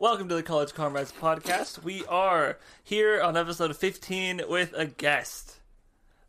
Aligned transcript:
Welcome 0.00 0.30
to 0.30 0.34
the 0.34 0.42
College 0.42 0.72
Comrades 0.72 1.12
podcast. 1.12 1.82
We 1.82 2.06
are 2.06 2.56
here 2.82 3.20
on 3.20 3.36
episode 3.36 3.76
15 3.76 4.44
with 4.48 4.72
a 4.74 4.86
guest. 4.86 5.56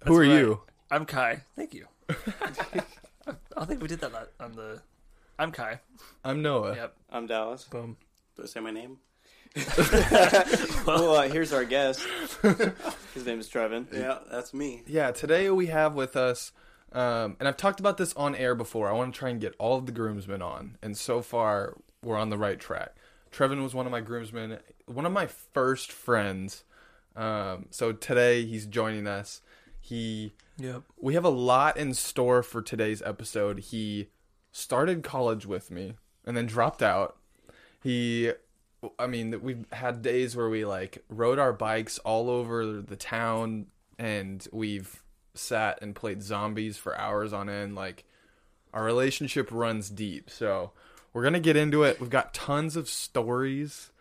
Who 0.04 0.18
are 0.18 0.20
right. 0.20 0.30
you? 0.30 0.60
I'm 0.92 1.06
Kai. 1.06 1.44
Thank 1.56 1.74
you. 1.74 1.86
I 3.56 3.64
think 3.64 3.82
we 3.82 3.88
did 3.88 4.02
that 4.02 4.12
on 4.42 4.52
the. 4.58 4.82
I'm 5.40 5.54
Kai. 5.54 5.80
I'm 6.22 6.42
Noah. 6.42 6.76
Yep. 6.76 6.96
I'm 7.12 7.28
Dallas. 7.28 7.64
Boom. 7.64 7.96
Do 8.36 8.44
I 8.44 8.46
say 8.48 8.60
my 8.60 8.72
name? 8.72 8.98
well, 10.86 11.16
uh, 11.16 11.30
here's 11.30 11.54
our 11.54 11.64
guest. 11.64 12.02
His 13.14 13.26
name 13.26 13.40
is 13.40 13.48
Trevin. 13.48 13.86
Yeah, 13.94 14.18
that's 14.30 14.54
me. 14.54 14.84
Yeah, 14.86 15.12
today 15.12 15.50
we 15.50 15.68
have 15.68 15.96
with 15.96 16.18
us, 16.18 16.52
um, 16.92 17.38
and 17.40 17.48
I've 17.48 17.56
talked 17.56 17.80
about 17.80 17.96
this 17.96 18.14
on 18.16 18.36
air 18.36 18.54
before. 18.54 18.90
I 18.90 18.92
want 18.92 19.14
to 19.14 19.18
try 19.18 19.30
and 19.30 19.40
get 19.40 19.56
all 19.60 19.78
of 19.78 19.86
the 19.86 19.94
groomsmen 19.94 20.42
on, 20.42 20.78
and 20.82 20.98
so 20.98 21.22
far 21.22 21.78
we're 22.04 22.18
on 22.18 22.30
the 22.30 22.38
right 22.38 22.60
track. 22.60 22.98
Trevin 23.32 23.64
was 23.64 23.74
one 23.74 23.86
of 23.86 23.92
my 23.92 24.02
groomsmen, 24.02 24.60
one 24.86 25.06
of 25.06 25.12
my 25.12 25.28
first 25.28 25.92
friends. 25.92 26.64
Um, 27.16 27.68
so 27.70 27.92
today 27.94 28.46
he's 28.46 28.66
joining 28.66 29.08
us. 29.08 29.42
He, 29.80 30.34
Yep. 30.58 30.84
we 31.00 31.14
have 31.16 31.26
a 31.26 31.30
lot 31.30 31.78
in 31.78 31.94
store 31.94 32.44
for 32.44 32.62
today's 32.62 33.02
episode. 33.02 33.60
He 33.60 34.10
started 34.52 35.04
college 35.04 35.46
with 35.46 35.72
me 35.72 35.96
and 36.26 36.36
then 36.38 36.46
dropped 36.46 36.84
out. 36.84 37.18
He 37.82 38.32
I 38.98 39.06
mean, 39.08 39.42
we've 39.44 39.66
had 39.72 40.02
days 40.02 40.36
where 40.36 40.50
we 40.50 40.66
like 40.66 41.04
rode 41.08 41.38
our 41.40 41.54
bikes 41.54 42.00
all 42.00 42.30
over 42.30 42.82
the 42.82 42.96
town 42.96 43.68
and 44.00 44.48
we've 44.52 45.04
sat 45.36 45.80
and 45.82 45.96
played 45.96 46.24
zombies 46.24 46.78
for 46.78 46.98
hours 46.98 47.32
on 47.32 47.48
end. 47.50 47.76
Like, 47.76 48.06
our 48.74 48.84
relationship 48.84 49.50
runs 49.52 49.90
deep. 49.90 50.30
So, 50.32 50.72
we're 51.14 51.22
going 51.22 51.34
to 51.34 51.40
get 51.40 51.56
into 51.56 51.84
it. 51.84 52.00
We've 52.00 52.10
got 52.10 52.34
tons 52.34 52.76
of 52.76 52.88
stories. 52.88 53.92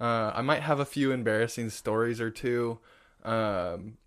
Uh, 0.00 0.32
I 0.34 0.42
might 0.42 0.62
have 0.62 0.80
a 0.80 0.84
few 0.84 1.12
embarrassing 1.12 1.70
stories 1.70 2.20
or 2.20 2.30
two. 2.30 2.78
Um, 3.24 3.98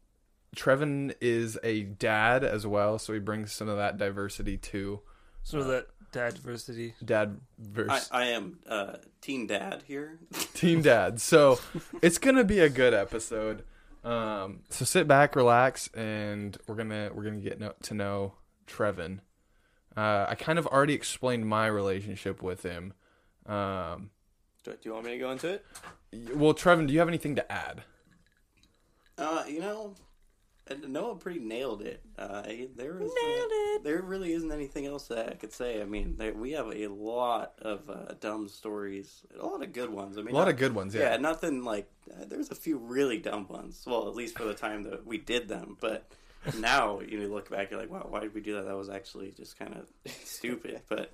Trevin 0.56 1.14
is 1.22 1.60
a 1.64 1.84
dad 1.84 2.44
as 2.44 2.66
well, 2.66 2.98
so 2.98 3.14
he 3.14 3.20
brings 3.20 3.52
some 3.52 3.68
of 3.68 3.78
that 3.78 3.98
diversity 3.98 4.58
too. 4.58 5.02
So 5.44 5.64
that 5.66 5.88
dad 6.12 6.36
diversity. 6.36 6.96
Dad 7.04 7.40
I, 7.40 7.42
versus 7.60 8.10
I 8.12 8.26
am 8.28 8.60
uh, 8.68 8.96
teen 9.22 9.48
dad 9.48 9.84
here. 9.86 10.20
Team 10.54 10.82
Dad. 10.82 11.22
So 11.22 11.60
it's 12.02 12.18
gonna 12.18 12.44
be 12.44 12.60
a 12.60 12.70
good 12.70 12.94
episode. 12.94 13.64
Um, 14.04 14.62
so 14.70 14.86
sit 14.86 15.08
back, 15.08 15.36
relax, 15.36 15.90
and 15.94 16.58
we're 16.68 16.76
gonna 16.76 17.12
we're 17.14 17.24
gonna 17.24 17.38
get 17.38 17.60
no, 17.60 17.74
to 17.84 17.94
know 17.94 18.34
Trevin. 18.68 19.20
Uh, 19.96 20.26
I 20.30 20.36
kind 20.36 20.60
of 20.60 20.68
already 20.68 20.94
explained 20.94 21.48
my 21.48 21.68
relationship 21.68 22.42
with 22.42 22.64
him. 22.64 22.94
Um, 23.46 24.10
Do, 24.64 24.72
do 24.72 24.78
you 24.84 24.94
want 24.94 25.06
me 25.06 25.12
to 25.12 25.18
go 25.18 25.32
into 25.32 25.48
it? 25.50 25.66
well, 26.36 26.54
Trevin, 26.54 26.88
do 26.88 26.94
you 26.94 27.00
have 27.00 27.08
anything 27.08 27.36
to 27.36 27.52
add? 27.52 27.84
Uh, 29.18 29.44
you 29.48 29.62
know, 29.62 29.94
uh, 30.70 30.76
Noah 30.88 31.16
pretty 31.16 31.40
nailed 31.40 31.82
it. 31.82 32.02
Uh, 32.18 32.42
there 32.76 33.00
is 33.02 33.10
uh, 33.12 33.80
there 33.84 34.02
really 34.02 34.34
isn't 34.34 34.52
anything 34.52 34.86
else 34.86 35.08
that 35.08 35.30
I 35.30 35.36
could 35.36 35.54
say. 35.54 35.82
I 35.82 35.86
mean, 35.86 36.16
there, 36.18 36.34
we 36.34 36.52
have 36.52 36.68
a 36.74 36.88
lot 36.88 37.54
of 37.62 37.90
uh, 37.90 38.14
dumb 38.20 38.50
stories, 38.50 39.22
a 39.40 39.46
lot 39.46 39.64
of 39.64 39.72
good 39.72 39.90
ones. 39.90 40.18
I 40.18 40.22
mean, 40.22 40.34
A 40.34 40.38
lot 40.38 40.46
not- 40.46 40.54
of 40.56 40.58
good 40.58 40.76
ones. 40.76 40.94
Yeah, 40.94 41.12
Yeah. 41.12 41.18
nothing 41.18 41.64
like 41.64 41.90
uh, 42.12 42.26
there's 42.28 42.50
a 42.52 42.56
few 42.56 42.78
really 42.78 43.20
dumb 43.20 43.48
ones. 43.48 43.84
Well, 43.88 44.10
at 44.10 44.16
least 44.16 44.38
for 44.38 44.44
the 44.44 44.54
time 44.54 44.84
that 44.84 45.06
we 45.06 45.18
did 45.18 45.48
them, 45.48 45.78
but. 45.80 46.12
Now 46.60 47.00
you 47.00 47.20
know, 47.20 47.28
look 47.28 47.50
back, 47.50 47.72
you're 47.72 47.80
like, 47.80 47.92
"Wow, 47.92 48.08
why 48.10 48.20
did 48.22 48.34
we 48.34 48.42
do 48.42 48.56
that? 48.56 48.66
That 48.66 48.78
was 48.78 48.90
actually 48.90 49.32
just 49.32 49.58
kind 49.58 49.76
of 49.76 50.12
stupid." 50.24 50.82
But 50.88 51.14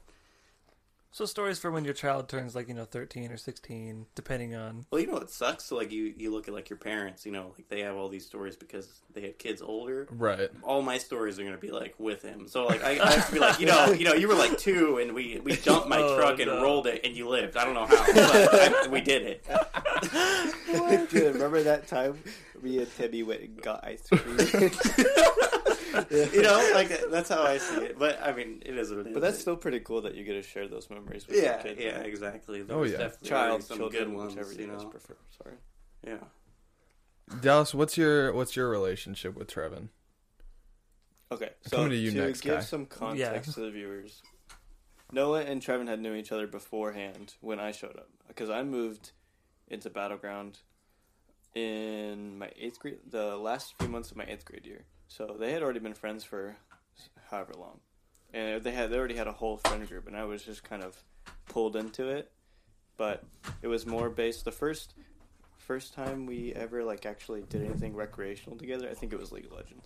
So 1.14 1.26
stories 1.26 1.60
for 1.60 1.70
when 1.72 1.84
your 1.84 1.94
child 1.94 2.30
turns 2.30 2.56
like, 2.56 2.70
you 2.70 2.74
know, 2.74 2.86
13 2.86 3.32
or 3.34 3.38
16, 3.38 4.06
depending 4.16 4.56
on. 4.56 4.86
Well, 4.92 5.02
you 5.02 5.08
know 5.08 5.14
what 5.16 5.30
sucks? 5.30 5.66
So, 5.66 5.76
like 5.76 5.92
you, 5.92 6.14
you 6.16 6.32
look 6.32 6.48
at 6.48 6.54
like 6.54 6.70
your 6.70 6.78
parents. 6.78 7.26
You 7.26 7.34
know, 7.34 7.54
like 7.58 7.68
they 7.68 7.82
have 7.82 7.98
all 7.98 8.08
these 8.08 8.26
stories 8.26 8.56
because 8.56 9.02
they 9.14 9.22
had 9.22 9.38
kids 9.38 9.62
older. 9.62 10.08
Right. 10.10 10.50
All 10.64 10.82
my 10.82 10.98
stories 10.98 11.38
are 11.38 11.44
gonna 11.44 11.58
be 11.58 11.72
like 11.72 11.96
with 11.98 12.22
him. 12.22 12.48
So 12.48 12.66
like 12.66 12.82
I, 12.84 12.92
I 12.92 13.12
have 13.12 13.28
to 13.28 13.34
be 13.34 13.40
like, 13.40 13.60
you 13.60 13.66
know, 13.66 13.92
you 13.92 14.06
know, 14.06 14.14
you 14.14 14.30
were 14.30 14.36
like 14.36 14.58
two, 14.58 15.00
and 15.00 15.14
we 15.14 15.42
we 15.44 15.58
jumped 15.58 15.90
my 15.90 15.98
Oh, 16.02 16.18
truck 16.18 16.40
and 16.40 16.50
no. 16.50 16.62
rolled 16.64 16.88
it, 16.88 17.02
and 17.04 17.16
you 17.16 17.28
lived. 17.28 17.58
I 17.58 17.66
don't 17.66 17.74
know 17.74 17.86
how, 17.86 18.06
but 18.14 18.54
I, 18.54 18.88
we 18.90 19.02
did 19.02 19.24
it. 19.24 21.10
Dude, 21.12 21.34
remember 21.34 21.62
that 21.64 21.88
time 21.88 22.18
me 22.62 22.80
and 22.80 22.96
Timmy 22.96 23.24
went 23.24 23.42
and 23.42 23.62
got 23.62 23.84
ice 23.84 24.08
cream? 24.08 24.72
You 26.34 26.42
know, 26.42 26.72
like 26.74 27.10
that's 27.10 27.30
how 27.30 27.44
I 27.44 27.58
see 27.58 27.76
it. 27.86 28.00
But 28.00 28.22
I 28.22 28.32
mean, 28.34 28.62
it 28.66 28.78
is 28.78 28.90
what 28.92 29.00
it 29.02 29.08
is. 29.08 29.14
but 29.14 29.22
that's 29.22 29.40
still 29.40 29.56
pretty 29.58 29.80
cool 29.82 30.02
that 30.04 30.16
you 30.16 30.24
get 30.24 30.34
to 30.34 30.42
share 30.42 30.68
those 30.68 30.90
memories 30.90 31.28
with 31.28 31.38
yeah, 31.38 31.54
your 31.54 31.60
kids. 31.76 31.82
yeah, 31.82 32.00
exactly. 32.02 32.62
There 32.62 32.78
Oh, 32.78 32.84
yeah. 32.84 32.98
definitely 32.98 33.30
Child, 33.30 33.64
some 33.64 33.78
children, 33.78 34.04
good 34.06 34.14
ones. 34.14 34.36
whichever 34.36 34.54
You 34.54 34.60
you 34.60 34.68
guys 34.68 34.84
know, 34.84 34.90
prefer. 34.90 35.18
Sorry. 35.44 35.56
yeah. 36.08 37.38
Dallas, 37.42 37.74
what's 37.74 37.98
your 37.98 38.34
what's 38.34 38.56
your 38.56 38.70
relationship 38.70 39.36
with 39.38 39.48
Trevin? 39.48 39.90
Okay, 41.32 41.50
so 41.66 41.78
coming 41.78 41.92
to 41.92 41.96
you 41.96 42.12
to 42.12 42.26
next, 42.26 42.42
give 42.42 42.56
Kai. 42.56 42.62
some 42.62 42.86
context 42.86 43.54
to 43.54 43.62
the 43.62 43.72
viewers, 43.72 44.22
Noah 45.14 45.42
and 45.44 45.62
Trevin 45.62 45.88
had 45.88 46.02
known 46.02 46.18
each 46.18 46.32
other 46.34 46.46
beforehand 46.46 47.36
when 47.40 47.58
I 47.58 47.72
showed 47.72 47.96
up 47.96 48.10
because 48.28 48.50
I 48.50 48.64
moved 48.64 49.12
into 49.70 49.90
Battle 49.90 50.18
Ground 50.18 50.60
in 51.56 52.38
my 52.38 52.50
eighth 52.58 52.80
grade, 52.80 52.98
the 53.10 53.38
last 53.38 53.76
few 53.80 53.88
months 53.88 54.12
of 54.12 54.18
my 54.18 54.26
eighth 54.26 54.44
grade 54.44 54.66
year. 54.66 54.84
So 55.18 55.36
they 55.38 55.52
had 55.52 55.62
already 55.62 55.80
been 55.80 55.94
friends 55.94 56.24
for 56.24 56.56
however 57.30 57.54
long, 57.58 57.80
and 58.34 58.64
they 58.64 58.72
had 58.72 58.90
they 58.92 58.98
already 58.98 59.18
had 59.18 59.28
a 59.28 59.34
whole 59.34 59.58
friend 59.58 59.88
group, 59.88 60.08
and 60.08 60.16
I 60.16 60.24
was 60.24 60.44
just 60.44 60.64
kind 60.64 60.84
of 60.84 60.96
pulled 61.48 61.76
into 61.76 62.08
it. 62.08 62.32
But 62.98 63.24
it 63.62 63.68
was 63.68 63.86
more 63.86 64.10
based 64.10 64.46
the 64.46 64.52
first 64.52 64.94
first 65.58 65.94
time 65.94 66.26
we 66.26 66.54
ever 66.54 66.84
like 66.84 67.06
actually 67.06 67.42
did 67.50 67.64
anything 67.64 67.94
recreational 67.94 68.58
together. 68.58 68.88
I 68.90 68.94
think 68.94 69.12
it 69.12 69.20
was 69.20 69.32
League 69.32 69.46
of 69.48 69.52
Legends. 69.52 69.86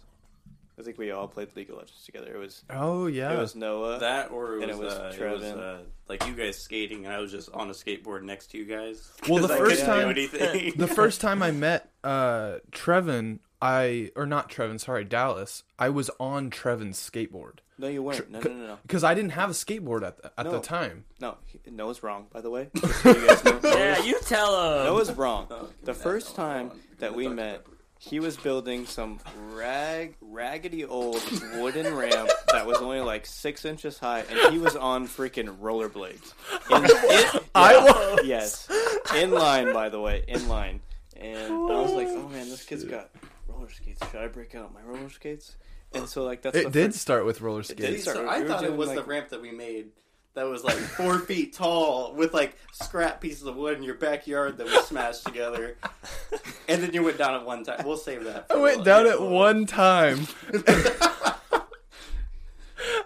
I 0.78 0.82
think 0.84 0.98
we 0.98 1.10
all 1.12 1.28
played 1.28 1.56
League 1.56 1.70
of 1.70 1.78
Legends 1.78 2.04
together. 2.06 2.36
It 2.36 2.38
was 2.38 2.64
Oh 2.70 3.08
yeah. 3.08 3.34
it 3.34 3.40
was 3.40 3.56
Noah. 3.56 4.00
That 4.00 4.30
or 4.32 4.58
it 4.58 4.70
And 4.70 4.78
was, 4.78 4.80
it 4.80 4.84
was 4.84 4.94
uh, 4.94 5.24
it 5.26 5.32
was 5.32 5.42
Trevin. 5.42 5.58
uh, 5.58 5.84
like 6.08 6.28
you 6.28 6.36
guys 6.36 6.58
skating, 6.60 7.06
and 7.06 7.14
I 7.16 7.20
was 7.20 7.32
just 7.32 7.50
on 7.52 7.70
a 7.70 7.74
skateboard 7.74 8.22
next 8.24 8.52
to 8.52 8.58
you 8.60 8.66
guys. 8.66 9.12
Well, 9.28 9.48
the 9.48 9.54
I 9.56 9.58
first 9.58 9.86
time- 9.86 10.14
the 10.76 10.92
first 10.94 11.20
time 11.22 11.42
I 11.42 11.50
met 11.52 11.90
uh 12.04 12.58
Trevin, 12.72 13.40
I 13.66 14.12
or 14.16 14.26
not 14.26 14.50
Trevin, 14.50 14.80
sorry, 14.80 15.04
Dallas. 15.06 15.64
I 15.80 15.90
was 15.90 16.10
on 16.20 16.50
Trevin's 16.50 16.98
skateboard 17.00 17.60
no, 17.78 17.88
you 17.90 18.02
weren't. 18.02 18.32
No, 18.32 18.40
no, 18.40 18.50
no, 18.54 18.68
no. 18.68 18.78
because 18.84 19.04
I 19.04 19.14
didn't 19.14 19.32
have 19.32 19.50
a 19.50 19.54
skateboard 19.54 20.04
at 20.08 20.16
the, 20.22 20.32
at 20.40 20.46
the 20.46 20.52
No. 20.54 20.60
time. 20.62 21.04
No, 21.20 21.36
he- 21.46 21.60
Noah's 21.70 22.02
wrong. 22.04 22.28
By 22.32 22.40
the 22.40 22.50
way, 22.50 22.70
Just 22.76 23.02
so 23.04 23.10
you 23.10 23.28
guys 23.28 23.44
know. 23.44 23.60
Yeah, 23.64 24.02
you 24.02 24.18
tell 24.22 24.78
him. 24.80 24.86
Noah's 24.86 25.12
wrong. 25.12 25.48
Oh, 25.52 25.68
The 25.84 25.94
first 25.94 26.36
time 26.38 26.72
that 27.00 27.14
we 27.14 27.28
met, 27.28 27.66
he 28.00 28.22
was 28.22 28.38
building 28.38 28.86
some 28.86 29.20
rag, 29.50 30.16
raggedy 30.22 30.86
old 30.86 31.22
wooden 31.56 31.94
ramp 31.94 32.30
that 32.54 32.66
was 32.66 32.78
only 32.78 33.02
like 33.02 33.26
six 33.26 33.66
inches 33.66 34.00
high, 34.00 34.20
and 34.30 34.54
he 34.54 34.58
was 34.60 34.78
on 34.78 35.06
freaking 35.10 35.58
rollerblades. 35.60 36.34
In, 36.72 36.84
in- 36.86 37.44
I 37.56 37.78
was. 37.78 38.20
yes, 38.26 38.70
in 39.18 39.32
line, 39.32 39.74
by 39.74 39.90
the 39.90 40.00
way, 40.00 40.24
in 40.30 40.48
line. 40.48 40.80
And 41.18 41.52
I 41.54 41.82
was 41.82 41.92
like, 41.92 42.08
oh 42.10 42.30
man, 42.30 42.48
this 42.50 42.64
kid's 42.64 42.84
got 42.86 43.10
roller 43.66 43.74
skates. 43.74 44.12
Should 44.12 44.22
I 44.22 44.28
break 44.28 44.56
out 44.56 44.74
my 44.74 44.82
roller 44.82 45.10
skates? 45.10 45.56
And 45.94 46.08
so 46.10 46.24
like 46.24 46.42
that's 46.42 46.56
It 46.58 46.72
did 46.72 46.92
first- 46.92 47.02
start 47.02 47.26
with 47.26 47.42
roller 47.42 47.62
did. 47.62 47.78
skates. 47.78 47.98
See, 47.98 48.02
so 48.02 48.12
start- 48.14 48.28
I 48.28 48.38
we 48.38 48.44
were 48.44 48.50
thought 48.50 48.64
it 48.64 48.68
doing, 48.68 48.78
was 48.78 48.92
the 48.94 49.04
ramp 49.04 49.30
that 49.30 49.42
we 49.42 49.52
made 49.52 49.90
that 50.34 50.44
was 50.44 50.64
like 50.64 50.76
four 50.98 51.20
feet 51.20 51.54
tall 51.54 52.14
with 52.14 52.34
like 52.34 52.58
scrap 52.74 53.22
pieces 53.22 53.44
of 53.44 53.56
wood 53.56 53.78
in 53.78 53.84
your 53.84 53.96
backyard 53.96 54.58
that 54.58 54.68
we 54.68 54.78
smashed 54.82 55.26
together. 55.26 55.78
And 56.68 56.82
then 56.82 56.94
you 56.94 57.04
went 57.04 57.20
down 57.20 57.36
at 57.36 57.46
one 57.46 57.64
time. 57.64 57.86
We'll 57.86 57.96
save 57.96 58.24
that. 58.24 58.48
I 58.50 58.56
went 58.58 58.82
a- 58.82 58.84
down 58.84 59.06
at 59.06 59.22
one 59.22 59.68
time. 59.68 60.28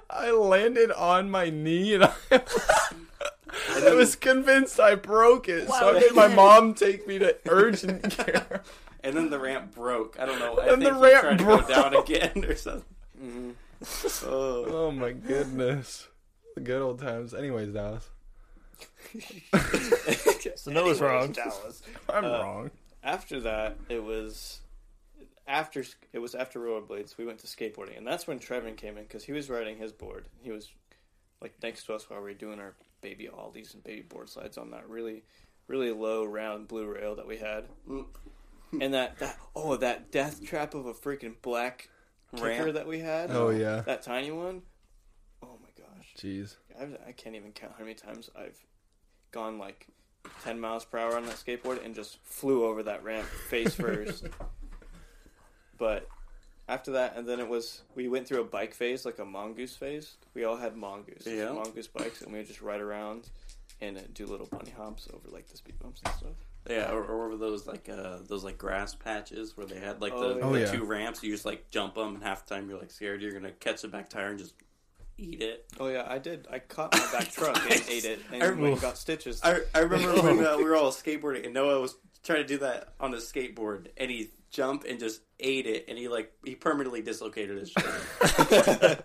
I 0.09 0.31
landed 0.31 0.91
on 0.93 1.29
my 1.29 1.49
knee 1.49 1.93
and 1.95 2.05
I, 2.05 2.13
I 2.31 3.93
was 3.93 4.15
convinced 4.15 4.79
I 4.79 4.95
broke 4.95 5.47
it. 5.49 5.67
So 5.67 5.73
I 5.73 5.93
Wow. 5.93 5.99
made 5.99 6.13
my 6.15 6.27
mom 6.29 6.73
take 6.73 7.05
me 7.05 7.19
to 7.19 7.35
urgent 7.47 8.09
care. 8.11 8.63
And 9.03 9.15
then 9.15 9.29
the 9.29 9.39
ramp 9.39 9.73
broke. 9.73 10.17
I 10.19 10.25
don't 10.25 10.39
know. 10.39 10.57
I 10.59 10.67
And 10.73 10.81
think 10.81 10.93
the 10.93 10.99
he 10.99 11.13
ramp 11.13 11.21
tried 11.23 11.37
to 11.37 11.43
broke. 11.43 11.67
go 11.67 11.73
down 11.73 11.95
again 11.95 12.45
or 12.45 12.55
something. 12.55 12.83
Mhm. 13.21 13.53
Oh. 14.27 14.65
Oh 14.67 14.91
my 14.91 15.13
goodness. 15.13 16.07
The 16.55 16.61
good 16.61 16.81
old 16.81 16.99
times. 16.99 17.33
Anyways, 17.33 17.69
Dallas. 17.73 18.09
So 20.55 20.71
Noah's 20.71 20.99
wrong. 21.01 21.31
Dallas. 21.31 21.81
I'm 22.09 22.25
Uh, 22.25 22.29
wrong. 22.29 22.71
after 23.03 23.39
that, 23.41 23.77
it 23.87 24.03
was 24.03 24.59
after 25.47 25.83
it 26.13 26.19
was 26.19 26.35
after 26.35 26.59
rollerblades. 26.59 27.17
We 27.17 27.25
went 27.25 27.39
to 27.39 27.47
skateboarding, 27.47 27.97
and 27.97 28.05
that's 28.05 28.27
when 28.27 28.39
Trevin 28.39 28.75
came 28.75 28.97
in 28.97 29.03
because 29.03 29.23
he 29.23 29.31
was 29.31 29.49
riding 29.49 29.77
his 29.77 29.91
board. 29.93 30.25
He 30.41 30.51
was 30.51 30.69
like 31.41 31.53
next 31.63 31.85
to 31.85 31.93
us 31.93 32.09
while 32.09 32.19
we 32.19 32.25
were 32.25 32.33
doing 32.33 32.59
our 32.59 32.75
baby 33.01 33.29
ollies 33.29 33.73
and 33.73 33.83
baby 33.83 34.01
board 34.01 34.27
slides 34.29 34.57
on 34.57 34.71
that 34.71 34.87
really, 34.89 35.23
really 35.67 35.91
low 35.91 36.25
round 36.25 36.67
blue 36.67 36.85
rail 36.93 37.15
that 37.15 37.27
we 37.27 37.37
had. 37.37 37.65
Mm. 37.89 38.05
And 38.79 38.93
that, 38.93 39.17
that 39.19 39.37
oh 39.55 39.75
that 39.77 40.11
death 40.11 40.43
trap 40.45 40.73
of 40.75 40.85
a 40.85 40.93
freaking 40.93 41.35
black 41.41 41.89
kicker 42.35 42.45
Ramp. 42.47 42.73
that 42.73 42.87
we 42.87 42.99
had. 42.99 43.31
Oh 43.31 43.49
yeah. 43.49 43.81
that 43.81 44.01
tiny 44.03 44.31
one. 44.31 44.61
Oh 45.41 45.57
my 45.61 45.69
gosh. 45.77 46.13
Jeez. 46.17 46.55
I, 46.79 47.09
I 47.09 47.11
can't 47.13 47.35
even 47.35 47.51
count 47.51 47.73
how 47.77 47.83
many 47.83 47.95
times 47.95 48.29
I've 48.37 48.57
gone 49.31 49.57
like 49.57 49.87
ten 50.43 50.59
miles 50.59 50.85
per 50.85 50.97
hour 50.99 51.15
on 51.17 51.25
that 51.25 51.35
skateboard 51.35 51.83
and 51.83 51.95
just 51.95 52.19
flew 52.23 52.65
over 52.65 52.83
that 52.83 53.03
ramp 53.03 53.25
face 53.25 53.73
first. 53.75 54.27
but 55.77 56.07
after 56.67 56.91
that, 56.91 57.15
and 57.17 57.27
then 57.27 57.39
it 57.39 57.47
was 57.47 57.81
we 57.95 58.07
went 58.07 58.27
through 58.27 58.41
a 58.41 58.45
bike 58.45 58.73
phase, 58.75 59.05
like 59.05 59.17
a 59.19 59.25
mongoose 59.25 59.75
phase. 59.75 60.15
We 60.35 60.43
all 60.43 60.57
had 60.57 60.75
mongoose, 60.77 61.23
Yeah. 61.25 61.51
mongoose 61.51 61.87
bikes, 61.87 62.21
and 62.21 62.31
we 62.31 62.37
would 62.39 62.47
just 62.47 62.61
ride 62.61 62.81
around 62.81 63.29
and 63.81 63.97
uh, 63.97 64.01
do 64.13 64.25
little 64.27 64.45
bunny 64.45 64.71
hops 64.71 65.07
over 65.13 65.27
like 65.29 65.47
the 65.47 65.57
speed 65.57 65.79
bumps 65.79 66.01
and 66.05 66.13
stuff. 66.15 66.35
Yeah, 66.69 66.91
or, 66.91 67.03
or 67.03 67.29
were 67.29 67.37
those 67.37 67.65
like 67.67 67.89
uh, 67.89 68.17
those 68.27 68.43
like 68.43 68.57
grass 68.57 68.93
patches 68.95 69.55
where 69.55 69.65
they 69.65 69.79
had 69.79 70.01
like 70.01 70.13
Oh, 70.13 70.33
the, 70.33 70.39
yeah. 70.39 70.45
Oh, 70.45 70.53
the 70.53 70.59
yeah. 70.61 70.71
two 70.71 70.83
ramps? 70.83 71.23
You 71.23 71.31
just 71.31 71.45
like 71.45 71.69
jump 71.69 71.95
them, 71.95 72.15
and 72.15 72.23
half 72.23 72.45
the 72.45 72.55
time 72.55 72.69
you're 72.69 72.79
like 72.79 72.91
scared 72.91 73.21
you're 73.21 73.31
gonna 73.31 73.51
catch 73.51 73.81
the 73.81 73.87
back 73.87 74.09
tire 74.09 74.27
and 74.29 74.39
just 74.39 74.53
eat 75.17 75.41
it. 75.41 75.65
Oh 75.79 75.87
yeah, 75.87 76.05
I 76.07 76.17
did. 76.19 76.47
I 76.51 76.59
caught 76.59 76.93
my 76.93 77.11
back 77.11 77.31
truck 77.31 77.55
and 77.63 77.83
ate 77.89 78.05
it, 78.05 78.19
and 78.31 78.43
I- 78.43 78.51
went 78.51 78.81
got 78.81 78.97
stitches. 78.97 79.41
I, 79.43 79.61
I 79.73 79.79
remember 79.79 80.21
when 80.21 80.45
uh, 80.45 80.57
we 80.57 80.63
were 80.63 80.75
all 80.75 80.91
skateboarding 80.91 81.45
and 81.45 81.53
Noah 81.53 81.79
was 81.81 81.95
trying 82.23 82.41
to 82.41 82.47
do 82.47 82.57
that 82.59 82.93
on 82.99 83.11
his 83.11 83.23
skateboard 83.31 83.87
and 83.97 84.09
he 84.11 84.29
jumped 84.51 84.85
and 84.85 84.99
just 84.99 85.21
ate 85.39 85.67
it 85.67 85.85
and 85.87 85.97
he 85.97 86.07
like 86.07 86.31
he 86.43 86.55
permanently 86.55 87.01
dislocated 87.01 87.57
his 87.57 87.69
shoulder. 87.71 88.97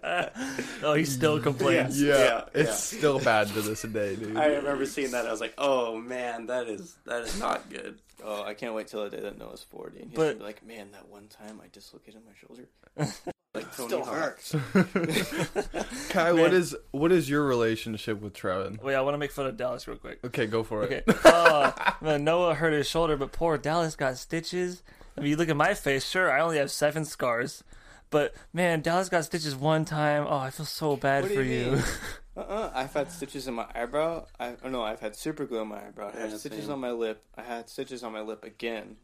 oh, 0.83 0.95
he 0.95 1.05
still 1.05 1.39
complains. 1.41 2.01
Yeah, 2.01 2.19
Yeah, 2.19 2.45
it's 2.55 2.93
yeah. 2.93 2.99
still 2.99 3.19
bad 3.21 3.49
to 3.49 3.61
this 3.63 3.83
day, 3.83 4.17
dude. 4.17 4.37
I 4.37 4.47
remember 4.47 4.87
seeing 4.87 5.11
that. 5.13 5.27
I 5.27 5.31
was 5.31 5.41
like, 5.41 5.55
"Oh 5.59 5.97
man, 5.99 6.47
that 6.47 6.67
is 6.69 6.97
that 7.07 7.23
is 7.23 7.39
not 7.39 7.69
good." 7.71 8.01
oh, 8.25 8.43
I 8.43 8.55
can't 8.55 8.75
wait 8.75 8.87
till 8.89 9.05
the 9.05 9.11
day 9.11 9.21
that 9.21 9.39
Noah's 9.39 9.63
forty, 9.63 9.99
and 10.01 10.09
he's 10.11 10.17
But- 10.17 10.25
gonna 10.25 10.39
be 10.39 10.45
like, 10.45 10.67
"Man, 10.67 10.93
that 10.93 11.09
one 11.09 11.29
time 11.29 11.61
I 11.63 11.69
dislocated 11.71 12.23
my 12.25 12.33
shoulder." 12.35 12.69
Like 13.55 13.77
Tony 13.77 13.89
Still 13.89 14.05
Hawk. 14.05 14.15
hurts. 14.15 14.55
Kai, 16.09 16.33
what 16.33 16.51
Man. 16.51 16.55
is 16.55 16.77
what 16.91 17.13
is 17.13 17.31
your 17.31 17.45
relationship 17.45 18.21
with 18.21 18.33
Trevin? 18.35 18.83
Wait, 18.83 18.95
I 18.95 19.01
want 19.01 19.15
to 19.15 19.19
make 19.19 19.31
fun 19.31 19.47
of 19.47 19.57
Dallas 19.57 19.87
real 19.87 19.97
quick. 19.97 20.19
Okay, 20.25 20.47
go 20.47 20.63
for 20.65 20.83
Okay. 20.85 21.03
it. 21.07 21.17
Uh, 21.25 21.73
man, 22.01 22.25
Noah 22.25 22.55
hurt 22.55 22.73
his 22.73 22.89
shoulder, 22.89 23.17
but 23.17 23.33
poor 23.33 23.57
Dallas 23.59 23.95
got 23.97 24.17
stitches. 24.17 24.83
I 25.17 25.21
mean, 25.21 25.31
you 25.31 25.37
look 25.37 25.49
at 25.49 25.57
my 25.57 25.75
face. 25.75 26.09
Sure, 26.09 26.31
I 26.31 26.41
only 26.41 26.59
have 26.59 26.71
seven 26.71 27.05
scars, 27.05 27.63
but 28.11 28.35
man, 28.53 28.81
Dallas 28.83 29.09
got 29.09 29.25
stitches 29.25 29.55
one 29.55 29.85
time. 29.85 30.27
Oh, 30.29 30.37
I 30.39 30.51
feel 30.51 30.67
so 30.67 30.97
bad 30.97 31.23
What 31.23 31.29
do 31.29 31.35
for 31.37 31.43
you 31.43 31.53
you. 31.67 31.71
mean? 31.73 31.83
Uh-uh. 32.37 32.73
I've 32.75 32.93
had 32.93 33.13
stitches 33.13 33.47
in 33.47 33.55
my 33.55 33.67
eyebrow. 33.77 34.27
I 34.41 34.57
oh 34.65 34.69
no, 34.69 34.83
I've 34.83 34.99
had 34.99 35.15
super 35.15 35.45
glue 35.47 35.61
on 35.61 35.69
my 35.69 35.79
eyebrow. 35.87 36.11
I 36.13 36.19
had 36.21 36.31
Yeah, 36.33 36.37
stitches 36.39 36.65
same. 36.65 36.73
on 36.73 36.81
my 36.81 36.91
lip. 36.91 37.23
I 37.37 37.43
had 37.43 37.69
stitches 37.69 38.03
on 38.03 38.13
my 38.13 38.23
lip 38.23 38.43
again, 38.43 38.97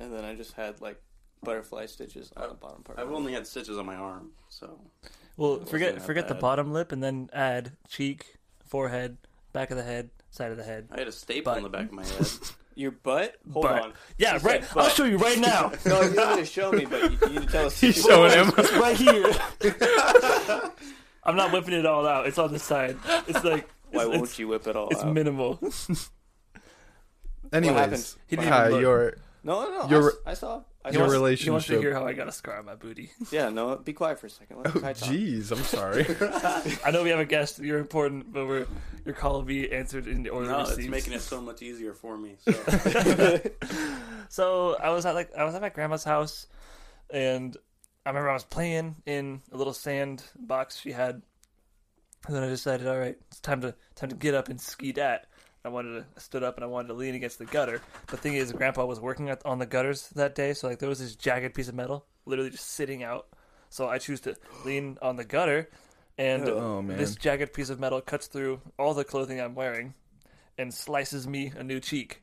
and 0.00 0.10
then 0.14 0.24
I 0.24 0.34
just 0.34 0.52
had 0.54 0.80
like 0.80 0.98
butterfly 1.42 1.86
stitches 1.86 2.32
on 2.36 2.48
the 2.48 2.54
bottom 2.54 2.82
part. 2.82 2.98
I've 2.98 3.10
only 3.12 3.32
had 3.32 3.46
stitches 3.46 3.78
on 3.78 3.86
my 3.86 3.94
arm, 3.96 4.30
so 4.48 4.78
well, 5.36 5.50
wasn't 5.52 5.68
forget 5.70 5.94
that 5.94 6.02
forget 6.04 6.28
the 6.28 6.34
bottom 6.34 6.72
lip, 6.72 6.92
and 6.92 7.02
then 7.02 7.30
add 7.32 7.72
cheek, 7.88 8.36
forehead, 8.66 9.16
back 9.52 9.70
of 9.70 9.76
the 9.76 9.82
head, 9.84 10.10
side 10.30 10.50
of 10.50 10.56
the 10.56 10.64
head. 10.64 10.88
I 10.90 10.98
had 10.98 11.08
a 11.08 11.12
staple 11.12 11.52
But- 11.52 11.56
on 11.58 11.62
the 11.64 11.68
back 11.68 11.86
of 11.86 11.92
my 11.92 12.04
head. 12.04 12.26
Your 12.78 12.90
butt? 12.90 13.36
Hold 13.50 13.64
But- 13.64 13.82
on. 13.82 13.92
Yeah, 14.18 14.38
He 14.38 14.46
right. 14.46 14.62
said 14.62 14.76
I'll 14.76 14.90
show 14.90 15.04
you 15.04 15.16
right 15.16 15.38
now. 15.38 15.72
No, 15.86 16.02
you're 16.02 16.12
going 16.12 16.36
to 16.38 16.44
show 16.44 16.70
me, 16.72 16.84
but 16.84 17.10
you, 17.10 17.18
you 17.22 17.28
need 17.40 17.46
to 17.46 17.46
tell 17.52 17.66
us. 17.66 17.80
He's 17.80 18.02
showing 18.02 18.32
him. 18.32 18.50
Right 18.78 18.94
here. 18.96 19.32
I'm 21.24 21.36
not 21.36 21.52
whipping 21.52 21.72
it 21.72 21.86
all 21.86 22.06
out. 22.06 22.26
It's 22.26 22.36
on 22.38 22.52
the 22.52 22.58
side. 22.58 22.98
It's 23.26 23.42
like 23.42 23.66
Why 23.92 24.02
it's, 24.02 24.10
won't 24.10 24.22
it's, 24.24 24.38
you 24.38 24.48
whip 24.48 24.66
it 24.66 24.76
all 24.76 24.88
it's 24.90 25.00
out? 25.00 25.10
minimal. 25.14 25.58
Anyways, 27.52 27.76
happened? 27.78 28.14
He 28.26 28.36
didn't 28.36 28.48
Kai, 28.50 28.60
even 28.66 28.72
look. 28.72 28.80
your 28.82 29.16
no, 29.42 29.64
no, 29.70 29.82
no. 29.84 29.88
Your- 29.88 30.04
I 30.04 30.08
s- 30.08 30.16
I, 30.26 30.34
saw. 30.34 30.62
I 30.86 30.90
your 30.90 31.08
saw. 31.08 31.12
He 31.14 31.18
wants- 31.20 31.42
He 31.42 31.50
wants 31.50 31.66
to 31.66 31.80
hear 31.80 31.92
how 31.92 32.06
I 32.06 32.12
got 32.12 32.28
a 32.28 32.32
scar 32.32 32.58
on 32.58 32.64
my 32.64 32.74
booty. 32.76 33.10
Yeah, 33.32 33.48
no. 33.48 33.76
Be 33.76 33.92
quiet 33.92 34.18
for 34.20 34.26
a 34.28 34.30
second. 34.30 34.58
Let 34.58 34.76
Oh, 34.76 34.80
jeez, 34.80 35.50
I'm 35.50 35.64
sorry. 35.64 36.06
I 36.84 36.90
know 36.92 37.02
we 37.02 37.10
have 37.10 37.18
a 37.18 37.24
guest. 37.24 37.58
You're 37.58 37.78
important, 37.80 38.32
but 38.32 38.46
we're 38.46 38.66
your 39.04 39.14
call 39.14 39.32
will 39.34 39.42
be 39.42 39.70
answered 39.72 40.06
in 40.06 40.22
the 40.22 40.30
order 40.30 40.48
no, 40.48 40.60
received. 40.60 40.80
it's 40.80 40.88
making 40.88 41.12
it 41.12 41.20
so 41.22 41.40
much 41.40 41.62
easier 41.62 41.92
for 41.92 42.16
me. 42.16 42.36
So. 42.44 42.52
So 44.28 44.76
I 44.82 44.90
was 44.90 45.06
at 45.06 45.14
like 45.14 45.34
I 45.36 45.44
was 45.44 45.54
at 45.54 45.62
my 45.62 45.68
grandma's 45.68 46.04
house, 46.04 46.46
and 47.10 47.56
I 48.04 48.10
remember 48.10 48.30
I 48.30 48.34
was 48.34 48.44
playing 48.44 48.96
in 49.06 49.40
a 49.52 49.56
little 49.56 49.72
sand 49.72 50.22
box 50.38 50.78
she 50.80 50.90
had, 50.92 51.22
and 52.26 52.34
then 52.34 52.42
I 52.42 52.48
decided, 52.48 52.86
all 52.88 52.98
right, 52.98 53.16
it's 53.30 53.40
time 53.40 53.60
to 53.60 53.74
time 53.94 54.10
to 54.10 54.16
get 54.16 54.34
up 54.34 54.48
and 54.48 54.60
ski 54.60 54.92
dat. 54.92 55.26
I 55.66 55.68
wanted 55.68 55.94
to 56.00 56.06
I 56.16 56.20
stood 56.20 56.42
up 56.42 56.56
and 56.56 56.64
I 56.64 56.68
wanted 56.68 56.88
to 56.88 56.94
lean 56.94 57.14
against 57.14 57.38
the 57.38 57.44
gutter. 57.46 57.82
The 58.08 58.16
thing 58.16 58.34
is, 58.34 58.52
Grandpa 58.52 58.84
was 58.86 59.00
working 59.00 59.28
at, 59.28 59.44
on 59.44 59.58
the 59.58 59.66
gutters 59.66 60.08
that 60.10 60.34
day, 60.34 60.52
so 60.54 60.68
like 60.68 60.78
there 60.78 60.88
was 60.88 61.00
this 61.00 61.16
jagged 61.16 61.54
piece 61.54 61.68
of 61.68 61.74
metal 61.74 62.06
literally 62.24 62.50
just 62.50 62.70
sitting 62.70 63.02
out. 63.02 63.26
So 63.68 63.88
I 63.88 63.98
choose 63.98 64.20
to 64.22 64.36
lean 64.64 64.96
on 65.02 65.16
the 65.16 65.24
gutter, 65.24 65.68
and 66.16 66.48
Oh, 66.48 66.80
man. 66.82 66.96
this 66.96 67.16
jagged 67.16 67.52
piece 67.52 67.68
of 67.68 67.80
metal 67.80 68.00
cuts 68.00 68.28
through 68.28 68.60
all 68.78 68.94
the 68.94 69.04
clothing 69.04 69.40
I'm 69.40 69.54
wearing, 69.56 69.94
and 70.56 70.72
slices 70.72 71.26
me 71.26 71.52
a 71.56 71.64
new 71.64 71.80
cheek. 71.80 72.22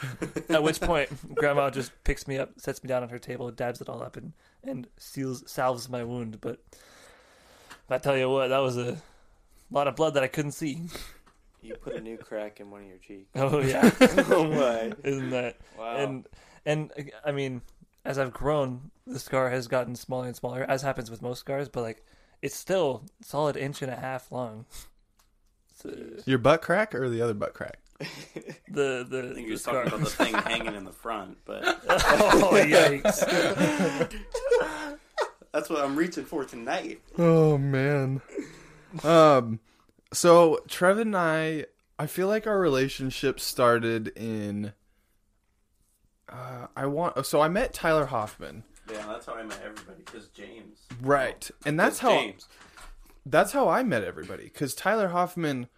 At 0.48 0.62
which 0.62 0.80
point, 0.80 1.10
Grandma 1.34 1.70
just 1.70 1.90
picks 2.04 2.28
me 2.28 2.38
up, 2.38 2.52
sets 2.60 2.84
me 2.84 2.88
down 2.88 3.02
on 3.02 3.08
her 3.08 3.18
table, 3.18 3.50
dabs 3.50 3.80
it 3.80 3.88
all 3.88 4.00
up, 4.02 4.16
and 4.16 4.32
and 4.62 4.86
seals 4.96 5.42
salves 5.50 5.88
my 5.88 6.04
wound. 6.04 6.40
But 6.40 6.60
I 7.90 7.98
tell 7.98 8.16
you 8.16 8.30
what, 8.30 8.48
that 8.48 8.58
was 8.58 8.78
a 8.78 8.98
lot 9.70 9.88
of 9.88 9.96
blood 9.96 10.14
that 10.14 10.22
I 10.22 10.28
couldn't 10.28 10.52
see. 10.52 10.82
You 11.60 11.74
put 11.74 11.94
a 11.94 12.00
new 12.00 12.16
crack 12.16 12.60
in 12.60 12.70
one 12.70 12.82
of 12.82 12.88
your 12.88 12.98
cheeks. 12.98 13.30
Oh 13.34 13.60
yeah, 13.60 13.90
oh 14.30 14.48
my! 14.48 14.92
isn't 15.02 15.30
that? 15.30 15.56
Wow. 15.78 15.96
And 15.96 16.26
and 16.64 16.92
I 17.24 17.32
mean, 17.32 17.62
as 18.04 18.18
I've 18.18 18.32
grown, 18.32 18.90
the 19.06 19.18
scar 19.18 19.50
has 19.50 19.66
gotten 19.66 19.96
smaller 19.96 20.26
and 20.26 20.36
smaller, 20.36 20.64
as 20.68 20.82
happens 20.82 21.10
with 21.10 21.22
most 21.22 21.40
scars. 21.40 21.68
But 21.68 21.82
like, 21.82 22.04
it's 22.42 22.54
still 22.54 23.04
a 23.20 23.24
solid 23.24 23.56
inch 23.56 23.82
and 23.82 23.90
a 23.90 23.96
half 23.96 24.30
long. 24.30 24.66
So, 25.74 25.94
your 26.24 26.38
butt 26.38 26.62
crack 26.62 26.94
or 26.94 27.08
the 27.08 27.22
other 27.22 27.34
butt 27.34 27.54
crack? 27.54 27.78
the 28.68 29.04
the, 29.08 29.28
I 29.30 29.34
think 29.34 29.48
you're 29.48 29.56
scar. 29.56 29.84
talking 29.84 30.00
about 30.00 30.04
the 30.04 30.24
thing 30.24 30.34
hanging 30.46 30.74
in 30.74 30.84
the 30.84 30.92
front, 30.92 31.38
but 31.44 31.64
oh 31.88 32.52
yikes! 32.54 33.26
that's 35.52 35.68
what 35.68 35.84
I'm 35.84 35.96
reaching 35.96 36.24
for 36.24 36.44
tonight. 36.44 37.00
Oh 37.18 37.58
man. 37.58 38.20
Um 39.02 39.58
so 40.12 40.60
Trev 40.68 40.98
and 40.98 41.16
I 41.16 41.66
I 41.98 42.06
feel 42.06 42.28
like 42.28 42.46
our 42.46 42.58
relationship 42.58 43.40
started 43.40 44.08
in 44.16 44.72
uh 46.28 46.66
I 46.76 46.86
want 46.86 47.24
so 47.26 47.40
I 47.40 47.48
met 47.48 47.72
Tyler 47.72 48.06
Hoffman. 48.06 48.64
Yeah, 48.90 49.04
that's 49.06 49.26
how 49.26 49.34
I 49.34 49.42
met 49.42 49.60
everybody. 49.64 50.02
Because 50.04 50.28
James, 50.28 50.86
Right. 51.02 51.50
And 51.66 51.78
that's 51.78 51.98
how 51.98 52.10
James. 52.10 52.48
that's 53.26 53.52
how 53.52 53.68
I 53.68 53.82
met 53.82 54.04
everybody 54.04 54.48
cuz 54.48 54.74
Tyler 54.74 55.08
Hoffman 55.08 55.68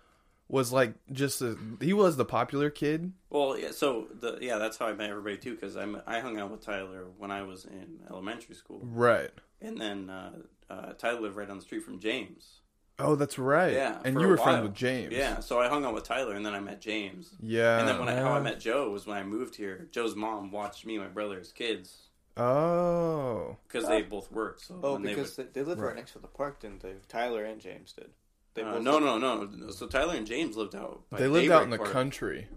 was 0.48 0.72
like 0.72 0.94
just 1.12 1.40
a, 1.42 1.56
he 1.80 1.92
was 1.92 2.16
the 2.16 2.24
popular 2.24 2.70
kid. 2.70 3.12
Well, 3.30 3.56
yeah. 3.56 3.70
So 3.70 4.08
the 4.12 4.38
yeah, 4.40 4.58
that's 4.58 4.78
how 4.78 4.86
I 4.86 4.92
met 4.94 5.08
everybody 5.10 5.36
too. 5.38 5.54
Because 5.54 5.76
I 5.76 5.86
I 6.06 6.18
hung 6.20 6.38
out 6.40 6.50
with 6.50 6.60
Tyler 6.64 7.06
when 7.18 7.30
I 7.30 7.42
was 7.42 7.64
in 7.64 8.00
elementary 8.10 8.56
school, 8.56 8.80
Right. 8.82 9.30
and 9.60 9.80
then 9.80 10.10
uh, 10.10 10.32
uh, 10.68 10.92
Tyler 10.94 11.20
lived 11.20 11.36
right 11.36 11.46
down 11.46 11.58
the 11.58 11.62
street 11.62 11.84
from 11.84 12.00
James. 12.00 12.62
Oh, 13.02 13.14
that's 13.16 13.38
right. 13.38 13.72
Yeah, 13.72 13.98
And 14.04 14.20
you 14.20 14.26
were 14.28 14.36
friends 14.36 14.62
with 14.62 14.74
James. 14.74 15.12
Yeah, 15.12 15.40
so 15.40 15.60
I 15.60 15.68
hung 15.68 15.84
out 15.84 15.94
with 15.94 16.04
Tyler, 16.04 16.34
and 16.34 16.44
then 16.44 16.54
I 16.54 16.60
met 16.60 16.80
James. 16.80 17.30
Yeah. 17.40 17.78
and 17.80 17.88
then 17.88 17.98
when 17.98 18.08
I, 18.08 18.16
how 18.16 18.32
I 18.32 18.40
met 18.40 18.60
Joe 18.60 18.90
was 18.90 19.06
when 19.06 19.16
I 19.16 19.22
moved 19.22 19.56
here. 19.56 19.88
Joe's 19.90 20.14
mom 20.14 20.50
watched 20.50 20.86
me 20.86 20.96
and 20.96 21.04
my 21.04 21.10
brother 21.10 21.38
as 21.40 21.52
kids 21.52 22.08
oh. 22.36 23.56
because 23.68 23.88
they 23.88 24.02
both 24.02 24.30
worked. 24.30 24.66
So 24.66 24.78
oh, 24.82 24.92
when 24.94 25.02
they 25.02 25.14
because 25.14 25.36
would- 25.36 25.52
they, 25.52 25.60
they 25.60 25.66
lived 25.66 25.80
right. 25.80 25.88
Right. 25.88 25.96
next 25.96 26.12
to 26.12 26.18
the 26.18 26.28
park, 26.28 26.60
didn't 26.60 26.80
they? 26.80 26.94
Tyler 27.08 27.44
and 27.44 27.60
James 27.60 27.92
did. 27.92 28.10
They 28.54 28.62
uh, 28.62 28.78
no, 28.78 28.98
no, 28.98 29.18
no, 29.18 29.44
no. 29.44 29.70
So 29.70 29.86
Tyler 29.86 30.14
and 30.14 30.26
James 30.26 30.56
lived 30.56 30.74
out. 30.74 31.02
By 31.10 31.18
They 31.18 31.28
lived 31.28 31.50
out 31.50 31.62
in 31.62 31.70
the 31.70 31.78
Park. 31.78 31.90
country. 31.92 32.48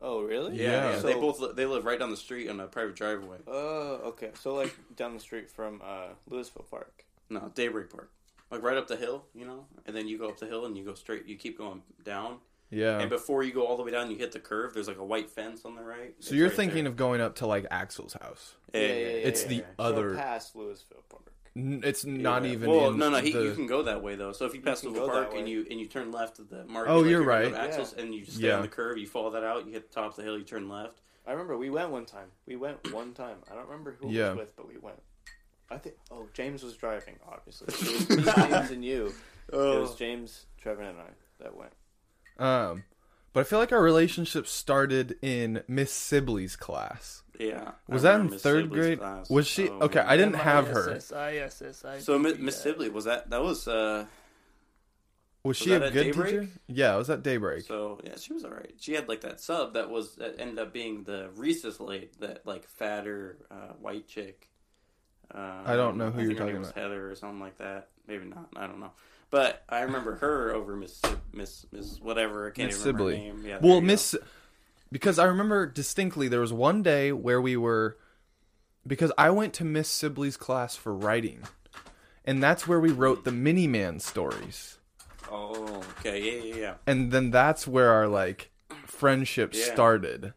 Oh, 0.00 0.22
really? 0.22 0.56
Yeah, 0.56 0.64
Yeah. 0.70 0.90
yeah. 0.90 1.00
So- 1.00 1.06
they 1.08 1.14
both 1.14 1.40
li- 1.40 1.52
they 1.54 1.66
live 1.66 1.84
right 1.84 1.98
down 1.98 2.10
the 2.10 2.16
street 2.16 2.48
on 2.48 2.60
a 2.60 2.66
private 2.66 2.96
driveway. 2.96 3.38
Oh, 3.46 4.00
okay. 4.06 4.30
So 4.40 4.54
like 4.54 4.74
down 4.96 5.14
the 5.14 5.20
street 5.20 5.50
from 5.50 5.82
uh, 5.84 6.08
Lewisville 6.30 6.68
Park. 6.70 7.04
No, 7.28 7.50
Daybreak 7.54 7.90
Park. 7.90 8.10
Like 8.50 8.62
right 8.62 8.76
up 8.76 8.88
the 8.88 8.96
hill, 8.96 9.24
you 9.34 9.46
know, 9.46 9.66
and 9.86 9.94
then 9.94 10.08
you 10.08 10.18
go 10.18 10.28
up 10.28 10.38
the 10.38 10.46
hill 10.46 10.66
and 10.66 10.76
you 10.76 10.84
go 10.84 10.94
straight. 10.94 11.26
You 11.26 11.36
keep 11.36 11.56
going 11.56 11.82
down, 12.04 12.38
Yeah. 12.70 12.98
and 12.98 13.08
before 13.08 13.42
you 13.44 13.52
go 13.52 13.64
all 13.64 13.76
the 13.76 13.82
way 13.84 13.92
down, 13.92 14.10
you 14.10 14.16
hit 14.16 14.32
the 14.32 14.40
curve. 14.40 14.74
There's 14.74 14.88
like 14.88 14.98
a 14.98 15.04
white 15.04 15.30
fence 15.30 15.64
on 15.64 15.76
the 15.76 15.82
right. 15.82 16.14
so 16.18 16.34
you're 16.34 16.50
thinking 16.50 16.86
of 16.86 16.96
going 16.96 17.20
up 17.20 17.36
to 17.36 17.46
like 17.46 17.66
Axel's 17.70 18.14
house. 18.20 18.54
yeah, 18.74 18.80
Yeah, 18.80 18.86
yeah, 18.86 18.92
yeah, 18.94 18.98
yeah, 19.06 19.06
It's 19.28 19.42
yeah, 19.42 19.48
the 19.48 19.54
yeah. 19.56 19.62
other 19.78 20.10
So 20.14 20.20
past 20.20 20.54
Lewisville 20.56 21.08
Park. 21.08 21.32
N- 21.56 21.82
It's 21.84 22.04
not 22.04 22.44
Yeah. 22.44 22.52
even. 22.52 22.70
Well, 22.70 22.90
in 22.90 22.98
no, 22.98 23.10
no. 23.10 23.18
He, 23.20 23.32
the- 23.32 23.42
you 23.44 23.54
can 23.54 23.66
go 23.68 23.82
that 23.84 24.02
way 24.02 24.14
though. 24.16 24.32
So 24.32 24.46
if 24.46 24.54
you 24.54 24.60
pass 24.60 24.80
can 24.80 24.92
through 24.94 25.06
the 25.06 25.12
park 25.12 25.32
and 25.34 25.48
you 25.48 25.66
and 25.70 25.78
you 25.80 25.86
turn 25.86 26.10
left 26.12 26.38
at 26.40 26.48
the 26.50 26.64
mark. 26.66 26.88
Oh, 26.88 27.00
like 27.00 27.10
you're 27.10 27.24
going 27.24 27.28
right. 27.28 27.52
to 27.52 27.60
Axel's, 27.60 27.92
and 27.92 28.12
you 28.14 28.24
just 28.24 28.38
stay 28.38 28.48
Yeah. 28.48 28.56
on 28.56 28.62
the 28.62 28.68
curve. 28.68 28.98
You 28.98 29.06
follow 29.06 29.30
that 29.30 29.44
out. 29.44 29.66
You 29.66 29.72
hit 29.72 29.88
the 29.88 29.94
top 29.94 30.10
of 30.10 30.16
the 30.16 30.22
hill. 30.22 30.36
You 30.38 30.44
turn 30.44 30.68
left. 30.68 31.00
I 31.26 31.32
remember 31.32 31.56
we 31.56 31.70
went 31.70 31.90
one 31.90 32.06
time. 32.06 32.28
We 32.46 32.56
went 32.56 32.92
one 32.92 33.12
time. 33.14 33.36
I 33.50 33.54
don't 33.54 33.66
remember 33.66 33.96
who 34.00 34.10
Yeah. 34.10 34.30
was 34.30 34.38
with, 34.38 34.56
but 34.56 34.68
we 34.68 34.78
went. 34.78 35.00
I 35.70 35.78
think. 35.78 35.96
Oh, 36.10 36.26
James 36.34 36.62
was 36.62 36.74
driving. 36.76 37.16
Obviously, 37.30 37.66
it 37.68 38.08
was 38.08 38.26
me, 38.26 38.32
James 38.48 38.70
and 38.70 38.84
you. 38.84 39.14
Oh. 39.52 39.76
It 39.78 39.80
was 39.80 39.94
James, 39.96 40.46
Trevin, 40.62 40.88
and 40.90 40.98
I 40.98 41.10
that 41.42 41.56
went. 41.56 41.72
Um, 42.38 42.84
but 43.32 43.40
I 43.40 43.44
feel 43.44 43.58
like 43.58 43.72
our 43.72 43.82
relationship 43.82 44.46
started 44.46 45.16
in 45.22 45.62
Miss 45.68 45.92
Sibley's 45.92 46.56
class. 46.56 47.22
Yeah. 47.38 47.72
Was 47.88 48.04
I 48.04 48.08
that 48.08 48.14
in 48.14 48.18
remember 48.18 48.32
Miss 48.34 48.42
third 48.42 48.64
Sibley's 48.64 48.80
grade? 48.84 48.98
class. 48.98 49.30
Was 49.30 49.46
she 49.46 49.68
Oh, 49.68 49.80
okay? 49.82 50.00
I 50.00 50.16
didn't 50.16 50.34
have 50.34 50.68
her. 50.68 50.94
ISS, 50.96 51.12
ISS, 51.12 52.04
So 52.04 52.18
Miss 52.18 52.34
be 52.36 52.42
Miss 52.42 52.56
that. 52.56 52.62
Sibley 52.62 52.90
was 52.90 53.04
that? 53.04 53.30
That 53.30 53.42
was 53.42 53.66
uh, 53.68 54.04
Was 55.44 55.56
she 55.56 55.70
that 55.70 55.82
a 55.84 55.90
good 55.90 56.04
Daybreak? 56.12 56.40
teacher? 56.40 56.48
Yeah, 56.66 56.94
it 56.94 56.98
was 56.98 57.08
at 57.10 57.22
Daybreak. 57.22 57.64
So 57.64 58.00
yeah, 58.04 58.16
she 58.18 58.32
was 58.34 58.44
alright. 58.44 58.74
She 58.78 58.92
had 58.92 59.08
like 59.08 59.22
that 59.22 59.40
sub 59.40 59.74
that 59.74 59.88
was 59.88 60.16
that 60.16 60.36
ended 60.38 60.58
up 60.58 60.72
being 60.72 61.04
the 61.04 61.30
Reese's 61.34 61.80
late, 61.80 62.20
that 62.20 62.44
like 62.46 62.66
fatter 62.68 63.38
uh, 63.50 63.72
white 63.80 64.06
chick. 64.06 64.48
Um, 65.34 65.62
I 65.64 65.76
don't 65.76 65.96
know 65.96 66.10
who 66.10 66.20
I 66.20 66.24
you're 66.24 66.34
talking 66.34 66.56
about. 66.56 66.74
Heather 66.74 67.10
or 67.10 67.14
something 67.14 67.40
like 67.40 67.58
that. 67.58 67.88
Maybe 68.06 68.24
not. 68.26 68.48
I 68.56 68.66
don't 68.66 68.80
know. 68.80 68.92
But 69.30 69.62
I 69.68 69.82
remember 69.82 70.16
her 70.16 70.52
over 70.52 70.74
Miss 70.74 71.00
Miss 71.32 71.64
Miss 71.70 72.00
whatever. 72.00 72.48
I 72.48 72.50
can't 72.50 72.68
Miss 72.70 72.80
even 72.80 72.96
remember 72.96 73.12
Sibley. 73.12 73.28
her 73.28 73.34
name. 73.34 73.46
Yeah, 73.46 73.58
well, 73.62 73.76
you 73.76 73.80
go. 73.80 73.86
Miss, 73.86 74.16
because 74.90 75.18
I 75.20 75.24
remember 75.26 75.66
distinctly 75.66 76.26
there 76.26 76.40
was 76.40 76.52
one 76.52 76.82
day 76.82 77.12
where 77.12 77.40
we 77.40 77.56
were, 77.56 77.96
because 78.84 79.12
I 79.16 79.30
went 79.30 79.54
to 79.54 79.64
Miss 79.64 79.88
Sibley's 79.88 80.36
class 80.36 80.74
for 80.74 80.92
writing, 80.92 81.42
and 82.24 82.42
that's 82.42 82.66
where 82.66 82.80
we 82.80 82.90
wrote 82.90 83.22
the 83.24 83.30
Miniman 83.30 84.00
stories, 84.00 84.78
Oh, 85.30 85.80
okay, 86.00 86.20
yeah, 86.20 86.42
yeah, 86.54 86.60
yeah. 86.60 86.74
and 86.88 87.12
then 87.12 87.30
that's 87.30 87.68
where 87.68 87.92
our 87.92 88.08
like 88.08 88.50
friendship 88.84 89.54
Yeah. 89.54 89.72
started. 89.72 90.32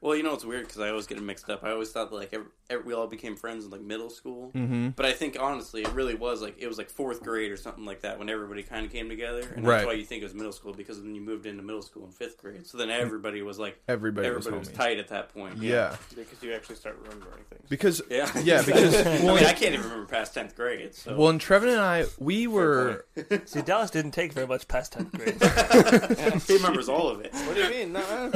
Well, 0.00 0.14
you 0.14 0.22
know 0.22 0.32
it's 0.34 0.44
weird 0.44 0.66
because 0.66 0.80
I 0.80 0.90
always 0.90 1.06
get 1.08 1.18
it 1.18 1.22
mixed 1.24 1.50
up. 1.50 1.64
I 1.64 1.72
always 1.72 1.90
thought 1.90 2.10
that 2.10 2.16
like 2.16 2.28
every, 2.32 2.46
every, 2.70 2.84
we 2.84 2.94
all 2.94 3.08
became 3.08 3.34
friends 3.34 3.64
in 3.64 3.70
like 3.72 3.80
middle 3.80 4.10
school, 4.10 4.52
Mm-hmm. 4.54 4.90
but 4.90 5.04
I 5.04 5.12
think 5.12 5.36
honestly 5.40 5.82
it 5.82 5.90
really 5.92 6.14
was 6.14 6.40
like 6.40 6.54
it 6.58 6.68
was 6.68 6.78
like 6.78 6.88
fourth 6.88 7.20
grade 7.20 7.50
or 7.50 7.56
something 7.56 7.84
like 7.84 8.02
that 8.02 8.16
when 8.18 8.28
everybody 8.28 8.62
kind 8.62 8.86
of 8.86 8.92
came 8.92 9.08
together, 9.08 9.40
and 9.56 9.66
Right. 9.66 9.78
that's 9.78 9.86
why 9.86 9.92
you 9.94 10.04
think 10.04 10.22
it 10.22 10.26
was 10.26 10.34
middle 10.34 10.52
school 10.52 10.72
because 10.72 11.02
then 11.02 11.14
you 11.16 11.20
moved 11.20 11.46
into 11.46 11.64
middle 11.64 11.82
school 11.82 12.04
in 12.04 12.12
fifth 12.12 12.38
grade, 12.38 12.64
so 12.66 12.78
then 12.78 12.90
everybody 12.90 13.42
was 13.42 13.58
like 13.58 13.80
Everybody, 13.88 14.28
everybody 14.28 14.56
was 14.58 14.68
was, 14.68 14.76
tight 14.76 14.98
at 14.98 15.08
that 15.08 15.34
point. 15.34 15.56
Yeah, 15.56 15.96
because 16.14 16.40
you 16.42 16.52
actually 16.52 16.76
start 16.76 16.96
remembering 17.02 17.42
things. 17.50 17.64
because 17.68 18.00
yeah, 18.08 18.30
yeah, 18.44 18.62
because 18.62 18.94
I 19.06 19.18
mean 19.18 19.28
I 19.30 19.52
can't 19.52 19.74
even 19.74 19.82
remember 19.82 20.06
past 20.06 20.32
tenth 20.32 20.54
grade. 20.54 20.94
So 20.94 21.16
well, 21.16 21.28
and 21.30 21.40
Trevin 21.40 21.72
and 21.72 21.80
I, 21.80 22.04
we 22.20 22.46
were 22.46 23.04
See, 23.46 23.62
Dallas 23.62 23.90
didn't 23.90 24.12
take 24.12 24.32
very 24.32 24.46
much 24.46 24.68
past 24.68 24.96
10th 24.96 25.12
grade. 25.12 26.42
he 26.46 26.54
remembers 26.56 26.88
all 26.88 27.08
of 27.08 27.20
it. 27.20 27.32
What 27.34 27.56
do 27.56 27.62
you 27.62 27.70
mean? 27.70 27.92
No, 27.94 28.30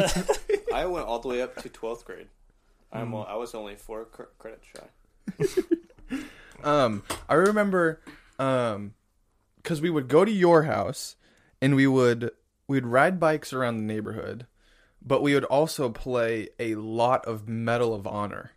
I 0.73 0.87
went 0.87 1.07
all 1.07 1.19
the 1.19 1.29
way 1.29 1.43
up 1.43 1.57
to 1.63 1.69
twelfth 1.69 2.05
grade. 2.05 2.29
I'm 2.93 3.09
Hmm. 3.09 3.15
all, 3.15 3.27
I 3.27 3.35
was 3.37 3.55
only 3.55 3.77
four 3.77 4.05
cr- 4.07 4.23
credits 4.39 4.67
shy. 4.67 5.63
Um, 6.65 7.03
I 7.29 7.35
remember, 7.35 8.01
um, 8.39 8.95
because 9.57 9.81
we 9.81 9.91
would 9.91 10.07
go 10.07 10.25
to 10.25 10.31
your 10.31 10.63
house, 10.65 11.17
and 11.61 11.75
we 11.75 11.87
would 11.89 12.31
we'd 12.69 12.87
ride 12.87 13.19
bikes 13.19 13.53
around 13.53 13.79
the 13.79 13.83
neighborhood, 13.83 14.47
but 15.05 15.23
we 15.23 15.35
would 15.35 15.45
also 15.45 15.89
play 15.91 16.51
a 16.61 16.77
lot 16.77 17.25
of 17.27 17.49
Medal 17.49 17.95
of 17.95 18.07
Honor. 18.07 18.53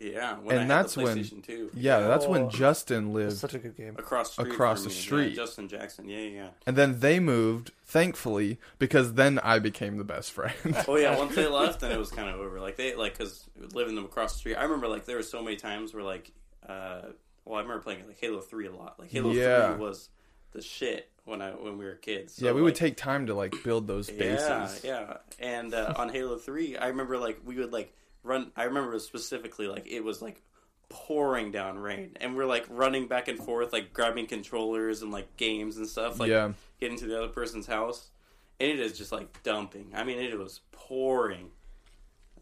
Yeah, 0.00 0.38
And 0.48 0.70
that's 0.70 0.96
when- 0.96 1.18
PlayStation 1.18 1.44
2. 1.44 1.70
Yeah, 1.74 2.00
that's 2.00 2.24
Oh. 2.24 2.30
when 2.30 2.48
Justin 2.48 3.12
lived, 3.12 3.36
such 3.36 3.52
a 3.52 3.58
good 3.58 3.76
game. 3.76 3.96
across 3.98 4.34
the 4.34 4.42
street 4.44 4.54
Across 4.54 4.82
the 4.84 4.88
me. 4.88 4.94
Yeah, 4.94 5.00
street. 5.00 5.34
Justin 5.36 5.68
Jackson. 5.68 6.08
Yeah, 6.08 6.18
yeah. 6.20 6.48
and 6.66 6.74
then 6.76 7.00
they 7.00 7.20
moved, 7.20 7.72
thankfully, 7.84 8.58
because 8.78 9.14
then 9.14 9.38
I 9.40 9.58
became 9.58 9.98
the 9.98 10.04
best 10.04 10.32
friend. 10.32 10.54
Oh 10.88 10.96
yeah, 10.96 11.18
once 11.18 11.34
they 11.34 11.46
left, 11.46 11.80
then 11.80 11.92
it 11.92 11.98
was 11.98 12.10
kind 12.10 12.30
of 12.30 12.40
over. 12.40 12.60
Like 12.60 12.76
they 12.76 12.94
like 12.94 13.18
because 13.18 13.44
living 13.74 13.94
them 13.94 14.06
across 14.06 14.32
the 14.32 14.38
street. 14.38 14.54
I 14.56 14.62
remember 14.62 14.88
like 14.88 15.04
there 15.04 15.16
were 15.16 15.22
so 15.22 15.42
many 15.42 15.56
times 15.56 15.92
where 15.92 16.02
like, 16.02 16.32
uh, 16.66 17.02
well, 17.44 17.58
I 17.58 17.62
remember 17.62 17.82
playing 17.82 18.06
like 18.06 18.18
Halo 18.20 18.40
Three 18.40 18.66
a 18.68 18.72
lot. 18.72 18.98
Like 18.98 19.10
Halo 19.10 19.32
Yeah. 19.32 19.74
Three 19.74 19.80
was 19.84 20.08
the 20.52 20.62
shit 20.62 21.10
when 21.26 21.42
I 21.42 21.50
when 21.50 21.76
we 21.76 21.84
were 21.84 21.94
kids. 21.96 22.36
So, 22.36 22.46
yeah, 22.46 22.52
we 22.52 22.62
would 22.62 22.74
take 22.74 22.96
time 22.96 23.26
to 23.26 23.34
like 23.34 23.52
build 23.64 23.86
those 23.86 24.08
bases. 24.08 24.80
Yeah, 24.82 25.00
yeah. 25.00 25.16
And 25.38 25.74
uh, 25.74 25.92
on 25.96 26.08
Halo 26.08 26.38
Three, 26.38 26.78
I 26.78 26.86
remember 26.88 27.18
like 27.18 27.40
we 27.44 27.56
would 27.56 27.70
like 27.72 27.94
run. 28.22 28.52
I 28.56 28.64
remember 28.64 28.98
specifically 28.98 29.66
like 29.66 29.86
it 29.86 30.02
was 30.04 30.20
like 30.22 30.42
pouring 30.88 31.50
down 31.52 31.78
rain, 31.78 32.16
and 32.20 32.36
we're 32.36 32.46
like 32.46 32.66
running 32.68 33.06
back 33.06 33.28
and 33.28 33.38
forth, 33.38 33.72
like 33.72 33.92
grabbing 33.92 34.26
controllers 34.26 35.02
and 35.02 35.10
like 35.12 35.36
games 35.36 35.76
and 35.76 35.86
stuff. 35.88 36.18
Like 36.18 36.30
Yeah. 36.30 36.52
getting 36.80 36.98
to 36.98 37.06
the 37.06 37.16
other 37.18 37.28
person's 37.32 37.66
house, 37.66 38.10
and 38.58 38.70
it 38.70 38.80
is 38.80 38.96
just 38.98 39.12
like 39.12 39.42
dumping. 39.42 39.92
I 39.94 40.04
mean, 40.04 40.18
it 40.18 40.38
was 40.38 40.60
pouring. 40.72 41.50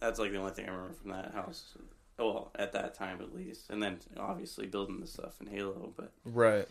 That's 0.01 0.19
like 0.19 0.33
the 0.33 0.39
only 0.39 0.53
thing 0.53 0.67
I 0.67 0.71
remember 0.71 0.95
from 0.95 1.11
that 1.11 1.33
house. 1.35 1.75
Well, 2.19 2.51
at 2.57 2.73
that 2.73 2.95
time 2.95 3.21
at 3.21 3.35
least, 3.35 3.71
and 3.71 3.83
then 3.83 3.99
obviously 4.17 4.67
building 4.67 5.01
the 5.01 5.07
stuff 5.07 5.41
in 5.41 5.47
Halo. 5.47 5.93
But 5.97 6.13
Right. 6.25 6.67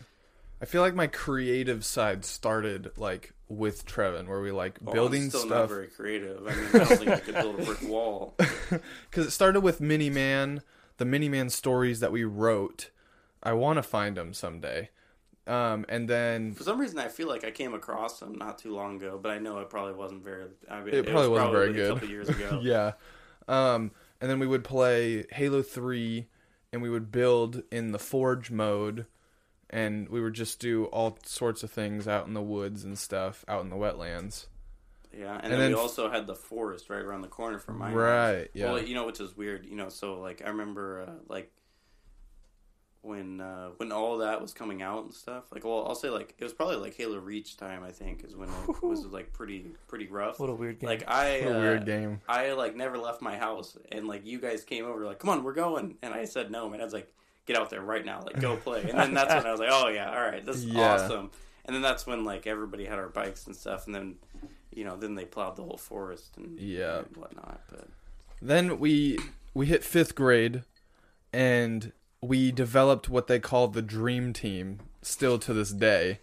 I 0.60 0.64
feel 0.64 0.82
like 0.82 0.94
my 0.94 1.06
creative 1.06 1.84
side 1.84 2.24
started 2.24 2.90
like 2.96 3.32
with 3.48 3.86
Trevin, 3.86 4.26
where 4.26 4.40
we 4.40 4.50
like 4.50 4.78
well, 4.82 4.92
building 4.94 5.24
I'm 5.24 5.30
still 5.30 5.46
not 5.46 5.68
very 5.68 5.86
creative. 5.86 6.46
I 6.46 6.54
mean, 6.54 6.66
I 6.74 6.78
don't 6.78 6.86
think 6.98 7.08
I 7.10 7.20
could 7.20 7.34
build 7.34 7.60
a 7.60 7.64
brick 7.64 7.82
wall. 7.88 8.34
Because 9.08 9.26
it 9.26 9.30
started 9.30 9.60
with 9.60 9.80
Miniman, 9.80 10.60
the 10.98 11.04
Miniman 11.04 11.50
stories 11.50 12.00
that 12.00 12.12
we 12.12 12.24
wrote. 12.24 12.90
I 13.42 13.52
want 13.52 13.76
to 13.76 13.82
find 13.82 14.16
them 14.16 14.34
someday. 14.34 14.90
Um, 15.46 15.86
and 15.88 16.08
then 16.10 16.52
For 16.52 16.64
some 16.64 16.78
reason, 16.78 16.98
I 16.98 17.08
feel 17.08 17.28
like 17.28 17.42
I 17.44 17.50
came 17.50 17.72
across 17.72 18.20
them 18.20 18.34
not 18.34 18.58
too 18.58 18.74
long 18.74 18.96
ago, 18.96 19.18
but 19.22 19.30
I 19.30 19.38
know 19.38 19.60
it 19.60 19.70
probably 19.70 19.94
wasn't 19.94 20.22
very. 20.22 20.44
I 20.68 20.80
mean, 20.80 20.92
It 20.92 21.04
probably 21.06 21.28
was 21.28 21.38
wasn't 21.40 21.52
very 21.52 21.72
good. 21.72 21.90
A 21.90 21.94
couple 21.94 22.08
years 22.08 22.28
ago. 22.28 22.60
yeah, 22.62 22.92
um, 23.46 23.92
and 24.20 24.28
then 24.30 24.40
we 24.40 24.46
would 24.46 24.64
play 24.64 25.24
Halo 25.30 25.62
Three, 25.62 26.26
and 26.72 26.82
we 26.82 26.90
would 26.90 27.10
build 27.10 27.62
in 27.72 27.92
the 27.92 27.98
Forge 27.98 28.50
mode, 28.50 29.06
and 29.70 30.08
we 30.08 30.20
would 30.20 30.34
just 30.34 30.60
do 30.60 30.86
all 30.86 31.18
sorts 31.24 31.62
of 31.62 31.70
things 31.70 32.08
out 32.08 32.26
in 32.26 32.34
the 32.34 32.42
woods 32.42 32.84
and 32.84 32.98
stuff, 32.98 33.44
out 33.48 33.62
in 33.62 33.70
the 33.70 33.76
wetlands. 33.76 34.46
Yeah, 35.16 35.34
and, 35.34 35.44
And 35.44 35.52
then, 35.52 35.60
then 35.60 35.70
we 35.70 35.74
f- 35.74 35.80
also 35.80 36.10
had 36.10 36.26
the 36.26 36.34
forest 36.34 36.90
right 36.90 37.00
around 37.00 37.22
the 37.22 37.28
corner 37.28 37.58
from 37.58 37.78
my 37.78 37.88
house. 37.88 37.96
Right, 37.96 38.48
yeah. 38.52 38.72
Well, 38.72 38.82
you 38.82 38.94
know, 38.94 39.06
which 39.06 39.20
is 39.20 39.36
weird. 39.36 39.66
You 39.66 39.76
know, 39.76 39.88
so 39.88 40.20
like 40.20 40.42
I 40.44 40.48
remember 40.50 41.06
uh, 41.08 41.12
like 41.28 41.50
when 43.02 43.40
uh, 43.40 43.70
when 43.76 43.90
all 43.92 44.18
that 44.18 44.40
was 44.40 44.52
coming 44.52 44.82
out 44.82 45.04
and 45.04 45.14
stuff. 45.14 45.44
Like, 45.50 45.64
well, 45.64 45.86
I'll 45.88 45.94
say 45.94 46.10
like 46.10 46.34
it 46.38 46.44
was 46.44 46.52
probably 46.52 46.76
like 46.76 46.94
Halo 46.94 47.18
Reach 47.18 47.56
time. 47.56 47.82
I 47.82 47.90
think 47.90 48.24
is 48.24 48.36
when 48.36 48.48
it 48.48 48.82
was 48.82 49.06
like 49.06 49.32
pretty 49.32 49.72
pretty 49.86 50.06
rough. 50.06 50.38
What 50.38 50.50
a 50.50 50.54
weird 50.54 50.80
game. 50.80 50.88
Like 50.88 51.08
I 51.08 51.40
What 51.44 51.52
a 51.52 51.58
uh, 51.58 51.60
weird 51.60 51.86
game. 51.86 52.20
I 52.28 52.52
like 52.52 52.76
never 52.76 52.98
left 52.98 53.22
my 53.22 53.36
house, 53.36 53.76
and 53.92 54.06
like 54.06 54.26
you 54.26 54.40
guys 54.40 54.64
came 54.64 54.84
over, 54.84 55.04
like, 55.06 55.18
come 55.18 55.30
on, 55.30 55.42
we're 55.42 55.54
going, 55.54 55.96
and 56.02 56.12
I 56.12 56.24
said 56.26 56.50
no. 56.50 56.68
My 56.68 56.76
dad's 56.76 56.92
like, 56.92 57.12
get 57.48 57.56
out 57.56 57.70
there 57.70 57.80
right 57.80 58.04
now, 58.04 58.22
like, 58.24 58.40
go 58.40 58.56
play. 58.66 58.82
And 58.88 58.96
then 58.96 59.14
that's 59.14 59.34
when 59.34 59.44
I 59.46 59.50
was 59.50 59.58
like, 59.58 59.70
oh 59.72 59.88
yeah, 59.88 60.10
all 60.10 60.20
right, 60.22 60.44
this 60.44 60.56
is 60.58 60.66
Yeah. 60.66 60.92
awesome. 60.94 61.30
And 61.64 61.74
then 61.74 61.82
that's 61.82 62.06
when 62.06 62.24
like 62.24 62.46
everybody 62.46 62.84
had 62.84 62.98
our 63.00 63.08
bikes 63.08 63.46
and 63.48 63.56
stuff, 63.56 63.86
and 63.86 63.94
then 63.94 64.14
you 64.72 64.84
know, 64.84 64.96
then 64.96 65.16
they 65.16 65.24
plowed 65.24 65.56
the 65.56 65.64
whole 65.64 65.76
forest 65.78 66.36
and 66.36 66.58
Yeah. 66.60 66.98
and 67.00 67.16
whatnot. 67.16 67.60
But 67.68 67.88
Then 68.40 68.78
we 68.78 69.18
we 69.54 69.66
hit 69.66 69.82
fifth 69.82 70.14
grade, 70.14 70.62
and 71.32 71.92
we 72.20 72.52
developed 72.52 73.08
what 73.08 73.26
they 73.26 73.40
call 73.40 73.68
the 73.68 73.82
dream 73.82 74.32
team. 74.32 74.78
Still 75.02 75.38
to 75.40 75.52
this 75.54 75.72
day, 75.72 76.20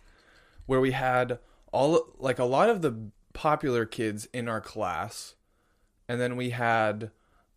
where 0.67 0.79
we 0.79 0.91
had 0.91 1.39
all 1.71 2.13
like 2.17 2.39
a 2.39 2.43
lot 2.45 2.69
of 2.69 2.81
the 2.81 3.09
popular 3.33 3.85
kids 3.85 4.27
in 4.33 4.47
our 4.47 4.61
class, 4.61 5.35
and 6.07 6.19
then 6.21 6.35
we 6.37 6.51
had, 6.51 7.11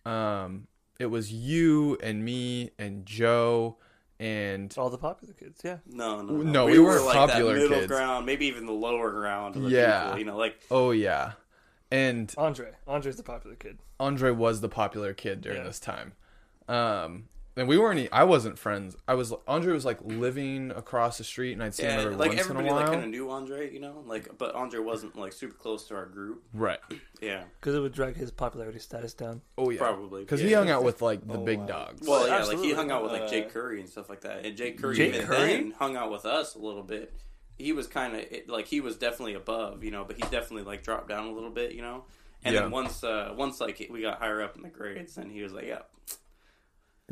um, 0.04 0.66
it 0.99 1.07
was 1.07 1.33
you 1.33 1.97
and 2.02 2.25
me 2.25 2.71
and 2.78 3.07
Joe 3.07 3.76
and 4.21 4.75
All 4.76 4.90
the 4.90 4.99
popular 4.99 5.33
kids, 5.35 5.61
yeah. 5.64 5.78
no, 5.87 6.23
no, 6.23 6.35
No, 6.43 6.67
we 6.67 6.78
weren't 6.81 7.05
like 7.05 7.14
popular 7.14 7.55
that 7.55 7.61
middle 7.61 7.76
kids. 7.78 7.87
ground, 7.87 8.26
maybe 8.26 8.47
even 8.47 8.67
the 8.67 8.73
lower 8.73 9.11
ground. 9.12 9.55
Of 9.57 9.62
the 9.62 9.71
Yeah. 9.71 10.05
people, 10.07 10.19
you 10.19 10.25
know, 10.25 10.37
like 10.37 10.59
oh 10.71 10.90
yeah, 10.90 11.33
and 11.90 12.35
Andre. 12.37 12.73
Andre's 12.87 13.17
the 13.17 13.23
popular 13.23 13.55
kid. 13.57 13.78
Andre 14.00 14.31
was 14.33 14.61
the 14.61 14.69
popular 14.69 15.14
kid 15.14 15.40
during 15.40 15.59
Yeah. 15.59 15.64
this 15.64 15.78
time. 15.81 16.12
Um, 16.69 17.28
and 17.58 17.68
we 17.68 17.76
weren't. 17.76 18.08
I 18.12 18.24
wasn't 18.24 18.58
friends. 18.58 18.96
I 19.06 19.14
was. 19.14 19.34
Andre 19.46 19.72
was 19.72 19.84
like 19.84 19.98
living 20.02 20.70
across 20.70 21.18
the 21.18 21.24
street, 21.24 21.52
and 21.52 21.62
I'd 21.62 21.74
see 21.74 21.82
him 21.82 21.90
yeah, 21.90 22.04
every 22.04 22.14
like 22.16 22.28
once 22.30 22.32
in 22.32 22.38
a 22.38 22.40
everybody 22.60 22.66
while. 22.68 22.76
like 22.76 22.86
kind 22.92 23.04
of 23.04 23.10
knew 23.10 23.30
Andre, 23.30 23.72
you 23.72 23.80
know, 23.80 24.02
like 24.06 24.38
but 24.38 24.54
Andre 24.54 24.80
wasn't 24.80 25.16
like 25.16 25.32
super 25.32 25.54
close 25.54 25.86
to 25.88 25.94
our 25.96 26.06
group. 26.06 26.42
Right. 26.54 26.78
Yeah, 27.20 27.42
Because 27.60 27.74
it 27.74 27.80
would 27.80 27.92
drag 27.92 28.14
his 28.14 28.30
popularity 28.30 28.78
status 28.78 29.12
down. 29.12 29.42
Oh 29.58 29.70
yeah. 29.70 29.78
Probably, 29.80 30.22
because 30.22 30.40
yeah. 30.40 30.46
he 30.46 30.52
hung 30.54 30.70
out 30.70 30.84
with 30.84 31.02
like 31.02 31.26
the 31.26 31.34
Oh, 31.34 31.44
big 31.44 31.58
wow. 31.58 31.66
dogs. 31.66 32.06
Well, 32.06 32.28
yeah, 32.28 32.34
Absolutely. 32.36 32.62
like 32.62 32.70
he 32.70 32.74
hung 32.76 32.90
out 32.92 33.02
with 33.02 33.10
like 33.10 33.22
Uh, 33.22 33.28
Jake 33.28 33.50
Curry 33.52 33.80
and 33.80 33.88
stuff 33.88 34.08
like 34.08 34.20
that, 34.20 34.46
and 34.46 34.56
Jake 34.56 34.80
Curry 34.80 34.94
Jake 34.94 35.14
even 35.16 35.26
Curry? 35.26 35.48
then 35.54 35.70
hung 35.72 35.96
out 35.96 36.12
with 36.12 36.24
us 36.24 36.54
a 36.54 36.60
little 36.60 36.84
bit. 36.84 37.12
He 37.58 37.72
was 37.72 37.88
kind 37.88 38.14
of 38.14 38.24
like 38.46 38.68
he 38.68 38.80
was 38.80 38.96
definitely 38.96 39.34
above, 39.34 39.82
you 39.82 39.90
know, 39.90 40.04
but 40.04 40.14
he 40.14 40.22
definitely 40.22 40.62
like 40.62 40.84
dropped 40.84 41.08
down 41.08 41.26
a 41.26 41.32
little 41.32 41.50
bit, 41.50 41.72
you 41.72 41.82
know. 41.82 42.04
And 42.44 42.54
Yeah. 42.54 42.60
then 42.62 42.70
once, 42.70 43.02
uh, 43.02 43.34
once 43.36 43.60
like 43.60 43.84
we 43.90 44.00
got 44.00 44.20
higher 44.20 44.40
up 44.40 44.54
in 44.54 44.62
the 44.62 44.68
grades, 44.68 45.16
and 45.18 45.32
he 45.32 45.42
was 45.42 45.52
like, 45.52 45.66
"Yeah, 45.66 45.80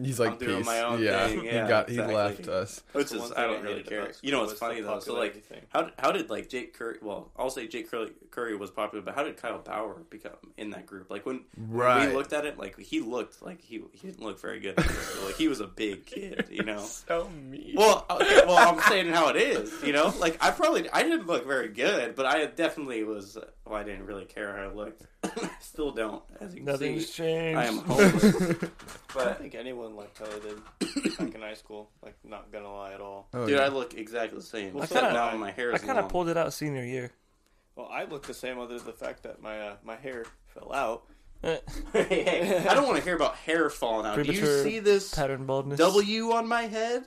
He's 0.03 0.21
like 0.21 0.33
I'm 0.33 0.39
doing 0.39 0.57
peace. 0.59 0.67
my 0.67 0.81
own 0.83 1.03
yeah. 1.03 1.27
thing. 1.27 1.45
Yeah, 1.45 1.63
he 1.63 1.69
got. 1.69 1.89
exactly. 1.89 1.95
He 1.95 2.17
left 2.19 2.49
us. 2.49 2.83
which 2.93 3.13
is 3.13 3.33
I 3.33 3.47
don't 3.47 3.63
really 3.63 3.83
care." 3.83 4.11
You 4.23 4.31
know 4.33 4.41
what's 4.43 4.59
funny 4.59 4.81
though? 4.83 4.99
So 5.01 5.15
like, 5.15 5.33
popularity 5.35 5.41
thing. 5.41 5.61
how 5.71 5.91
how 5.99 6.13
did 6.13 6.29
like 6.29 6.49
Jake 6.51 6.77
Curry? 6.77 6.99
Well, 7.01 7.31
I'll 7.39 7.49
say 7.51 7.67
Jake 7.67 7.91
Curry, 7.91 8.11
Curry 8.31 8.57
was 8.57 8.71
popular, 8.71 9.03
but 9.03 9.15
how 9.15 9.23
did 9.25 9.37
Kyle 9.39 9.59
Bauer 9.59 10.03
become 10.11 10.33
in 10.59 10.71
that 10.71 10.85
group? 10.87 11.11
Like 11.11 11.25
when, 11.25 11.45
when 11.57 11.71
Right. 11.79 12.09
we 12.09 12.15
looked 12.15 12.33
at 12.35 12.45
it, 12.45 12.59
like 12.59 12.79
he 12.79 13.01
looked 13.01 13.41
like 13.43 13.63
he 13.63 13.83
he 13.93 14.09
didn't 14.09 14.23
look 14.23 14.39
very 14.41 14.61
good. 14.61 14.77
like 14.77 15.37
he 15.37 15.49
was 15.49 15.61
a 15.61 15.67
big 15.67 16.05
kid, 16.15 16.47
you 16.51 16.63
know. 16.63 16.81
So 16.85 17.31
mean. 17.49 17.75
Well, 17.77 18.05
okay, 18.11 18.43
well, 18.47 18.75
I'm 18.75 18.81
saying 18.83 19.09
how 19.09 19.29
it 19.29 19.37
is, 19.37 19.83
you 19.83 19.93
know. 19.95 20.13
Like 20.19 20.37
I 20.45 20.51
probably 20.51 20.91
I 20.91 21.03
didn't 21.05 21.27
look 21.27 21.47
very 21.47 21.69
good, 21.69 22.15
but 22.17 22.27
I 22.27 22.45
definitely 22.47 23.03
was 23.05 23.39
well, 23.67 23.79
I 23.79 23.83
didn't 23.85 24.07
really 24.07 24.25
care 24.25 24.57
how 24.57 24.63
I 24.65 24.73
looked. 24.73 25.03
I 25.25 25.51
still 25.61 25.91
don't, 25.91 26.23
as 26.41 26.53
you 26.55 26.59
can 26.61 26.67
Nothing's 26.67 27.07
see. 27.09 27.23
changed. 27.23 27.59
I 27.59 27.65
am 27.67 27.79
homeless. 27.87 28.23
But 28.23 28.33
I 28.33 28.55
don't 28.55 28.71
but 29.15 29.39
think 29.39 29.55
anyone 29.55 29.97
liked 29.97 30.19
how 30.19 30.27
I 30.27 30.39
did 30.39 31.17
back 31.19 31.35
in 31.35 31.41
high 31.41 31.55
school. 31.55 31.91
Like, 32.03 32.15
not 32.25 32.53
gonna 32.53 32.73
lie 32.73 32.93
at 32.93 33.01
all. 33.01 33.29
Oh, 33.35 33.47
dude, 33.47 33.59
yeah. 33.59 33.65
I 33.65 33.69
look 33.69 33.95
exactly 33.95 34.39
the 34.39 34.45
same. 34.45 34.75
Well, 34.75 34.85
Except 34.85 35.07
so- 35.09 35.13
now 35.13 35.37
my 35.37 35.51
hair 35.51 35.73
I 35.73 35.77
is 35.77 35.83
kind 35.83 35.99
of 35.99 36.09
pulled 36.09 36.29
it 36.29 36.37
out 36.37 36.53
senior 36.53 36.85
year. 36.85 37.11
Well, 37.75 37.89
I 37.91 38.05
look 38.05 38.27
the 38.27 38.35
same 38.35 38.59
other 38.59 38.77
than 38.79 38.87
the 38.87 38.93
fact 38.93 39.23
that 39.25 39.43
my 39.43 39.61
uh, 39.61 39.77
my 39.85 39.97
hair 39.97 40.25
fell 40.55 40.73
out. 40.73 41.03
Eh, 41.45 41.59
Hey, 41.93 42.65
I 42.69 42.73
don't 42.75 42.87
want 42.87 42.97
to 42.99 43.05
hear 43.05 43.17
about 43.17 43.37
hair 43.37 43.69
falling 43.69 44.07
out. 44.07 44.17
Do 44.25 44.33
you 44.33 44.47
see 44.63 44.79
this 44.79 45.15
pattern 45.15 45.45
baldness. 45.45 45.79
W 45.79 46.33
on 46.33 46.49
my 46.49 46.63
head? 46.63 47.05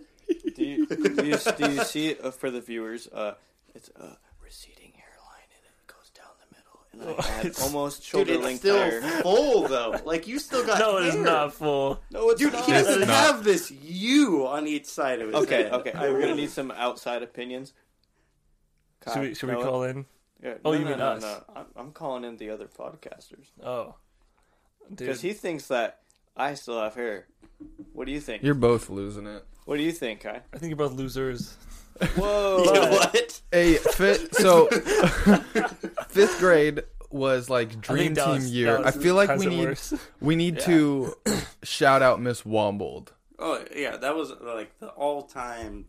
Do 0.56 0.64
you, 0.64 0.86
do 0.86 1.26
you, 1.26 1.38
do 1.58 1.72
you 1.72 1.84
see 1.84 2.10
it 2.10 2.24
uh, 2.24 2.30
for 2.30 2.52
the 2.52 2.62
viewers? 2.62 3.08
Uh, 3.08 3.34
it's 3.74 3.90
a 3.96 4.16
receding 4.44 4.94
hairline 4.96 5.50
and 5.56 5.64
it 5.66 5.88
goes 5.88 6.12
down 6.12 6.28
the 6.40 6.56
middle. 6.56 6.80
And 6.89 6.89
I 6.89 6.89
had 6.89 6.89
It's- 7.44 7.62
almost 7.62 7.98
Dude, 8.02 8.06
shoulder 8.06 8.34
it's 8.34 8.44
length 8.44 8.60
still 8.60 8.78
hair. 8.78 9.02
full 9.22 9.68
though. 9.68 10.00
Like 10.06 10.28
you 10.28 10.40
still 10.40 10.66
got 10.66 10.80
No, 10.86 10.98
it 10.98 11.08
is 11.08 11.14
hair. 11.16 11.24
not 11.24 11.54
full. 11.54 12.00
No, 12.12 12.30
it's 12.30 12.42
not 12.42 12.52
full. 12.52 12.52
Dude, 12.52 12.54
not. 12.54 12.66
he 12.66 12.72
doesn't 12.72 13.00
not. 13.02 13.10
have 13.10 13.44
this 13.44 13.72
U 13.72 14.46
on 14.48 14.68
each 14.68 14.86
side 14.86 15.22
of 15.22 15.28
his 15.28 15.36
Okay, 15.44 15.64
head. 15.64 15.74
okay. 15.74 15.92
We're 15.96 16.20
gonna 16.22 16.36
need 16.36 16.50
some 16.52 16.72
outside 16.72 17.24
opinions. 17.24 17.74
Should 19.14 19.22
we, 19.22 19.34
should 19.34 19.48
we 19.50 19.56
Noah? 19.56 19.64
call 19.64 19.84
in? 19.84 20.06
Yeah, 20.44 20.56
Oh, 20.66 20.72
no, 20.72 20.78
you 20.78 20.84
no, 20.86 20.90
mean 20.92 21.00
no, 21.00 21.06
us. 21.06 21.22
No. 21.22 21.44
I'm, 21.56 21.66
I'm 21.76 21.92
calling 21.92 22.24
in 22.26 22.38
the 22.38 22.50
other 22.50 22.68
podcasters 22.68 23.48
Oh, 23.64 23.96
dude. 24.90 24.98
because 24.98 25.22
he 25.22 25.34
thinks 25.34 25.68
that 25.68 26.00
I 26.36 26.54
still 26.54 26.80
have 26.82 26.96
hair. 26.96 27.28
What 27.94 28.06
do 28.06 28.12
you 28.14 28.22
think? 28.22 28.44
You're 28.44 28.54
both 28.56 28.90
losing 28.90 29.26
it. 29.28 29.44
What 29.66 29.78
do 29.78 29.84
you 29.84 29.92
think, 29.92 30.22
Kai? 30.22 30.42
I 30.54 30.58
think 30.58 30.70
you're 30.70 30.78
both 30.78 30.94
losers. 30.94 31.58
Whoa! 32.16 32.64
You 32.66 32.74
know 32.74 32.90
what? 32.92 33.42
Hey, 33.52 33.76
fit. 33.76 34.34
So 34.40 34.68
fifth 36.10 36.40
grade 36.40 36.84
was 37.10 37.50
like 37.50 37.82
dream 37.82 38.08
team 38.08 38.14
Dallas- 38.16 38.50
year. 38.50 38.78
Dallas 38.78 38.96
I 38.96 39.00
feel 39.00 39.16
like 39.16 39.38
we 39.38 39.46
need 39.48 39.66
worse. 39.66 39.94
we 40.22 40.36
need 40.36 40.56
Yeah. 40.60 40.66
to 40.66 41.16
shout 41.64 42.02
out 42.02 42.22
Miss 42.22 42.44
Wombold. 42.44 43.10
Oh 43.38 43.64
yeah, 43.76 43.98
that 43.98 44.16
was 44.16 44.32
like 44.42 44.78
the 44.80 44.90
all-time 44.90 45.86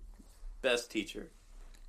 best 0.63 0.91
teacher. 0.91 1.31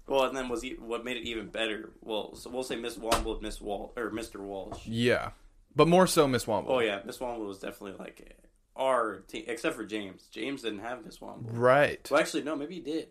Well, 0.08 0.24
and 0.26 0.36
then 0.36 0.50
was 0.50 0.66
e- 0.66 0.76
what 0.80 1.06
made 1.06 1.18
it 1.18 1.28
even 1.28 1.48
better. 1.48 1.92
Well, 2.02 2.36
so 2.36 2.50
we'll 2.50 2.64
say 2.64 2.76
Miss 2.76 2.98
Womble, 2.98 3.42
Miss 3.42 3.62
Wall, 3.62 3.94
or 3.96 4.10
Mr. 4.12 4.38
Walsh. 4.42 4.86
Yeah, 4.86 5.30
but 5.76 5.88
more 5.88 6.08
so 6.08 6.28
Miss 6.28 6.46
Wombold. 6.46 6.66
Oh 6.70 6.80
yeah, 6.80 7.00
Miss 7.06 7.20
Womble 7.20 7.48
was 7.48 7.60
definitely 7.60 7.94
like 8.04 8.36
our 8.76 9.20
team, 9.28 9.44
except 9.48 9.76
for 9.76 9.86
James. 9.86 10.24
James 10.32 10.64
didn't 10.64 10.80
have 10.80 11.06
Miss 11.06 11.20
Womble. 11.20 11.46
Right. 11.52 12.06
Well, 12.12 12.20
actually, 12.20 12.44
no, 12.44 12.56
maybe 12.56 12.76
he 12.76 12.82
did. 12.82 13.08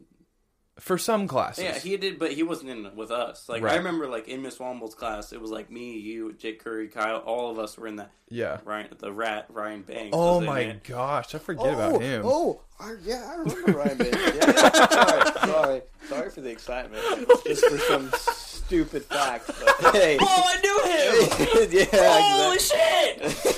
For 0.80 0.98
some 0.98 1.28
classes. 1.28 1.64
Yeah, 1.64 1.78
he 1.78 1.96
did, 1.96 2.18
but 2.18 2.32
he 2.32 2.42
wasn't 2.42 2.70
in 2.70 2.96
with 2.96 3.10
us. 3.10 3.48
Like 3.48 3.62
Right. 3.62 3.74
I 3.74 3.76
remember, 3.76 4.08
like 4.08 4.28
in 4.28 4.42
Miss 4.42 4.58
Womble's 4.58 4.94
class, 4.94 5.32
it 5.32 5.40
was 5.40 5.50
like 5.50 5.70
me, 5.70 5.98
you, 5.98 6.32
Jake 6.32 6.64
Curry, 6.64 6.88
Kyle. 6.88 7.18
All 7.18 7.50
of 7.50 7.58
us 7.58 7.76
were 7.76 7.86
in 7.86 7.96
that. 7.96 8.10
Yeah. 8.28 8.58
Ryan, 8.64 8.88
the 8.98 9.12
rat, 9.12 9.46
Ryan 9.50 9.82
Banks. 9.82 10.10
Oh 10.12 10.40
my 10.40 10.60
it. 10.60 10.84
gosh, 10.84 11.34
I 11.34 11.38
forget 11.38 11.74
about 11.74 11.92
oh, 11.94 11.98
him. 11.98 12.22
Oh, 12.24 12.62
I, 12.78 12.94
yeah, 13.04 13.30
I 13.30 13.34
remember 13.36 13.72
Ryan 13.72 13.98
Bates. 13.98 14.16
Yeah, 14.16 14.70
sorry, 14.88 15.30
sorry, 15.44 15.82
sorry 16.08 16.30
for 16.30 16.40
the 16.40 16.50
excitement. 16.50 17.02
Just 17.44 17.64
for 17.66 17.78
some 17.78 18.10
stupid 18.16 19.04
fact. 19.04 19.50
But 19.82 19.94
hey, 19.94 20.16
Oh, 20.20 20.44
I 20.46 20.60
knew 20.62 20.80
him! 20.86 21.68
yeah, 21.92 22.30
Holy 22.38 22.54
exactly. 22.56 23.50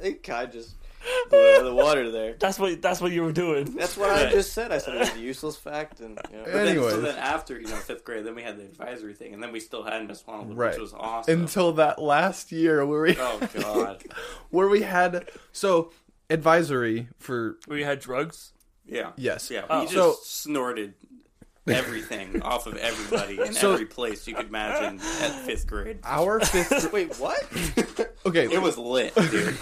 shit! 0.00 0.22
Kai 0.22 0.46
just 0.46 0.77
blew 1.30 1.62
the 1.64 1.74
water 1.74 2.10
there. 2.10 2.34
That's 2.38 2.58
what 2.58 2.80
that's 2.82 3.00
what 3.00 3.12
you 3.12 3.22
were 3.22 3.32
doing. 3.32 3.76
That's 3.76 3.96
what 3.96 4.10
I 4.10 4.30
just 4.30 4.52
said. 4.52 4.72
I 4.72 4.78
said 4.78 4.94
it 4.94 4.98
was 5.00 5.14
a 5.14 5.18
useless 5.20 5.56
fact, 5.56 6.00
and 6.00 6.18
you 6.30 6.38
know, 6.38 6.44
But 6.44 6.52
then, 6.64 6.74
so 6.76 7.00
then 7.00 7.16
after 7.18 7.58
you 7.60 7.66
know 7.66 7.76
fifth 7.76 8.04
grade, 8.04 8.24
then 8.24 8.34
we 8.34 8.42
had 8.42 8.58
the 8.58 8.64
advisory 8.64 9.14
thing, 9.14 9.34
and 9.34 9.42
then 9.42 9.52
we 9.52 9.60
still 9.60 9.82
had 9.84 10.06
Miss 10.08 10.22
Womble, 10.22 10.56
Right. 10.56 10.70
which 10.72 10.80
was 10.80 10.92
awesome. 10.94 11.40
Until 11.42 11.72
that 11.72 12.00
last 12.00 12.50
year 12.52 12.84
where 12.86 13.02
we 13.02 13.16
oh 13.18 13.40
god, 13.54 14.04
where 14.50 14.68
we 14.68 14.82
had 14.82 15.28
so 15.52 15.92
advisory 16.30 17.08
for 17.18 17.56
we 17.68 17.82
had 17.82 18.00
drugs. 18.00 18.52
yeah, 18.86 19.12
yes. 19.16 19.50
yeah. 19.50 19.64
Oh. 19.68 19.80
We 19.80 19.86
just 19.86 19.94
So- 19.94 20.16
snorted 20.22 20.94
everything 21.68 22.40
off 22.42 22.66
of 22.66 22.76
everybody 22.76 23.38
in 23.40 23.52
So- 23.52 23.74
every 23.74 23.86
place 23.86 24.26
you 24.26 24.34
could 24.34 24.46
imagine 24.48 24.98
at 25.00 25.32
fifth 25.44 25.66
grade. 25.66 25.98
Our 26.04 26.40
fifth 26.40 26.92
wait, 26.92 27.14
what? 27.18 27.42
Okay, 28.26 28.44
It 28.52 28.60
was 28.62 28.76
lit, 28.78 29.14
dude. 29.14 29.56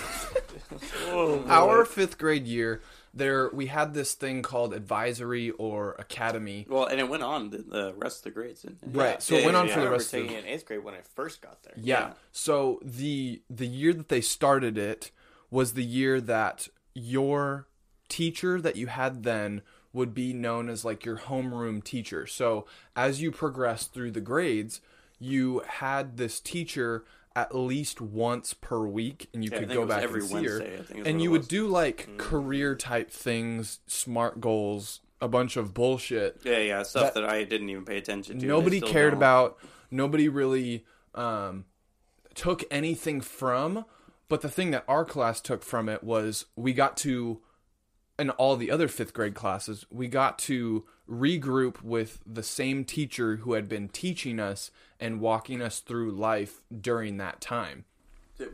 Oh, 1.09 1.45
our 1.49 1.85
fifth 1.85 2.18
grade 2.18 2.47
year 2.47 2.80
there 3.16 3.49
we 3.52 3.66
had 3.66 3.95
this 3.95 4.14
thing 4.14 4.42
called 4.42 4.74
advisory 4.74 5.51
or 5.53 5.96
academy. 5.98 6.66
well, 6.68 6.85
and 6.85 7.01
it 7.01 7.09
went 7.09 7.22
on 7.22 7.51
the, 7.51 7.59
the 7.59 7.94
rest 7.96 8.18
of 8.18 8.24
the 8.24 8.31
grades. 8.31 8.62
didn't 8.62 8.83
it? 8.83 8.96
Right. 8.96 9.22
So 9.22 9.35
it 9.35 9.44
went 9.44 9.55
yeah, 9.55 9.61
on 9.61 9.68
yeah. 9.68 9.74
for 9.74 9.81
I 9.81 9.85
the 9.85 9.87
remember 9.87 9.98
rest 9.98 10.14
of 10.14 10.20
taking 10.20 10.37
it 10.37 10.44
in 10.44 10.51
eighth 10.51 10.66
grade 10.66 10.85
when 10.85 10.94
I 10.94 11.01
first 11.14 11.40
got 11.40 11.62
there. 11.62 11.74
Yeah. 11.77 11.98
Yeah. 11.98 12.12
So 12.31 12.79
the 12.85 13.42
the 13.48 13.66
year 13.66 13.94
that 13.94 14.09
they 14.09 14.20
started 14.20 14.77
it 14.77 15.11
was 15.51 15.72
the 15.72 15.85
year 15.85 16.20
that 16.20 16.68
your 16.94 17.66
teacher 18.09 18.61
that 18.61 18.77
you 18.77 18.87
had 18.87 19.22
then 19.22 19.62
would 19.92 20.12
be 20.12 20.33
known 20.33 20.68
as 20.68 20.85
like 20.85 21.05
your 21.05 21.16
homeroom 21.16 21.83
teacher. 21.83 22.27
So 22.27 22.66
as 22.94 23.22
you 23.22 23.33
progressed 23.33 23.94
through 23.94 24.11
the 24.11 24.20
grades, 24.20 24.81
you 25.18 25.62
had 25.66 26.18
this 26.18 26.38
teacher 26.38 27.05
at 27.37 27.55
least 27.55 28.01
once 28.01 28.55
per 28.55 28.85
week 28.87 29.29
and 29.35 29.44
you 29.44 29.51
Yeah, 29.53 29.59
could 29.61 29.68
go 29.68 29.87
back 29.87 30.03
every 30.03 30.20
and 30.22 30.29
see 30.31 30.44
her. 30.46 30.59
And 31.05 31.20
you 31.20 31.31
would 31.31 31.46
do 31.46 31.68
like 31.68 32.16
career 32.16 32.75
type 32.75 33.11
things, 33.11 33.81
smart 33.87 34.40
goals, 34.40 35.01
a 35.20 35.29
bunch 35.29 35.57
of 35.59 35.75
bullshit 35.75 36.40
Yeah, 36.44 36.59
yeah, 36.59 36.83
stuff 36.83 37.12
That- 37.14 37.20
that, 37.20 37.31
I 37.31 37.44
didn't 37.44 37.68
even 37.68 37.85
pay 37.85 37.99
attention 37.99 38.38
to. 38.38 38.46
Nobody 38.46 38.81
cared 38.81 39.12
don't. 39.12 39.18
about 39.18 39.59
nobody 39.90 40.29
really 40.31 40.85
um, 41.14 41.66
took 42.35 42.64
anything 42.70 43.20
from 43.20 43.85
but 44.29 44.40
the 44.40 44.49
thing 44.49 44.70
that 44.72 44.85
our 44.88 45.05
class 45.05 45.40
took 45.40 45.62
from 45.62 45.88
it 45.88 46.03
was 46.03 46.46
we 46.57 46.72
got 46.72 46.96
to 46.99 47.40
and 48.18 48.31
all 48.33 48.57
the 48.57 48.70
other 48.70 48.88
fifth 48.88 49.12
grade 49.12 49.35
classes 49.35 49.87
we 49.90 50.09
got 50.09 50.38
to 50.38 50.85
regroup 51.09 51.83
with 51.83 52.20
the 52.26 52.42
same 52.42 52.85
teacher 52.85 53.37
who 53.37 53.52
had 53.52 53.68
been 53.68 53.88
teaching 53.88 54.40
us 54.40 54.70
and 54.98 55.20
walking 55.20 55.62
us 55.62 55.81
through 55.81 56.11
life 56.11 56.61
during 56.81 57.16
that 57.16 57.40
time 57.40 57.85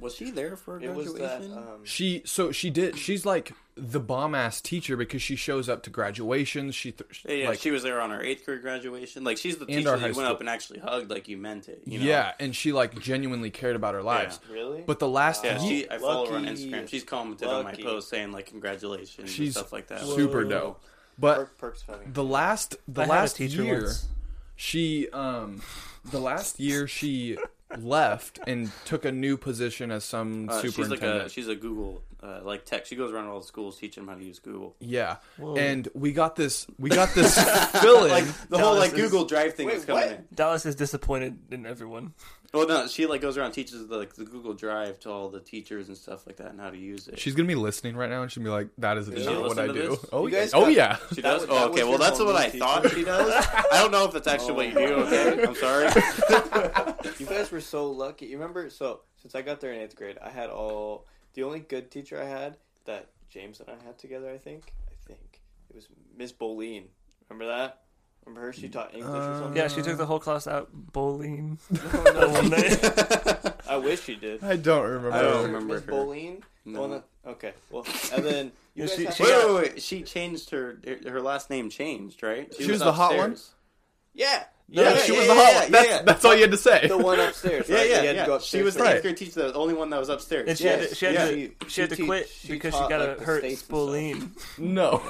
Was 0.01 0.15
she 0.15 0.31
there 0.31 0.57
for 0.57 0.81
It 0.81 0.95
was 0.95 1.13
graduation? 1.13 1.51
that. 1.55 1.59
Um, 1.59 1.85
she 1.85 2.23
so 2.25 2.53
she 2.53 2.71
did 2.71 2.97
she's 2.99 3.27
like 3.27 3.53
the 3.75 3.99
bomb 4.01 4.35
ass 4.35 4.61
teacher 4.61 4.97
because 4.97 5.23
she 5.23 5.35
shows 5.35 5.69
up 5.69 5.83
to 5.83 5.91
graduations 5.91 6.75
she 6.75 6.93
th- 6.93 7.25
yeah, 7.27 7.35
yeah, 7.35 7.49
like 7.49 7.59
she 7.59 7.71
was 7.71 7.83
there 7.83 8.01
on 8.01 8.11
her 8.11 8.23
eighth 8.23 8.45
grade 8.45 8.61
graduation. 8.63 9.25
Like 9.25 9.39
she's 9.39 9.57
the 9.57 9.67
teacher 9.67 9.89
our 9.91 9.97
that 9.99 10.01
you 10.11 10.15
went 10.15 10.27
school. 10.27 10.35
up 10.35 10.41
and 10.41 10.49
actually 10.49 10.79
hugged 10.81 11.11
like 11.11 11.27
you 11.29 11.37
meant 11.37 11.69
it. 11.69 11.83
You 11.87 11.99
know? 12.01 12.05
yeah 12.05 12.33
and 12.39 12.55
she 12.55 12.73
like 12.73 13.01
genuinely 13.01 13.51
cared 13.51 13.75
about 13.77 13.95
her 13.95 14.03
lives 14.03 14.39
really? 14.51 14.83
but 14.87 14.99
the 14.99 15.09
last 15.09 15.45
Yeah, 15.45 15.59
she, 15.59 15.89
I 15.91 15.99
follow 15.99 16.27
her 16.31 16.37
on 16.37 16.45
Instagram. 16.47 16.87
She's 16.89 17.03
commented 17.05 17.49
on 17.49 17.65
my 17.65 17.73
post 17.75 18.09
saying 18.09 18.31
like 18.33 18.47
congratulations 18.47 19.31
She's 19.31 19.57
and 19.57 19.65
stuff 19.67 19.73
like 19.73 19.89
that. 19.89 20.01
super 20.01 20.43
Whoa. 20.45 20.51
dope 20.51 20.85
but 21.19 21.37
Perk, 21.37 21.59
perks 21.59 21.85
having. 21.89 22.13
the 22.13 22.25
last 22.25 22.77
the 22.89 23.03
I 23.03 23.07
last 23.07 23.37
teacher 23.37 23.63
year 23.63 23.83
once. 23.85 24.07
she 24.57 25.09
um 25.11 25.63
the 26.11 26.19
last 26.21 26.59
year 26.61 26.87
she 26.87 27.37
left 27.79 28.39
and 28.47 28.71
took 28.85 29.05
a 29.05 29.13
new 29.13 29.37
position 29.37 29.91
as 29.91 30.05
some 30.05 30.49
Uh, 30.49 30.61
she's 30.61 30.79
like 30.79 30.85
superintendent 30.89 31.27
a 31.27 31.29
she's 31.29 31.49
a 31.49 31.55
Google 31.55 32.03
uh, 32.23 32.41
like 32.45 32.65
tech. 32.65 32.87
She 32.87 32.95
goes 32.97 33.11
around 33.13 33.27
all 33.27 33.41
the 33.41 33.47
schools 33.47 33.77
teaching 33.79 34.05
them 34.05 34.13
how 34.15 34.19
to 34.19 34.25
use 34.25 34.39
Google. 34.39 34.75
yeah 34.81 35.17
Whoa. 35.39 35.57
and 35.57 35.89
we 35.95 36.13
got 36.13 36.37
this 36.37 36.67
we 36.79 36.91
got 36.91 37.09
this 37.15 37.37
fill 37.81 38.05
in 38.05 38.11
Like 38.11 38.49
the 38.49 38.59
whole 38.59 38.77
like 38.77 38.93
is- 38.93 39.01
Google 39.01 39.25
Drive 39.25 39.55
thing 39.55 39.67
Wait, 39.67 39.77
is 39.77 39.85
coming 39.85 40.03
what? 40.05 40.13
in. 40.13 40.25
Dallas 40.35 40.65
is 40.67 40.75
disappointed 40.77 41.39
in 41.51 41.67
everyone. 41.67 42.13
Well, 42.55 42.69
no, 42.69 42.87
she 42.87 43.07
like 43.07 43.23
goes 43.23 43.39
around 43.39 43.47
and 43.47 43.55
teaches 43.55 43.89
the, 43.89 43.97
like 43.97 44.13
the 44.15 44.25
Google 44.25 44.53
Drive 44.53 45.01
to 45.01 45.11
all 45.11 45.31
the 45.31 45.41
teachers 45.41 45.89
and 45.89 45.97
stuff 45.97 46.27
like 46.27 46.37
that 46.37 46.51
and 46.51 46.61
how 46.61 46.69
to 46.69 46.77
use 46.77 47.09
it. 47.09 47.19
she's 47.19 47.35
gonna 47.35 47.49
be 47.49 47.55
listening 47.55 47.97
right 47.97 48.11
now 48.11 48.21
and 48.23 48.31
she'll 48.31 48.43
be 48.43 48.51
like 48.51 48.69
that 48.79 48.99
is 48.99 49.09
Does 49.09 49.25
not 49.25 49.41
what 49.41 49.49
listen 49.57 49.65
I 49.65 49.67
to 49.69 49.73
do 49.73 49.89
this? 49.89 50.05
oh 50.13 50.27
You 50.27 50.33
yeah 50.35 50.41
guys 50.41 50.51
oh 50.55 50.61
got- 50.61 50.73
yeah 50.75 50.97
She 51.15 51.15
That 51.17 51.23
does. 51.23 51.41
was- 51.47 51.51
oh, 51.51 51.65
okay. 51.71 51.71
was 51.71 51.81
Well, 51.83 51.89
your 51.91 51.99
that's 51.99 52.19
what 52.21 52.37
I 52.37 52.51
homeroom 52.51 52.59
thought 52.59 52.83
teacher? 52.83 52.95
she 52.97 53.05
does. 53.05 53.47
I 53.73 53.83
don't 53.83 53.91
know 53.91 54.05
if 54.05 54.13
that's 54.13 54.29
actually 54.29 54.53
what 54.53 54.67
you 54.69 54.75
do. 54.75 54.95
Oh. 54.97 55.03
Okay, 55.07 55.45
I'm 55.45 55.55
sorry. 55.55 55.89
You 57.19 57.27
guys 57.27 57.51
were 57.51 57.61
so 57.61 57.91
lucky. 57.91 58.27
You 58.27 58.37
remember? 58.39 58.69
So 58.71 59.01
since 59.17 59.35
I 59.35 59.43
got 59.43 59.61
there 59.61 59.73
in 59.73 59.81
eighth 59.81 59.97
grade, 59.97 60.19
I 60.23 60.29
had 60.31 60.51
all 60.51 61.07
the 61.35 61.43
only 61.45 61.61
good 61.61 61.91
teacher 61.91 62.21
I 62.21 62.25
had 62.27 62.57
that 62.85 63.09
James 63.31 63.61
and 63.61 63.69
I 63.71 63.83
had 63.85 63.99
together. 63.99 64.29
I 64.31 64.39
think. 64.39 64.73
I 64.91 64.95
think 65.07 65.41
it 65.71 65.75
was 65.77 65.89
Miss 66.17 66.33
Boleen. 66.33 66.85
Remember 67.29 67.47
that? 67.57 67.82
Remember 68.25 68.47
her? 68.47 68.53
She 68.53 68.69
taught 68.69 68.95
English 68.95 69.11
or 69.13 69.17
uh, 69.17 69.39
something. 69.41 69.57
Yeah, 69.57 69.69
she 69.69 69.83
took 69.83 69.97
the 69.99 70.07
whole 70.07 70.21
class 70.21 70.47
out 70.47 70.69
bowling. 70.73 71.59
No, 71.95 72.03
no, 72.13 72.29
one 72.31 72.51
day. 72.51 72.77
I 73.69 73.77
wish 73.77 74.03
she 74.05 74.17
did. 74.17 74.43
I 74.45 74.57
don't 74.57 74.83
remember 74.85 75.13
I 75.13 75.23
don't 75.23 75.45
remember 75.47 75.75
Miss 75.75 75.85
her. 75.85 75.93
Boleen. 75.93 76.43
No. 76.65 76.81
One 76.83 76.91
that- 76.93 77.05
okay. 77.27 77.53
Well, 77.71 77.85
and 78.13 78.25
then 78.25 78.53
you 78.75 78.85
Yeah, 78.85 78.87
guys 78.87 78.97
she- 78.97 79.05
had- 79.07 79.15
she 79.15 79.23
Wait, 79.25 79.29
got- 79.31 79.55
wait, 79.55 79.73
wait. 79.75 79.83
She 79.83 80.03
changed 80.03 80.51
her 80.51 80.79
her 81.07 81.21
last 81.21 81.51
name 81.51 81.69
changed, 81.71 82.23
right? 82.23 82.53
She 82.59 82.71
was 82.71 82.79
the 82.81 82.93
hot 82.93 83.17
one? 83.17 83.37
yeah. 84.15 84.45
Yeah, 84.69 84.83
Yeah, 84.95 84.97
she 84.99 85.13
yeah, 85.13 85.19
was 85.19 85.27
yeah, 85.29 85.35
the 85.35 85.41
hot 85.41 85.53
yeah, 85.53 85.61
one 85.63 85.73
that's, 85.73 85.89
yeah. 85.89 86.03
that's 86.03 86.25
all 86.25 86.35
you 86.35 86.41
had 86.43 86.51
to 86.51 86.57
say 86.57 86.89
The 86.89 86.99
one 86.99 87.21
upstairs. 87.21 87.67
Yeah, 87.69 87.77
right? 87.77 87.91
yeah, 87.91 88.01
You 88.03 88.07
had 88.09 88.17
to 88.17 88.27
go 88.27 88.31
yeah. 88.33 88.37
upstairs 88.37 88.45
She 88.61 88.63
was 88.63 88.75
the 88.75 88.83
Right. 88.83 88.97
eighth 88.97 89.03
grade 89.03 89.17
teacher, 89.17 89.33
the 89.53 89.55
only 89.55 89.75
one 89.75 89.91
that 89.91 90.01
was 90.01 90.09
upstairs. 90.09 90.49
And 90.49 90.59
she 90.59 90.67
had 90.67 90.89
to, 90.89 90.95
she 90.95 91.07
had 91.07 91.15
yeah. 91.15 91.25
to, 91.27 91.35
She- 91.35 91.53
she 91.69 91.81
had 91.83 91.91
to 91.91 92.05
quit 92.05 92.29
she 92.29 92.49
because 92.49 92.75
she 92.75 92.81
got 92.81 93.01
like, 93.01 93.09
a 93.11 93.15
the 93.21 93.25
hurt 93.25 93.39
states 93.41 93.61
and 93.61 93.69
spleen. 93.69 94.33
no 94.59 95.03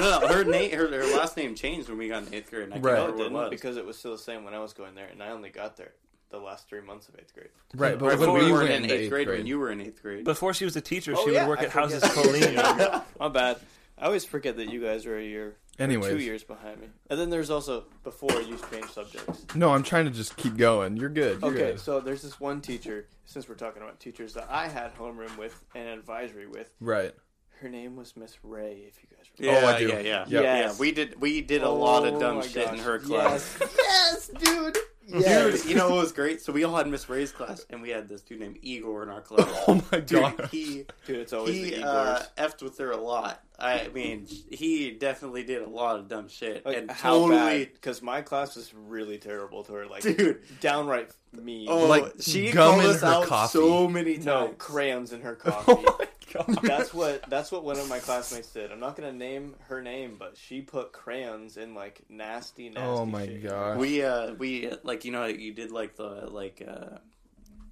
no, 0.00 0.20
no, 0.20 0.26
her 0.28 0.44
name, 0.44 0.72
her, 0.72 0.88
her 0.88 1.16
last 1.16 1.36
name 1.36 1.54
changed 1.54 1.88
when 1.88 1.98
we 1.98 2.08
got 2.08 2.26
in 2.26 2.34
eighth 2.34 2.50
grade. 2.50 2.64
And 2.64 2.74
I 2.74 2.78
Right. 2.78 3.08
it 3.08 3.16
didn't 3.16 3.26
it 3.26 3.32
was. 3.32 3.50
because 3.50 3.76
it 3.76 3.86
was 3.86 3.96
still 3.98 4.12
the 4.12 4.18
same 4.18 4.44
when 4.44 4.54
I 4.54 4.58
was 4.58 4.72
going 4.72 4.94
there, 4.94 5.06
and 5.06 5.22
I 5.22 5.30
only 5.30 5.50
got 5.50 5.76
there 5.76 5.92
the 6.30 6.38
last 6.38 6.68
three 6.68 6.80
months 6.80 7.08
of 7.08 7.14
eighth 7.16 7.32
grade. 7.32 7.48
Right, 7.76 7.96
but 7.96 8.06
Right, 8.08 8.18
when 8.18 8.32
we 8.32 8.46
we 8.46 8.52
weren't 8.52 8.70
in 8.70 8.82
into 8.82 8.94
eighth 8.94 9.10
grade, 9.10 9.28
when 9.28 9.46
you 9.46 9.60
were 9.60 9.70
in 9.70 9.80
eighth 9.80 10.02
grade. 10.02 10.24
Before 10.24 10.52
she 10.52 10.64
was 10.64 10.74
a 10.74 10.80
teacher, 10.80 11.14
Oh, 11.16 11.24
she 11.24 11.30
would 11.30 11.46
work 11.46 11.62
at 11.62 11.70
houses 11.70 12.04
forget. 12.04 12.14
Colleen. 12.56 13.02
My 13.20 13.28
bad. 13.28 13.58
I 13.96 14.06
always 14.06 14.24
forget 14.24 14.56
that 14.56 14.68
you 14.70 14.82
guys 14.82 15.06
are 15.06 15.16
a 15.16 15.22
year, 15.22 15.46
or 15.46 15.54
Anyways. 15.78 16.12
two 16.12 16.20
years 16.20 16.44
behind 16.44 16.80
me. 16.80 16.88
And 17.10 17.18
then 17.18 17.30
there's 17.30 17.50
also 17.50 17.84
before 18.04 18.40
you 18.42 18.58
change 18.70 18.86
subjects. 18.90 19.44
No, 19.54 19.70
I'm 19.72 19.82
trying 19.82 20.04
to 20.04 20.10
just 20.10 20.36
keep 20.36 20.56
going. 20.56 20.96
You're 20.96 21.08
good. 21.08 21.40
You're 21.42 21.50
Okay, 21.50 21.58
good. 21.72 21.80
so 21.80 22.00
there's 22.00 22.22
this 22.22 22.38
one 22.38 22.60
teacher. 22.60 23.06
Since 23.26 23.48
we're 23.48 23.54
talking 23.54 23.82
about 23.82 23.98
teachers 24.00 24.34
that 24.34 24.46
I 24.50 24.68
had 24.68 24.94
homeroom 24.96 25.36
with 25.38 25.64
and 25.74 25.88
advisory 25.88 26.46
with, 26.46 26.70
Right. 26.80 27.14
her 27.60 27.68
name 27.68 27.96
was 27.96 28.16
Miss 28.16 28.36
Ray. 28.42 28.84
If 28.88 29.02
you 29.02 29.08
guys 29.16 29.26
yeah, 29.38 29.60
Oh, 29.64 29.66
I 29.74 29.78
do. 29.78 29.88
yeah, 29.88 29.98
yeah, 29.98 30.24
Yep. 30.28 30.28
yeah. 30.30 30.40
Yes. 30.58 30.78
We 30.78 30.92
did 30.92 31.20
we 31.20 31.40
did 31.40 31.62
a 31.62 31.70
lot 31.70 32.06
of 32.06 32.14
Oh 32.14 32.20
dumb 32.20 32.36
my 32.36 32.46
shit 32.46 32.68
in 32.68 32.78
her 32.78 32.98
class. 32.98 33.56
Yes, 33.60 33.70
yes 33.78 34.30
dude. 34.44 34.78
Dude, 35.06 35.66
you 35.66 35.74
know 35.74 35.90
what 35.90 35.98
was 35.98 36.12
great? 36.12 36.40
So 36.40 36.50
we 36.50 36.64
all 36.64 36.74
had 36.74 36.86
Miss 36.86 37.10
Ray's 37.10 37.30
class, 37.30 37.66
and 37.68 37.82
we 37.82 37.90
had 37.90 38.08
this 38.08 38.22
dude 38.22 38.40
named 38.40 38.56
Igor 38.62 39.02
in 39.02 39.10
our 39.10 39.20
class. 39.20 39.46
Oh 39.68 39.74
my 39.92 40.00
Dude, 40.00 40.08
god. 40.22 40.48
he 40.50 40.86
Dude, 41.06 41.16
it's 41.18 41.34
always 41.34 41.54
the 41.60 41.76
he 41.76 41.82
Igors. 41.82 41.84
uh, 41.84 42.22
effed 42.38 42.62
with 42.62 42.78
her 42.78 42.90
a 42.90 42.96
lot. 42.96 43.43
I 43.58 43.88
mean, 43.94 44.26
he 44.50 44.90
definitely 44.90 45.44
did 45.44 45.62
a 45.62 45.68
lot 45.68 45.96
of 46.00 46.08
dumb 46.08 46.28
shit, 46.28 46.66
Like, 46.66 46.76
and 46.76 46.90
how 46.90 47.20
totally, 47.20 47.64
bad? 47.66 47.72
Because 47.74 48.02
my 48.02 48.20
class 48.20 48.56
was 48.56 48.74
really 48.74 49.18
terrible 49.18 49.62
to 49.64 49.72
her. 49.74 49.86
Like, 49.86 50.02
dude. 50.02 50.40
downright 50.60 51.10
mean. 51.32 51.68
Oh, 51.70 51.86
Like, 51.86 52.14
she 52.20 52.50
gum 52.50 52.80
called 52.80 52.86
us 52.86 53.00
her 53.02 53.06
out 53.06 53.26
coffee. 53.26 53.58
so 53.58 53.86
many 53.88 54.14
times. 54.14 54.26
no 54.26 54.48
crayons 54.58 55.12
in 55.12 55.20
her 55.20 55.34
coffee. 55.36 55.84
Oh 55.86 55.96
my 55.98 56.06
god. 56.32 56.58
that's 56.64 56.92
what 56.92 57.22
that's 57.30 57.52
what 57.52 57.62
one 57.64 57.78
of 57.78 57.88
my 57.88 58.00
classmates 58.00 58.50
did. 58.52 58.72
I'm 58.72 58.80
not 58.80 58.96
gonna 58.96 59.12
name 59.12 59.54
her 59.68 59.80
name, 59.80 60.16
but 60.18 60.36
she 60.36 60.60
put 60.60 60.92
crayons 60.92 61.56
in 61.56 61.74
like 61.74 62.00
nasty, 62.08 62.70
nasty. 62.70 62.82
Oh 62.88 63.06
my 63.06 63.24
shit. 63.26 63.44
god. 63.44 63.78
We 63.78 64.02
uh 64.02 64.34
we 64.34 64.72
like 64.82 65.04
you 65.04 65.12
know 65.12 65.26
you 65.26 65.52
did 65.54 65.70
like 65.70 65.94
the 65.94 66.26
like 66.28 66.60
uh 66.66 66.98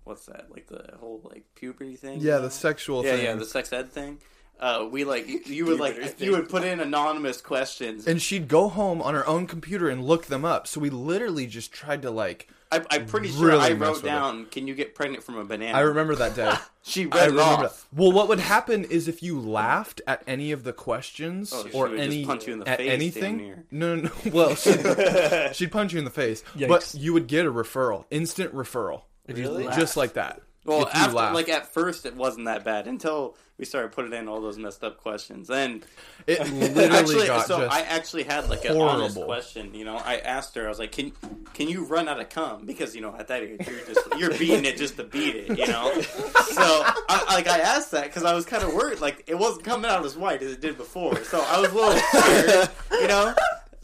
what's 0.04 0.26
that 0.26 0.46
like 0.52 0.68
the 0.68 0.94
whole 1.00 1.20
like 1.24 1.44
puberty 1.56 1.96
thing 1.96 2.20
Yeah, 2.20 2.38
the 2.38 2.50
sexual 2.52 3.04
yeah 3.04 3.16
thing. 3.16 3.24
yeah 3.24 3.34
the 3.34 3.44
sex 3.46 3.72
ed 3.72 3.90
thing 3.90 4.18
uh 4.60 4.86
we 4.90 5.04
like 5.04 5.28
you, 5.28 5.40
you 5.46 5.66
would 5.66 5.80
like 5.80 6.20
you 6.20 6.32
would 6.32 6.48
put 6.48 6.62
in 6.64 6.80
anonymous 6.80 7.40
questions 7.40 8.06
and 8.06 8.20
she'd 8.22 8.48
go 8.48 8.68
home 8.68 9.02
on 9.02 9.14
her 9.14 9.26
own 9.26 9.46
computer 9.46 9.88
and 9.88 10.04
look 10.04 10.26
them 10.26 10.44
up. 10.44 10.66
So 10.66 10.80
we 10.80 10.90
literally 10.90 11.46
just 11.46 11.72
tried 11.72 12.02
to 12.02 12.10
like. 12.10 12.48
I, 12.70 12.82
I'm 12.90 13.04
pretty 13.04 13.28
sure 13.28 13.48
Really 13.48 13.60
I 13.60 13.72
wrote 13.72 13.96
with 13.96 14.04
it. 14.04 14.06
down 14.06 14.46
can 14.46 14.66
you 14.66 14.74
get 14.74 14.94
pregnant 14.94 15.22
from 15.22 15.36
a 15.36 15.44
banana 15.44 15.76
I 15.76 15.82
remember 15.82 16.14
that 16.14 16.34
day. 16.34 16.54
she 16.82 17.04
read 17.04 17.14
I 17.14 17.26
it 17.34 17.38
off 17.38 17.60
That. 17.60 17.98
Well, 17.98 18.12
what 18.12 18.28
would 18.28 18.40
happen 18.40 18.84
is 18.84 19.08
if 19.08 19.22
you 19.22 19.38
laughed 19.38 20.00
at 20.06 20.22
any 20.26 20.52
of 20.52 20.64
the 20.64 20.72
questions 20.72 21.52
Oh, 21.54 21.66
she 21.66 21.72
or 21.72 21.88
would 21.88 21.98
just 21.98 22.06
any 22.08 22.24
punch 22.24 22.46
you 22.46 22.54
in 22.54 22.60
the 22.60 22.68
at 22.68 22.78
face, 22.78 22.90
anything, 22.90 23.64
no, 23.70 23.96
no, 23.96 24.02
no. 24.04 24.10
Well, 24.32 24.54
she'd, 24.54 25.54
she'd 25.54 25.70
punch 25.70 25.92
you 25.92 25.98
in 25.98 26.06
the 26.06 26.10
face, 26.10 26.42
but 26.66 26.94
you 26.96 27.12
would 27.12 27.26
get 27.26 27.44
a 27.44 27.52
referral, 27.52 28.06
instant 28.10 28.54
referral, 28.54 29.02
Really? 29.28 29.64
just 29.66 29.96
like 29.98 30.14
that. 30.14 30.40
Well 30.64 30.88
after 30.92 31.14
laughed. 31.14 31.34
like 31.34 31.48
at 31.48 31.72
first 31.72 32.06
it 32.06 32.14
wasn't 32.16 32.44
that 32.46 32.64
bad 32.64 32.86
until 32.86 33.36
we 33.58 33.64
started 33.64 33.92
putting 33.92 34.12
in 34.12 34.28
all 34.28 34.40
those 34.40 34.58
messed 34.58 34.82
up 34.82 34.98
questions 34.98 35.48
then 35.48 35.82
It 36.26 36.38
literally 36.52 36.88
actually, 36.96 37.26
got 37.26 37.46
so 37.46 37.68
I 37.70 37.80
actually 37.80 38.22
had 38.22 38.48
like 38.48 38.64
an 38.64 38.76
honest 38.76 39.20
question. 39.20 39.74
You 39.74 39.84
know, 39.84 39.96
I 39.96 40.18
asked 40.18 40.54
her. 40.54 40.66
I 40.66 40.68
was 40.68 40.78
like, 40.78 40.92
"Can 40.92 41.12
can 41.52 41.68
you 41.68 41.84
run 41.84 42.08
out 42.08 42.20
of 42.20 42.28
cum?" 42.28 42.64
Because 42.64 42.94
you 42.94 43.00
know, 43.00 43.14
at 43.18 43.28
that 43.28 43.42
age, 43.42 43.66
you're 43.66 43.84
just 43.86 44.00
you're 44.18 44.38
beating 44.38 44.64
it 44.64 44.76
just 44.76 44.96
to 44.96 45.04
beat 45.04 45.34
it. 45.34 45.58
You 45.58 45.66
know. 45.66 45.92
So, 46.00 46.84
I, 47.08 47.24
like, 47.34 47.48
I 47.48 47.58
asked 47.58 47.90
that 47.92 48.04
because 48.04 48.24
I 48.24 48.34
was 48.34 48.44
kind 48.44 48.62
of 48.62 48.72
worried. 48.74 49.00
Like, 49.00 49.24
it 49.26 49.36
wasn't 49.36 49.64
coming 49.64 49.90
out 49.90 50.04
as 50.04 50.16
white 50.16 50.42
as 50.42 50.52
it 50.52 50.60
did 50.60 50.76
before. 50.76 51.16
So 51.24 51.40
I 51.40 51.60
was 51.60 51.72
a 51.72 51.74
little 51.74 51.98
scared. 51.98 52.68
You 52.92 53.08
know. 53.08 53.34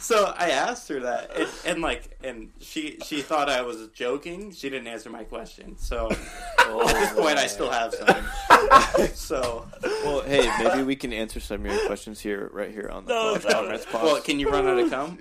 So 0.01 0.33
I 0.37 0.51
asked 0.51 0.89
her 0.91 1.01
that, 1.01 1.37
and, 1.37 1.49
and 1.67 1.83
like, 1.83 2.17
and 2.23 2.51
she 2.61 2.99
she 3.05 3.21
thought 3.21 3.49
I 3.51 3.63
was 3.63 3.89
joking. 3.89 4.53
She 4.53 4.71
didn't 4.71 4.87
answer 4.87 5.11
my 5.11 5.25
question. 5.25 5.77
So 5.77 6.09
at 6.61 6.87
this 6.87 7.13
point, 7.13 7.37
I 7.39 7.49
still 7.49 7.71
have 7.71 7.93
some. 7.95 9.09
so, 9.15 9.67
Well, 10.05 10.21
hey, 10.23 10.49
maybe 10.63 10.85
we 10.85 10.95
can 10.95 11.13
answer 11.13 11.41
some 11.41 11.67
of 11.67 11.73
your 11.73 11.85
questions 11.87 12.21
here, 12.21 12.49
right 12.53 12.71
here 12.71 12.89
on 12.93 13.07
the 13.07 13.13
No, 13.13 13.35
Pause 13.39 13.87
no. 13.93 14.01
Well, 14.03 14.21
can 14.23 14.39
you 14.39 14.49
run 14.51 14.67
out 14.69 14.79
of 14.79 14.91
cum? 14.91 15.19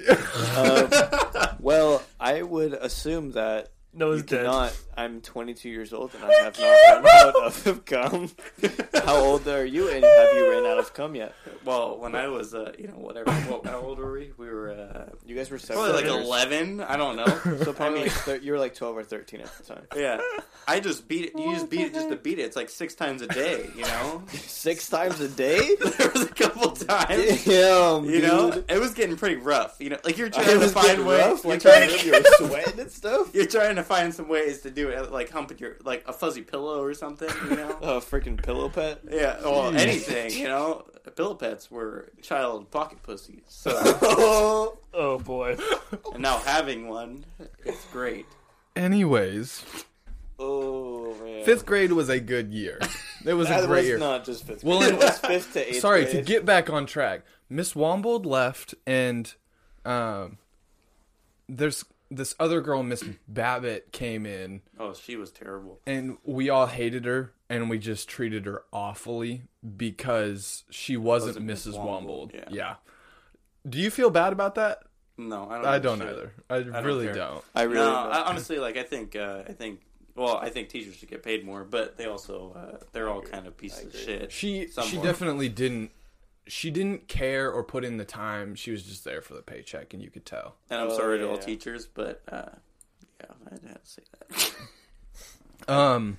Um, 0.56 1.56
well, 1.60 2.04
I 2.20 2.44
would 2.44 2.74
assume 2.74 3.32
that 3.32 3.70
No, 3.94 4.12
you 4.12 4.20
it's 4.20 4.30
dead. 4.32 4.46
cannot. 4.46 4.78
I'm 4.98 5.22
22 5.22 5.70
years 5.70 5.94
old 5.94 6.14
and 6.16 6.24
I 6.24 6.34
have 6.44 6.60
not 6.60 7.04
run 7.04 7.06
out 7.46 7.68
of 7.68 7.86
cum. 7.86 8.32
How 9.06 9.16
old 9.18 9.48
are 9.48 9.64
you, 9.64 9.90
and 9.90 10.04
have 10.04 10.34
you 10.36 10.50
ran 10.50 10.66
out 10.66 10.80
of 10.80 10.94
cum 10.94 11.14
yet? 11.16 11.36
Well, 11.64 12.00
when 12.00 12.16
I 12.16 12.28
was, 12.28 12.54
uh, 12.56 12.72
you 12.80 12.88
know, 12.88 12.94
whatever. 12.96 13.32
What, 13.32 13.66
how 13.68 13.80
old 13.80 14.00
were 14.00 14.12
we? 14.12 14.32
We 14.38 14.48
were 14.50 14.72
uh, 14.72 15.12
You 15.26 15.36
guys 15.36 15.52
were 15.52 15.60
probably 15.60 15.92
like 15.92 16.06
eleven. 16.06 16.82
I 16.82 16.98
don't 16.98 17.16
know. 17.16 17.26
So 17.68 17.74
probably 17.74 18.00
I 18.00 18.04
mean- 18.04 18.10
thir- 18.12 18.38
you 18.42 18.52
were 18.54 18.60
like 18.60 18.76
12 18.76 18.98
or 18.98 19.04
13 19.04 19.42
at 19.42 19.52
the 19.58 19.64
time. 19.76 19.84
Yeah, 19.96 20.20
I 20.68 20.80
just 20.80 21.08
beat 21.08 21.26
it. 21.26 21.32
You 21.38 21.54
just 21.54 21.70
beat 21.70 21.82
it 21.88 21.94
just 21.94 22.10
to 22.10 22.16
beat 22.16 22.40
it. 22.40 22.44
It's 22.44 22.56
like 22.56 22.70
six 22.70 22.96
times 22.96 23.22
a 23.22 23.28
day. 23.28 23.68
You 23.76 23.84
know. 23.84 24.24
Six 24.68 24.90
times 24.90 25.20
a 25.22 25.30
day? 25.30 25.76
there 25.76 26.10
was 26.12 26.24
a 26.24 26.28
couple 26.34 26.72
times. 26.72 27.46
Damn, 27.46 28.06
You 28.06 28.22
know, 28.22 28.64
it 28.68 28.80
was 28.80 28.94
getting 28.94 29.16
pretty 29.16 29.36
rough. 29.36 29.76
You 29.80 29.92
know, 29.92 29.98
like 30.04 30.18
you're 30.18 30.30
trying 30.30 30.60
to 30.60 30.68
find 30.68 31.06
ways. 31.06 31.20
rough, 31.22 31.44
You're 31.44 31.54
like 31.54 31.62
trying 31.62 31.90
you 31.92 31.98
to 32.12 32.12
were 32.42 32.48
sweating 32.48 32.80
and 32.80 32.92
stuff. 32.92 33.34
You're 33.34 33.46
trying 33.46 33.76
to 33.78 33.84
find 33.84 34.14
some 34.14 34.28
ways 34.28 34.62
to 34.62 34.72
do 34.72 34.87
it, 34.90 35.12
like 35.12 35.30
humping 35.30 35.58
your 35.60 35.78
like 35.84 36.04
a 36.08 36.14
fuzzy 36.14 36.42
pillow 36.42 36.82
or 36.84 36.94
something. 36.94 37.30
You 37.50 37.56
know. 37.56 37.70
a 37.82 38.02
freaking 38.02 38.42
pillow 38.42 38.70
pet. 38.70 39.02
Yeah, 39.10 39.40
well, 39.44 39.76
anything, 39.76 40.32
you 40.32 40.46
know. 40.48 40.86
Pillow 41.16 41.36
pets 41.36 41.72
were 41.72 42.10
child 42.22 42.70
pocket 42.70 43.02
pussies. 43.02 43.42
So, 43.48 43.72
Oh, 43.76 44.78
Oh 44.94 45.18
boy. 45.20 45.58
and 46.14 46.22
now 46.22 46.38
having 46.40 46.90
one, 46.90 47.24
it's 47.66 47.86
great. 47.86 48.26
Anyways, 48.76 49.64
oh 50.40 51.16
man. 51.24 51.44
fifth 51.46 51.66
grade 51.66 51.92
was 51.94 52.10
a 52.10 52.20
good 52.20 52.54
year. 52.54 52.80
It 53.26 53.34
was 53.34 53.50
a 53.50 53.66
great 53.66 53.80
was 53.80 53.86
year. 53.88 53.98
not 53.98 54.26
just 54.26 54.46
fifth. 54.46 54.64
Well, 54.64 54.80
grade. 54.80 54.94
and- 54.94 55.02
it 55.02 55.06
was 55.06 55.18
fifth 55.20 55.54
to 55.54 55.70
eighth. 55.70 55.80
Sorry 55.82 56.06
to 56.06 56.22
get 56.22 56.46
back 56.46 56.70
on 56.70 56.86
track. 56.86 57.22
Miss 57.50 57.74
Wombold 57.74 58.26
left, 58.26 58.76
and 58.86 59.34
um, 59.86 60.38
there's 61.48 61.86
this 62.10 62.36
other 62.40 62.62
girl, 62.62 62.84
Miss 62.84 63.04
Babbitt, 63.28 63.92
came 63.92 64.26
in, 64.26 64.62
Oh, 64.80 64.94
she 64.94 65.16
was 65.16 65.32
terrible. 65.32 65.80
and 65.86 66.18
we 66.24 66.50
all 66.50 66.68
hated 66.68 67.06
her, 67.06 67.34
and 67.50 67.70
we 67.70 67.78
just 67.80 68.08
treated 68.08 68.46
her 68.46 68.64
awfully 68.72 69.44
because 69.76 70.64
she 70.70 70.96
wasn't, 70.98 71.46
Wasn't 71.46 71.76
Mrs. 71.76 71.80
Wombold, 71.80 72.32
Wombold. 72.34 72.52
yeah. 72.52 72.76
Do 73.68 73.78
you 73.80 73.90
feel 73.90 74.10
bad 74.10 74.32
about 74.34 74.56
that? 74.56 74.84
No, 75.18 75.50
I 75.50 75.56
don't. 75.58 75.66
I 75.66 75.80
don't 75.80 76.00
shit. 76.00 76.08
either. 76.08 76.32
I, 76.50 76.60
don't 76.62 76.86
really 76.86 77.06
care. 77.06 77.16
don't. 77.16 77.44
I 77.56 77.64
really. 77.64 77.76
no, 77.78 77.86
don't. 77.92 78.12
I, 78.14 78.22
honestly, 78.24 78.60
like 78.60 78.78
I 78.78 78.84
think, 78.84 79.16
uh, 79.16 79.44
I 79.48 79.52
think, 79.52 79.82
well, 80.16 80.38
I 80.38 80.50
think 80.50 80.70
teachers 80.70 80.96
should 80.96 81.10
get 81.10 81.24
paid 81.24 81.44
more, 81.44 81.64
but 81.64 81.98
they 81.98 82.06
also, 82.06 82.54
uh, 82.56 82.86
they're 82.94 83.10
all 83.10 83.22
kind 83.22 83.48
of 83.48 83.58
pieces 83.58 83.86
of 83.94 84.00
shit. 84.00 84.32
She 84.32 84.62
she 84.62 84.68
Somewhat. 84.68 85.04
definitely 85.04 85.50
didn't. 85.50 85.92
She 86.48 86.72
didn't 86.72 87.08
care 87.08 87.52
or 87.52 87.64
put 87.64 87.84
in 87.84 87.98
the 87.98 88.06
time. 88.06 88.56
She 88.56 88.72
was 88.72 88.84
just 88.84 89.04
there 89.04 89.22
for 89.22 89.34
the 89.34 89.42
paycheck, 89.42 89.94
and 89.94 90.02
you 90.02 90.10
could 90.10 90.26
tell. 90.26 90.56
and 90.70 90.80
I'm 90.82 90.88
Oh, 90.90 90.98
sorry 90.98 91.18
yeah, 91.20 91.26
to 91.26 91.32
all 91.32 91.38
teachers, 91.38 91.86
but 91.88 92.22
uh, 92.32 92.50
yeah, 93.22 93.28
I 93.48 93.68
had 93.68 93.84
to 93.84 93.90
say 93.90 94.02
that. 94.30 94.56
Um, 95.68 96.18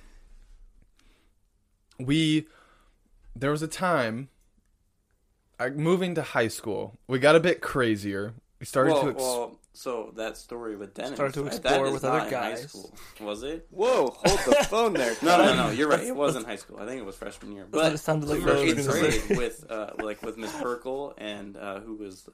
we 1.97 2.45
there 3.35 3.51
was 3.51 3.61
a 3.63 3.67
time. 3.67 4.29
I, 5.59 5.69
moving 5.69 6.13
to 6.15 6.21
high 6.21 6.47
school, 6.49 6.99
we 7.07 7.19
got 7.19 7.35
a 7.35 7.39
bit 7.39 7.59
crazier. 7.61 8.33
We 8.59 8.65
started 8.65 8.93
well, 8.93 9.03
to. 9.03 9.09
Ex- 9.09 9.17
well, 9.21 9.58
so 9.79 10.11
that 10.17 10.35
story 10.37 10.75
with 10.75 10.93
Dennis 10.93 11.13
Started 11.15 11.33
to 11.35 11.41
uh, 11.41 11.43
that 11.45 11.53
explore 11.55 11.87
is 11.87 11.93
with 11.93 12.03
not 12.03 12.11
other 12.11 12.27
in 12.27 12.33
high 12.33 12.49
guys. 12.51 12.63
school. 12.69 12.93
Was 13.21 13.43
it? 13.43 13.67
Whoa! 13.71 14.07
Hold 14.25 14.39
the 14.45 14.63
phone 14.69 14.93
there. 14.93 15.15
No, 15.21 15.37
no, 15.37 15.55
no. 15.55 15.69
You're 15.69 15.87
right. 15.87 16.03
It 16.03 16.15
wasn't 16.15 16.45
high 16.51 16.57
school. 16.57 16.79
I 16.81 16.85
think 16.85 16.99
it 16.99 17.05
was 17.05 17.15
freshman 17.15 17.53
year. 17.53 17.65
what 17.69 17.85
it 17.87 17.91
But 17.91 17.99
sounded 17.99 18.27
like 18.29 18.39
we 18.39 18.45
were 18.45 18.51
what 18.51 18.57
I 18.59 18.63
was 18.63 18.73
eighth 18.73 18.87
gonna 18.87 19.11
say. 19.11 19.19
grade 19.27 19.37
with 19.37 19.71
uh, 19.71 19.91
like 20.01 20.21
with 20.21 20.37
Miss 20.37 20.51
Perkle 20.61 21.13
and 21.17 21.55
uh, 21.55 21.79
who 21.79 21.95
was 21.95 22.27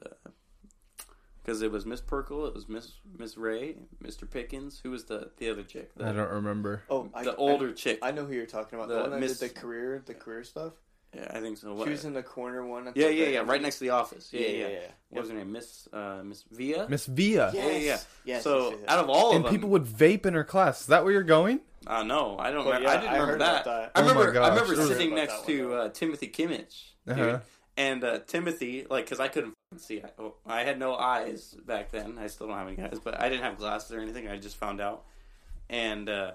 because 1.44 1.62
it 1.62 1.72
was 1.72 1.86
Miss 1.86 2.02
Perkle, 2.02 2.48
it 2.48 2.56
was 2.56 2.68
Miss 2.68 2.94
Miss 3.20 3.38
Ray, 3.38 3.76
Mr. 4.04 4.30
Pickens. 4.30 4.80
Who 4.84 4.90
was 4.90 5.06
the 5.06 5.30
the 5.38 5.50
other 5.52 5.64
chick? 5.64 5.94
The, 5.96 6.06
I 6.08 6.12
don't 6.14 6.32
remember. 6.32 6.82
Oh, 6.90 7.10
I, 7.14 7.24
the 7.24 7.36
older 7.36 7.72
chick. 7.72 8.00
I, 8.02 8.08
I 8.08 8.12
know 8.12 8.26
who 8.26 8.34
you're 8.34 8.48
talking 8.48 8.80
about. 8.80 8.88
The, 8.88 8.96
The 8.96 9.02
one 9.02 9.12
that 9.12 9.20
Miss- 9.20 9.38
did 9.40 9.52
the 9.52 9.54
career, 9.60 10.02
the 10.06 10.16
career 10.16 10.44
stuff. 10.44 10.74
Yeah, 11.16 11.32
I 11.32 11.40
think 11.40 11.58
so. 11.58 11.84
She 11.84 11.92
was 11.92 12.06
in 12.06 12.14
the 12.14 12.24
corner 12.24 12.66
one. 12.66 12.88
At 12.88 12.98
yeah, 12.98 13.08
the 13.08 13.14
yeah, 13.14 13.28
yeah. 13.28 13.40
Right 13.46 13.62
next 13.62 13.78
to 13.78 13.86
the 13.86 13.92
office. 13.92 14.30
Yeah, 14.32 14.42
yeah. 14.42 14.48
yeah. 14.48 14.68
yeah. 14.68 14.80
What 15.10 15.22
was 15.22 15.30
her 15.30 15.38
name? 15.38 15.52
Miss 15.52 15.88
uh, 15.94 16.22
Miss 16.24 16.44
Via. 16.52 16.88
Miss 16.90 17.06
Via. 17.06 17.52
Yes. 17.54 17.56
Yeah, 17.56 17.72
yeah, 17.72 17.78
yeah. 17.78 17.98
Yes, 18.26 18.44
so 18.44 18.58
yes, 18.58 18.72
yes, 18.72 18.80
yes. 18.82 18.90
out 18.90 19.00
of 19.00 19.10
all 19.10 19.30
And 19.32 19.38
of 19.38 19.44
them, 19.44 19.46
and 19.46 19.56
people 19.56 19.70
would 19.70 19.86
vape 19.86 20.26
in 20.26 20.34
her 20.34 20.44
class. 20.44 20.82
Is 20.82 20.88
that 20.88 21.04
where 21.04 21.14
you're 21.14 21.24
going? 21.24 21.62
Uh, 21.88 22.04
no, 22.04 22.38
I 22.38 22.52
don't. 22.52 22.66
Well, 22.66 22.80
remember. 22.80 22.84
yeah, 22.84 22.90
I 22.90 22.98
didn't 22.98 23.10
I 23.10 23.18
remember 23.18 23.38
that. 23.40 23.64
that. 23.66 23.92
I 23.96 24.00
Oh 24.00 24.02
remember. 24.02 24.42
I 24.42 24.50
remember 24.50 24.74
I 24.74 24.78
heard 24.78 24.88
sitting 24.88 25.14
about 25.14 25.30
next 25.30 25.46
to 25.46 25.74
uh, 25.74 25.90
Timothy 25.90 26.28
Kimmich, 26.28 26.94
dude. 27.08 27.20
Uh-huh. 27.20 27.40
and 27.78 28.04
uh, 28.04 28.20
Timothy, 28.26 28.88
like, 28.90 29.06
because 29.06 29.20
I 29.20 29.28
couldn't 29.28 29.54
see. 29.78 30.02
I, 30.02 30.10
oh, 30.20 30.36
I 30.46 30.64
had 30.64 30.80
no 30.80 30.96
eyes 30.96 31.56
back 31.66 31.92
then. 31.92 32.18
I 32.20 32.28
still 32.28 32.48
don't 32.48 32.58
have 32.58 32.68
any 32.68 32.82
eyes, 32.82 33.00
but 33.04 33.22
I 33.22 33.30
didn't 33.30 33.44
have 33.44 33.58
glasses 33.58 33.92
or 33.92 34.00
anything. 34.00 34.28
I 34.28 34.38
just 34.38 34.58
found 34.58 34.82
out. 34.82 35.06
And 35.70 36.10
uh, 36.10 36.32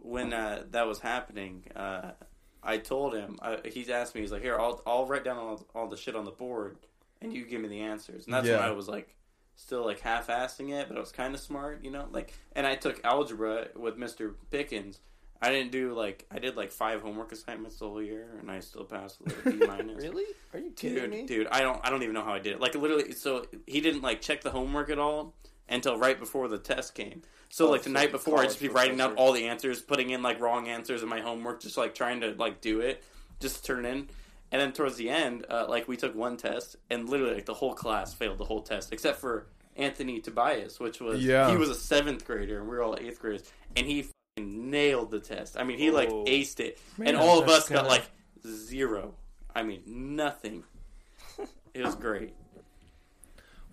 when 0.00 0.32
uh, 0.32 0.64
that 0.70 0.86
was 0.86 1.00
happening, 1.00 1.64
uh, 1.76 2.12
I 2.64 2.78
told 2.78 3.14
him. 3.14 3.38
Uh, 3.42 3.56
he's 3.64 3.90
asked 3.90 4.14
me. 4.14 4.20
He's 4.22 4.32
like, 4.32 4.42
"Here, 4.42 4.58
I'll 4.58 4.82
I'll 4.86 5.06
write 5.06 5.24
down 5.24 5.36
all, 5.36 5.66
all 5.74 5.88
the 5.88 5.96
shit 5.96 6.16
on 6.16 6.24
the 6.24 6.30
board, 6.30 6.78
and 7.20 7.32
you 7.32 7.44
give 7.44 7.60
me 7.60 7.68
the 7.68 7.80
answers." 7.80 8.24
And 8.24 8.34
that's 8.34 8.48
when 8.48 8.58
I 8.58 8.70
was 8.70 8.88
like, 8.88 9.14
still 9.56 9.84
like 9.84 10.00
half-assing 10.00 10.70
it, 10.70 10.88
but 10.88 10.96
I 10.96 11.00
was 11.00 11.12
kind 11.12 11.34
of 11.34 11.40
smart, 11.40 11.84
you 11.84 11.90
know. 11.90 12.06
Like, 12.10 12.34
and 12.52 12.66
I 12.66 12.74
took 12.74 13.04
algebra 13.04 13.68
with 13.76 13.96
Mr. 13.98 14.34
Pickens. 14.50 15.00
I 15.42 15.50
didn't 15.50 15.72
do 15.72 15.92
like 15.92 16.26
I 16.30 16.38
did 16.38 16.56
like 16.56 16.72
five 16.72 17.02
homework 17.02 17.32
assignments 17.32 17.78
the 17.78 17.88
whole 17.88 18.02
year, 18.02 18.28
and 18.40 18.50
I 18.50 18.60
still 18.60 18.84
passed 18.84 19.20
with 19.20 19.46
a 19.46 19.50
B 19.50 19.66
minus. 19.66 20.02
Really? 20.02 20.24
Are 20.54 20.58
you 20.58 20.70
kidding 20.70 21.02
dude, 21.02 21.10
me? 21.10 21.26
dude, 21.26 21.46
I 21.48 21.60
don't, 21.60 21.80
I 21.84 21.90
don't 21.90 22.02
even 22.02 22.14
know 22.14 22.24
how 22.24 22.32
I 22.32 22.38
did 22.38 22.54
it. 22.54 22.60
Like 22.60 22.74
literally, 22.74 23.12
so 23.12 23.44
he 23.66 23.80
didn't 23.80 24.02
like 24.02 24.22
check 24.22 24.40
the 24.40 24.50
homework 24.50 24.88
at 24.88 24.98
all 24.98 25.34
until 25.68 25.96
right 25.98 26.18
before 26.18 26.48
the 26.48 26.58
test 26.58 26.94
came. 26.94 27.22
So 27.48 27.68
Oh, 27.68 27.70
like 27.70 27.82
the 27.82 27.90
so 27.90 27.92
night 27.92 28.10
before, 28.12 28.40
I'd 28.40 28.44
just 28.48 28.60
be 28.60 28.68
writing 28.68 28.96
down 28.96 29.10
professor. 29.10 29.26
all 29.26 29.32
the 29.32 29.46
answers, 29.46 29.80
putting 29.80 30.10
in 30.10 30.22
like 30.22 30.40
wrong 30.40 30.68
answers 30.68 31.02
in 31.02 31.08
my 31.08 31.20
homework, 31.20 31.60
just 31.60 31.76
like 31.76 31.94
trying 31.94 32.20
to 32.22 32.32
like 32.32 32.60
do 32.60 32.80
it, 32.80 33.02
just 33.40 33.64
turn 33.64 33.84
in. 33.84 34.08
And 34.52 34.60
then 34.60 34.72
towards 34.72 34.96
the 34.96 35.10
end, 35.10 35.46
uh, 35.48 35.66
like 35.68 35.88
we 35.88 35.96
took 35.96 36.14
one 36.14 36.36
test, 36.36 36.76
and 36.90 37.08
literally 37.08 37.34
like 37.34 37.46
the 37.46 37.54
whole 37.54 37.74
class 37.74 38.12
failed 38.14 38.38
the 38.38 38.44
whole 38.44 38.62
test 38.62 38.92
except 38.92 39.20
for 39.20 39.46
Anthony 39.76 40.20
Tobias, 40.20 40.78
which 40.78 41.00
was 41.00 41.24
Yeah. 41.24 41.50
he 41.50 41.56
was 41.56 41.68
a 41.70 41.74
seventh 41.74 42.24
grader, 42.24 42.58
and 42.60 42.68
we 42.68 42.76
were 42.76 42.82
all 42.82 42.96
eighth 43.00 43.18
graders, 43.20 43.42
and 43.76 43.86
he 43.86 44.02
fucking 44.36 44.70
nailed 44.70 45.10
the 45.10 45.18
test. 45.20 45.56
I 45.58 45.64
mean, 45.64 45.78
he 45.78 45.90
like 45.90 46.08
Oh. 46.10 46.24
aced 46.26 46.60
it, 46.60 46.78
Man, 46.98 47.08
and 47.08 47.16
all 47.16 47.40
of 47.40 47.46
that's 47.48 47.64
us 47.64 47.68
got 47.68 47.82
good. 47.84 47.88
like 47.90 48.04
zero. 48.46 49.14
I 49.54 49.62
mean, 49.62 49.82
nothing. 49.86 50.64
It 51.72 51.84
was 51.84 51.94
great. 51.96 52.34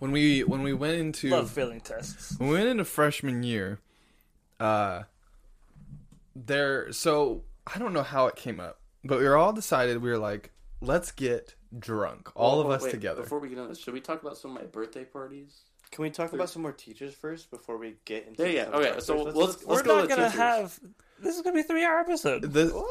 When 0.02 0.10
we 0.10 0.42
when 0.42 0.64
we 0.64 0.72
went 0.72 0.94
into 0.98 1.28
Love 1.28 1.48
failing 1.48 1.80
tests. 1.80 2.36
when 2.40 2.48
we 2.48 2.56
went 2.56 2.66
into 2.66 2.84
freshman 2.84 3.44
year, 3.44 3.78
uh, 4.58 5.04
there. 6.34 6.90
So 6.90 7.42
I 7.72 7.78
don't 7.78 7.92
know 7.92 8.02
how 8.02 8.26
it 8.26 8.34
came 8.34 8.58
up, 8.58 8.80
but 9.04 9.20
we 9.20 9.24
were 9.28 9.36
all 9.36 9.52
decided 9.52 10.02
we 10.02 10.10
were 10.10 10.18
like, 10.18 10.50
let's 10.80 11.12
get 11.12 11.54
drunk, 11.78 12.30
all 12.34 12.60
of 12.60 12.68
us 12.68 12.82
wait, 12.82 12.90
together. 12.90 13.22
Before 13.22 13.38
we 13.38 13.48
get 13.48 13.60
on 13.60 13.68
this, 13.68 13.78
should 13.78 13.94
we 13.94 14.00
talk 14.00 14.20
about 14.22 14.36
some 14.36 14.56
of 14.56 14.60
my 14.60 14.66
birthday 14.66 15.04
parties? 15.04 15.60
Can 15.92 16.02
we 16.02 16.10
talk 16.10 16.32
about 16.32 16.50
some 16.50 16.62
more 16.62 16.72
teachers 16.72 17.14
first 17.14 17.48
before 17.52 17.76
we 17.78 17.94
get 18.04 18.26
into? 18.26 18.42
Yeah, 18.42 18.48
yeah. 18.52 18.64
some 18.64 18.74
Okay, 18.74 18.88
topics? 18.88 19.06
so 19.06 19.22
let's- 19.22 19.36
let's 19.36 19.64
We're 19.66 19.82
go 19.84 19.96
not 19.98 20.02
to 20.02 20.08
gonna 20.08 20.22
teachers. 20.24 20.36
have. 20.40 20.80
This 21.22 21.36
is 21.36 21.42
gonna 21.42 21.54
be 21.54 21.60
a 21.60 21.64
three-hour 21.64 22.00
episode. 22.00 22.42
The- 22.52 22.84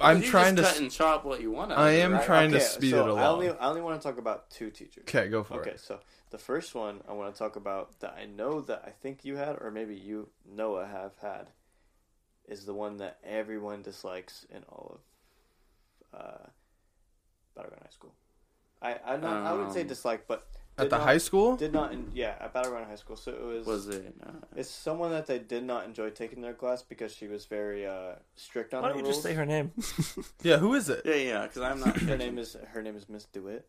I'm 0.00 0.22
You 0.22 0.28
trying 0.28 0.56
to. 0.56 0.62
just 0.62 0.74
cut 0.74 0.82
and 0.82 0.90
chop 0.90 1.24
what 1.24 1.40
you 1.40 1.50
want. 1.50 1.72
out 1.72 1.78
I 1.78 1.92
it, 1.92 2.00
am 2.02 2.12
right? 2.12 2.24
trying 2.24 2.50
to 2.50 2.56
Okay, 2.56 2.64
speed 2.66 2.90
so 2.90 3.00
it 3.00 3.08
along. 3.08 3.18
I 3.18 3.26
only 3.28 3.50
I 3.50 3.68
only 3.68 3.80
want 3.80 4.00
to 4.00 4.06
talk 4.08 4.18
about 4.18 4.50
two 4.50 4.70
teachers. 4.70 5.04
Okay, 5.08 5.28
go 5.28 5.42
for 5.42 5.54
it. 5.54 5.60
Okay, 5.60 5.70
it. 5.72 5.80
so 5.80 6.00
the 6.30 6.38
first 6.38 6.74
one 6.74 7.00
I 7.08 7.12
want 7.12 7.32
to 7.34 7.38
talk 7.38 7.56
about 7.56 7.98
that 8.00 8.14
I 8.18 8.26
know 8.26 8.60
that 8.62 8.82
I 8.86 8.90
think 8.90 9.24
you 9.24 9.36
had, 9.36 9.56
or 9.60 9.70
maybe 9.70 9.94
you 9.94 10.28
Noah 10.44 10.86
have 10.86 11.12
had, 11.22 11.50
is 12.46 12.66
the 12.66 12.74
one 12.74 12.96
that 12.98 13.18
everyone 13.24 13.82
dislikes 13.82 14.44
in 14.50 14.64
all 14.68 15.00
of 16.12 16.20
uh, 16.20 16.46
Battle 17.54 17.70
Ground 17.70 17.82
High 17.84 17.90
School. 17.90 18.14
I 18.82 18.98
I 19.04 19.16
not 19.16 19.44
I 19.46 19.52
wouldn't 19.52 19.72
say 19.72 19.82
Um, 19.82 19.86
dislike, 19.88 20.26
but 20.28 20.46
At 20.78 20.90
the 20.90 20.98
not- 20.98 21.06
high 21.06 21.18
school, 21.18 21.56
did 21.56 21.72
not 21.72 21.92
en- 21.92 22.10
yeah 22.14 22.36
at 22.40 22.52
Battle 22.52 22.72
Ground 22.72 22.86
High 22.88 22.96
School. 22.96 23.16
So 23.16 23.32
it 23.32 23.42
was 23.42 23.66
Was 23.66 23.88
it? 23.88 24.14
Uh, 24.24 24.30
it's 24.56 24.70
someone 24.70 25.10
that 25.10 25.26
they 25.26 25.38
did 25.38 25.64
not 25.64 25.84
enjoy 25.84 26.10
taking 26.10 26.40
their 26.40 26.54
class 26.54 26.82
because 26.82 27.12
she 27.12 27.26
was 27.26 27.46
very 27.46 27.86
uh, 27.86 28.14
strict 28.36 28.74
on 28.74 28.82
Why 28.82 28.88
don't 28.88 28.98
you 28.98 29.04
rules. 29.04 29.16
just 29.16 29.22
say 29.24 29.34
her 29.34 29.44
name? 29.46 29.72
yeah. 30.42 30.58
Who 30.58 30.74
is 30.74 30.88
it? 30.88 31.02
yeah, 31.04 31.14
yeah. 31.14 31.42
Because 31.42 31.62
I'm 31.62 31.80
not. 31.80 31.96
Her 31.98 32.16
name 32.16 32.38
is 32.38 32.56
her 32.72 32.82
name 32.82 32.96
is 32.96 33.08
Miss 33.08 33.26
Dewitt. 33.26 33.62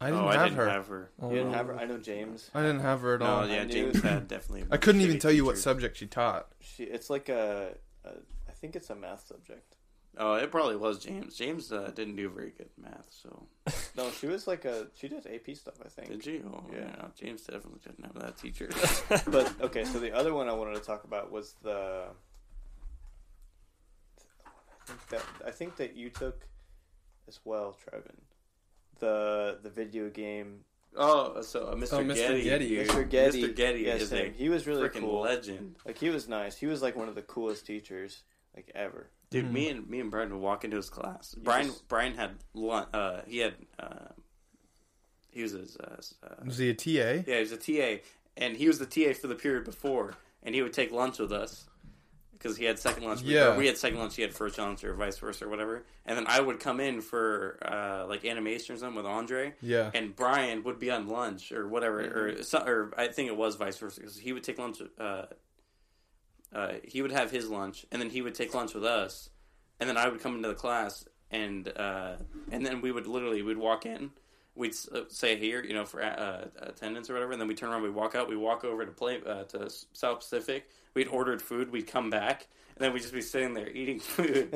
I 0.00 0.06
didn't 0.10 0.20
oh, 0.24 0.28
have 0.28 0.40
I 0.40 0.44
didn't 0.44 0.56
her. 0.58 0.68
have 0.68 0.86
her. 0.86 1.10
You 1.22 1.28
didn't 1.30 1.52
have 1.54 1.66
her. 1.66 1.76
I 1.76 1.84
know 1.84 1.98
James. 1.98 2.50
I 2.54 2.62
didn't 2.62 2.80
have 2.80 3.00
her 3.00 3.14
at 3.14 3.20
No, 3.20 3.26
all. 3.26 3.48
yeah, 3.48 3.62
I 3.62 3.64
knew- 3.64 3.72
James 3.72 4.00
had 4.02 4.28
definitely. 4.34 4.64
I 4.70 4.76
couldn't 4.76 5.00
even 5.00 5.16
shitty 5.16 5.20
tell 5.20 5.32
you 5.32 5.44
what 5.44 5.58
subject 5.58 5.96
she 5.96 6.06
taught. 6.06 6.46
She 6.60 6.84
it's 6.84 7.10
like 7.10 7.28
a, 7.28 7.74
a 8.04 8.08
I 8.48 8.52
think 8.52 8.76
it's 8.76 8.90
a 8.90 8.94
math 8.94 9.26
subject. 9.26 9.74
Oh, 10.20 10.34
it 10.34 10.50
probably 10.50 10.74
was 10.74 10.98
James. 10.98 11.36
James 11.36 11.70
uh, 11.70 11.92
didn't 11.94 12.16
do 12.16 12.28
very 12.28 12.50
good 12.50 12.70
math, 12.76 13.08
so 13.08 13.46
No, 13.96 14.10
she 14.10 14.26
was 14.26 14.48
like 14.48 14.64
a 14.64 14.88
she 14.94 15.06
did 15.06 15.24
AP 15.26 15.54
stuff. 15.56 15.74
I 15.84 15.88
think. 15.88 16.08
did 16.08 16.26
you? 16.26 16.50
Oh, 16.52 16.64
Yeah. 16.72 16.80
yeah. 16.80 17.04
James 17.16 17.42
definitely 17.42 17.80
didn't 17.84 18.04
have 18.04 18.20
that 18.20 18.36
teacher. 18.36 18.68
But 19.30 19.52
okay, 19.60 19.84
so 19.84 20.00
the 20.00 20.12
other 20.12 20.34
one 20.34 20.48
I 20.48 20.52
wanted 20.52 20.74
to 20.74 20.80
talk 20.80 21.04
about 21.04 21.30
was 21.30 21.54
the. 21.62 22.06
I 24.46 24.90
think 24.90 25.08
that 25.10 25.22
I 25.46 25.50
think 25.52 25.76
that 25.76 25.94
you 25.94 26.10
took, 26.10 26.48
as 27.28 27.38
well, 27.44 27.76
Trevin. 27.86 28.16
The 28.98 29.58
the 29.62 29.70
video 29.70 30.10
game 30.10 30.64
oh, 30.96 31.40
so 31.42 31.68
uh, 31.68 31.74
Mr. 31.74 31.92
Oh, 31.94 32.04
Mr. 32.04 32.42
Getty, 32.42 32.42
Getty. 32.42 32.76
Mr. 32.76 33.08
Getty. 33.08 33.42
Mr. 33.44 33.54
Getty 33.54 33.80
yes, 33.82 34.02
is 34.02 34.12
him. 34.12 34.26
a 34.26 34.30
he 34.36 34.48
was 34.48 34.66
really 34.66 34.88
freaking 34.88 35.00
cool. 35.00 35.20
legend. 35.20 35.76
Like 35.86 35.98
he 35.98 36.10
was 36.10 36.28
nice. 36.28 36.56
He 36.56 36.66
was 36.66 36.82
like 36.82 36.96
one 36.96 37.08
of 37.08 37.14
the 37.14 37.22
coolest 37.22 37.66
teachers 37.66 38.22
like 38.56 38.72
ever. 38.74 39.10
Dude, 39.30 39.46
Mhm. 39.46 39.52
me 39.52 39.68
and 39.68 39.88
me 39.90 40.00
and 40.00 40.10
Brian 40.10 40.30
would 40.32 40.40
walk 40.40 40.64
into 40.64 40.76
his 40.76 40.88
class. 40.90 41.34
Brian 41.34 41.70
Brian 41.88 42.14
had 42.14 42.38
lunch. 42.54 42.88
Uh, 42.94 43.20
he 43.26 43.38
had 43.38 43.54
uh, 43.78 44.08
he 45.30 45.42
was 45.42 45.52
his 45.52 45.76
uh, 45.76 46.00
uh, 46.26 46.34
Was 46.44 46.58
he 46.58 46.70
a 46.70 46.74
TA? 46.74 47.24
yeah 47.26 47.34
he 47.34 47.40
was 47.40 47.52
a 47.52 47.56
TA, 47.56 48.02
and 48.36 48.56
he 48.56 48.66
was 48.66 48.78
the 48.78 48.86
TA 48.86 49.12
for 49.12 49.26
the 49.26 49.34
period 49.34 49.64
before, 49.64 50.14
and 50.42 50.54
he 50.54 50.62
would 50.62 50.72
take 50.72 50.90
lunch 50.92 51.18
with 51.18 51.32
us 51.32 51.66
because 52.32 52.56
he 52.56 52.64
had 52.64 52.78
second 52.78 53.02
lunch. 53.04 53.20
We- 53.22 53.34
Yeah. 53.34 53.56
we 53.56 53.66
had 53.66 53.76
second 53.76 53.98
lunch. 53.98 54.14
He 54.16 54.22
had 54.22 54.32
first 54.32 54.56
lunch, 54.58 54.82
or 54.84 54.94
vice 54.94 55.18
versa, 55.18 55.44
or 55.44 55.48
whatever. 55.48 55.84
And 56.06 56.16
then 56.16 56.24
I 56.28 56.40
would 56.40 56.60
come 56.60 56.78
in 56.80 57.00
for 57.02 57.58
uh, 57.62 58.06
like 58.06 58.24
animation 58.24 58.76
or 58.76 58.78
something 58.78 58.96
with 58.96 59.06
Andre, 59.06 59.54
Yeah. 59.60 59.90
and 59.92 60.14
Brian 60.16 60.62
would 60.62 60.78
be 60.78 60.90
on 60.90 61.08
lunch 61.08 61.52
or 61.52 61.68
whatever, 61.68 62.00
or 62.00 62.36
or 62.66 62.94
I 62.96 63.08
think 63.08 63.28
it 63.28 63.36
was 63.36 63.56
vice 63.56 63.76
versa 63.76 64.00
because 64.00 64.16
he 64.16 64.32
would 64.32 64.44
take 64.44 64.58
lunch. 64.58 64.80
Uh, 64.98 65.26
uh, 66.54 66.74
he 66.84 67.02
would 67.02 67.12
have 67.12 67.30
his 67.30 67.48
lunch, 67.48 67.86
and 67.92 68.00
then 68.00 68.10
he 68.10 68.22
would 68.22 68.34
take 68.34 68.54
lunch 68.54 68.74
with 68.74 68.84
us, 68.84 69.30
and 69.80 69.88
then 69.88 69.96
I 69.96 70.08
would 70.08 70.20
come 70.20 70.36
into 70.36 70.48
the 70.48 70.54
class, 70.54 71.04
and 71.30 71.68
uh, 71.76 72.16
and 72.50 72.64
then 72.64 72.80
we 72.80 72.92
would 72.92 73.06
literally 73.06 73.42
we'd 73.42 73.58
walk 73.58 73.86
in, 73.86 74.10
we'd 74.58 74.74
uh, 74.92 75.02
say 75.08 75.36
here, 75.36 75.62
you 75.62 75.72
know, 75.72 75.84
for 75.84 76.02
uh, 76.02 76.46
attendance 76.60 77.08
or 77.08 77.14
whatever, 77.14 77.32
and 77.32 77.40
then 77.40 77.48
we 77.48 77.54
turn 77.54 77.70
around, 77.70 77.82
we 77.82 77.90
walk 77.90 78.14
out, 78.14 78.28
we 78.28 78.36
walk 78.36 78.64
over 78.64 78.84
to 78.84 78.92
play 78.92 79.20
uh, 79.26 79.44
to 79.44 79.70
South 79.92 80.20
Pacific. 80.20 80.68
We'd 80.94 81.08
ordered 81.08 81.40
food, 81.40 81.70
we'd 81.70 81.86
come 81.86 82.10
back, 82.10 82.48
and 82.76 82.84
then 82.84 82.92
we'd 82.92 83.02
just 83.02 83.14
be 83.14 83.20
sitting 83.20 83.54
there 83.54 83.70
eating 83.70 84.00
food, 84.00 84.48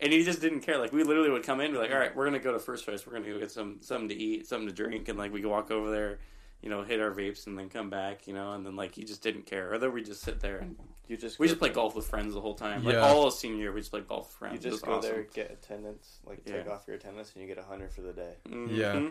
and 0.00 0.12
he 0.12 0.24
just 0.24 0.40
didn't 0.40 0.60
care. 0.60 0.78
Like 0.78 0.92
we 0.92 1.04
literally 1.04 1.30
would 1.30 1.44
come 1.44 1.60
in, 1.60 1.72
be 1.72 1.78
like, 1.78 1.92
all 1.92 1.98
right, 1.98 2.14
we're 2.14 2.24
gonna 2.24 2.40
go 2.40 2.52
to 2.52 2.58
First 2.58 2.84
Choice, 2.84 3.06
we're 3.06 3.12
gonna 3.12 3.32
go 3.32 3.38
get 3.38 3.50
some 3.50 3.78
something 3.80 4.08
to 4.08 4.14
eat, 4.14 4.46
something 4.46 4.68
to 4.68 4.74
drink, 4.74 5.08
and 5.08 5.18
like 5.18 5.32
we 5.32 5.40
could 5.40 5.50
walk 5.50 5.70
over 5.70 5.90
there. 5.90 6.18
You 6.62 6.70
know, 6.70 6.82
hit 6.82 7.00
our 7.00 7.10
vapes 7.10 7.46
and 7.46 7.58
then 7.58 7.68
come 7.68 7.90
back. 7.90 8.26
You 8.26 8.34
know, 8.34 8.52
and 8.52 8.64
then 8.64 8.76
like 8.76 8.94
he 8.94 9.04
just 9.04 9.22
didn't 9.22 9.46
care. 9.46 9.72
Or 9.72 9.78
then 9.78 9.92
we 9.92 10.02
just 10.02 10.22
sit 10.22 10.40
there 10.40 10.58
and 10.58 10.76
You 11.08 11.16
just 11.16 11.38
we 11.38 11.46
just 11.46 11.58
play 11.58 11.68
golf 11.68 11.94
with 11.94 12.06
friends 12.06 12.34
the 12.34 12.40
whole 12.40 12.54
time. 12.54 12.84
Like 12.84 12.96
all 12.96 13.26
of 13.26 13.34
senior 13.34 13.58
year, 13.58 13.72
we 13.72 13.80
just 13.80 13.90
play 13.90 14.00
golf 14.00 14.28
with 14.28 14.36
friends. 14.36 14.64
You 14.64 14.70
just 14.70 14.84
go 14.84 14.94
awesome. 14.94 15.10
there, 15.10 15.26
get 15.34 15.50
attendance, 15.50 16.20
like 16.26 16.44
take 16.44 16.68
off 16.68 16.84
your 16.86 16.96
attendance, 16.96 17.32
and 17.34 17.42
you 17.42 17.48
get 17.48 17.58
a 17.62 17.66
hundred 17.66 17.92
for 17.92 18.00
the 18.02 18.12
day. 18.12 18.34
Mhm. 18.48 18.76
Yeah. 18.76 19.08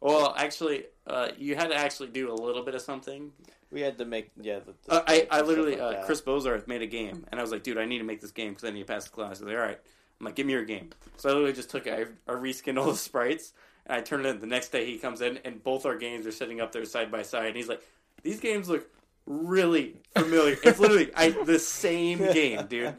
Well, 0.00 0.34
actually, 0.36 0.86
uh, 1.06 1.28
you 1.38 1.54
had 1.54 1.68
to 1.68 1.76
actually 1.76 2.08
do 2.08 2.32
a 2.32 2.34
little 2.34 2.64
bit 2.64 2.74
of 2.74 2.82
something. 2.82 3.30
We 3.70 3.82
had 3.82 3.98
to 3.98 4.04
make 4.04 4.32
yeah. 4.40 4.58
The, 4.58 4.74
the 4.84 4.94
Uh, 4.94 5.04
I, 5.06 5.28
I 5.30 5.40
literally, 5.42 5.76
like 5.76 5.98
uh. 5.98 6.04
Chris 6.04 6.20
Bozarth 6.20 6.66
made 6.66 6.82
a 6.82 6.88
game, 6.88 7.24
and 7.30 7.38
I 7.38 7.42
was 7.42 7.52
like, 7.52 7.62
dude, 7.62 7.78
I 7.78 7.84
need 7.84 7.98
to 7.98 8.04
make 8.04 8.20
this 8.20 8.32
game 8.32 8.50
because 8.50 8.68
I 8.68 8.72
need 8.72 8.80
to 8.80 8.92
pass 8.92 9.04
the 9.04 9.10
class. 9.10 9.38
He's 9.38 9.46
like, 9.46 9.54
all 9.54 9.62
right. 9.62 9.78
I'm 10.18 10.26
like, 10.26 10.34
give 10.34 10.46
me 10.46 10.52
your 10.54 10.64
game. 10.64 10.90
So 11.18 11.28
I 11.28 11.32
literally 11.32 11.52
just 11.52 11.70
took. 11.70 11.86
I, 11.86 12.06
I 12.26 12.32
reskinned 12.32 12.78
all 12.78 12.90
the 12.90 12.96
sprites, 13.10 13.52
and 13.86 13.96
I 13.96 14.00
turned 14.00 14.26
it 14.26 14.30
in. 14.30 14.40
The 14.40 14.46
next 14.46 14.70
day 14.70 14.86
he 14.86 14.98
comes 14.98 15.20
in, 15.20 15.38
and 15.44 15.62
both 15.62 15.86
our 15.86 15.96
games 15.96 16.26
are 16.26 16.32
sitting 16.32 16.60
up 16.60 16.72
there 16.72 16.84
side 16.84 17.10
by 17.10 17.22
side. 17.22 17.48
And 17.48 17.56
he's 17.56 17.68
like, 17.68 17.82
these 18.22 18.40
games 18.40 18.68
look 18.68 18.88
really 19.26 19.96
familiar. 20.16 20.56
it's 20.62 20.78
literally 20.78 21.10
I, 21.14 21.30
the 21.30 21.58
same 21.58 22.18
game, 22.32 22.66
dude. 22.66 22.94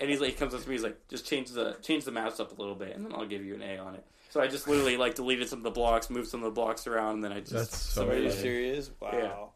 And 0.00 0.08
he's 0.08 0.20
like, 0.20 0.30
he 0.30 0.36
comes 0.36 0.54
up 0.54 0.62
to 0.62 0.68
me, 0.68 0.76
he's 0.76 0.84
like, 0.84 1.08
just 1.08 1.26
change 1.26 1.50
the 1.50 1.76
change 1.82 2.04
the 2.04 2.12
maps 2.12 2.38
up 2.38 2.56
a 2.56 2.60
little 2.60 2.76
bit, 2.76 2.94
and 2.94 3.04
then 3.04 3.12
I'll 3.12 3.26
give 3.26 3.44
you 3.44 3.54
an 3.54 3.62
A 3.62 3.78
on 3.78 3.94
it. 3.94 4.06
So 4.30 4.40
I 4.40 4.46
just 4.46 4.68
literally 4.68 4.96
like 4.96 5.14
deleted 5.14 5.48
some 5.48 5.60
of 5.60 5.64
the 5.64 5.70
blocks, 5.70 6.10
moved 6.10 6.28
some 6.28 6.40
of 6.40 6.44
the 6.44 6.50
blocks 6.60 6.86
around, 6.86 7.14
and 7.14 7.24
then 7.24 7.32
I 7.32 7.40
just 7.40 7.52
That's 7.52 7.76
so 7.76 8.08
Are 8.08 8.16
you 8.16 8.30
serious? 8.30 8.90
Wow. 9.00 9.52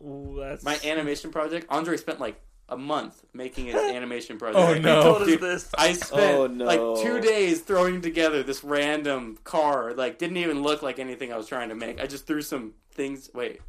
Ooh, 0.00 0.36
that's 0.38 0.64
my 0.64 0.78
animation 0.84 1.30
project. 1.30 1.66
Andre 1.70 1.96
spent 1.96 2.20
like 2.20 2.40
a 2.68 2.76
month 2.76 3.24
making 3.32 3.66
his 3.72 3.74
animation 3.76 4.38
project. 4.38 4.58
Oh, 4.58 4.74
He 4.74 4.80
no. 4.80 5.02
told 5.02 5.22
us 5.22 5.28
Dude, 5.28 5.40
this. 5.40 5.70
I 5.76 5.92
spent 5.94 6.36
Oh, 6.38 6.46
no. 6.46 6.64
like 6.64 7.02
two 7.04 7.20
days 7.20 7.60
throwing 7.60 8.00
together 8.00 8.42
this 8.42 8.62
random 8.62 9.38
car. 9.44 9.94
Like 9.94 10.18
didn't 10.18 10.36
even 10.38 10.62
look 10.62 10.82
like 10.82 10.98
anything 10.98 11.32
I 11.32 11.36
was 11.36 11.46
trying 11.46 11.70
to 11.70 11.74
make. 11.74 12.00
I 12.00 12.06
just 12.06 12.26
threw 12.26 12.42
some 12.42 12.74
things. 12.92 13.30
Wait, 13.34 13.60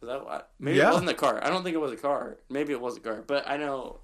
was 0.00 0.08
that 0.08 0.24
what? 0.24 0.50
Maybe 0.58 0.78
Yeah. 0.78 0.88
it 0.88 0.92
wasn't 0.92 1.10
a 1.10 1.14
car. 1.14 1.40
I 1.44 1.50
don't 1.50 1.62
think 1.62 1.74
it 1.74 1.80
was 1.80 1.92
a 1.92 1.96
car. 1.96 2.38
Maybe 2.48 2.72
it 2.72 2.80
was 2.80 2.96
a 2.96 3.00
car. 3.00 3.22
But 3.26 3.48
I 3.48 3.56
know 3.56 4.00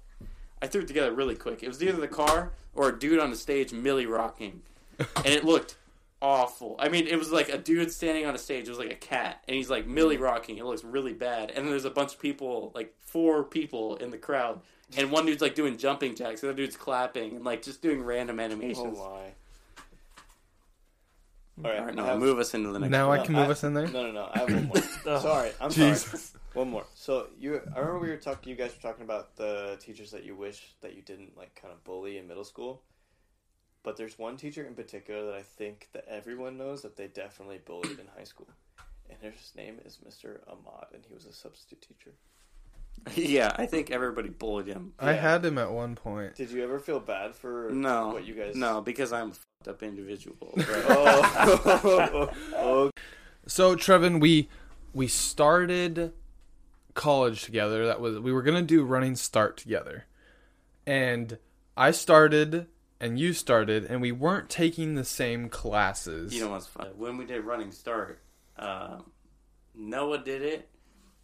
I 0.61 0.67
threw 0.67 0.81
it 0.81 0.87
together 0.87 1.11
really 1.11 1.35
quick. 1.35 1.61
It 1.63 1.67
was 1.67 1.81
either 1.83 1.99
the 1.99 2.07
car 2.07 2.53
or 2.75 2.89
a 2.89 2.97
dude 2.97 3.19
on 3.19 3.29
the 3.29 3.35
stage 3.35 3.73
millie 3.73 4.05
rocking, 4.05 4.61
and 4.99 5.25
it 5.27 5.43
looked 5.43 5.75
awful. 6.21 6.75
I 6.79 6.89
mean, 6.89 7.07
it 7.07 7.17
was 7.17 7.31
like 7.31 7.49
a 7.49 7.57
dude 7.57 7.91
standing 7.91 8.25
on 8.25 8.35
a 8.35 8.37
stage. 8.37 8.67
It 8.67 8.69
was 8.69 8.79
like 8.79 8.91
a 8.91 8.95
cat, 8.95 9.43
and 9.47 9.55
he's 9.55 9.69
like 9.69 9.87
millie 9.87 10.17
mm. 10.17 10.21
rocking. 10.21 10.57
It 10.57 10.65
looks 10.65 10.83
really 10.83 11.13
bad. 11.13 11.49
And 11.51 11.65
then 11.65 11.69
there's 11.69 11.85
a 11.85 11.89
bunch 11.89 12.13
of 12.13 12.19
people, 12.19 12.71
like 12.75 12.93
four 13.01 13.43
people 13.43 13.95
in 13.97 14.11
the 14.11 14.17
crowd, 14.17 14.61
and 14.97 15.11
one 15.11 15.25
dude's 15.25 15.41
like 15.41 15.55
doing 15.55 15.77
jumping 15.77 16.15
jacks. 16.15 16.41
The 16.41 16.49
other 16.49 16.57
dude's 16.57 16.77
clapping 16.77 17.35
and 17.35 17.45
like 17.45 17.61
just 17.61 17.81
doing 17.81 18.03
random 18.03 18.39
oh, 18.39 18.43
animations. 18.43 18.97
Oh 18.99 19.09
my. 19.09 19.33
All 21.63 21.71
All 21.71 21.85
right, 21.85 21.95
now 21.95 22.03
I 22.03 22.05
no, 22.05 22.11
have- 22.11 22.19
move 22.19 22.37
us 22.39 22.53
into 22.53 22.71
the 22.71 22.79
next. 22.79 22.91
Now 22.91 23.07
one. 23.07 23.19
I 23.19 23.25
can 23.25 23.33
No, 23.33 23.39
move 23.39 23.49
I- 23.49 23.51
us 23.51 23.63
in 23.63 23.73
there. 23.73 23.87
No, 23.87 24.03
no, 24.03 24.11
no. 24.11 24.29
I 24.31 24.39
have 24.39 24.53
one 24.53 24.65
more. 24.67 24.77
Oh. 25.07 25.19
Sorry, 25.21 25.51
I'm 25.61 25.71
sorry. 25.71 26.19
One 26.53 26.69
more. 26.69 26.85
So 26.93 27.27
you, 27.39 27.61
I 27.75 27.79
remember 27.79 27.99
we 27.99 28.09
were 28.09 28.17
talking. 28.17 28.49
You 28.49 28.55
guys 28.55 28.75
were 28.75 28.81
talking 28.81 29.05
about 29.05 29.35
the 29.37 29.77
teachers 29.79 30.11
that 30.11 30.23
you 30.23 30.35
wish 30.35 30.75
that 30.81 30.95
you 30.95 31.01
didn't 31.01 31.37
like, 31.37 31.55
kind 31.55 31.73
of 31.73 31.83
bully 31.83 32.17
in 32.17 32.27
middle 32.27 32.43
school. 32.43 32.81
But 33.83 33.95
there's 33.97 34.19
one 34.19 34.37
teacher 34.37 34.65
in 34.65 34.73
particular 34.75 35.25
that 35.27 35.35
I 35.35 35.41
think 35.43 35.87
that 35.93 36.05
everyone 36.09 36.57
knows 36.57 36.81
that 36.81 36.95
they 36.97 37.07
definitely 37.07 37.59
bullied 37.63 37.99
in 37.99 38.07
high 38.17 38.25
school, 38.25 38.49
and 39.09 39.17
his 39.21 39.53
name 39.55 39.79
is 39.85 39.99
Mr. 40.05 40.39
Ahmad, 40.47 40.87
and 40.93 41.03
he 41.07 41.13
was 41.13 41.25
a 41.25 41.31
substitute 41.33 41.81
teacher. 41.81 42.11
yeah, 43.15 43.55
I 43.57 43.65
think 43.67 43.91
everybody 43.91 44.29
bullied 44.29 44.67
him. 44.67 44.93
I 44.99 45.11
Yeah. 45.13 45.21
had 45.21 45.45
him 45.45 45.57
at 45.57 45.71
one 45.71 45.95
point. 45.95 46.35
Did 46.35 46.49
you 46.51 46.63
ever 46.63 46.79
feel 46.79 46.99
bad 46.99 47.35
for 47.35 47.69
No, 47.71 48.09
what 48.09 48.25
you 48.25 48.33
guys? 48.33 48.55
no, 48.55 48.81
because 48.81 49.13
I'm 49.13 49.31
a 49.31 49.33
fucked 49.33 49.67
up 49.69 49.83
individual. 49.83 50.53
Oh, 50.89 52.29
oh, 52.55 52.89
So 53.47 53.75
Trevin, 53.75 54.19
we 54.19 54.49
we 54.93 55.07
started 55.07 56.11
college 56.95 57.43
together. 57.43 57.85
That 57.85 58.01
was 58.01 58.19
we 58.19 58.33
were 58.33 58.41
gonna 58.41 58.61
do 58.63 58.83
running 58.83 59.15
start 59.15 59.55
together, 59.55 60.05
and 60.85 61.37
I 61.77 61.91
started 61.91 62.67
and 62.99 63.19
you 63.19 63.33
started, 63.33 63.85
and 63.85 64.01
we 64.01 64.11
weren't 64.11 64.49
taking 64.49 64.95
the 64.95 65.05
same 65.05 65.49
classes. 65.49 66.33
You 66.33 66.41
know 66.45 66.51
what's 66.51 66.67
fun? 66.67 66.87
When 66.97 67.17
we 67.17 67.25
did 67.25 67.43
running 67.45 67.71
start, 67.71 68.19
um, 68.57 69.11
Noah 69.75 70.19
did 70.19 70.41
it, 70.41 70.67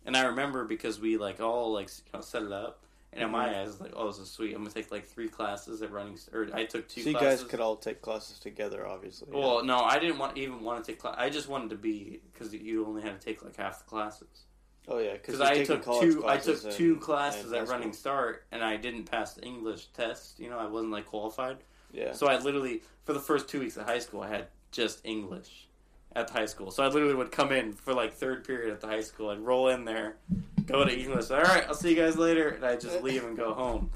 and 0.05 0.15
I 0.15 0.25
remember 0.25 0.65
because 0.65 0.99
we 0.99 1.17
like 1.17 1.39
all 1.39 1.73
like 1.73 1.89
you 1.89 2.11
know, 2.13 2.21
set 2.21 2.43
it 2.43 2.51
up, 2.51 2.83
and 3.11 3.23
in 3.23 3.31
my 3.31 3.47
Mm-hmm. 3.49 3.59
eyes, 3.69 3.81
like, 3.81 3.91
oh, 3.95 4.07
this 4.07 4.19
is 4.19 4.29
sweet. 4.29 4.53
I'm 4.53 4.61
gonna 4.61 4.69
take 4.73 4.91
like 4.91 5.05
three 5.05 5.27
classes 5.29 5.81
at 5.81 5.91
running. 5.91 6.17
St- 6.17 6.35
or 6.35 6.55
I 6.55 6.65
took 6.65 6.87
two. 6.87 7.01
so 7.01 7.09
you 7.09 7.15
classes. 7.17 7.41
guys 7.43 7.49
could 7.49 7.59
all 7.59 7.75
take 7.75 8.01
classes 8.01 8.39
together, 8.39 8.85
obviously. 8.87 9.27
yeah. 9.31 9.39
Well, 9.39 9.63
no, 9.65 9.79
I 9.79 9.99
didn't 9.99 10.19
want 10.19 10.37
even 10.37 10.61
want 10.63 10.83
to 10.83 10.91
take. 10.91 11.01
Cl- 11.01 11.15
I 11.17 11.29
just 11.29 11.47
wanted 11.49 11.69
to 11.71 11.75
be 11.77 12.21
because 12.31 12.53
you 12.53 12.85
only 12.85 13.01
had 13.01 13.19
to 13.19 13.25
take 13.25 13.43
like 13.43 13.55
half 13.57 13.79
the 13.79 13.85
classes. 13.85 14.45
Oh 14.87 14.99
yeah, 14.99 15.13
Because 15.13 15.41
I 15.41 15.63
took 15.63 15.83
two. 15.83 16.23
I 16.27 16.37
took 16.37 16.61
classes 16.61 16.75
two 16.75 16.97
classes 16.97 17.53
at 17.53 17.67
running 17.67 17.93
start, 17.93 18.45
and 18.51 18.63
I 18.63 18.77
didn't 18.77 19.05
pass 19.05 19.33
the 19.33 19.43
English 19.43 19.87
test. 19.87 20.39
You 20.39 20.49
know, 20.49 20.59
I 20.59 20.65
wasn't 20.65 20.91
like 20.91 21.05
qualified. 21.05 21.57
Yeah. 21.91 22.13
So 22.13 22.27
I 22.27 22.37
literally, 22.39 22.81
for 23.05 23.13
the 23.13 23.19
first 23.19 23.47
two 23.47 23.59
weeks 23.59 23.77
of 23.77 23.85
high 23.85 23.99
school, 23.99 24.21
I 24.21 24.29
had 24.29 24.47
just 24.71 25.05
English 25.05 25.67
at 26.15 26.27
the 26.27 26.33
high 26.33 26.45
school. 26.45 26.71
So 26.71 26.83
I 26.83 26.87
literally 26.87 27.15
would 27.15 27.31
come 27.31 27.51
in 27.51 27.73
for 27.73 27.93
like 27.93 28.13
third 28.13 28.45
period 28.45 28.73
at 28.73 28.81
the 28.81 28.87
high 28.87 29.01
school. 29.01 29.29
I'd 29.29 29.39
roll 29.39 29.69
in 29.69 29.85
there, 29.85 30.17
go 30.65 30.83
to 30.83 30.91
English. 30.93 31.31
All 31.31 31.41
right, 31.41 31.65
I'll 31.67 31.75
see 31.75 31.91
you 31.91 31.95
guys 31.95 32.17
later, 32.17 32.49
and 32.49 32.65
I 32.65 32.75
just 32.75 33.01
leave 33.03 33.23
and 33.23 33.37
go 33.37 33.53
home. 33.63 33.91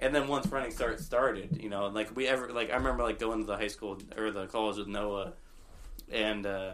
And 0.00 0.14
then 0.14 0.26
once 0.26 0.46
running 0.48 0.72
start 0.72 0.98
started, 0.98 1.60
you 1.62 1.68
know, 1.68 1.86
like 1.86 2.14
we 2.16 2.26
ever 2.26 2.52
like 2.52 2.70
I 2.70 2.76
remember 2.76 3.04
like 3.04 3.18
going 3.20 3.40
to 3.40 3.46
the 3.46 3.56
high 3.56 3.68
school 3.68 3.98
or 4.16 4.30
the 4.32 4.46
college 4.46 4.78
with 4.78 4.88
Noah, 4.88 5.34
and 6.10 6.44
uh, 6.44 6.72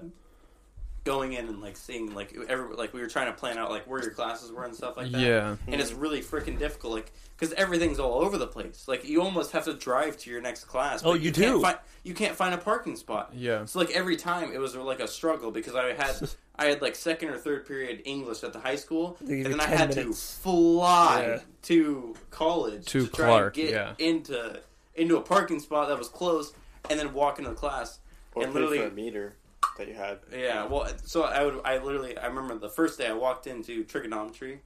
going 1.09 1.33
in 1.33 1.47
and 1.49 1.61
like 1.63 1.77
seeing 1.77 2.15
like 2.15 2.37
every 2.49 2.77
like 2.77 2.93
we 2.93 3.01
were 3.01 3.07
trying 3.09 3.27
to 3.27 3.33
plan 3.33 3.57
out 3.57 3.71
like 3.71 3.85
where 3.89 4.03
your 4.03 4.11
classes 4.11 4.53
were 4.53 4.65
and 4.65 4.75
stuff 4.75 4.97
like 4.97 5.11
that 5.11 5.21
yeah, 5.21 5.57
and 5.67 5.81
it's 5.81 5.93
really 5.93 6.21
freaking 6.21 6.59
difficult 6.59 6.93
like 6.93 7.13
because 7.37 7.53
everything's 7.55 7.99
all 7.99 8.21
over 8.21 8.37
the 8.37 8.47
place 8.47 8.85
like 8.87 9.09
you 9.09 9.23
almost 9.23 9.53
have 9.53 9.65
to 9.65 9.73
drive 9.75 10.17
to 10.19 10.29
your 10.31 10.41
next 10.43 10.65
class 10.65 11.01
Oh, 11.03 11.13
but 11.13 11.21
you 11.23 11.33
can't 11.33 11.55
do? 11.57 11.63
fi- 11.63 11.79
you 12.05 12.13
can't 12.13 12.37
find 12.37 12.53
a 12.55 12.59
parking 12.59 12.95
spot 12.97 13.31
yeah. 13.35 13.65
so 13.65 13.79
like 13.79 13.91
every 13.93 14.17
time 14.17 14.53
it 14.53 14.59
was 14.59 14.77
like 14.77 15.01
a 15.01 15.09
struggle 15.09 15.51
because 15.51 15.75
i 15.75 15.95
had 15.95 16.15
i 16.57 16.67
had 16.67 16.83
like 16.83 16.95
second 16.95 17.31
or 17.31 17.39
third 17.39 17.67
period 17.67 18.03
english 18.05 18.43
at 18.45 18.53
the 18.53 18.61
high 18.61 18.77
school 18.77 19.17
and 19.21 19.47
then 19.47 19.61
i 19.61 19.67
had 19.67 19.89
minutes. 19.97 20.37
to 20.37 20.43
fly 20.43 21.23
Yeah. 21.27 21.39
to 21.63 22.15
college 22.31 22.85
To 22.87 23.07
try 23.07 23.27
Clark, 23.27 23.57
and 23.57 23.67
get 23.69 23.75
yeah. 23.75 23.93
into 23.99 24.61
into 24.95 25.17
a 25.17 25.21
parking 25.23 25.61
spot 25.61 25.89
that 25.89 25.97
was 25.99 26.09
close, 26.09 26.53
and 26.91 26.99
then 26.99 27.13
walk 27.15 27.39
into 27.39 27.51
the 27.51 27.57
class 27.57 28.01
or 28.35 28.43
and 28.43 28.53
pay 28.53 28.59
literally- 28.59 28.79
for 28.81 28.87
a 28.89 28.91
meter 28.91 29.37
that 29.79 29.89
you 29.89 29.95
had. 29.95 30.19
yeah, 30.33 30.67
well, 30.67 30.87
so 31.05 31.23
I 31.25 31.45
would, 31.45 31.61
I 31.65 31.79
literally, 31.79 32.17
I 32.19 32.27
remember 32.27 32.57
the 32.59 32.69
first 32.69 32.99
day 32.99 33.09
I 33.09 33.13
walked 33.15 33.47
into 33.47 33.85
trigonometry, 33.85 34.61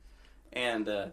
and 0.52 0.88
uh, 0.88 1.06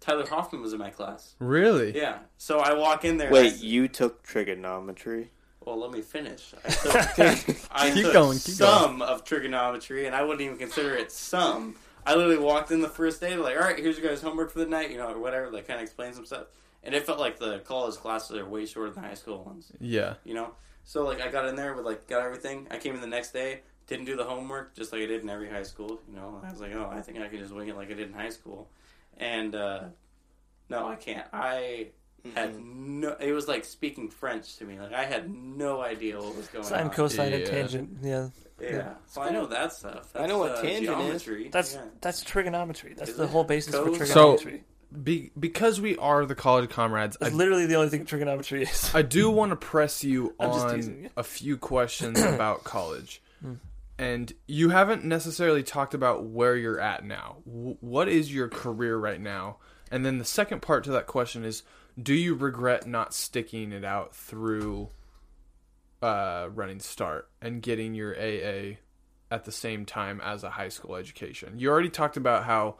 Tyler 0.00 0.26
Hoffman 0.26 0.60
was 0.62 0.72
in 0.72 0.78
my 0.78 0.90
class. 0.90 1.34
Really? 1.38 1.96
Yeah, 1.96 2.18
so 2.36 2.58
I 2.60 2.74
walk 2.74 3.04
in 3.04 3.16
there. 3.16 3.28
and 3.28 3.36
I 3.36 3.40
Wait, 3.42 3.60
you 3.62 3.88
took 3.88 4.22
trigonometry? 4.22 5.30
well, 5.64 5.78
let 5.80 5.90
me 5.90 6.00
finish. 6.00 6.54
I 6.64 6.68
took, 7.14 7.56
I 7.72 7.90
Keep 7.90 8.04
took 8.04 8.12
going, 8.12 8.38
keep 8.38 8.54
some 8.54 9.02
of 9.02 9.24
trigonometry, 9.24 10.06
and 10.06 10.14
I 10.14 10.22
wouldn't 10.22 10.40
even 10.42 10.58
consider 10.58 10.94
it 10.94 11.10
some. 11.10 11.74
I 12.06 12.14
literally 12.14 12.38
walked 12.38 12.70
in 12.70 12.82
the 12.82 12.88
first 12.88 13.20
day, 13.20 13.34
like, 13.34 13.56
all 13.56 13.62
right, 13.62 13.76
here's 13.76 13.98
your 13.98 14.08
guys' 14.08 14.22
homework 14.22 14.52
for 14.52 14.60
the 14.60 14.66
night, 14.66 14.92
you 14.92 14.96
know, 14.98 15.08
or 15.08 15.18
whatever. 15.18 15.50
Like, 15.50 15.66
kind 15.66 15.80
of 15.80 15.84
explain 15.84 16.12
some 16.12 16.24
stuff, 16.24 16.46
and 16.84 16.94
it 16.94 17.04
felt 17.04 17.18
like 17.18 17.40
the 17.40 17.58
college 17.60 17.96
classes 17.96 18.36
are 18.36 18.44
way 18.46 18.64
shorter 18.64 18.92
than 18.92 19.02
high 19.02 19.14
school 19.14 19.42
ones. 19.42 19.72
Yeah. 19.80 20.14
you 20.24 20.34
know. 20.34 20.52
So 20.86 21.04
like 21.04 21.20
I 21.20 21.28
got 21.30 21.46
in 21.48 21.56
there 21.56 21.74
with 21.74 21.84
like 21.84 22.06
got 22.08 22.24
everything. 22.24 22.66
I 22.70 22.78
came 22.78 22.94
in 22.94 23.00
the 23.02 23.06
next 23.08 23.32
day, 23.32 23.60
didn't 23.88 24.06
do 24.06 24.16
the 24.16 24.24
homework 24.24 24.74
just 24.74 24.92
like 24.92 25.02
I 25.02 25.06
did 25.06 25.22
in 25.22 25.28
every 25.28 25.50
high 25.50 25.64
school. 25.64 26.00
You 26.08 26.16
know, 26.16 26.40
I 26.42 26.50
was 26.50 26.60
like, 26.60 26.72
oh, 26.74 26.88
I 26.90 27.02
think 27.02 27.18
I 27.18 27.28
can 27.28 27.38
just 27.40 27.52
wing 27.52 27.68
it 27.68 27.76
like 27.76 27.90
I 27.90 27.94
did 27.94 28.08
in 28.08 28.14
high 28.14 28.30
school. 28.30 28.70
And 29.18 29.54
uh, 29.54 29.80
no, 30.70 30.86
I 30.88 30.94
can't. 30.96 31.26
I 31.32 31.88
had 32.34 32.54
Mm-hmm. 32.54 33.00
no. 33.00 33.16
It 33.20 33.30
was 33.32 33.46
like 33.46 33.64
speaking 33.64 34.10
French 34.10 34.56
to 34.56 34.64
me. 34.64 34.80
Like 34.80 34.92
I 34.92 35.04
had 35.04 35.30
no 35.30 35.80
idea 35.80 36.18
what 36.18 36.36
was 36.36 36.46
going 36.48 36.64
on. 36.64 36.70
Sine, 36.70 36.84
on. 36.86 36.90
cosine, 36.90 37.32
and 37.32 37.42
Yeah. 37.42 37.48
tangent. 37.50 37.90
Yeah, 38.02 38.28
Yeah, 38.60 38.94
so 39.06 39.22
I 39.22 39.30
know 39.30 39.46
that 39.46 39.72
stuff. 39.72 40.12
That's, 40.12 40.16
I 40.24 40.26
know 40.26 40.38
what 40.38 40.52
uh, 40.52 40.62
tangent 40.62 40.82
is. 41.00 41.22
geometry. 41.22 41.48
that's 41.52 41.74
yeah. 41.74 41.82
that's 42.00 42.22
trigonometry. 42.24 42.94
That's 42.96 43.10
Is 43.10 43.16
the 43.16 43.24
it? 43.24 43.30
whole 43.30 43.44
basis 43.44 43.74
for 43.74 43.84
Cos- 43.86 43.96
trigonometry. 43.98 44.64
Be, 45.02 45.30
because 45.38 45.80
we 45.80 45.96
are 45.96 46.24
the 46.24 46.34
college 46.34 46.70
comrades, 46.70 47.16
That's 47.20 47.34
I, 47.34 47.36
literally 47.36 47.66
the 47.66 47.74
only 47.74 47.88
thing 47.90 48.04
trigonometry 48.04 48.62
is. 48.62 48.90
I 48.94 49.02
do 49.02 49.30
want 49.30 49.50
to 49.50 49.56
press 49.56 50.02
you 50.04 50.34
I'm 50.40 50.52
just 50.52 50.74
teasing 50.74 50.94
on 50.96 51.02
you. 51.04 51.10
a 51.16 51.22
few 51.22 51.56
questions 51.58 52.20
about 52.20 52.64
college. 52.64 53.22
Hmm. 53.40 53.54
And 53.98 54.32
you 54.46 54.70
haven't 54.70 55.04
necessarily 55.04 55.62
talked 55.62 55.94
about 55.94 56.24
where 56.24 56.54
you're 56.56 56.80
at 56.80 57.04
now. 57.04 57.36
W- 57.46 57.76
what 57.80 58.08
is 58.08 58.32
your 58.32 58.48
career 58.48 58.96
right 58.96 59.20
now? 59.20 59.56
And 59.90 60.04
then 60.04 60.18
the 60.18 60.24
second 60.24 60.62
part 60.62 60.84
to 60.84 60.90
that 60.92 61.06
question 61.06 61.44
is 61.44 61.62
do 62.00 62.12
you 62.12 62.34
regret 62.34 62.86
not 62.86 63.14
sticking 63.14 63.72
it 63.72 63.84
out 63.84 64.14
through 64.14 64.90
uh, 66.02 66.48
running 66.54 66.80
start 66.80 67.28
and 67.40 67.62
getting 67.62 67.94
your 67.94 68.14
AA 68.14 68.76
at 69.30 69.44
the 69.44 69.52
same 69.52 69.86
time 69.86 70.20
as 70.22 70.44
a 70.44 70.50
high 70.50 70.68
school 70.68 70.96
education? 70.96 71.58
You 71.58 71.70
already 71.70 71.88
talked 71.88 72.16
about 72.18 72.44
how 72.44 72.76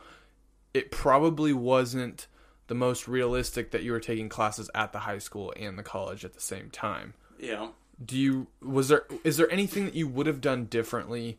it 0.76 0.90
probably 0.90 1.52
wasn't 1.52 2.26
the 2.66 2.74
most 2.74 3.06
realistic 3.08 3.70
that 3.70 3.82
you 3.82 3.92
were 3.92 4.00
taking 4.00 4.28
classes 4.28 4.68
at 4.74 4.92
the 4.92 5.00
high 5.00 5.18
school 5.18 5.52
and 5.56 5.78
the 5.78 5.82
college 5.82 6.24
at 6.24 6.34
the 6.34 6.40
same 6.40 6.68
time. 6.70 7.14
yeah. 7.38 7.68
Do 8.04 8.18
you 8.18 8.46
was 8.60 8.88
there 8.88 9.06
is 9.24 9.38
there 9.38 9.50
anything 9.50 9.86
that 9.86 9.94
you 9.94 10.06
would 10.06 10.26
have 10.26 10.42
done 10.42 10.66
differently 10.66 11.38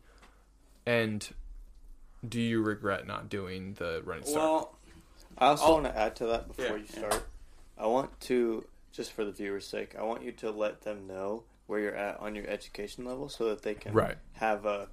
and 0.84 1.28
do 2.28 2.40
you 2.40 2.60
regret 2.62 3.06
not 3.06 3.28
doing 3.28 3.74
the 3.74 4.02
running 4.04 4.24
start? 4.24 4.42
Well, 4.44 4.74
I 5.38 5.46
also 5.48 5.64
I'll- 5.64 5.72
want 5.74 5.84
to 5.84 5.96
add 5.96 6.16
to 6.16 6.26
that 6.26 6.48
before 6.48 6.64
Yeah, 6.64 6.74
you 6.76 6.84
yeah. 6.94 6.98
start. 7.08 7.22
I 7.76 7.86
want 7.86 8.18
to, 8.22 8.64
just 8.90 9.12
for 9.12 9.24
the 9.24 9.30
viewers' 9.30 9.68
sake, 9.68 9.94
I 9.96 10.02
want 10.02 10.24
you 10.24 10.32
to 10.32 10.50
let 10.50 10.80
them 10.82 11.06
know 11.06 11.44
where 11.68 11.78
you're 11.78 11.94
at 11.94 12.18
on 12.18 12.34
your 12.34 12.48
education 12.48 13.04
level 13.04 13.28
so 13.28 13.48
that 13.50 13.62
they 13.62 13.74
can 13.74 13.92
Right. 13.92 14.16
have 14.32 14.66
a, 14.66 14.88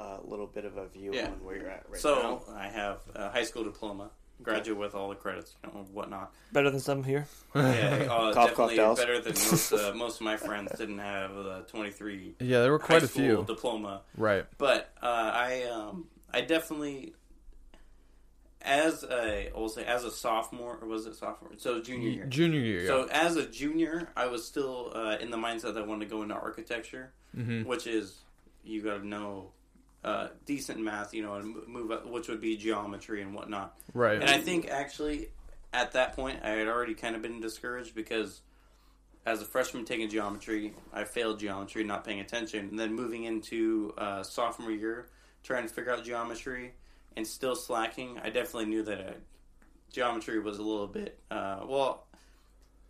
a 0.00 0.20
little 0.24 0.46
bit 0.46 0.64
of 0.64 0.76
a 0.76 0.86
view 0.86 1.12
Yeah. 1.14 1.26
on 1.26 1.44
where 1.44 1.56
you're 1.56 1.68
at 1.70 1.84
right 1.88 2.00
so 2.00 2.42
now. 2.48 2.54
I 2.56 2.68
have 2.68 2.98
a 3.14 3.30
high 3.30 3.44
school 3.44 3.64
diploma, 3.64 4.10
graduate 4.42 4.78
with 4.78 4.94
all 4.94 5.08
the 5.10 5.14
credits, 5.16 5.54
you 5.64 5.70
know, 5.72 5.84
whatnot. 5.92 6.32
Better 6.52 6.70
than 6.70 6.80
some 6.80 7.04
here. 7.04 7.26
Yeah, 7.54 8.06
uh, 8.10 8.32
Cough, 8.32 8.34
cough, 8.34 8.48
definitely 8.48 8.76
Dallas. 8.76 8.98
better 9.00 9.20
than 9.20 9.32
most. 9.34 9.72
Uh, 9.72 9.92
most 10.04 10.16
of 10.16 10.22
my 10.22 10.36
friends 10.36 10.72
didn't 10.78 10.98
have 10.98 11.34
the 11.34 11.64
23 11.68 12.34
yeah, 12.40 12.60
there 12.62 12.70
were 12.70 12.78
quite 12.78 13.00
high 13.00 13.06
a 13.06 13.08
few. 13.08 13.44
diploma, 13.46 14.02
Right. 14.16 14.46
but 14.58 14.90
uh, 15.02 15.06
I 15.34 15.64
um, 15.64 16.06
I 16.32 16.40
definitely 16.42 17.14
as 18.62 19.04
a 19.04 19.50
we'll 19.54 19.68
say 19.70 19.84
as 19.84 20.04
a 20.04 20.10
sophomore 20.10 20.78
or 20.82 20.86
was 20.86 21.06
it 21.06 21.16
sophomore? 21.16 21.52
So 21.56 21.80
junior 21.80 22.08
year. 22.10 22.26
Junior 22.26 22.60
year. 22.60 22.86
So 22.86 23.08
as 23.10 23.36
a 23.36 23.46
junior, 23.46 24.10
I 24.16 24.26
was 24.26 24.46
still 24.46 24.92
uh, 24.94 25.16
in 25.20 25.30
the 25.30 25.38
mindset 25.38 25.74
that 25.74 25.78
I 25.78 25.86
wanted 25.86 26.08
to 26.08 26.14
go 26.14 26.22
into 26.22 26.34
architecture, 26.34 27.12
hmm 27.34 27.62
which 27.62 27.86
is 27.86 28.18
you 28.62 28.82
got 28.82 28.98
to 28.98 29.06
know 29.06 29.50
uh, 30.04 30.28
decent 30.46 30.80
math, 30.80 31.14
you 31.14 31.22
know, 31.22 31.34
and 31.34 31.66
move 31.66 31.90
up, 31.90 32.06
which 32.06 32.28
would 32.28 32.40
be 32.40 32.56
geometry 32.56 33.22
and 33.22 33.34
whatnot. 33.34 33.76
Right. 33.94 34.20
And 34.20 34.30
I 34.30 34.38
think 34.38 34.68
actually 34.68 35.28
at 35.72 35.92
that 35.92 36.16
point 36.16 36.40
I 36.42 36.50
had 36.50 36.68
already 36.68 36.94
kind 36.94 37.14
of 37.14 37.22
been 37.22 37.40
discouraged 37.40 37.94
because 37.94 38.40
as 39.26 39.42
a 39.42 39.44
freshman 39.44 39.84
taking 39.84 40.08
geometry, 40.08 40.74
I 40.92 41.04
failed 41.04 41.38
geometry, 41.38 41.84
not 41.84 42.04
paying 42.04 42.20
attention, 42.20 42.68
and 42.70 42.78
then 42.78 42.94
moving 42.94 43.24
into 43.24 43.92
uh, 43.98 44.22
sophomore 44.22 44.72
year 44.72 45.08
trying 45.42 45.66
to 45.66 45.72
figure 45.72 45.92
out 45.92 46.04
geometry 46.04 46.72
and 47.16 47.26
still 47.26 47.56
slacking. 47.56 48.18
I 48.18 48.30
definitely 48.30 48.66
knew 48.66 48.82
that 48.84 49.00
uh, 49.00 49.12
geometry 49.92 50.38
was 50.40 50.58
a 50.58 50.62
little 50.62 50.86
bit 50.86 51.18
uh, 51.30 51.60
well. 51.66 52.06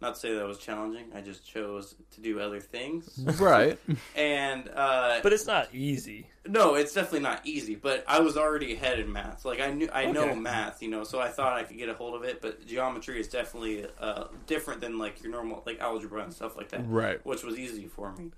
Not 0.00 0.14
to 0.14 0.20
say 0.20 0.34
that 0.34 0.46
was 0.46 0.56
challenging. 0.58 1.06
I 1.14 1.20
just 1.20 1.46
chose 1.46 1.94
to 2.12 2.20
do 2.22 2.40
other 2.40 2.58
things, 2.60 3.18
right. 3.38 3.78
and 4.16 4.68
uh, 4.74 5.20
But 5.22 5.34
it's 5.34 5.46
not 5.46 5.68
easy. 5.74 6.26
no, 6.46 6.74
it's 6.74 6.94
definitely 6.94 7.20
not 7.20 7.42
easy, 7.44 7.74
but 7.74 8.02
I 8.08 8.20
was 8.20 8.38
already 8.38 8.72
ahead 8.74 8.98
in 8.98 9.12
math. 9.12 9.44
Like 9.44 9.60
I 9.60 9.70
knew, 9.72 9.90
I 9.92 10.06
know 10.10 10.34
math, 10.34 10.82
you 10.82 10.88
know, 10.88 11.04
so 11.04 11.20
I 11.20 11.28
thought 11.28 11.52
I 11.58 11.64
could 11.64 11.76
get 11.76 11.90
a 11.90 11.94
hold 11.94 12.14
of 12.14 12.24
it. 12.24 12.40
But 12.40 12.66
geometry 12.66 13.20
is 13.20 13.28
definitely 13.28 13.84
uh, 14.00 14.24
different 14.46 14.80
than 14.80 14.96
like 14.98 15.22
your 15.22 15.32
normal 15.32 15.62
like 15.66 15.80
algebra 15.80 16.22
and 16.24 16.32
stuff 16.32 16.56
like 16.56 16.70
that, 16.70 16.80
Right. 16.88 17.24
which 17.26 17.42
was 17.44 17.58
easy 17.58 17.86
for 17.86 18.12
me. 18.16 18.30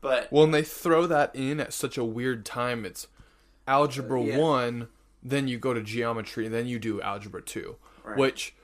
But 0.00 0.28
Well, 0.30 0.44
and 0.44 0.54
they 0.54 0.62
throw 0.62 1.06
that 1.08 1.34
in 1.34 1.58
at 1.58 1.72
such 1.72 1.98
a 1.98 2.04
weird 2.04 2.46
time. 2.46 2.84
It's 2.86 3.08
algebra 3.66 4.22
Yeah. 4.22 4.38
1, 4.38 4.88
then 5.22 5.48
you 5.48 5.58
go 5.58 5.74
to 5.74 5.82
geometry, 5.82 6.46
then 6.48 6.66
you 6.66 6.78
do 6.78 7.02
algebra 7.02 7.42
2, 7.42 7.76
Right. 8.04 8.16
which 8.16 8.54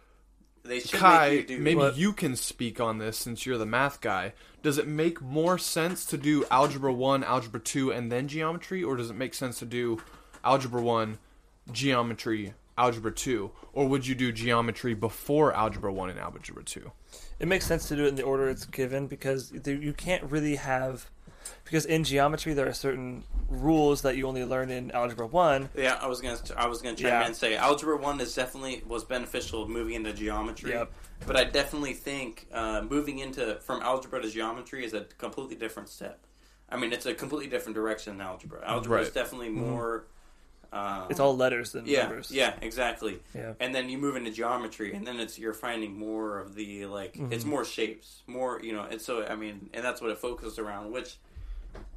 they 0.67 0.81
should 0.81 0.99
Kai, 1.01 1.29
make 1.31 1.51
you 1.51 1.57
do 1.57 1.63
maybe 1.63 1.77
What? 1.77 1.97
you 1.97 2.13
can 2.13 2.37
speak 2.37 2.81
on 2.81 2.99
this 2.99 3.17
since 3.17 3.47
you're 3.47 3.59
the 3.59 3.67
math 3.67 4.01
guy. 4.01 4.33
Does 4.63 4.79
it 4.79 4.87
make 4.87 5.21
more 5.21 5.59
sense 5.59 6.05
to 6.07 6.17
do 6.17 6.45
algebra 6.51 6.93
1, 6.93 7.25
algebra 7.25 7.61
2 7.61 7.93
and 7.93 8.11
then 8.11 8.29
geometry 8.29 8.83
or 8.83 8.97
does 8.97 9.11
it 9.11 9.17
make 9.17 9.35
sense 9.35 9.59
to 9.61 9.65
do 9.65 10.03
algebra 10.45 10.83
1, 10.83 11.19
geometry, 11.73 12.55
algebra 12.79 13.13
2, 13.13 13.51
or 13.73 13.89
would 13.89 14.07
you 14.07 14.15
do 14.15 14.33
geometry 14.33 14.95
before 14.95 15.53
algebra 15.55 15.93
1 15.93 16.11
and 16.11 16.19
algebra 16.19 16.63
2? 16.63 16.91
It 17.39 17.49
makes 17.49 17.67
sense 17.67 17.89
to 17.89 17.97
do 17.97 18.05
it 18.05 18.09
in 18.09 18.15
the 18.17 18.23
order 18.23 18.49
it's 18.49 18.67
given 18.67 19.07
because 19.07 19.53
you 19.65 19.93
can't 19.93 20.23
really 20.25 20.57
have 20.57 21.11
because 21.65 21.87
in 21.87 22.05
geometry 22.05 22.55
there 22.55 22.69
are 22.69 22.73
certain 22.73 23.25
rules 23.49 24.03
that 24.03 24.17
you 24.17 24.27
only 24.27 24.45
learn 24.45 24.71
in 24.71 24.91
algebra 24.91 25.27
1 25.27 25.71
Yeah, 25.77 25.99
I 26.01 26.07
was 26.07 26.21
gonna 26.21 26.39
I 26.57 26.67
was 26.67 26.83
gonna 26.83 26.97
chime 26.97 27.07
Yeah. 27.09 27.21
in 27.23 27.27
and 27.29 27.37
say 27.37 27.57
algebra 27.57 27.97
one 27.97 28.21
is 28.21 28.35
definitely 28.35 28.83
was 28.87 29.05
beneficial 29.05 29.69
moving 29.69 29.95
into 29.95 30.13
geometry. 30.13 30.71
Yep. 30.73 30.93
But 31.27 31.37
I 31.37 31.45
definitely 31.45 31.95
think 31.95 32.47
uh, 32.53 32.83
moving 32.89 33.19
into 33.21 33.57
from 33.63 33.81
algebra 33.83 34.21
to 34.21 34.29
geometry 34.31 34.85
is 34.85 34.93
a 34.95 35.03
completely 35.19 35.57
different 35.57 35.89
step. 35.89 36.19
I 36.69 36.77
mean, 36.77 36.93
it's 36.93 37.07
a 37.07 37.15
completely 37.15 37.49
different 37.49 37.75
direction 37.75 38.19
than 38.19 38.27
algebra. 38.27 38.61
Algebra 38.67 39.01
is 39.03 39.11
definitely 39.11 39.51
more. 39.51 40.07
Um, 40.73 41.07
it's 41.09 41.21
all 41.21 41.35
letters 41.37 41.75
and 41.77 41.87
yeah, 41.87 42.03
numbers 42.03 42.31
yeah, 42.33 42.55
exactly. 42.61 43.21
yeah 43.35 43.53
And 43.61 43.73
then 43.73 43.89
you 43.89 43.99
move 43.99 44.17
into 44.17 44.33
geometry, 44.33 44.93
and 44.95 45.07
then 45.07 45.21
it's 45.21 45.39
you're 45.39 45.55
finding 45.55 45.97
more 45.97 46.41
of 46.41 46.55
the 46.57 46.87
like 46.87 47.17
it's 47.31 47.45
Mhm. 47.45 47.49
more 47.49 47.65
shapes, 47.65 48.23
more 48.27 48.61
you 48.63 48.73
know. 48.73 48.83
And 48.83 49.01
so 49.01 49.25
I 49.25 49.37
mean, 49.37 49.71
and 49.73 49.85
that's 49.85 50.01
what 50.03 50.11
it 50.11 50.19
focused 50.19 50.59
around. 50.59 50.91
Which 50.91 51.17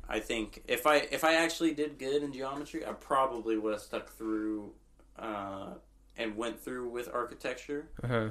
I 0.09 0.19
think 0.19 0.63
if 0.67 0.87
I 0.87 0.97
if 1.11 1.23
I 1.23 1.35
actually 1.35 1.73
did 1.73 1.99
good 1.99 2.23
in 2.23 2.33
geometry, 2.33 2.85
I 2.85 2.93
probably 2.93 3.57
would 3.57 3.73
have 3.73 3.81
stuck 3.81 4.09
through 4.09 4.71
uh, 5.17 5.73
and 6.17 6.35
went 6.35 6.59
through 6.59 6.89
with 6.89 7.09
architecture. 7.13 7.89
Uh-huh. 8.03 8.29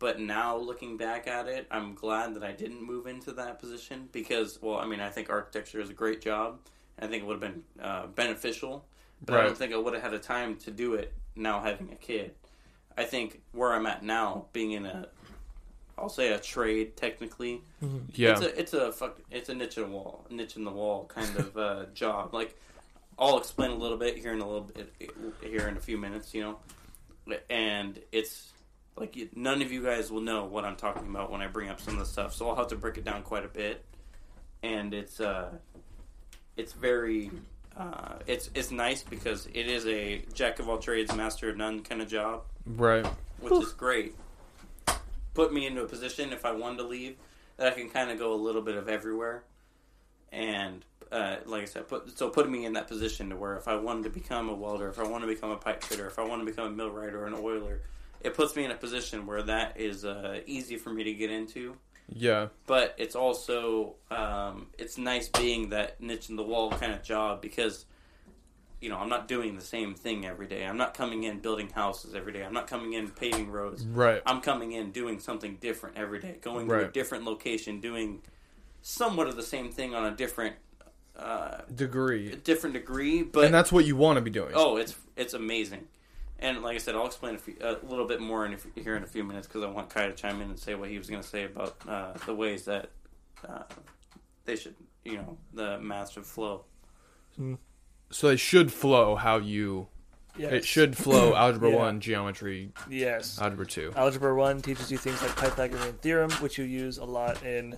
But 0.00 0.18
now 0.18 0.56
looking 0.56 0.96
back 0.96 1.28
at 1.28 1.46
it, 1.46 1.68
I'm 1.70 1.94
glad 1.94 2.34
that 2.34 2.42
I 2.42 2.50
didn't 2.52 2.82
move 2.82 3.06
into 3.06 3.32
that 3.32 3.60
position 3.60 4.08
because, 4.10 4.60
well, 4.60 4.78
I 4.78 4.86
mean, 4.86 5.00
I 5.00 5.08
think 5.08 5.30
architecture 5.30 5.80
is 5.80 5.88
a 5.88 5.94
great 5.94 6.20
job. 6.20 6.58
I 6.98 7.06
think 7.06 7.22
it 7.22 7.26
would 7.26 7.40
have 7.40 7.52
been 7.52 7.62
uh, 7.80 8.06
beneficial, 8.08 8.84
but 9.24 9.36
I 9.36 9.44
don't 9.44 9.56
think 9.56 9.72
I 9.72 9.76
would 9.76 9.94
have 9.94 10.02
had 10.02 10.12
the 10.12 10.18
time 10.18 10.56
to 10.58 10.70
do 10.70 10.94
it 10.94 11.12
now 11.36 11.60
having 11.60 11.90
a 11.92 11.96
kid. 11.96 12.34
I 12.96 13.04
think 13.04 13.40
where 13.52 13.72
I'm 13.72 13.86
at 13.86 14.02
now, 14.02 14.46
being 14.52 14.72
in 14.72 14.84
a, 14.84 15.08
I'll 15.96 16.08
say 16.08 16.32
a 16.32 16.38
trade 16.38 16.96
technically, 16.96 17.62
Yeah. 18.14 18.32
it's 18.32 18.40
a 18.40 18.60
it's 18.60 18.72
a 18.74 18.92
fuck 18.92 19.18
it's 19.30 19.48
a 19.48 19.54
niche 19.54 19.76
in 19.78 19.84
the 19.84 19.88
wall, 19.90 20.26
niche 20.30 20.56
in 20.56 20.64
the 20.64 20.70
wall 20.70 21.06
kind 21.06 21.36
of 21.36 21.56
uh, 21.56 21.84
job. 21.94 22.34
Like 22.34 22.58
I'll 23.18 23.38
explain 23.38 23.70
a 23.70 23.76
little 23.76 23.96
bit 23.98 24.18
here 24.18 24.32
in 24.32 24.40
a 24.40 24.46
little 24.46 24.68
bit 24.74 24.92
here 25.42 25.68
in 25.68 25.76
a 25.76 25.80
few 25.80 25.96
minutes, 25.98 26.34
you 26.34 26.42
know, 26.42 27.36
and 27.48 27.98
it's 28.12 28.52
like 28.96 29.16
none 29.34 29.62
of 29.62 29.72
you 29.72 29.82
guys 29.82 30.10
will 30.10 30.20
know 30.20 30.44
what 30.44 30.64
I'm 30.64 30.76
talking 30.76 31.08
about 31.08 31.30
when 31.30 31.40
I 31.40 31.46
bring 31.46 31.68
up 31.68 31.80
some 31.80 31.94
of 31.94 32.00
the 32.00 32.06
stuff, 32.06 32.34
so 32.34 32.48
I'll 32.48 32.56
have 32.56 32.68
to 32.68 32.76
break 32.76 32.98
it 32.98 33.04
down 33.04 33.22
quite 33.22 33.44
a 33.44 33.48
bit. 33.48 33.84
And 34.62 34.94
it's 34.94 35.20
uh, 35.20 35.50
it's 36.56 36.72
very 36.72 37.30
uh, 37.76 38.16
it's 38.26 38.50
it's 38.54 38.70
nice 38.70 39.02
because 39.02 39.46
it 39.52 39.66
is 39.66 39.86
a 39.86 40.24
jack 40.32 40.58
of 40.58 40.68
all 40.68 40.78
trades, 40.78 41.14
master 41.14 41.50
of 41.50 41.56
none 41.56 41.80
kind 41.82 42.00
of 42.02 42.08
job 42.08 42.42
right. 42.66 43.06
which 43.40 43.52
is 43.62 43.72
great. 43.72 44.14
Put 45.34 45.52
me 45.52 45.66
into 45.66 45.82
a 45.82 45.86
position 45.86 46.32
if 46.32 46.44
I 46.44 46.52
wanted 46.52 46.78
to 46.78 46.84
leave 46.84 47.16
that 47.56 47.68
I 47.68 47.70
can 47.70 47.90
kind 47.90 48.10
of 48.10 48.18
go 48.18 48.32
a 48.32 48.36
little 48.36 48.62
bit 48.62 48.76
of 48.76 48.88
everywhere, 48.88 49.44
and 50.32 50.84
uh, 51.12 51.36
like 51.46 51.62
I 51.62 51.66
said, 51.66 51.88
put 51.88 52.16
so 52.16 52.28
put 52.28 52.48
me 52.50 52.64
in 52.64 52.72
that 52.74 52.88
position 52.88 53.30
to 53.30 53.36
where 53.36 53.56
if 53.56 53.68
I 53.68 53.76
wanted 53.76 54.04
to 54.04 54.10
become 54.10 54.48
a 54.48 54.54
welder, 54.54 54.88
if 54.88 54.98
I 54.98 55.04
want 55.04 55.22
to 55.22 55.28
become 55.28 55.50
a 55.50 55.56
pipe 55.56 55.82
fitter, 55.82 56.06
if 56.06 56.18
I 56.18 56.24
want 56.24 56.42
to 56.42 56.46
become 56.46 56.66
a 56.66 56.70
millwright 56.70 57.14
or 57.14 57.26
an 57.26 57.34
oiler, 57.34 57.82
it 58.20 58.34
puts 58.34 58.56
me 58.56 58.64
in 58.64 58.70
a 58.70 58.76
position 58.76 59.26
where 59.26 59.42
that 59.42 59.78
is 59.78 60.04
uh, 60.04 60.40
easy 60.46 60.76
for 60.76 60.90
me 60.90 61.04
to 61.04 61.12
get 61.12 61.30
into. 61.30 61.76
Yeah. 62.08 62.48
But 62.66 62.94
it's 62.98 63.14
also 63.14 63.94
um, 64.10 64.68
it's 64.78 64.98
nice 64.98 65.28
being 65.28 65.70
that 65.70 66.00
niche 66.00 66.30
in 66.30 66.36
the 66.36 66.42
wall 66.42 66.70
kind 66.70 66.92
of 66.92 67.02
job 67.02 67.40
because 67.40 67.86
you 68.84 68.90
know 68.90 68.98
I'm 68.98 69.08
not 69.08 69.26
doing 69.26 69.56
the 69.56 69.64
same 69.64 69.94
thing 69.94 70.26
every 70.26 70.46
day. 70.46 70.66
I'm 70.66 70.76
not 70.76 70.92
coming 70.92 71.24
in 71.24 71.38
building 71.38 71.70
houses 71.70 72.14
every 72.14 72.34
day. 72.34 72.44
I'm 72.44 72.52
not 72.52 72.66
coming 72.66 72.92
in 72.92 73.08
paving 73.08 73.50
roads. 73.50 73.86
Right. 73.86 74.20
I'm 74.26 74.42
coming 74.42 74.72
in 74.72 74.92
doing 74.92 75.20
something 75.20 75.56
different 75.56 75.96
every 75.96 76.20
day, 76.20 76.36
going 76.42 76.68
to 76.68 76.86
a 76.86 76.88
different 76.88 77.24
location, 77.24 77.80
doing 77.80 78.20
somewhat 78.82 79.26
of 79.26 79.36
the 79.36 79.42
same 79.42 79.72
thing 79.72 79.94
on 79.94 80.04
a 80.04 80.10
different 80.14 80.56
uh, 81.16 81.62
Degree. 81.74 82.36
different 82.36 82.74
degree. 82.74 83.22
But 83.22 83.46
and 83.46 83.54
that's 83.54 83.72
what 83.72 83.86
you 83.86 83.96
want 83.96 84.18
to 84.18 84.20
be 84.20 84.30
doing. 84.30 84.52
oh, 84.54 84.76
it's 84.76 84.94
it's 85.16 85.32
amazing. 85.32 85.88
And 86.38 86.60
like 86.60 86.74
I 86.74 86.78
said, 86.78 86.94
I'll 86.94 87.06
explain 87.06 87.36
a, 87.36 87.38
few, 87.38 87.56
a 87.62 87.78
little 87.88 88.06
bit 88.06 88.20
more 88.20 88.44
in 88.44 88.52
a, 88.52 88.80
here 88.80 88.96
in 88.96 89.02
a 89.02 89.06
few 89.06 89.24
minutes 89.24 89.46
because 89.46 89.62
I 89.62 89.68
want 89.68 89.88
Kai 89.88 90.08
to 90.08 90.12
chime 90.12 90.42
in 90.42 90.50
and 90.50 90.58
say 90.58 90.74
what 90.74 90.90
he 90.90 90.98
was 90.98 91.08
going 91.08 91.22
to 91.22 91.28
say 91.28 91.44
about 91.44 91.76
uh, 91.88 92.12
the 92.26 92.34
ways 92.34 92.66
that 92.66 92.90
uh, 93.48 93.62
they 94.44 94.56
should, 94.56 94.74
you 95.04 95.16
know, 95.16 95.38
the 95.54 95.78
math 95.78 96.10
should 96.12 96.26
flow. 96.26 96.64
So 98.14 98.28
they 98.28 98.36
should 98.36 98.72
flow 98.72 99.16
how 99.16 99.38
you. 99.38 99.88
yes. 100.38 100.52
It 100.52 100.64
should 100.64 100.96
flow 100.96 101.34
algebra 101.44 101.70
Yeah. 101.70 101.76
1, 101.76 102.00
geometry, 102.00 102.70
yes 102.88 103.40
algebra 103.40 103.66
2. 103.66 103.92
Algebra 103.96 104.32
1 104.36 104.62
teaches 104.62 104.92
you 104.92 104.98
things 104.98 105.20
like 105.20 105.34
Pythagorean 105.36 105.94
theorem, 105.94 106.30
which 106.34 106.56
you 106.56 106.64
use 106.64 106.98
a 106.98 107.04
lot 107.04 107.42
in 107.42 107.76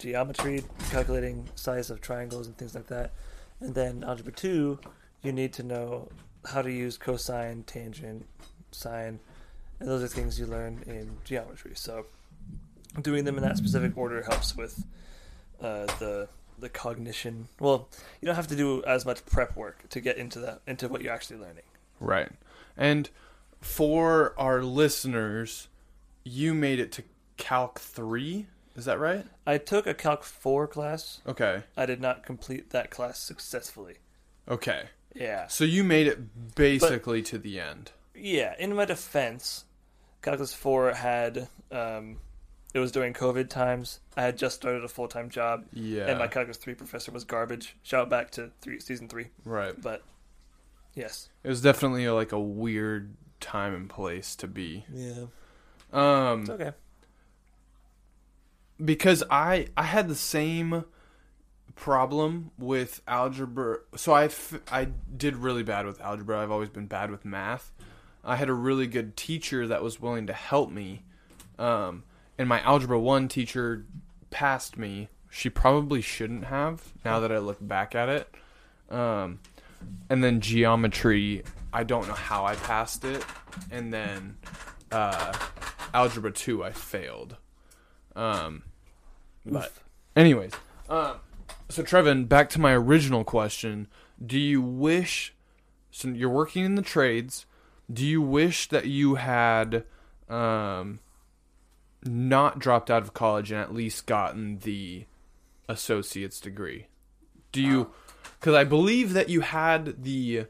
geometry, 0.00 0.64
calculating 0.90 1.48
size 1.54 1.90
of 1.90 2.00
triangles 2.00 2.48
and 2.48 2.56
things 2.58 2.74
like 2.74 2.88
that. 2.88 3.12
And 3.60 3.72
then 3.72 4.02
Algebra 4.02 4.32
2, 4.32 4.80
you 5.22 5.32
need 5.32 5.52
to 5.54 5.62
know 5.62 6.08
how 6.44 6.60
to 6.62 6.72
use 6.72 6.98
cosine, 6.98 7.62
tangent, 7.64 8.26
sine, 8.72 9.20
and 9.78 9.88
those 9.88 10.02
are 10.02 10.08
things 10.08 10.40
you 10.40 10.46
learn 10.46 10.82
in 10.88 11.18
geometry. 11.24 11.72
So 11.74 12.06
doing 13.00 13.24
them 13.24 13.36
in 13.36 13.44
that 13.44 13.56
specific 13.56 13.96
order 13.96 14.22
helps 14.22 14.56
with 14.56 14.84
uh, 15.60 15.86
the 16.00 16.28
the 16.60 16.68
cognition. 16.68 17.48
Well, 17.60 17.88
you 18.20 18.26
don't 18.26 18.36
have 18.36 18.48
to 18.48 18.56
do 18.56 18.82
as 18.84 19.04
much 19.04 19.24
prep 19.26 19.56
work 19.56 19.88
to 19.90 20.00
get 20.00 20.16
into 20.16 20.40
that 20.40 20.60
into 20.66 20.88
what 20.88 21.02
you're 21.02 21.12
actually 21.12 21.38
learning. 21.38 21.64
Right. 22.00 22.30
And 22.76 23.10
for 23.60 24.34
our 24.38 24.62
listeners, 24.62 25.68
you 26.24 26.54
made 26.54 26.78
it 26.78 26.92
to 26.92 27.02
Calc 27.36 27.78
3. 27.78 28.46
Is 28.76 28.84
that 28.84 28.98
right? 28.98 29.26
I 29.46 29.58
took 29.58 29.86
a 29.86 29.94
Calc 29.94 30.22
4 30.22 30.68
class. 30.68 31.20
Okay. 31.26 31.62
I 31.76 31.86
did 31.86 32.00
not 32.00 32.24
complete 32.24 32.70
that 32.70 32.90
class 32.90 33.18
successfully. 33.18 33.96
Okay. 34.48 34.84
Yeah. 35.14 35.48
So 35.48 35.64
you 35.64 35.82
made 35.82 36.06
it 36.06 36.54
basically 36.54 37.22
to 37.22 37.38
the 37.38 37.58
end. 37.58 37.90
Yeah, 38.14 38.54
in 38.58 38.74
my 38.74 38.84
defense, 38.84 39.64
Calculus 40.22 40.54
4 40.54 40.92
had, 40.94 41.48
um, 41.70 42.18
it 42.74 42.78
was 42.80 42.92
during 42.92 43.12
COVID 43.14 43.48
times. 43.48 44.00
I 44.16 44.22
had 44.22 44.36
just 44.38 44.56
started 44.56 44.84
a 44.84 44.88
full 44.88 45.08
time 45.08 45.28
job, 45.30 45.64
Yeah. 45.72 46.06
and 46.06 46.18
my 46.18 46.26
Calculus 46.28 46.56
3 46.58 46.74
professor 46.74 47.10
was 47.12 47.24
garbage. 47.24 47.76
Shout 47.82 48.02
out 48.02 48.10
back 48.10 48.30
to 48.32 48.50
three, 48.60 48.80
season 48.80 49.08
3. 49.08 49.28
right. 49.44 49.80
But, 49.80 50.02
yes. 50.94 51.28
It 51.44 51.48
was 51.48 51.62
definitely 51.62 52.08
like 52.08 52.32
a 52.32 52.40
weird 52.40 53.14
time 53.40 53.74
and 53.74 53.88
place 53.88 54.34
to 54.36 54.46
be. 54.48 54.84
Yeah. 54.92 55.26
Um 55.92 56.40
It's 56.42 56.50
okay. 56.50 56.72
because 58.84 59.22
I 59.30 59.68
I 59.76 59.84
had 59.84 60.08
the 60.08 60.14
same 60.14 60.84
problem 61.74 62.50
with 62.58 63.00
algebra. 63.06 63.78
So 63.96 64.12
I 64.12 64.24
f- 64.24 64.60
I 64.70 64.86
did 65.16 65.36
really 65.36 65.62
bad 65.62 65.86
with 65.86 66.00
algebra. 66.00 66.42
I've 66.42 66.50
always 66.50 66.68
been 66.68 66.86
bad 66.86 67.10
with 67.10 67.24
math. 67.24 67.72
I 68.24 68.36
had 68.36 68.48
a 68.48 68.52
really 68.54 68.86
good 68.86 69.16
teacher 69.16 69.66
that 69.68 69.82
was 69.82 70.00
willing 70.00 70.26
to 70.26 70.32
help 70.32 70.70
me. 70.70 71.04
Um, 71.58 72.02
and 72.38 72.48
my 72.48 72.60
algebra 72.62 72.98
1 72.98 73.28
teacher 73.28 73.84
passed 74.30 74.78
me. 74.78 75.08
She 75.28 75.50
probably 75.50 76.00
shouldn't 76.00 76.44
have 76.44 76.92
now 77.04 77.20
that 77.20 77.32
I 77.32 77.38
look 77.38 77.58
back 77.60 77.94
at 77.94 78.08
it. 78.08 78.34
Um, 78.90 79.40
and 80.08 80.24
then 80.24 80.40
geometry, 80.40 81.42
I 81.72 81.84
don't 81.84 82.08
know 82.08 82.14
how 82.14 82.44
I 82.46 82.54
passed 82.54 83.04
it. 83.04 83.24
And 83.70 83.92
then 83.92 84.36
uh, 84.90 85.36
algebra 85.92 86.32
2 86.32 86.64
I 86.64 86.72
failed. 86.72 87.36
Um, 88.16 88.62
but 89.44 89.66
Oof. 89.66 89.84
anyways, 90.16 90.52
um, 90.88 91.16
so 91.68 91.82
Trevin, 91.82 92.28
back 92.28 92.48
to 92.50 92.60
my 92.60 92.72
original 92.72 93.24
question: 93.24 93.86
Do 94.24 94.38
you 94.38 94.60
wish? 94.60 95.34
So 95.90 96.08
you're 96.08 96.28
working 96.28 96.64
in 96.64 96.74
the 96.74 96.82
trades. 96.82 97.46
Do 97.90 98.04
you 98.04 98.20
wish 98.20 98.68
that 98.68 98.86
you 98.86 99.14
had 99.16 99.84
um, 100.28 101.00
not 102.08 102.58
dropped 102.58 102.90
out 102.90 103.02
of 103.02 103.14
college 103.14 103.50
and 103.50 103.60
at 103.60 103.72
least 103.74 104.06
gotten 104.06 104.58
the 104.58 105.06
associate's 105.68 106.40
degree? 106.40 106.86
Do 107.52 107.62
you? 107.62 107.90
Because 108.38 108.54
I 108.54 108.64
believe 108.64 109.12
that 109.14 109.28
you 109.28 109.40
had 109.40 110.02
the 110.02 110.46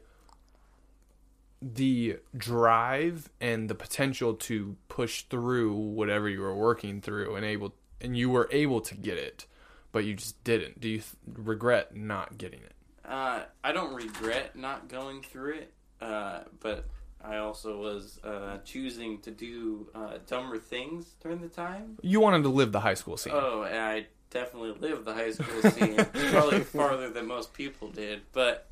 the 1.61 2.17
drive 2.35 3.29
and 3.41 3.69
the 3.69 3.75
potential 3.75 4.33
to 4.33 4.77
push 4.87 5.23
through 5.23 5.73
whatever 5.73 6.29
you 6.29 6.39
were 6.39 6.55
working 6.55 7.01
through 7.01 7.35
and 7.35 7.45
able 7.45 7.73
and 7.99 8.17
you 8.17 8.29
were 8.29 8.47
able 8.51 8.79
to 8.79 8.95
get 8.95 9.17
it 9.17 9.45
but 9.91 10.05
you 10.05 10.13
just 10.13 10.41
didn't 10.45 10.79
do 10.79 10.87
you 10.87 10.97
th- 10.99 11.13
regret 11.27 11.93
not 11.93 12.37
getting 12.37 12.61
it 12.61 12.71
Uh, 13.03 13.41
I 13.61 13.73
don't 13.73 13.93
regret 13.93 14.55
not 14.55 14.87
going 14.87 15.21
through 15.21 15.55
it, 15.55 15.73
uh, 15.99 16.41
but 16.61 16.85
I 17.23 17.37
also 17.37 17.77
was 17.79 18.19
uh, 18.23 18.59
choosing 18.63 19.19
to 19.21 19.31
do 19.31 19.87
uh, 19.93 20.19
dumber 20.25 20.57
things 20.57 21.15
during 21.21 21.41
the 21.41 21.49
time. 21.49 21.97
you 22.01 22.19
wanted 22.19 22.43
to 22.43 22.49
live 22.49 22.71
the 22.71 22.79
high 22.79 22.93
school 22.93 23.17
scene 23.17 23.33
Oh, 23.35 23.63
and 23.63 23.77
I 23.77 24.05
definitely 24.29 24.71
lived 24.79 25.05
the 25.05 25.13
high 25.13 25.31
school 25.31 25.61
scene, 25.71 25.95
probably 26.31 26.61
farther 26.61 27.09
than 27.09 27.27
most 27.27 27.53
people 27.53 27.89
did. 27.89 28.21
But 28.31 28.67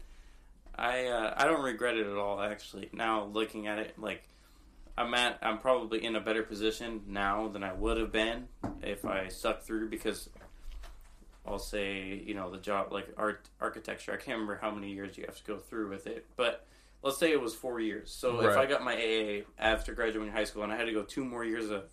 I 0.75 1.07
uh, 1.07 1.33
I 1.35 1.45
don't 1.45 1.63
regret 1.63 1.97
it 1.97 2.07
at 2.07 2.15
all. 2.17 2.39
Actually, 2.41 2.89
now 2.93 3.25
looking 3.25 3.67
at 3.67 3.79
it, 3.79 3.99
like 3.99 4.23
I'm 4.97 5.13
at, 5.13 5.39
I'm 5.41 5.59
probably 5.59 6.03
in 6.03 6.15
a 6.15 6.21
better 6.21 6.43
position 6.43 7.01
now 7.07 7.47
than 7.49 7.63
I 7.63 7.73
would 7.73 7.97
have 7.97 8.11
been 8.11 8.47
if 8.81 9.03
I 9.05 9.27
stuck 9.27 9.61
through 9.63 9.89
because 9.89 10.29
I'll 11.45 11.59
say 11.59 12.21
you 12.25 12.33
know 12.33 12.49
the 12.51 12.59
job 12.59 12.91
like 12.93 13.07
art 13.17 13.49
architecture. 13.59 14.13
I 14.13 14.17
can't 14.17 14.39
remember 14.39 14.59
how 14.61 14.71
many 14.71 14.91
years 14.91 15.17
you 15.17 15.25
have 15.25 15.37
to 15.37 15.43
go 15.43 15.57
through 15.57 15.89
with 15.89 16.07
it, 16.07 16.25
but 16.35 16.65
let's 17.03 17.17
say 17.17 17.31
it 17.31 17.41
was 17.41 17.53
four 17.53 17.79
years. 17.79 18.11
So 18.11 18.41
if 18.41 18.57
I 18.57 18.65
got 18.65 18.83
my 18.83 18.95
AA 18.95 19.41
after 19.59 19.93
graduating 19.93 20.33
high 20.33 20.43
school 20.45 20.63
and 20.63 20.71
I 20.73 20.75
had 20.77 20.85
to 20.85 20.93
go 20.93 21.03
two 21.03 21.23
more 21.23 21.43
years 21.45 21.69
of 21.69 21.83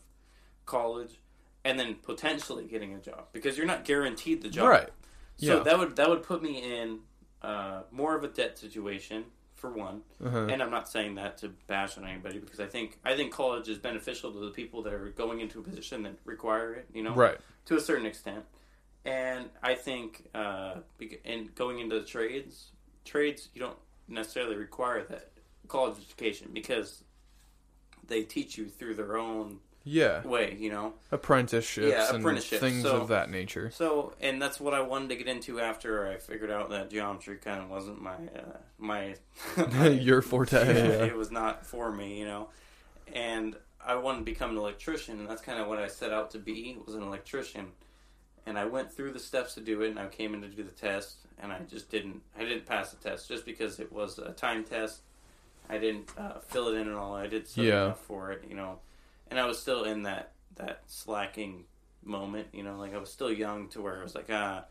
college 0.66 1.20
and 1.64 1.78
then 1.78 1.94
potentially 1.96 2.64
getting 2.66 2.94
a 2.94 2.98
job 2.98 3.26
because 3.32 3.56
you're 3.56 3.66
not 3.66 3.84
guaranteed 3.84 4.42
the 4.42 4.48
job. 4.48 4.68
Right. 4.68 4.88
So 5.36 5.58
Yeah. 5.58 5.62
that 5.64 5.78
would 5.78 5.96
that 5.96 6.08
would 6.08 6.22
put 6.22 6.42
me 6.42 6.80
in 6.80 7.00
uh, 7.42 7.82
more 7.90 8.14
of 8.16 8.24
a 8.24 8.28
debt 8.28 8.58
situation 8.58 9.24
for 9.54 9.70
one. 9.70 10.02
Uh-huh. 10.22 10.46
And 10.46 10.62
I'm 10.62 10.70
not 10.70 10.88
saying 10.88 11.14
that 11.16 11.38
to 11.38 11.48
bash 11.66 11.96
on 11.98 12.04
anybody 12.06 12.38
because 12.38 12.60
I 12.60 12.66
think 12.66 12.98
I 13.04 13.14
think 13.16 13.32
college 13.32 13.68
is 13.68 13.78
beneficial 13.78 14.32
to 14.32 14.38
the 14.40 14.50
people 14.50 14.82
that 14.82 14.92
are 14.92 15.08
going 15.10 15.40
into 15.40 15.60
a 15.60 15.62
position 15.62 16.02
that 16.04 16.14
require 16.24 16.74
it. 16.74 16.88
You 16.92 17.02
know, 17.02 17.14
Right. 17.14 17.38
to 17.66 17.76
a 17.76 17.80
certain 17.80 18.06
extent. 18.06 18.44
And 19.06 19.50
I 19.62 19.74
think, 19.74 20.28
uh, 20.34 20.76
and 21.26 21.54
going 21.54 21.78
into 21.80 21.98
the 22.00 22.06
trades, 22.06 22.70
trades 23.04 23.50
you 23.52 23.60
don't 23.60 23.76
necessarily 24.08 24.56
require 24.56 25.02
that 25.04 25.30
college 25.68 25.96
education 26.04 26.50
because 26.52 27.02
they 28.06 28.22
teach 28.22 28.58
you 28.58 28.66
through 28.68 28.94
their 28.94 29.16
own 29.16 29.60
Yeah. 29.84 30.22
way. 30.26 30.56
You 30.58 30.70
know, 30.70 30.94
Apprenticeships 31.10 31.88
Yeah, 31.90 32.08
and 32.10 32.18
apprenticeships. 32.18 32.60
things 32.60 32.82
So- 32.82 33.00
of 33.00 33.08
that 33.08 33.30
nature. 33.30 33.70
so, 33.70 34.14
and 34.20 34.40
that's 34.40 34.60
what 34.60 34.74
I 34.74 34.80
wanted 34.82 35.08
to 35.10 35.16
get 35.16 35.26
into 35.28 35.60
after 35.60 36.06
I 36.06 36.16
figured 36.18 36.50
out 36.50 36.70
that 36.70 36.90
geometry 36.90 37.36
kind 37.38 37.62
of 37.62 37.70
wasn't 37.70 38.00
my 38.02 38.14
uh, 38.14 38.58
my, 38.78 39.16
my 39.72 39.88
Your 39.88 40.20
forte. 40.22 40.52
Yeah. 40.66 41.04
it 41.04 41.16
was 41.16 41.30
not 41.30 41.64
for 41.66 41.90
me, 41.92 42.18
you 42.18 42.26
know. 42.26 42.48
And 43.12 43.56
I 43.86 43.94
wanted 43.96 44.18
to 44.20 44.24
become 44.24 44.50
an 44.50 44.56
electrician, 44.56 45.18
and 45.20 45.28
that's 45.28 45.42
kind 45.42 45.58
of 45.60 45.66
what 45.68 45.78
I 45.78 45.88
set 45.88 46.12
out 46.12 46.30
to 46.32 46.38
be 46.38 46.78
was 46.86 46.94
an 46.94 47.02
electrician. 47.02 47.72
And 48.46 48.58
I 48.58 48.64
went 48.66 48.92
through 48.92 49.12
the 49.12 49.18
steps 49.18 49.54
to 49.54 49.60
do 49.60 49.80
it, 49.82 49.88
and 49.90 49.98
I 49.98 50.06
came 50.08 50.34
in 50.34 50.42
to 50.42 50.48
do 50.48 50.62
the 50.62 50.70
test, 50.70 51.23
and 51.38 51.52
I 51.52 51.58
just 51.60 51.90
didn't. 51.90 52.22
I 52.38 52.40
didn't 52.44 52.66
pass 52.66 52.92
the 52.92 52.96
test 53.08 53.28
just 53.28 53.44
because 53.44 53.80
it 53.80 53.92
was 53.92 54.18
a 54.18 54.32
time 54.32 54.64
test. 54.64 55.00
I 55.68 55.78
didn't 55.78 56.10
uh, 56.18 56.38
fill 56.40 56.68
it 56.68 56.74
in 56.78 56.88
at 56.88 56.94
all. 56.94 57.14
I 57.14 57.26
did 57.26 57.48
study 57.48 57.68
Yeah. 57.68 57.84
enough 57.86 58.00
for 58.00 58.32
it, 58.32 58.44
you 58.48 58.54
know. 58.54 58.78
And 59.30 59.40
I 59.40 59.46
was 59.46 59.58
still 59.58 59.84
in 59.84 60.02
that 60.02 60.32
that 60.56 60.82
slacking 60.86 61.64
moment, 62.04 62.48
you 62.52 62.62
know. 62.62 62.76
Like 62.78 62.94
I 62.94 62.98
was 62.98 63.10
still 63.10 63.32
young 63.32 63.68
to 63.70 63.80
where 63.80 63.98
I 63.98 64.02
was 64.02 64.14
like, 64.14 64.26
ah, 64.30 64.64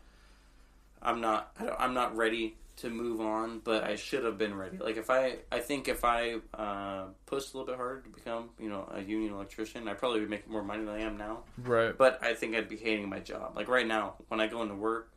I'm 1.02 1.20
not. 1.20 1.50
I 1.58 1.64
don't, 1.64 1.80
I'm 1.80 1.94
not 1.94 2.16
ready 2.16 2.56
to 2.76 2.90
move 2.90 3.20
on, 3.20 3.60
but 3.62 3.84
I 3.84 3.94
should 3.94 4.24
have 4.24 4.36
been 4.36 4.52
ready. 4.54 4.78
Like 4.78 4.96
if 4.96 5.08
I, 5.08 5.36
I 5.52 5.60
think 5.60 5.86
if 5.86 6.04
I 6.04 6.36
uh, 6.54 7.04
pushed 7.24 7.54
a 7.54 7.56
little 7.56 7.72
bit 7.72 7.76
harder 7.76 8.00
to 8.00 8.08
become, 8.08 8.50
you 8.58 8.68
know, 8.68 8.88
a 8.92 9.00
union 9.00 9.32
electrician, 9.32 9.86
I 9.86 9.94
probably 9.94 10.18
would 10.20 10.30
make 10.30 10.48
more 10.48 10.64
money 10.64 10.84
than 10.84 10.92
I 10.92 11.02
am 11.02 11.16
now. 11.16 11.44
Right. 11.62 11.96
But 11.96 12.18
I 12.24 12.34
think 12.34 12.56
I'd 12.56 12.68
be 12.68 12.76
hating 12.76 13.08
my 13.08 13.20
job. 13.20 13.52
Like 13.54 13.68
right 13.68 13.86
now, 13.86 14.14
when 14.26 14.40
I 14.40 14.48
go 14.48 14.60
into 14.62 14.74
work, 14.74 15.12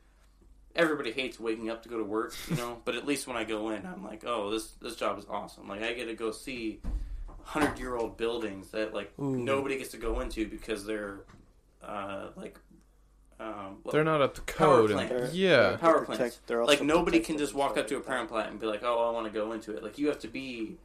everybody 0.78 1.12
hates 1.12 1.40
waking 1.40 1.70
up 1.70 1.84
to 1.84 1.90
go 1.90 1.98
to 1.98 2.04
work, 2.04 2.34
you 2.50 2.56
know. 2.56 2.82
but 2.86 2.96
at 2.96 3.06
least 3.06 3.28
when 3.28 3.36
I 3.36 3.44
go 3.44 3.70
in, 3.72 3.86
I'm 3.86 4.04
like, 4.04 4.24
oh, 4.26 4.50
this 4.52 4.72
this 4.82 4.96
job 4.96 5.18
is 5.20 5.26
awesome. 5.30 5.68
Like 5.68 5.82
I 5.84 5.94
get 5.94 6.06
to 6.06 6.14
go 6.14 6.32
see 6.32 6.80
hundred 7.44 7.80
year 7.80 7.96
old 7.96 8.18
buildings 8.18 8.70
that 8.72 8.94
like 8.94 9.12
Ooh. 9.20 9.36
nobody 9.38 9.78
gets 9.78 9.92
to 9.92 9.98
go 9.98 10.20
into 10.22 10.48
because 10.48 10.86
they're 10.86 11.20
uh, 11.84 12.28
like. 12.36 12.58
Um, 13.40 13.78
They're 13.92 14.04
not 14.04 14.20
up 14.20 14.34
to 14.34 14.42
Power 14.42 14.78
code. 14.82 14.92
plant. 14.94 15.12
And, 15.12 15.20
They're- 15.26 15.30
yeah. 15.32 15.78
Power 15.78 16.00
protect- 16.00 16.18
plants. 16.18 16.40
they're 16.48 16.66
like 16.66 16.82
nobody 16.82 17.20
can 17.20 17.38
just 17.38 17.54
walk 17.54 17.78
up 17.78 17.86
to 17.90 17.96
a 17.96 17.98
like 17.98 18.08
power 18.08 18.26
plant 18.26 18.50
and 18.50 18.60
be 18.60 18.66
like, 18.66 18.82
"Oh, 18.84 19.08
I 19.08 19.12
want 19.12 19.28
to 19.28 19.32
go 19.32 19.52
into 19.52 19.76
it." 19.78 19.84
Like 19.84 20.00
you 20.00 20.08
have 20.08 20.18
to 20.20 20.28
be 20.28 20.78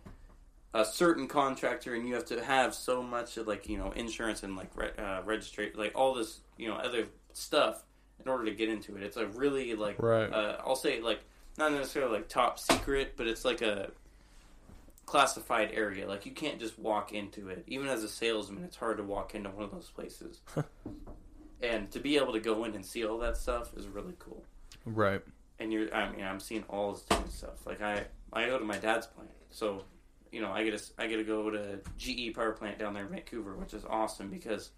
a 0.75 0.85
certain 0.85 1.29
contractor, 1.29 1.95
and 1.95 2.07
you 2.07 2.15
have 2.15 2.27
to 2.27 2.45
have 2.45 2.75
so 2.75 3.03
much 3.03 3.39
of 3.39 3.47
like 3.49 3.71
you 3.71 3.79
know 3.79 3.91
insurance 3.93 4.43
and 4.43 4.55
like 4.55 4.69
re- 4.77 4.91
uh, 4.99 5.23
registry, 5.25 5.73
like 5.75 5.93
all 5.95 6.13
this 6.13 6.41
you 6.59 6.69
know 6.69 6.75
other 6.75 7.07
stuff 7.33 7.85
in 8.25 8.31
order 8.31 8.45
to 8.45 8.53
get 8.53 8.69
into 8.69 8.97
it. 8.97 9.03
It's 9.03 9.17
a 9.17 9.27
really 9.27 9.75
like 9.75 9.97
Right. 10.03 10.33
uh, 10.33 10.59
I'll 10.65 10.77
say 10.77 11.01
like 11.01 11.21
not 11.59 11.73
necessarily 11.73 12.13
like 12.15 12.29
top 12.29 12.59
secret, 12.59 13.15
but 13.17 13.27
it's 13.27 13.45
like 13.45 13.63
a 13.63 13.91
classified 15.07 15.71
area. 15.75 16.07
Like 16.09 16.25
you 16.27 16.33
can't 16.33 16.59
just 16.59 16.79
walk 16.79 17.13
into 17.13 17.49
it. 17.49 17.65
Even 17.67 17.89
as 17.89 18.03
a 18.05 18.09
salesman, 18.09 18.65
it's 18.65 18.77
hard 18.77 18.97
to 18.99 19.03
walk 19.03 19.35
into 19.35 19.51
one 19.51 19.65
of 19.65 19.71
those 19.71 19.91
places. 19.91 20.41
and 21.63 21.91
to 21.91 22.01
be 22.01 22.17
able 22.17 22.33
to 22.33 22.41
go 22.41 22.65
in 22.65 22.75
and 22.75 22.85
see 22.85 23.05
all 23.05 23.19
that 23.19 23.37
stuff 23.37 23.71
is 23.77 23.87
really 23.87 24.15
cool 24.19 24.43
Right. 24.85 25.23
and 25.61 25.73
you're 25.73 25.95
I 25.95 26.11
mean 26.11 26.25
I'm 26.25 26.41
seeing 26.41 26.65
all 26.69 26.93
this 26.93 27.03
different 27.03 27.33
stuff. 27.33 27.67
Like 27.67 27.81
I 27.83 28.05
I 28.33 28.47
go 28.47 28.59
to 28.59 28.65
my 28.65 28.79
dad's 28.79 29.07
plant, 29.07 29.31
so 29.51 29.85
you 30.33 30.41
know 30.41 30.51
I 30.51 30.65
get 30.65 30.77
to 30.79 30.85
I 30.99 31.07
get 31.07 31.19
to 31.19 31.25
go 31.25 31.51
to 31.51 31.79
GE 31.99 32.35
power 32.35 32.53
plant 32.53 32.79
down 32.79 32.95
there 32.95 33.05
in 33.05 33.11
Vancouver, 33.11 33.55
which 33.55 33.75
is 33.75 33.85
awesome 33.89 34.29
because 34.29 34.71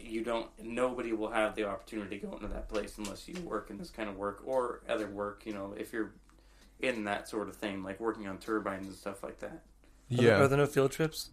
you 0.00 0.22
don't 0.22 0.48
nobody 0.62 1.12
will 1.12 1.30
have 1.30 1.54
the 1.54 1.64
opportunity 1.68 2.18
to 2.18 2.26
go 2.26 2.32
into 2.34 2.48
that 2.48 2.68
place 2.68 2.98
unless 2.98 3.28
you 3.28 3.40
work 3.42 3.70
in 3.70 3.78
this 3.78 3.90
kind 3.90 4.08
of 4.08 4.16
work 4.16 4.42
or 4.44 4.82
other 4.88 5.08
work. 5.08 5.42
You 5.46 5.54
know 5.54 5.74
if 5.76 5.92
you're 5.92 6.12
in 6.80 7.04
that 7.04 7.28
sort 7.28 7.48
of 7.48 7.56
thing, 7.56 7.82
like 7.82 8.00
working 8.00 8.28
on 8.28 8.38
turbines 8.38 8.86
and 8.86 8.96
stuff 8.96 9.22
like 9.22 9.40
that. 9.40 9.62
Are 10.18 10.22
there, 10.22 10.34
Yeah. 10.34 10.42
are 10.42 10.48
there 10.48 10.58
no 10.58 10.66
field 10.66 10.92
trips? 10.92 11.30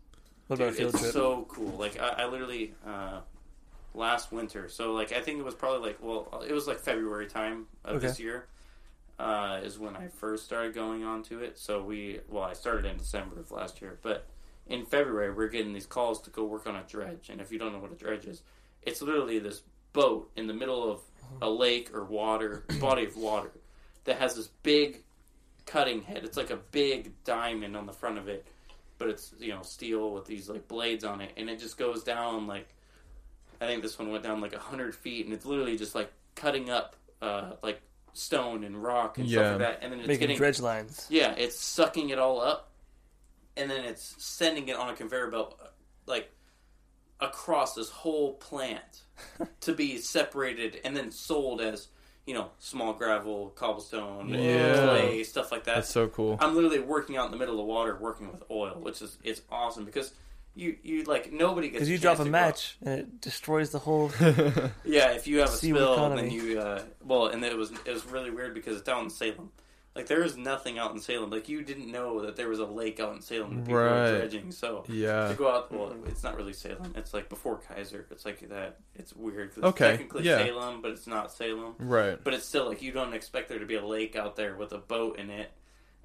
What 0.48 0.56
about 0.58 0.70
a 0.70 0.72
Dude, 0.72 0.80
field 0.80 0.94
it's 0.94 1.00
trip? 1.02 1.14
so 1.14 1.46
cool. 1.50 1.78
Like 1.78 2.00
I, 2.00 2.24
I 2.24 2.26
literally 2.28 2.74
uh, 2.86 3.22
last 3.94 4.32
winter. 4.32 4.70
So 4.70 4.94
like 4.94 5.12
I 5.12 5.22
think 5.22 5.40
it 5.40 5.46
was 5.46 5.56
probably 5.56 5.88
like 5.90 5.98
well 6.02 6.44
it 6.48 6.54
was 6.54 6.68
like 6.68 6.80
February 6.80 7.28
time 7.28 7.68
of 7.84 7.98
Okay. 7.98 8.08
this 8.08 8.20
year 8.20 8.48
uh, 9.20 9.62
is 9.64 9.80
when 9.80 9.96
I 9.96 10.08
first 10.10 10.46
started 10.46 10.74
going 10.74 11.04
on 11.04 11.24
to 11.24 11.42
it. 11.42 11.58
So 11.58 11.84
we 11.84 12.22
well 12.30 12.44
I 12.44 12.54
started 12.54 12.86
in 12.86 12.98
December 12.98 13.40
of 13.40 13.52
last 13.52 13.82
year, 13.82 14.00
but 14.02 14.28
in 14.68 14.86
February 14.86 15.32
we're 15.32 15.48
getting 15.48 15.74
these 15.74 15.86
calls 15.86 16.22
to 16.24 16.30
go 16.30 16.44
work 16.46 16.68
on 16.68 16.76
a 16.76 16.84
dredge. 16.84 17.30
And 17.30 17.40
if 17.42 17.52
you 17.52 17.60
don't 17.60 17.72
know 17.74 17.80
what 17.80 17.92
a 17.92 17.96
dredge 17.96 18.26
is, 18.26 18.44
it's 18.86 19.02
literally 19.02 19.40
this 19.40 19.62
boat 19.94 20.30
in 20.36 20.48
the 20.48 20.54
middle 20.54 20.90
of 20.92 21.02
a 21.42 21.50
lake 21.50 21.94
or 21.94 22.04
water 22.06 22.66
body 22.80 23.06
of 23.06 23.16
water 23.18 23.52
that 24.06 24.18
has 24.18 24.36
this 24.36 24.48
big 24.64 25.04
cutting 25.66 26.02
head. 26.04 26.24
It's 26.24 26.38
like 26.38 26.52
a 26.52 26.58
big 26.72 27.12
diamond 27.24 27.76
on 27.76 27.86
the 27.86 27.94
front 27.94 28.18
of 28.18 28.28
it, 28.28 28.46
but 28.98 29.10
it's 29.10 29.34
you 29.40 29.50
know 29.54 29.62
steel 29.64 30.12
with 30.12 30.26
these 30.26 30.48
like 30.50 30.68
blades 30.68 31.04
on 31.04 31.22
it, 31.22 31.32
and 31.38 31.50
it 31.50 31.60
just 31.60 31.78
goes 31.78 32.04
down 32.04 32.48
like 32.48 32.70
I 33.62 33.66
think 33.68 33.82
this 33.84 33.98
one 33.98 34.12
went 34.12 34.24
down 34.24 34.42
like 34.42 34.54
a 34.54 34.60
hundred 34.60 34.94
feet, 34.96 35.26
and 35.26 35.34
it's 35.34 35.46
literally 35.46 35.78
just 35.78 35.96
like 35.96 36.12
cutting 36.36 36.70
up 36.70 36.96
uh, 37.22 37.54
like 37.64 37.82
stone 38.14 38.64
and 38.64 38.82
rock 38.82 39.18
and 39.18 39.28
Yeah. 39.28 39.40
stuff 39.40 39.50
like 39.52 39.60
that, 39.60 39.80
and 39.82 39.92
then 39.92 40.00
it's 40.00 40.08
Making 40.08 40.20
getting 40.22 40.38
dredge 40.38 40.60
lines. 40.60 41.08
yeah, 41.10 41.32
it's 41.38 41.60
sucking 41.60 42.10
it 42.10 42.20
all 42.20 42.40
up, 42.42 42.72
and 43.58 43.70
then 43.72 43.84
it's 43.86 44.16
sending 44.24 44.68
it 44.68 44.76
on 44.76 44.90
a 44.90 44.94
conveyor 44.96 45.32
belt, 45.32 45.60
like 46.06 46.30
across 47.20 47.74
this 47.76 47.90
whole 47.90 48.34
plant 48.34 49.04
to 49.62 49.74
be 49.74 49.98
separated 49.98 50.80
and 50.84 50.96
then 50.96 51.12
sold 51.12 51.62
as 51.62 51.88
you 52.26 52.34
know 52.34 52.50
small 52.60 52.94
gravel, 52.94 53.50
cobblestone, 53.56 54.30
Yeah. 54.30 54.84
clay, 54.88 55.24
stuff 55.24 55.52
like 55.52 55.64
that. 55.66 55.76
That's 55.76 55.90
so 55.90 56.08
cool. 56.08 56.38
I'm 56.40 56.56
literally 56.56 56.80
working 56.80 57.18
out 57.18 57.26
in 57.26 57.32
the 57.32 57.38
middle 57.38 57.60
of 57.60 57.66
water, 57.68 57.98
working 58.00 58.32
with 58.32 58.44
oil, 58.50 58.78
which 58.82 59.02
is 59.02 59.18
it's 59.24 59.42
awesome 59.52 59.86
because 59.86 60.12
you 60.56 60.76
you 60.84 61.04
like 61.04 61.32
nobody 61.32 61.68
gets 61.70 61.80
Because 61.80 61.90
you 61.90 61.98
drop 61.98 62.20
a 62.20 62.26
match 62.26 62.78
and 62.82 63.00
it 63.02 63.22
destroys 63.22 63.70
the 63.72 63.80
whole. 63.80 64.10
yeah, 64.86 65.12
if 65.12 65.28
you 65.28 65.40
have 65.40 65.50
a 65.50 65.52
Seaward 65.52 65.80
spill, 65.82 65.94
economy. 65.94 66.22
then 66.24 66.32
you 66.32 66.60
uh, 66.60 66.82
well, 67.04 67.28
and 67.28 67.44
it 67.44 67.56
was 67.58 67.72
it 67.86 67.92
was 67.94 68.06
really 68.06 68.32
weird 68.32 68.54
because 68.54 68.76
it's 68.78 68.86
down 68.86 69.04
in 69.06 69.10
Salem. 69.10 69.52
Like 69.96 70.08
there 70.08 70.24
is 70.24 70.36
nothing 70.36 70.78
out 70.78 70.92
in 70.94 71.00
Salem. 71.00 71.30
Like 71.30 71.48
you 71.48 71.62
didn't 71.64 71.90
know 71.90 72.22
that 72.26 72.36
there 72.36 72.50
was 72.50 72.60
a 72.60 72.66
lake 72.66 73.00
out 73.00 73.16
in 73.16 73.22
Salem 73.22 73.56
that 73.56 73.62
people 73.66 73.80
Right. 73.80 74.12
were 74.12 74.18
dredging. 74.20 74.52
So 74.52 74.84
yeah. 74.90 75.30
to 75.30 75.36
go 75.36 75.50
out, 75.50 75.72
well, 75.72 75.94
it's 76.06 76.22
not 76.22 76.36
really 76.36 76.52
Salem. 76.52 76.94
It's 76.98 77.14
like 77.14 77.30
before 77.30 77.62
Keizer. 77.62 78.04
It's 78.12 78.26
like 78.26 78.48
that. 78.50 78.80
It's 78.96 79.14
weird. 79.16 79.56
'cause 79.56 79.64
Okay, 79.64 79.92
technically 79.92 80.24
yeah. 80.24 80.40
Salem, 80.40 80.82
but 80.82 80.92
it's 80.92 81.08
not 81.08 81.32
Salem. 81.32 81.76
Right. 81.80 82.22
But 82.22 82.34
it's 82.34 82.46
still 82.46 82.68
like 82.68 82.82
you 82.82 82.92
don't 82.92 83.14
expect 83.14 83.48
there 83.48 83.60
to 83.60 83.66
be 83.66 83.76
a 83.76 83.86
lake 83.86 84.18
out 84.18 84.36
there 84.36 84.56
with 84.56 84.74
a 84.74 84.78
boat 84.80 85.18
in 85.18 85.30
it. 85.30 85.52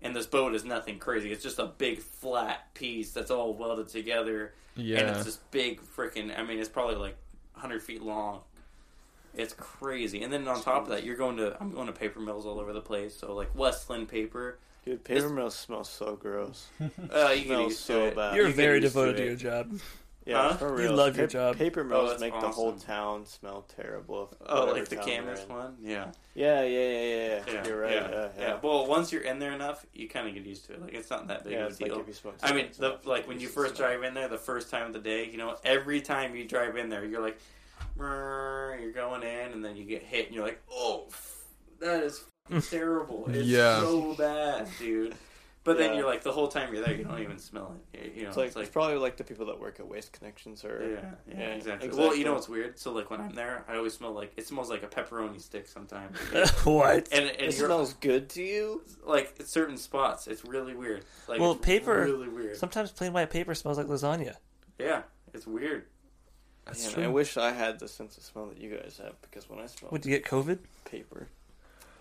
And 0.03 0.15
this 0.15 0.27
boat 0.27 0.55
is 0.55 0.65
nothing 0.65 0.99
crazy. 1.01 1.33
It's 1.33 1.43
just 1.43 1.59
a 1.59 1.67
big 1.67 1.99
flat 1.99 2.73
piece 2.75 3.13
that's 3.13 3.31
all 3.31 3.55
welded 3.55 3.89
together 3.89 4.55
Yeah. 4.77 5.01
and 5.01 5.11
it's 5.17 5.25
this 5.25 5.37
big 5.51 5.81
freaking. 5.83 6.39
I 6.39 6.43
mean, 6.45 6.59
it's 6.61 6.69
probably 6.69 6.95
like 6.95 7.17
100 7.55 7.83
feet 7.83 8.03
long. 8.03 8.43
It's 9.35 9.55
crazy. 9.55 10.23
And 10.23 10.33
then 10.33 10.47
on 10.49 10.61
top 10.63 10.83
of 10.85 10.89
that, 10.89 11.05
you're 11.05 11.17
going 11.17 11.37
to. 11.39 11.57
I'm 11.61 11.73
going 11.73 11.87
to 11.87 11.93
paper 11.93 12.21
mills 12.21 12.47
all 12.47 12.59
over 12.61 12.73
the 12.73 12.81
place. 12.81 13.17
So 13.17 13.35
like 13.35 13.55
Westland 13.55 14.09
paper. 14.09 14.59
Dude, 14.85 15.05
paper 15.05 15.21
This- 15.23 15.31
mills 15.33 15.55
smell 15.55 15.85
so 15.85 16.17
gross. 16.17 16.67
Uh, 17.13 17.29
you 17.37 17.45
Smells 17.45 17.79
so 17.79 18.05
it. 18.07 18.17
bad. 18.17 18.35
You're 18.37 18.49
You 18.49 18.55
very 18.55 18.81
devoted 18.81 19.17
to, 19.19 19.23
it. 19.23 19.27
your 19.27 19.37
job. 19.37 19.79
Yeah, 20.27 20.49
Huh? 20.51 20.57
for 20.57 20.69
You 20.81 20.89
real. 20.89 20.95
love 20.95 21.17
your 21.17 21.27
job. 21.27 21.57
Paper 21.57 21.83
mills 21.83 22.11
that's 22.11 22.21
make 22.21 22.39
the 22.39 22.49
whole 22.49 22.73
town 22.75 23.25
smell 23.27 23.67
terrible. 23.77 24.33
Oh, 24.47 24.67
like 24.67 24.87
the 24.89 24.97
town 24.97 25.07
Camas 25.07 25.41
one. 25.49 25.77
Yeah. 25.83 26.13
Yeah, 26.35 26.63
yeah, 26.63 26.79
yeah, 26.79 26.89
yeah, 26.89 27.27
yeah. 27.47 27.53
Yeah, 27.55 27.67
You're 27.67 27.81
right. 27.81 27.93
Yeah, 27.93 28.11
Yeah, 28.11 28.17
yeah. 28.17 28.29
yeah. 28.39 28.59
Well, 28.63 28.87
once 28.87 29.13
you're 29.13 29.23
in 29.23 29.39
there 29.39 29.53
enough, 29.53 29.85
you 29.95 30.09
kind 30.09 30.29
of 30.29 30.35
get 30.35 30.45
used 30.45 30.67
to 30.67 30.75
it. 30.75 30.83
Like 30.83 30.95
it's 30.95 31.11
not 31.11 31.27
that 31.29 31.45
big 31.45 31.55
Yeah, 31.55 31.65
of 31.65 31.71
it's 31.73 31.81
a 31.81 31.85
deal. 31.85 31.95
like 31.95 32.03
if 32.03 32.09
you 32.09 32.15
smoke. 32.15 32.35
I 32.43 32.53
mean, 32.53 32.67
the, 32.79 32.99
like 33.05 33.27
when 33.29 33.41
you 33.41 33.49
first 33.49 33.77
drive 33.77 34.03
in 34.03 34.13
there, 34.15 34.29
the 34.29 34.39
first 34.39 34.71
time 34.71 34.87
of 34.87 34.93
the 34.93 34.99
day, 35.01 35.29
you 35.31 35.39
know, 35.39 35.57
every 35.65 36.01
time 36.03 36.37
you 36.37 36.45
drive 36.47 36.77
in 36.77 36.89
there, 36.91 37.05
you're 37.05 37.23
like, 37.23 37.39
you're 37.99 38.93
going 38.95 39.23
in, 39.23 39.53
and 39.53 39.65
then 39.65 39.77
you 39.77 39.85
get 39.85 40.03
hit, 40.03 40.27
and 40.27 40.35
you're 40.35 40.45
like, 40.45 40.61
oh, 40.71 41.09
that 41.81 42.03
is 42.03 42.25
terrible. 42.71 43.27
It's 43.29 43.47
Yeah. 43.49 43.81
so 43.81 44.15
bad, 44.15 44.69
dude. 44.79 45.15
But 45.63 45.77
then 45.77 45.95
you're 45.95 46.07
like, 46.07 46.23
the 46.23 46.33
whole 46.33 46.49
time 46.49 46.73
you're 46.73 46.83
there, 46.83 46.95
you 46.95 47.05
don't 47.05 47.21
even 47.21 47.39
smell 47.39 47.77
it. 47.93 48.13
You 48.17 48.23
know, 48.23 48.29
It's 48.29 48.37
like, 48.39 48.47
it's 48.47 48.57
like 48.57 48.65
it's 48.65 48.73
probably 48.73 48.97
like 48.97 49.19
the 49.19 49.25
people 49.25 49.45
that 49.47 49.61
work 49.61 49.79
at 49.79 49.87
Waste 49.87 50.11
Connections 50.11 50.65
or 50.65 50.81
yeah, 50.83 51.11
yeah, 51.29 51.39
Yeah, 51.39 51.55
exactly. 51.55 51.89
exactly. 51.89 51.99
Well, 52.09 52.17
you 52.17 52.25
know 52.25 52.33
what's 52.33 52.49
weird? 52.49 52.79
So 52.79 52.93
like 52.93 53.11
when 53.11 53.21
I'm 53.21 53.35
there, 53.35 53.63
I 53.69 53.77
always 53.77 53.93
smell 53.93 54.13
like 54.13 54.33
it 54.39 54.47
smells 54.47 54.71
like 54.71 54.83
a 54.83 54.87
pepperoni 54.87 55.39
stick 55.39 55.69
sometimes. 55.69 56.17
what? 56.65 57.09
and 57.13 57.27
and 57.29 57.41
it 57.49 57.53
smells 57.53 57.93
good 57.93 58.31
to 58.31 58.43
you. 58.43 58.83
like 59.05 59.35
at 59.39 59.49
certain 59.49 59.77
spots, 59.77 60.29
it's 60.29 60.47
really 60.47 60.75
weird. 60.75 61.05
Like 61.29 61.41
Well, 61.41 61.53
it's 61.53 61.61
paper- 61.65 62.05
really 62.05 62.29
weird. 62.31 62.57
Sometimes 62.57 62.91
plain 62.91 63.13
white 63.13 63.29
paper 63.29 63.55
smells 63.55 63.77
like 63.77 63.87
lasagna. 63.87 64.37
yeah, 64.79 65.03
it's 65.35 65.47
weird. 65.47 65.85
That's 66.67 66.85
Man, 66.85 66.95
true. 66.95 67.05
I 67.05 67.09
wish 67.09 67.37
I 67.37 67.53
had 67.53 67.79
the 67.81 67.89
sense 67.89 68.17
of 68.17 68.23
smell 68.23 68.47
that 68.47 68.59
you 68.59 68.77
guys 68.77 69.01
have 69.03 69.21
because 69.23 69.49
when 69.49 69.59
I 69.59 69.67
smell 69.67 69.91
Would 69.91 70.05
you 70.07 70.11
get 70.11 70.25
COVID? 70.25 70.59
paper, 70.85 71.27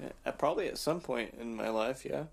yeah, 0.01 0.09
uh, 0.25 0.31
probably 0.31 0.67
at 0.67 0.77
some 0.77 0.99
point 1.01 1.35
in 1.39 1.55
my 1.55 1.69
life, 1.69 2.05
yeah. 2.05 2.23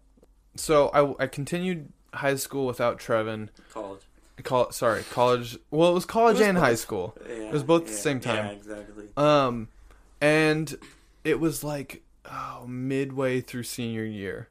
So 0.56 0.88
I, 0.88 1.24
I 1.24 1.26
continued 1.26 1.92
high 2.14 2.34
school 2.36 2.66
without 2.66 2.98
Trevin. 2.98 3.48
College. 3.72 4.00
Col- 4.42 4.70
sorry, 4.72 5.02
college. 5.10 5.58
Well, 5.70 5.90
it 5.90 5.94
was 5.94 6.04
college 6.04 6.36
It 6.36 6.40
was 6.40 6.48
and 6.48 6.58
high 6.58 6.74
school. 6.74 7.16
Yeah, 7.26 7.34
It 7.34 7.52
was 7.52 7.62
both 7.62 7.82
at 7.82 7.88
the 7.88 7.92
same 7.94 8.20
time. 8.20 8.46
Yeah, 8.46 8.50
exactly. 8.52 9.04
Um, 9.16 9.68
and 10.20 10.76
it 11.24 11.40
was 11.40 11.64
like 11.64 12.02
oh, 12.26 12.64
midway 12.66 13.40
through 13.40 13.62
senior 13.64 14.04
year. 14.04 14.48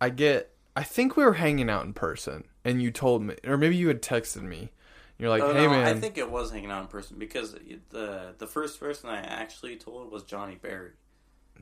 I 0.00 0.10
get. 0.10 0.50
I 0.76 0.84
think 0.84 1.16
we 1.16 1.24
were 1.24 1.34
hanging 1.34 1.68
out 1.68 1.84
in 1.84 1.92
person, 1.92 2.44
and 2.64 2.80
you 2.80 2.92
told 2.92 3.22
me, 3.22 3.34
or 3.44 3.56
maybe 3.56 3.74
you 3.76 3.88
had 3.88 4.02
texted 4.02 4.42
me. 4.42 4.70
You're 5.18 5.30
like, 5.30 5.42
oh, 5.42 5.52
"Hey, 5.52 5.64
no, 5.64 5.70
man." 5.70 5.84
I 5.86 5.94
think 5.98 6.16
it 6.16 6.30
was 6.30 6.50
hanging 6.50 6.70
out 6.70 6.82
in 6.82 6.88
person 6.88 7.18
because 7.18 7.52
the 7.90 8.34
the 8.38 8.46
first 8.46 8.78
person 8.78 9.10
I 9.10 9.18
actually 9.18 9.76
told 9.76 10.12
was 10.12 10.22
Johnny 10.22 10.54
Barry. 10.54 10.92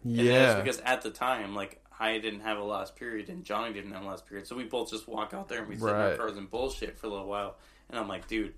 And 0.04 0.12
yeah, 0.16 0.60
because 0.60 0.78
at 0.80 1.02
the 1.02 1.10
time, 1.10 1.54
like 1.54 1.82
I 1.98 2.18
didn't 2.18 2.40
have 2.40 2.58
a 2.58 2.62
last 2.64 2.96
period 2.96 3.28
and 3.30 3.44
Johnny 3.44 3.72
didn't 3.72 3.92
have 3.92 4.02
a 4.02 4.06
last 4.06 4.26
period, 4.26 4.46
so 4.46 4.56
we 4.56 4.64
both 4.64 4.90
just 4.90 5.08
walk 5.08 5.32
out 5.32 5.48
there 5.48 5.60
and 5.60 5.68
we 5.68 5.76
sit 5.76 5.88
in 5.88 5.94
our 5.94 6.16
cars 6.16 6.36
and 6.36 6.50
bullshit 6.50 6.98
for 6.98 7.06
a 7.06 7.10
little 7.10 7.26
while. 7.26 7.56
And 7.88 7.98
I'm 7.98 8.08
like, 8.08 8.26
dude, 8.28 8.52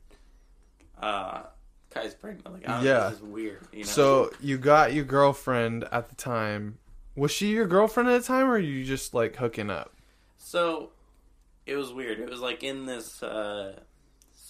uh, 1.01 1.42
Kai's 1.90 2.14
pregnant. 2.14 2.53
Like, 2.53 2.62
Yeah. 2.66 3.09
this 3.11 3.18
is 3.18 3.22
weird. 3.22 3.61
You 3.72 3.80
know? 3.80 3.84
So 3.84 4.30
you 4.40 4.59
got 4.59 4.92
your 4.94 5.05
girlfriend 5.05 5.84
at 5.92 6.09
the 6.09 6.14
time. 6.16 6.78
Was 7.14 7.30
she 7.30 7.49
your 7.49 7.66
girlfriend 7.66 8.09
at 8.09 8.20
the 8.22 8.26
time, 8.26 8.49
or 8.49 8.59
you 8.59 8.84
just 8.84 9.14
like 9.14 9.36
hooking 9.36 9.70
up? 9.70 9.94
So 10.38 10.90
it 11.66 11.76
was 11.76 11.92
weird. 11.92 12.18
It 12.20 12.28
was 12.28 12.40
like 12.40 12.62
in 12.62 12.86
this 12.86 13.22
uh, 13.22 13.80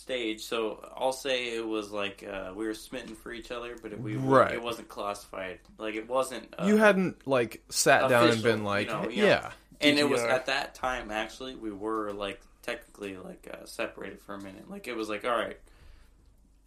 stage. 0.09 0.42
So 0.42 0.82
I'll 0.96 1.12
say 1.12 1.54
it 1.54 1.66
was 1.66 1.90
like 1.90 2.24
uh, 2.26 2.52
we 2.54 2.66
were 2.66 2.72
smitten 2.74 3.14
for 3.14 3.30
each 3.30 3.50
other, 3.50 3.76
but 3.82 3.92
it, 3.92 4.00
we 4.00 4.16
Right. 4.16 4.54
it 4.54 4.62
wasn't 4.62 4.88
classified. 4.88 5.59
Like 5.76 5.96
it 5.96 6.09
wasn't. 6.09 6.54
Uh, 6.59 6.64
you 6.66 6.78
hadn't 6.78 7.26
like 7.26 7.62
sat 7.68 8.09
down 8.09 8.30
and 8.30 8.42
been 8.42 8.64
like, 8.64 8.86
you 8.88 8.92
know, 8.94 9.09
yeah. 9.11 9.24
yeah. 9.24 9.50
and 9.82 9.98
it 9.98 10.09
was 10.09 10.22
at 10.22 10.46
that 10.46 10.74
time 10.74 11.11
actually 11.11 11.54
we 11.56 11.70
were 11.70 12.12
like 12.12 12.40
technically 12.62 13.16
like 13.18 13.46
uh, 13.52 13.66
separated 13.66 14.20
for 14.20 14.34
a 14.34 14.38
minute. 14.40 14.70
Like 14.70 14.88
it 14.88 14.96
was 14.96 15.11
like 15.11 15.26
all 15.26 15.36
right, 15.36 15.59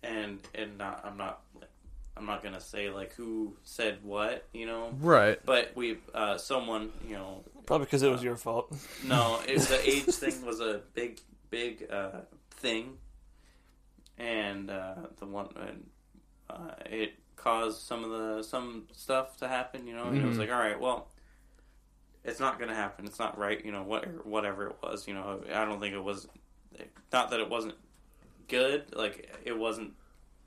and 0.04 0.40
and 0.54 0.78
not, 0.78 1.02
I'm 1.04 1.18
not 1.18 1.42
like, 1.60 1.70
I'm 2.16 2.26
not 2.28 2.44
gonna 2.44 2.62
say 2.62 2.92
like 2.92 3.14
who 3.16 3.56
said 3.64 3.98
what, 4.04 4.46
you 4.54 4.68
know. 4.68 4.94
right. 5.00 5.40
But 5.44 5.72
we, 5.76 5.98
uh, 6.14 6.38
someone, 6.38 6.92
you 7.08 7.16
know, 7.16 7.44
Probably 7.66 7.86
because 7.86 8.04
it 8.04 8.12
was 8.12 8.22
your 8.24 8.36
fault. 8.36 8.72
no, 9.04 9.40
it, 9.48 9.60
the 9.62 9.82
age 9.90 10.06
thing 10.06 10.46
was 10.46 10.60
a 10.60 10.82
big, 10.94 11.20
big 11.50 11.88
uh, 11.92 12.22
thing, 12.52 12.98
and 14.22 14.70
uh, 14.70 14.96
the 15.20 15.26
one 15.26 15.50
and, 15.60 15.90
uh, 16.50 16.72
it 16.86 17.14
caused 17.36 17.82
some 17.82 18.04
of 18.04 18.12
the 18.12 18.44
some 18.44 18.84
stuff 18.92 19.38
to 19.38 19.48
happen. 19.48 19.88
You 19.88 19.96
know, 19.96 20.06
and 20.06 20.18
it 20.18 20.26
was 20.26 20.38
Mhm. 20.38 20.42
like, 20.42 20.52
all 20.52 20.60
right, 20.60 20.80
well, 20.80 21.08
it's 22.24 22.40
not 22.40 22.58
going 22.60 22.70
to 22.70 22.76
happen. 22.76 23.06
It's 23.06 23.20
not 23.20 23.38
right. 23.38 23.64
You 23.66 23.72
know, 23.72 23.84
what 23.84 24.26
whatever 24.26 24.68
it 24.68 24.76
was. 24.84 25.08
You 25.08 25.14
know, 25.16 25.44
I 25.54 25.66
don't 25.66 25.80
think 25.80 25.94
it 25.96 26.04
was. 26.04 26.28
Not 27.12 27.32
that 27.32 27.40
it 27.40 27.50
wasn't 27.50 27.76
good. 28.48 28.96
Like 28.96 29.34
it 29.44 29.58
wasn't 29.58 29.94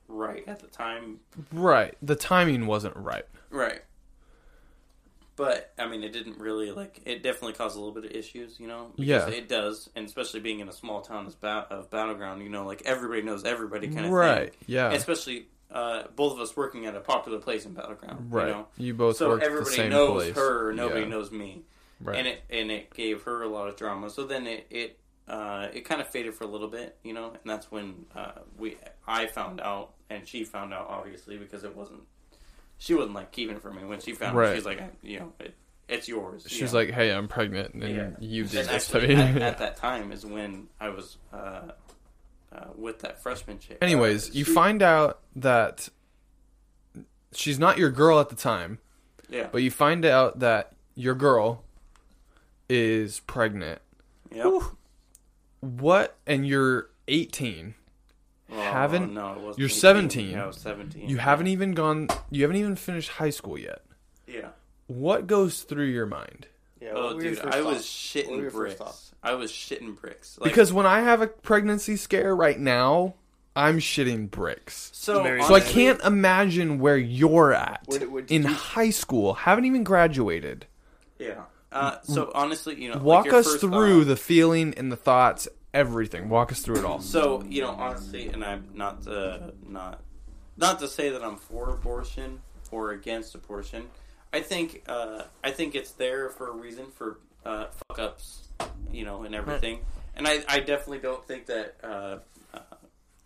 right 0.07 0.43
at 0.47 0.59
the 0.59 0.67
time. 0.67 1.19
Right. 1.51 1.95
The 2.01 2.15
timing 2.15 2.65
wasn't 2.67 2.95
right. 2.95 3.25
Right. 3.49 3.81
But 5.35 5.73
I 5.77 5.87
mean, 5.87 6.03
it 6.03 6.13
didn't 6.13 6.37
really 6.39 6.71
like. 6.71 7.01
It 7.05 7.21
definitely 7.23 7.53
caused 7.53 7.75
a 7.75 7.79
little 7.79 7.93
bit 7.93 8.05
of 8.05 8.11
issues, 8.11 8.59
you 8.59 8.67
know. 8.67 8.91
Because 8.95 9.29
Yeah. 9.29 9.35
it 9.35 9.49
does, 9.49 9.89
and 9.95 10.05
especially 10.05 10.39
being 10.39 10.59
in 10.61 10.69
a 10.69 10.73
small 10.73 11.01
town 11.01 11.27
as 11.27 11.35
ba- 11.35 11.67
of 11.69 11.89
Battle 11.89 12.15
Ground, 12.15 12.41
you 12.41 12.49
know, 12.49 12.65
like 12.65 12.83
everybody 12.85 13.21
knows 13.21 13.43
everybody 13.43 13.87
kind 13.87 14.05
of 14.05 14.11
right. 14.11 14.51
thing. 14.51 14.59
Yeah. 14.67 14.91
Especially 14.93 15.47
uh, 15.71 16.03
both 16.15 16.33
of 16.33 16.39
us 16.39 16.55
working 16.55 16.85
at 16.85 16.95
a 16.95 17.01
popular 17.01 17.39
place 17.39 17.65
in 17.65 17.73
Battle 17.73 17.95
Ground, 17.95 18.31
right. 18.31 18.47
You 18.47 18.53
know? 18.53 18.67
You 18.77 18.93
both 18.93 19.17
So 19.17 19.35
everybody 19.35 19.89
knows 19.89 20.23
place. 20.23 20.35
her, 20.37 20.71
nobody 20.71 21.01
Yeah. 21.01 21.07
knows 21.07 21.31
me, 21.31 21.63
Right. 21.99 22.17
and 22.17 22.27
it 22.27 22.43
and 22.49 22.71
it 22.71 22.93
gave 22.93 23.23
her 23.23 23.41
a 23.41 23.47
lot 23.49 23.67
of 23.67 23.75
drama. 23.75 24.09
So 24.09 24.25
then 24.25 24.47
it 24.47 24.67
it 24.69 24.99
uh, 25.27 25.67
it 25.73 25.81
kind 25.81 25.99
of 25.99 26.07
faded 26.07 26.33
for 26.35 26.43
a 26.43 26.47
little 26.47 26.67
bit, 26.69 26.97
you 27.03 27.11
know, 27.11 27.29
and 27.31 27.39
that's 27.43 27.71
when 27.71 28.05
uh, 28.15 28.33
we 28.57 28.77
I 29.07 29.25
found 29.25 29.59
out, 29.59 29.95
and 30.09 30.25
she 30.25 30.45
found 30.45 30.71
out 30.73 30.87
obviously 30.87 31.37
because 31.37 31.63
it 31.65 31.75
wasn't 31.75 32.03
she 32.77 32.93
wasn't 32.93 33.13
like 33.15 33.31
keeping 33.31 33.55
it 33.55 33.61
from 33.61 33.75
me 33.75 33.83
when 33.85 33.99
she 33.99 34.13
found 34.13 34.35
Right. 34.37 34.51
it. 34.51 34.55
She's 34.55 34.65
like, 34.65 34.81
you 35.01 35.19
know, 35.19 35.33
it, 35.39 35.55
it's 35.87 36.07
yours. 36.07 36.43
you 36.43 36.49
She's 36.49 36.73
know. 36.73 36.79
like, 36.79 36.91
"Hey, 36.91 37.11
I'm 37.11 37.27
pregnant," 37.27 37.73
and 37.73 37.83
Yeah. 37.83 38.09
you 38.19 38.43
did 38.45 38.61
And 38.61 38.69
this 38.69 38.87
to 38.89 38.97
actually, 38.97 39.15
me. 39.15 39.21
at, 39.21 39.37
at 39.41 39.57
that 39.59 39.77
time 39.77 40.11
is 40.11 40.25
when 40.25 40.67
I 40.79 40.89
was 40.89 41.17
uh, 41.33 41.71
uh, 42.51 42.65
with 42.75 42.99
that 42.99 43.21
freshman 43.21 43.59
chick. 43.59 43.77
Anyways, 43.81 44.29
Uh, 44.29 44.33
you 44.33 44.45
she- 44.45 44.51
find 44.53 44.81
out 44.81 45.19
that 45.35 45.89
she's 47.33 47.59
not 47.59 47.77
your 47.77 47.91
girl 47.91 48.19
at 48.19 48.29
the 48.29 48.35
time, 48.35 48.79
yeah, 49.29 49.47
but 49.51 49.61
you 49.61 49.69
find 49.71 50.05
out 50.05 50.39
that 50.39 50.73
your 50.95 51.13
girl 51.15 51.63
is 52.69 53.19
pregnant. 53.21 53.79
yep. 54.33 54.61
What? 55.59 56.17
And 56.27 56.47
you're 56.47 56.89
18. 57.07 57.75
Well, 58.49 58.61
haven't- 58.61 59.13
no, 59.13 59.31
it 59.33 59.39
wasn't 59.39 59.59
you're 59.59 59.67
18. 59.67 59.79
17. 59.79 60.29
Yeah, 60.31 60.43
I 60.43 60.47
was 60.47 60.57
seventeen. 60.57 61.09
You 61.09 61.17
haven't 61.17 61.47
even 61.47 61.73
gone. 61.73 62.07
You 62.29 62.43
haven't 62.43 62.57
even 62.57 62.75
finished 62.75 63.09
high 63.09 63.31
school 63.31 63.57
yet. 63.57 63.81
Yeah. 64.27 64.49
What 64.87 65.25
goes 65.27 65.63
through 65.63 65.85
your 65.87 66.05
mind? 66.05 66.47
Yeah. 66.79 66.91
Oh, 66.93 67.05
what 67.05 67.15
were 67.15 67.23
your 67.23 67.31
dude, 67.33 67.43
first 67.43 67.55
I 67.55 67.61
was 67.61 67.77
thoughts? 67.77 68.15
What 68.27 68.37
were 68.37 68.43
shitting 68.43 68.51
bricks. 68.53 69.11
I 69.23 69.33
was 69.33 69.51
shitting 69.51 69.99
bricks. 69.99 70.37
Like, 70.39 70.51
Because 70.51 70.71
when 70.71 70.85
I 70.85 70.99
have 71.01 71.21
a 71.21 71.27
pregnancy 71.27 71.95
scare 71.95 72.35
right 72.35 72.59
now, 72.59 73.15
I'm 73.55 73.79
shitting 73.79 74.29
bricks. 74.29 74.91
so, 74.93 75.23
Very 75.23 75.41
So 75.41 75.55
I 75.55 75.61
can't 75.61 75.99
imagine 76.01 76.77
where 76.79 76.97
you're 76.97 77.53
at 77.53 77.81
Where 77.87 77.99
did- 77.99 78.11
where 78.11 78.21
did 78.21 78.31
in 78.35 78.43
you- 78.43 78.49
high 78.49 78.89
school. 78.91 79.33
Haven't 79.33 79.65
even 79.65 79.83
graduated. 79.83 80.67
Yeah. 81.17 81.43
Uh, 81.71 81.97
so 82.03 82.31
honestly, 82.35 82.79
you 82.81 82.89
know, 82.89 82.95
like 82.97 83.03
Walk 83.03 83.25
your 83.25 83.35
us 83.35 83.45
first 83.47 83.61
through 83.61 84.03
thought- 84.03 84.07
the 84.09 84.15
feeling 84.15 84.73
and 84.77 84.91
the 84.91 84.95
thoughts, 84.97 85.47
everything. 85.75 86.29
Walk 86.29 86.51
us 86.51 86.61
through 86.61 86.77
it 86.77 86.85
all. 86.85 87.01
So 87.01 87.43
you 87.47 87.61
know, 87.61 87.71
honestly, 87.71 88.29
and 88.29 88.43
I'm 88.43 88.69
not 88.73 89.03
the 89.03 89.53
not 89.67 90.01
not 90.57 90.79
to 90.79 90.87
say 90.87 91.09
that 91.09 91.23
I'm 91.23 91.35
for 91.35 91.69
abortion 91.69 92.39
or 92.71 92.91
against 92.91 93.35
abortion. 93.35 93.87
I 94.33 94.39
think 94.39 94.83
uh, 94.87 95.23
I 95.43 95.51
think 95.51 95.75
it's 95.75 95.91
there 95.91 96.29
for 96.29 96.47
a 96.47 96.53
reason 96.53 96.87
for 96.87 97.19
uh, 97.45 97.65
fuck 97.87 97.99
ups, 97.99 98.47
you 98.91 99.05
know, 99.05 99.23
and 99.23 99.35
everything. 99.35 99.79
And 100.15 100.27
I, 100.27 100.43
I 100.47 100.59
definitely 100.61 100.99
don't 100.99 101.25
think 101.27 101.45
that 101.47 101.75
uh, 101.83 102.17
uh, 102.53 102.59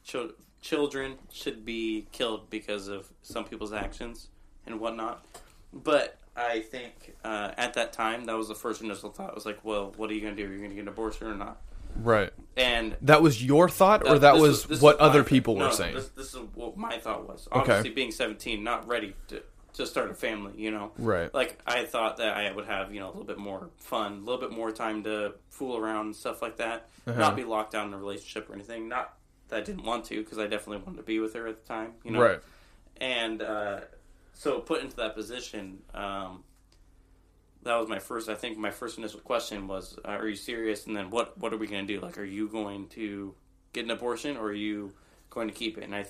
chil- 0.04 0.32
children 0.60 1.16
should 1.32 1.64
be 1.64 2.08
killed 2.12 2.50
because 2.50 2.88
of 2.88 3.08
some 3.22 3.45
people's 3.45 3.74
actions 3.74 4.28
and 4.66 4.80
whatnot. 4.80 5.24
But 5.72 6.18
I 6.36 6.62
think 6.62 7.16
uh, 7.24 7.52
at 7.58 7.76
that 7.76 7.93
time, 7.93 8.26
that 8.26 8.36
was 8.36 8.47
the 8.47 8.56
first 8.56 8.82
initial 8.82 9.12
thought. 9.12 9.30
It 9.30 9.36
was 9.36 9.45
like, 9.45 9.64
well, 9.64 9.93
what 9.97 10.10
are 10.10 10.14
you 10.14 10.22
going 10.22 10.36
to 10.36 10.41
do? 10.41 10.50
Are 10.50 10.52
you 10.52 10.58
going 10.58 10.72
to 10.72 10.76
get 10.76 10.82
an 10.82 10.88
abortion 10.88 11.28
or 11.28 11.36
not? 11.36 11.62
Right. 11.96 12.32
And 12.58 12.98
That 13.02 13.22
was 13.22 13.44
your 13.44 13.70
thought, 13.70 14.08
or 14.08 14.20
that 14.20 14.34
this 14.34 14.42
was 14.42 14.64
this 14.66 14.82
what 14.82 15.00
other 15.00 15.24
people 15.24 15.56
No, 15.56 15.68
were 15.68 15.72
saying? 15.72 15.96
This, 15.96 16.10
this 16.10 16.34
is 16.34 16.42
what 16.56 16.78
my 16.78 16.98
thought 16.98 17.28
was. 17.28 17.48
Okay. 17.52 17.60
Obviously, 17.60 17.92
being 17.92 18.12
17, 18.12 18.64
not 18.64 18.88
ready 18.88 19.16
to, 19.30 19.42
to 19.74 19.86
start 19.86 20.12
a 20.12 20.14
family, 20.14 20.54
you 20.58 20.72
know? 20.72 20.92
Right. 20.98 21.34
Like, 21.34 21.58
I 21.66 21.86
thought 21.86 22.18
that 22.18 22.36
I 22.36 22.52
would 22.52 22.66
have, 22.66 22.94
you 22.94 23.00
know, 23.00 23.08
a 23.08 23.12
little 23.12 23.24
bit 23.24 23.38
more 23.38 23.70
fun, 23.78 24.14
a 24.14 24.20
little 24.20 24.42
bit 24.42 24.52
more 24.52 24.72
time 24.72 25.04
to 25.04 25.36
fool 25.50 25.78
around 25.78 26.08
and 26.08 26.16
stuff 26.16 26.42
like 26.42 26.58
that. 26.58 26.90
Uh-huh. 27.08 27.18
Not 27.18 27.36
be 27.38 27.46
locked 27.46 27.72
down 27.72 27.88
in 27.88 27.94
a 27.94 27.98
relationship 27.98 28.50
or 28.50 28.54
anything. 28.54 28.90
Not 28.90 29.14
that 29.48 29.58
I 29.58 29.62
didn't 29.62 29.84
want 29.84 30.06
to, 30.06 30.22
because 30.22 30.38
I 30.38 30.48
definitely 30.48 30.84
wanted 30.86 30.98
to 30.98 31.04
be 31.04 31.20
with 31.20 31.34
her 31.36 31.48
at 31.48 31.62
the 31.62 31.68
time, 31.68 31.94
you 32.04 32.12
know? 32.12 32.22
Right. 32.22 32.40
And 32.98 33.42
uh, 33.42 33.80
so, 34.34 34.60
put 34.60 34.82
into 34.82 34.98
that 34.98 35.16
position, 35.16 35.80
um, 35.94 36.44
that 37.64 37.76
was 37.76 37.88
my 37.88 37.99
first. 37.99 38.30
I 38.30 38.36
think 38.36 38.57
my 38.57 38.72
first 38.72 38.97
initial 38.97 39.20
question 39.20 39.68
was, 39.68 39.97
uh, 40.05 40.10
"Are 40.10 40.28
you 40.28 40.36
serious?" 40.36 40.88
And 40.88 40.95
then, 40.95 41.10
what 41.10 41.38
what 41.38 41.53
are 41.53 41.57
we 41.57 41.68
going 41.68 41.86
to 41.86 41.93
do? 41.93 41.99
Like, 41.99 42.18
are 42.18 42.24
you 42.24 42.47
going 42.47 42.88
to 42.89 43.34
get 43.74 43.86
an 43.86 43.91
abortion, 43.91 44.38
or 44.38 44.47
are 44.47 44.53
you 44.53 44.93
going 45.30 45.47
to 45.47 45.53
keep 45.53 45.78
it? 45.78 45.84
And 45.84 45.95
I, 45.95 46.05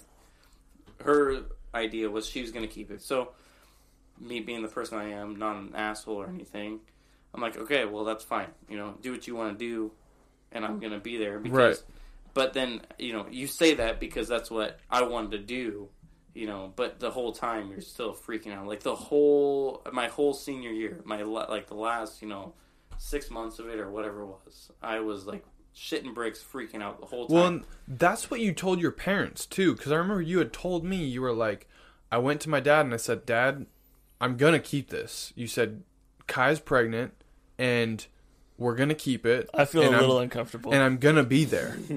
her 1.03 1.41
idea 1.73 2.09
was 2.09 2.27
she 2.27 2.41
was 2.41 2.51
going 2.51 2.67
to 2.67 2.73
keep 2.73 2.91
it. 2.91 3.01
So, 3.01 3.29
me 4.19 4.41
being 4.41 4.61
the 4.61 4.67
person 4.67 4.97
I 4.97 5.11
am, 5.11 5.37
not 5.37 5.55
an 5.55 5.73
asshole 5.75 6.17
or 6.17 6.27
anything, 6.27 6.79
I'm 7.33 7.41
like, 7.41 7.57
okay, 7.57 7.85
well, 7.85 8.03
that's 8.03 8.23
fine. 8.23 8.49
You 8.69 8.77
know, 8.77 8.95
do 9.01 9.11
what 9.11 9.27
you 9.27 9.35
want 9.35 9.57
to 9.57 9.65
do, 9.65 9.91
and 10.51 10.63
I'm 10.63 10.79
going 10.79 10.93
to 10.93 10.99
be 10.99 11.17
there 11.17 11.39
because. 11.39 11.57
Right. 11.57 11.83
But 12.35 12.53
then, 12.53 12.81
you 12.99 13.11
know, 13.11 13.25
you 13.29 13.47
say 13.47 13.73
that 13.73 13.99
because 13.99 14.27
that's 14.27 14.51
what 14.51 14.79
I 14.89 15.01
wanted 15.01 15.31
to 15.31 15.39
do, 15.39 15.89
you 16.33 16.47
know. 16.47 16.71
But 16.75 16.99
the 16.99 17.11
whole 17.11 17.31
time 17.31 17.69
you're 17.71 17.81
still 17.81 18.13
freaking 18.13 18.53
out. 18.53 18.67
Like 18.67 18.81
the 18.81 18.95
whole 18.95 19.81
my 19.91 20.07
whole 20.07 20.33
senior 20.33 20.71
year, 20.71 21.01
my 21.05 21.21
like 21.23 21.67
the 21.67 21.75
last 21.75 22.21
you 22.21 22.27
know 22.27 22.53
six 22.97 23.29
months 23.29 23.59
of 23.59 23.67
it 23.69 23.79
or 23.79 23.89
whatever 23.89 24.21
it 24.23 24.27
was, 24.27 24.71
I 24.81 24.99
was 24.99 25.25
like 25.25 25.43
shitting 25.75 26.13
bricks, 26.13 26.43
freaking 26.43 26.81
out 26.81 26.99
the 26.99 27.05
whole 27.05 27.27
time. 27.27 27.35
Well, 27.35 27.47
and 27.47 27.63
that's 27.87 28.29
what 28.29 28.39
you 28.41 28.51
told 28.53 28.81
your 28.81 28.91
parents 28.91 29.45
too, 29.45 29.73
because 29.75 29.91
I 29.91 29.95
remember 29.95 30.21
you 30.21 30.39
had 30.39 30.51
told 30.51 30.83
me 30.83 30.97
you 31.05 31.21
were 31.21 31.31
like, 31.33 31.67
I 32.11 32.17
went 32.17 32.41
to 32.41 32.49
my 32.49 32.59
dad 32.59 32.85
and 32.85 32.93
I 32.93 32.97
said, 32.97 33.25
Dad, 33.25 33.65
I'm 34.19 34.35
gonna 34.35 34.59
keep 34.59 34.89
this. 34.89 35.31
You 35.35 35.47
said, 35.47 35.83
Kai's 36.27 36.59
pregnant, 36.59 37.13
and 37.57 38.05
we're 38.57 38.75
gonna 38.75 38.95
keep 38.95 39.25
it. 39.25 39.49
I 39.53 39.63
feel 39.63 39.83
and 39.83 39.91
a 39.91 39.97
I'm- 39.97 40.01
little 40.01 40.19
uncomfortable. 40.19 40.73
and 40.73 40.83
I'm 40.83 40.97
gonna 40.97 41.23
be 41.23 41.45
there. 41.45 41.77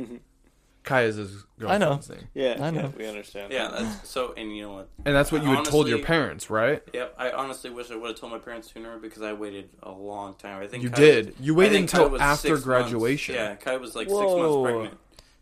Kai 0.85 1.03
is 1.05 1.17
his 1.17 1.45
I 1.65 1.79
know. 1.79 2.01
name, 2.09 2.29
Yeah, 2.35 2.57
I 2.61 2.71
know. 2.71 2.81
yeah, 2.81 2.89
we 2.99 3.07
understand. 3.07 3.53
yeah, 3.53 3.69
that's 3.69 4.09
so. 4.09 4.35
And 4.37 4.55
you 4.57 4.63
know 4.63 4.73
what? 4.73 4.89
and 5.05 5.15
that's 5.15 5.31
what 5.31 5.43
you 5.45 5.51
had 5.51 5.65
told 5.65 5.87
your 5.89 6.01
parents, 6.01 6.51
right? 6.51 6.83
Yep, 6.93 7.15
I 7.19 7.31
honestly 7.31 7.71
wish 7.71 7.91
I 7.91 7.97
would 7.97 8.09
have 8.09 8.19
told 8.19 8.33
my 8.33 8.39
parents 8.39 8.73
sooner 8.73 8.99
because 8.99 9.23
I 9.23 9.33
waited 9.33 9.71
a 9.83 9.93
long 9.93 10.35
time. 10.35 10.61
I 10.63 10.67
think 10.67 10.83
You 10.83 10.91
Kai 10.91 10.97
did. 11.01 11.35
You 11.39 11.55
waited 11.55 11.81
until 11.81 12.21
after 12.21 12.49
six 12.49 12.51
months- 12.51 12.65
graduation. 12.65 13.35
Yeah, 13.37 13.55
Kai 13.55 13.77
was 13.77 13.95
like 13.95 14.09
six 14.09 14.19
months 14.21 14.63
pregnant. 14.63 14.99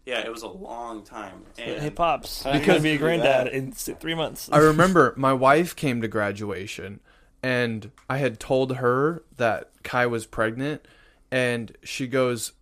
Yeah, 0.07 0.21
it 0.21 0.33
was 0.33 0.43
a 0.43 0.49
long 0.49 1.05
time. 1.05 1.45
And 1.59 1.81
hey, 1.81 1.91
pops, 1.91 2.43
How 2.43 2.53
you're 2.55 2.65
gonna 2.67 2.81
be 2.81 2.93
a 2.93 2.99
granddad 2.99 3.49
in 3.49 3.73
three 3.73 4.15
months. 4.15 4.49
I 4.53 4.59
remember 4.73 5.15
my 5.17 5.33
wife 5.33 5.75
came 5.77 6.01
to 6.03 6.09
graduation 6.09 7.01
and 7.43 7.91
I 8.09 8.19
had 8.19 8.41
told 8.41 8.77
her 8.77 9.23
that 9.37 9.71
Kai 9.85 10.07
was 10.07 10.27
pregnant 10.27 10.87
and 11.31 11.77
she 11.85 12.07
goes, 12.09 12.53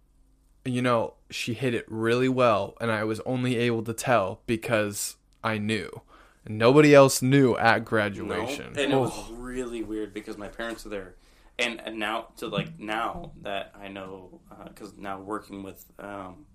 you 0.64 0.82
know, 0.82 1.14
she 1.30 1.54
hit 1.54 1.74
it 1.74 1.84
really 1.88 2.28
well 2.28 2.76
and 2.80 2.90
I 2.90 3.04
was 3.04 3.20
only 3.20 3.56
able 3.56 3.82
to 3.84 3.92
tell 3.92 4.40
because 4.46 5.16
I 5.44 5.58
knew. 5.58 6.02
And 6.44 6.56
nobody 6.58 6.94
else 6.94 7.20
knew 7.20 7.56
at 7.56 7.78
No, 7.80 7.84
graduation. 7.84 8.66
and 8.78 8.92
it 8.92 8.96
was 8.96 9.12
Oh. 9.14 9.34
really 9.34 9.82
weird 9.82 10.14
because 10.14 10.38
my 10.38 10.48
parents 10.48 10.86
are 10.86 10.88
there, 10.88 11.14
and, 11.58 11.80
and 11.84 11.98
now 11.98 12.28
to 12.38 12.46
like 12.48 12.78
now 12.78 13.32
that 13.42 13.74
I 13.78 13.88
know 13.88 14.40
because 14.64 14.94
now 14.96 15.20
working 15.20 15.62
with 15.62 15.84
um, 15.98 16.46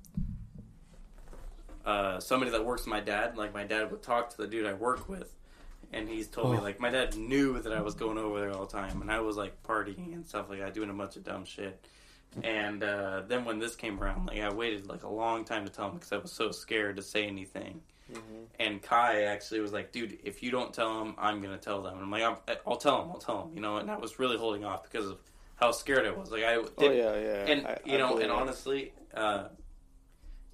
uh, 1.85 2.19
somebody 2.19 2.51
that 2.51 2.65
works 2.65 2.83
with 2.83 2.87
my 2.89 3.01
dad, 3.01 3.37
like 3.37 3.53
my 3.53 3.63
dad 3.65 3.91
would 3.91 4.01
talk 4.01 4.29
to 4.31 4.37
the 4.37 4.47
dude 4.47 4.65
I 4.65 4.73
work 4.73 5.09
with, 5.09 5.35
and 5.91 6.07
he's 6.07 6.27
told 6.27 6.51
me 6.53 6.57
Oh. 6.59 6.61
like 6.63 6.79
my 6.79 6.89
dad 6.89 7.15
knew 7.15 7.59
that 7.59 7.73
I 7.73 7.81
was 7.81 7.93
going 7.93 8.17
over 8.17 8.39
there 8.39 8.51
all 8.53 8.65
the 8.65 8.71
time, 8.71 9.01
and 9.01 9.11
I 9.11 9.19
was 9.19 9.35
like 9.35 9.61
partying 9.63 10.13
and 10.13 10.25
stuff 10.25 10.49
like 10.49 10.59
that, 10.59 10.73
doing 10.73 10.89
a 10.89 10.93
bunch 10.93 11.17
of 11.17 11.23
dumb 11.23 11.45
shit. 11.45 11.85
And 12.43 12.83
uh, 12.83 13.21
then 13.27 13.45
when 13.45 13.59
this 13.59 13.75
came 13.75 13.99
around, 14.01 14.27
like 14.27 14.39
I 14.39 14.51
waited 14.53 14.87
like 14.87 15.03
a 15.03 15.09
long 15.09 15.43
time 15.45 15.65
to 15.65 15.71
tell 15.71 15.87
him 15.89 15.95
because 15.95 16.11
I 16.11 16.17
was 16.17 16.31
so 16.31 16.51
scared 16.51 16.95
to 16.95 17.01
say 17.01 17.25
anything. 17.25 17.81
And 18.59 18.81
Kai 18.81 19.23
actually 19.23 19.59
was 19.61 19.73
like, 19.73 19.91
"Dude, 19.91 20.19
if 20.23 20.43
you 20.43 20.51
don't 20.51 20.73
tell 20.73 21.01
him, 21.01 21.15
I'm 21.17 21.41
gonna 21.41 21.57
tell 21.57 21.81
them." 21.81 21.93
And 21.95 22.03
I'm 22.03 22.11
like, 22.11 22.21
"I'll, 22.23 22.41
I'll 22.67 22.77
tell 22.77 23.01
him. 23.01 23.09
I'll 23.11 23.17
tell 23.17 23.43
him." 23.47 23.55
You 23.55 23.61
know, 23.61 23.77
and 23.77 23.89
I 23.89 23.97
was 23.97 24.19
really 24.19 24.37
holding 24.37 24.63
off 24.63 24.83
because 24.83 25.07
of 25.09 25.17
how 25.55 25.71
scared 25.71 26.05
I 26.05 26.11
was. 26.11 26.29
Like 26.29 26.43
I, 26.43 26.55
Oh 26.55 26.67
did, 26.77 26.95
yeah, 26.97 27.15
yeah. 27.15 27.51
and 27.51 27.67
I- 27.67 27.79
you 27.85 27.95
I 27.95 27.97
know, 27.97 28.17
and 28.17 28.31
honestly, 28.31 28.93
uh, 29.15 29.45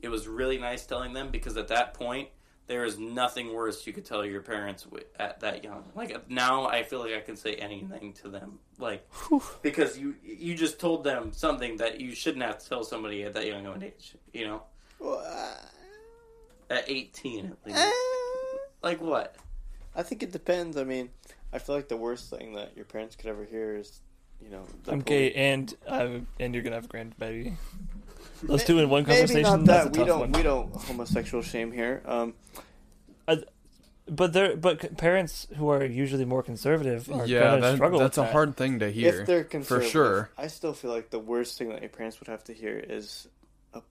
it 0.02 0.08
was 0.10 0.28
really 0.28 0.58
nice 0.58 0.86
telling 0.86 1.14
them 1.14 1.30
because 1.32 1.58
at 1.58 1.68
that 1.70 1.94
point, 1.94 2.30
there 2.70 2.86
is 2.86 2.98
nothing 3.00 3.52
worse 3.54 3.86
you 3.88 3.92
could 3.92 4.06
tell 4.06 4.24
your 4.24 4.42
parents 4.42 4.86
at 5.20 5.40
that 5.42 5.64
young. 5.64 5.84
Like 5.96 6.30
now, 6.30 6.68
I 6.68 6.84
feel 6.84 7.00
like 7.00 7.14
I 7.16 7.20
can 7.20 7.36
say 7.36 7.56
anything 7.56 8.14
to 8.22 8.30
them, 8.30 8.60
like 8.78 9.06
because 9.64 9.98
you 9.98 10.16
you 10.24 10.56
just 10.56 10.80
told 10.80 11.04
them 11.04 11.34
something 11.34 11.78
that 11.78 12.00
you 12.00 12.14
shouldn't 12.16 12.44
have 12.44 12.60
to 12.60 12.70
tell 12.70 12.84
somebody 12.84 13.24
at 13.24 13.34
that 13.34 13.46
young 13.48 13.66
of 13.66 13.76
an 13.76 13.84
age. 13.84 14.16
You 14.34 14.46
know, 14.48 14.64
Well, 15.00 15.22
uh, 15.28 15.58
at 16.70 16.86
18 16.88 17.48
at 17.48 17.58
least. 17.66 17.78
eh, 17.80 17.92
Like 18.84 19.02
what? 19.02 19.36
I 19.96 20.04
think 20.04 20.22
it 20.22 20.32
depends. 20.32 20.78
I 20.78 20.84
mean, 20.84 21.10
I 21.52 21.58
feel 21.58 21.76
like 21.76 21.88
the 21.90 21.98
worst 21.98 22.30
thing 22.30 22.54
that 22.54 22.76
your 22.76 22.86
parents 22.86 23.16
could 23.16 23.26
ever 23.32 23.44
hear 23.46 23.76
is, 23.76 24.02
you 24.40 24.50
know, 24.52 24.64
I'm 24.88 25.00
gay, 25.02 25.34
and 25.34 25.74
I'm, 25.90 26.28
and 26.40 26.54
you're 26.54 26.64
gonna 26.64 26.76
have 26.76 26.86
a 26.86 26.88
grandbaby. 26.88 27.56
Those 28.44 28.64
two 28.64 28.80
in 28.80 28.90
one 28.90 29.04
conversation. 29.06 29.34
Maybe 29.36 29.44
conversation. 29.46 29.66
not 29.66 29.66
That's 29.66 29.84
that. 29.86 29.88
a 29.88 29.92
We 29.92 29.98
tough 30.00 30.08
don't. 30.08 30.20
one. 30.20 30.32
We 30.32 30.44
don't 30.44 30.76
homosexual 30.76 31.44
shame 31.44 31.72
here. 31.72 32.02
Um, 32.06 32.34
But 34.12 34.34
they're 34.34 34.56
but 34.58 34.98
parents 34.98 35.46
who 35.58 35.70
are 35.70 35.86
usually 35.86 36.26
more 36.26 36.42
conservative 36.42 37.12
are 37.12 37.28
yeah, 37.28 37.42
gonna 37.42 37.62
that, 37.62 37.76
struggle. 37.76 38.00
that's 38.00 38.18
with 38.18 38.24
a 38.26 38.28
that. 38.28 38.34
hard 38.34 38.58
thing 38.58 38.80
to 38.80 38.90
hear. 38.92 39.22
if 39.22 39.28
they're 39.28 39.44
conservative, 39.44 39.86
for 39.88 39.92
sure. 39.92 40.30
I 40.36 40.48
still 40.48 40.74
feel 40.74 40.90
like 40.90 41.12
the 41.12 41.20
worst 41.20 41.60
thing 41.60 41.70
that 41.70 41.82
your 41.82 41.90
parents 41.90 42.20
would 42.20 42.28
have 42.28 42.44
to 42.46 42.54
hear 42.54 42.76
is 42.80 43.28
a 43.76 43.82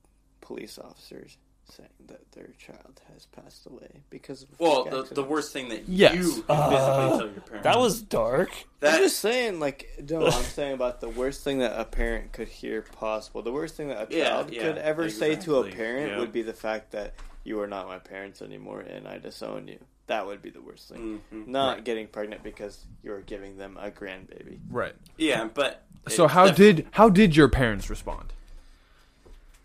police 0.40 0.76
officer 0.76 1.24
saying 1.70 1.88
that 2.06 2.30
their 2.32 2.48
child 2.58 3.00
has 3.12 3.26
passed 3.26 3.66
away 3.66 4.02
because 4.10 4.42
of 4.42 4.48
Well, 4.58 4.84
freak 4.86 5.08
the, 5.08 5.14
the 5.16 5.22
worst 5.24 5.52
thing 5.52 5.68
that 5.68 5.88
Yes. 5.88 6.14
you 6.14 6.42
can 6.42 6.44
Uh, 6.48 6.70
physically 6.70 7.18
tell 7.18 7.18
your 7.32 7.40
parents. 7.42 7.64
That 7.64 7.78
was 7.78 8.02
dark. 8.02 8.50
I'm 8.82 8.98
just 9.02 9.18
saying, 9.18 9.60
like, 9.60 9.88
no, 10.08 10.26
I'm 10.26 10.32
saying 10.42 10.74
about 10.74 11.00
the 11.00 11.08
worst 11.08 11.44
thing 11.44 11.58
that 11.58 11.78
a 11.78 11.84
parent 11.84 12.32
could 12.32 12.48
hear 12.48 12.82
possible. 12.82 13.42
The 13.42 13.52
worst 13.52 13.76
thing 13.76 13.88
that 13.88 14.10
a 14.12 14.16
child 14.20 14.52
yeah, 14.52 14.62
could 14.62 14.78
ever 14.78 15.10
say 15.10 15.36
to 15.36 15.56
a 15.58 15.70
parent 15.70 16.12
yeah. 16.12 16.18
would 16.18 16.32
be 16.32 16.42
the 16.42 16.52
fact 16.54 16.92
that 16.92 17.14
you 17.44 17.60
are 17.60 17.66
not 17.66 17.86
my 17.86 17.98
parents 17.98 18.42
anymore 18.42 18.80
and 18.80 19.06
I 19.08 19.18
disown 19.18 19.68
you. 19.68 19.78
That 20.06 20.26
would 20.26 20.40
be 20.40 20.48
the 20.50 20.62
worst 20.62 20.88
thing. 20.88 21.20
Mhm. 21.32 21.48
Not 21.48 21.84
getting 21.84 22.06
pregnant 22.06 22.42
because 22.42 22.86
you're 23.02 23.20
giving 23.20 23.58
them 23.58 23.76
a 23.78 23.90
grandbaby. 23.90 24.58
right. 24.70 24.94
Yeah, 25.18 25.48
but 25.52 25.82
So 26.08 26.28
how 26.28 26.46
def- 26.46 26.56
did 26.56 26.86
how 26.92 27.10
did 27.10 27.36
your 27.36 27.48
parents 27.48 27.90
respond? 27.90 28.32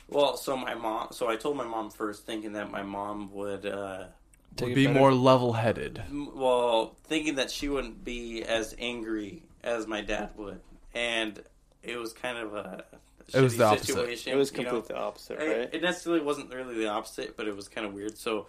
Well? 0.09 0.37
So 0.37 0.55
my 0.57 0.73
mom. 0.75 1.07
So 1.11 1.27
I 1.29 1.35
told 1.35 1.57
my 1.57 1.63
mom 1.65 1.89
first, 1.89 2.25
thinking 2.25 2.53
that 2.53 2.71
my 2.71 2.83
mom 2.83 3.31
would. 3.33 3.65
uh 3.65 4.05
Take 4.55 4.69
it 4.69 4.75
Be 4.75 4.85
better. 4.85 4.99
more 4.99 5.11
level 5.13 5.53
headed. 5.53 6.03
Well, 6.11 6.95
thinking 7.05 7.35
that 7.35 7.49
she 7.49 7.69
wouldn't 7.69 8.03
be 8.03 8.43
as 8.43 8.75
angry 8.77 9.41
as 9.63 9.87
my 9.87 10.01
dad 10.01 10.29
would, 10.37 10.59
and 10.93 11.41
it 11.81 11.97
was 11.97 12.13
kind 12.13 12.37
of 12.37 12.53
a. 12.53 12.83
It 13.33 13.41
was 13.41 13.55
shitty 13.55 13.57
the 13.57 13.63
opposite. 13.63 13.87
Situation, 13.87 14.33
It 14.33 14.35
was 14.35 14.51
you 14.51 14.57
know? 14.63 14.69
completely 14.71 14.95
the 14.95 15.01
opposite, 15.01 15.39
I- 15.39 15.47
right? 15.47 15.69
It 15.73 15.81
necessarily 15.81 16.21
wasn't 16.21 16.53
really 16.53 16.75
the 16.75 16.87
opposite, 16.89 17.35
but 17.35 17.47
it 17.47 17.55
was 17.55 17.67
kind 17.67 17.87
of 17.87 17.93
weird. 17.93 18.15
So 18.17 18.45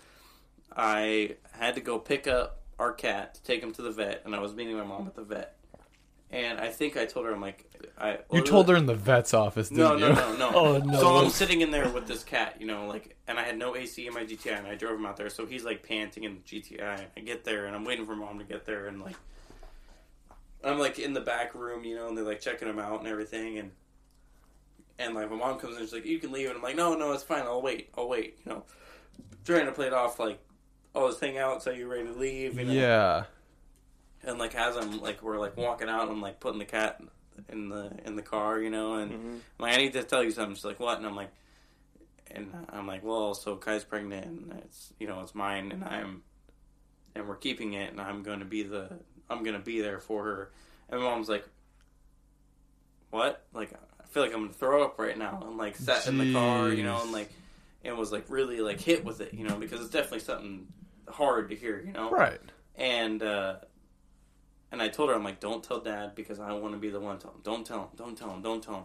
I 0.76 1.36
had 1.52 1.76
to 1.76 1.80
go 1.80 1.98
pick 1.98 2.26
up 2.26 2.60
our 2.78 2.92
cat 2.92 3.36
to 3.36 3.42
take 3.44 3.62
him 3.62 3.72
to 3.72 3.82
the 3.82 3.90
vet, 3.92 4.22
and 4.26 4.34
I 4.34 4.40
was 4.40 4.52
meeting 4.54 4.76
my 4.76 4.84
mom 4.84 5.06
at 5.06 5.14
the 5.14 5.22
vet. 5.22 5.56
And 6.30 6.58
I 6.58 6.68
think 6.68 6.96
I 6.96 7.06
told 7.06 7.26
her, 7.26 7.32
I'm 7.32 7.40
like, 7.40 7.70
I 7.96 8.18
You 8.32 8.42
told 8.42 8.68
her 8.68 8.74
in 8.74 8.86
the 8.86 8.94
vet's 8.94 9.34
office, 9.34 9.68
didn't 9.68 9.84
no, 9.84 9.94
you? 9.94 10.14
no, 10.14 10.36
no, 10.36 10.36
no. 10.36 10.50
Oh, 10.54 10.78
no. 10.78 10.98
So 10.98 11.16
I'm 11.16 11.30
sitting 11.30 11.60
in 11.60 11.70
there 11.70 11.88
with 11.88 12.06
this 12.06 12.24
cat, 12.24 12.56
you 12.58 12.66
know, 12.66 12.86
like, 12.86 13.16
and 13.28 13.38
I 13.38 13.44
had 13.44 13.56
no 13.56 13.76
AC 13.76 14.06
in 14.06 14.12
my 14.14 14.24
GTI, 14.24 14.58
and 14.58 14.66
I 14.66 14.74
drove 14.74 14.98
him 14.98 15.06
out 15.06 15.16
there. 15.16 15.30
So 15.30 15.46
he's 15.46 15.64
like 15.64 15.86
panting 15.86 16.24
in 16.24 16.34
the 16.34 16.60
GTI. 16.60 17.04
I 17.16 17.20
get 17.20 17.44
there, 17.44 17.66
and 17.66 17.76
I'm 17.76 17.84
waiting 17.84 18.04
for 18.04 18.16
mom 18.16 18.38
to 18.38 18.44
get 18.44 18.66
there, 18.66 18.86
and 18.88 19.00
like, 19.00 19.16
I'm 20.64 20.78
like 20.78 20.98
in 20.98 21.12
the 21.12 21.20
back 21.20 21.54
room, 21.54 21.84
you 21.84 21.94
know, 21.94 22.08
and 22.08 22.16
they're 22.16 22.24
like 22.24 22.40
checking 22.40 22.68
him 22.68 22.78
out 22.78 22.98
and 23.00 23.08
everything, 23.08 23.58
and 23.58 23.70
and 24.98 25.14
like 25.14 25.30
my 25.30 25.36
mom 25.36 25.58
comes 25.58 25.76
in, 25.76 25.82
she's 25.82 25.92
like, 25.92 26.06
"You 26.06 26.18
can 26.18 26.32
leave," 26.32 26.48
and 26.48 26.56
I'm 26.56 26.62
like, 26.62 26.76
"No, 26.76 26.94
no, 26.94 27.12
it's 27.12 27.22
fine. 27.22 27.42
I'll 27.42 27.62
wait. 27.62 27.90
I'll 27.96 28.08
wait." 28.08 28.38
You 28.44 28.52
know, 28.52 28.64
trying 29.44 29.66
to 29.66 29.72
play 29.72 29.86
it 29.86 29.92
off 29.92 30.18
like, 30.18 30.38
"Oh, 30.94 31.06
let's 31.06 31.20
hang 31.20 31.38
out. 31.38 31.62
So 31.62 31.70
you're 31.70 31.88
ready 31.88 32.06
to 32.06 32.12
leave?" 32.12 32.58
You 32.58 32.64
know? 32.66 32.72
Yeah. 32.72 33.24
And 34.26 34.38
like 34.38 34.54
as 34.54 34.76
I'm 34.76 35.00
like 35.00 35.22
we're 35.22 35.38
like 35.38 35.56
walking 35.56 35.88
out, 35.88 36.08
I'm 36.08 36.20
like 36.22 36.40
putting 36.40 36.58
the 36.58 36.64
cat 36.64 37.00
in 37.48 37.68
the 37.68 37.90
in 38.04 38.16
the 38.16 38.22
car, 38.22 38.58
you 38.60 38.70
know, 38.70 38.94
and 38.94 39.10
Mhm. 39.12 39.34
I'm 39.34 39.42
like 39.58 39.74
I 39.74 39.76
need 39.78 39.92
to 39.94 40.02
tell 40.02 40.22
you 40.22 40.30
something. 40.30 40.54
She's 40.54 40.64
like, 40.64 40.80
what? 40.80 40.98
And 40.98 41.06
I'm 41.06 41.16
like, 41.16 41.30
and 42.30 42.52
I'm 42.70 42.86
like, 42.86 43.04
well, 43.04 43.34
so 43.34 43.56
Kai's 43.56 43.84
pregnant, 43.84 44.26
and 44.26 44.62
it's 44.64 44.92
you 44.98 45.06
know 45.06 45.20
it's 45.20 45.34
mine, 45.34 45.70
and 45.72 45.84
I'm, 45.84 46.22
and 47.14 47.28
we're 47.28 47.36
keeping 47.36 47.74
it, 47.74 47.90
and 47.92 48.00
I'm 48.00 48.22
going 48.22 48.38
to 48.40 48.44
be 48.44 48.62
the 48.62 48.88
I'm 49.28 49.42
going 49.42 49.56
to 49.56 49.62
be 49.62 49.80
there 49.80 50.00
for 50.00 50.24
her. 50.24 50.50
And 50.88 51.00
my 51.00 51.06
mom's 51.08 51.28
like, 51.28 51.46
what? 53.10 53.44
Like 53.52 53.72
I 54.02 54.06
feel 54.08 54.22
like 54.22 54.32
I'm 54.32 54.40
going 54.40 54.52
to 54.52 54.58
throw 54.58 54.84
up 54.84 54.98
right 54.98 55.16
now. 55.16 55.42
I'm 55.46 55.56
like 55.56 55.76
sat 55.76 56.06
in 56.06 56.18
the 56.18 56.32
car, 56.32 56.68
you 56.70 56.82
know, 56.84 57.00
and 57.02 57.12
like 57.12 57.30
and 57.84 57.96
was 57.98 58.12
like 58.12 58.26
really 58.28 58.60
like 58.60 58.80
hit 58.80 59.04
with 59.04 59.20
it, 59.20 59.34
you 59.34 59.44
know, 59.46 59.56
because 59.56 59.80
it's 59.80 59.90
definitely 59.90 60.20
something 60.20 60.66
hard 61.08 61.50
to 61.50 61.56
hear, 61.56 61.80
you 61.84 61.92
know, 61.92 62.10
Right. 62.10 62.40
and 62.76 63.22
uh, 63.22 63.56
and 64.72 64.82
I 64.82 64.88
told 64.88 65.08
her, 65.10 65.14
I'm 65.14 65.24
like, 65.24 65.40
don't 65.40 65.62
tell 65.62 65.80
dad 65.80 66.14
because 66.14 66.40
I 66.40 66.52
want 66.52 66.74
to 66.74 66.78
be 66.80 66.90
the 66.90 67.00
one 67.00 67.16
to 67.18 67.22
tell 67.24 67.32
him. 67.32 67.40
Don't 67.42 67.66
tell 67.66 67.80
him. 67.80 67.88
Don't 67.96 68.16
tell 68.16 68.30
him. 68.30 68.42
Don't 68.42 68.62
tell 68.62 68.74
him. 68.74 68.84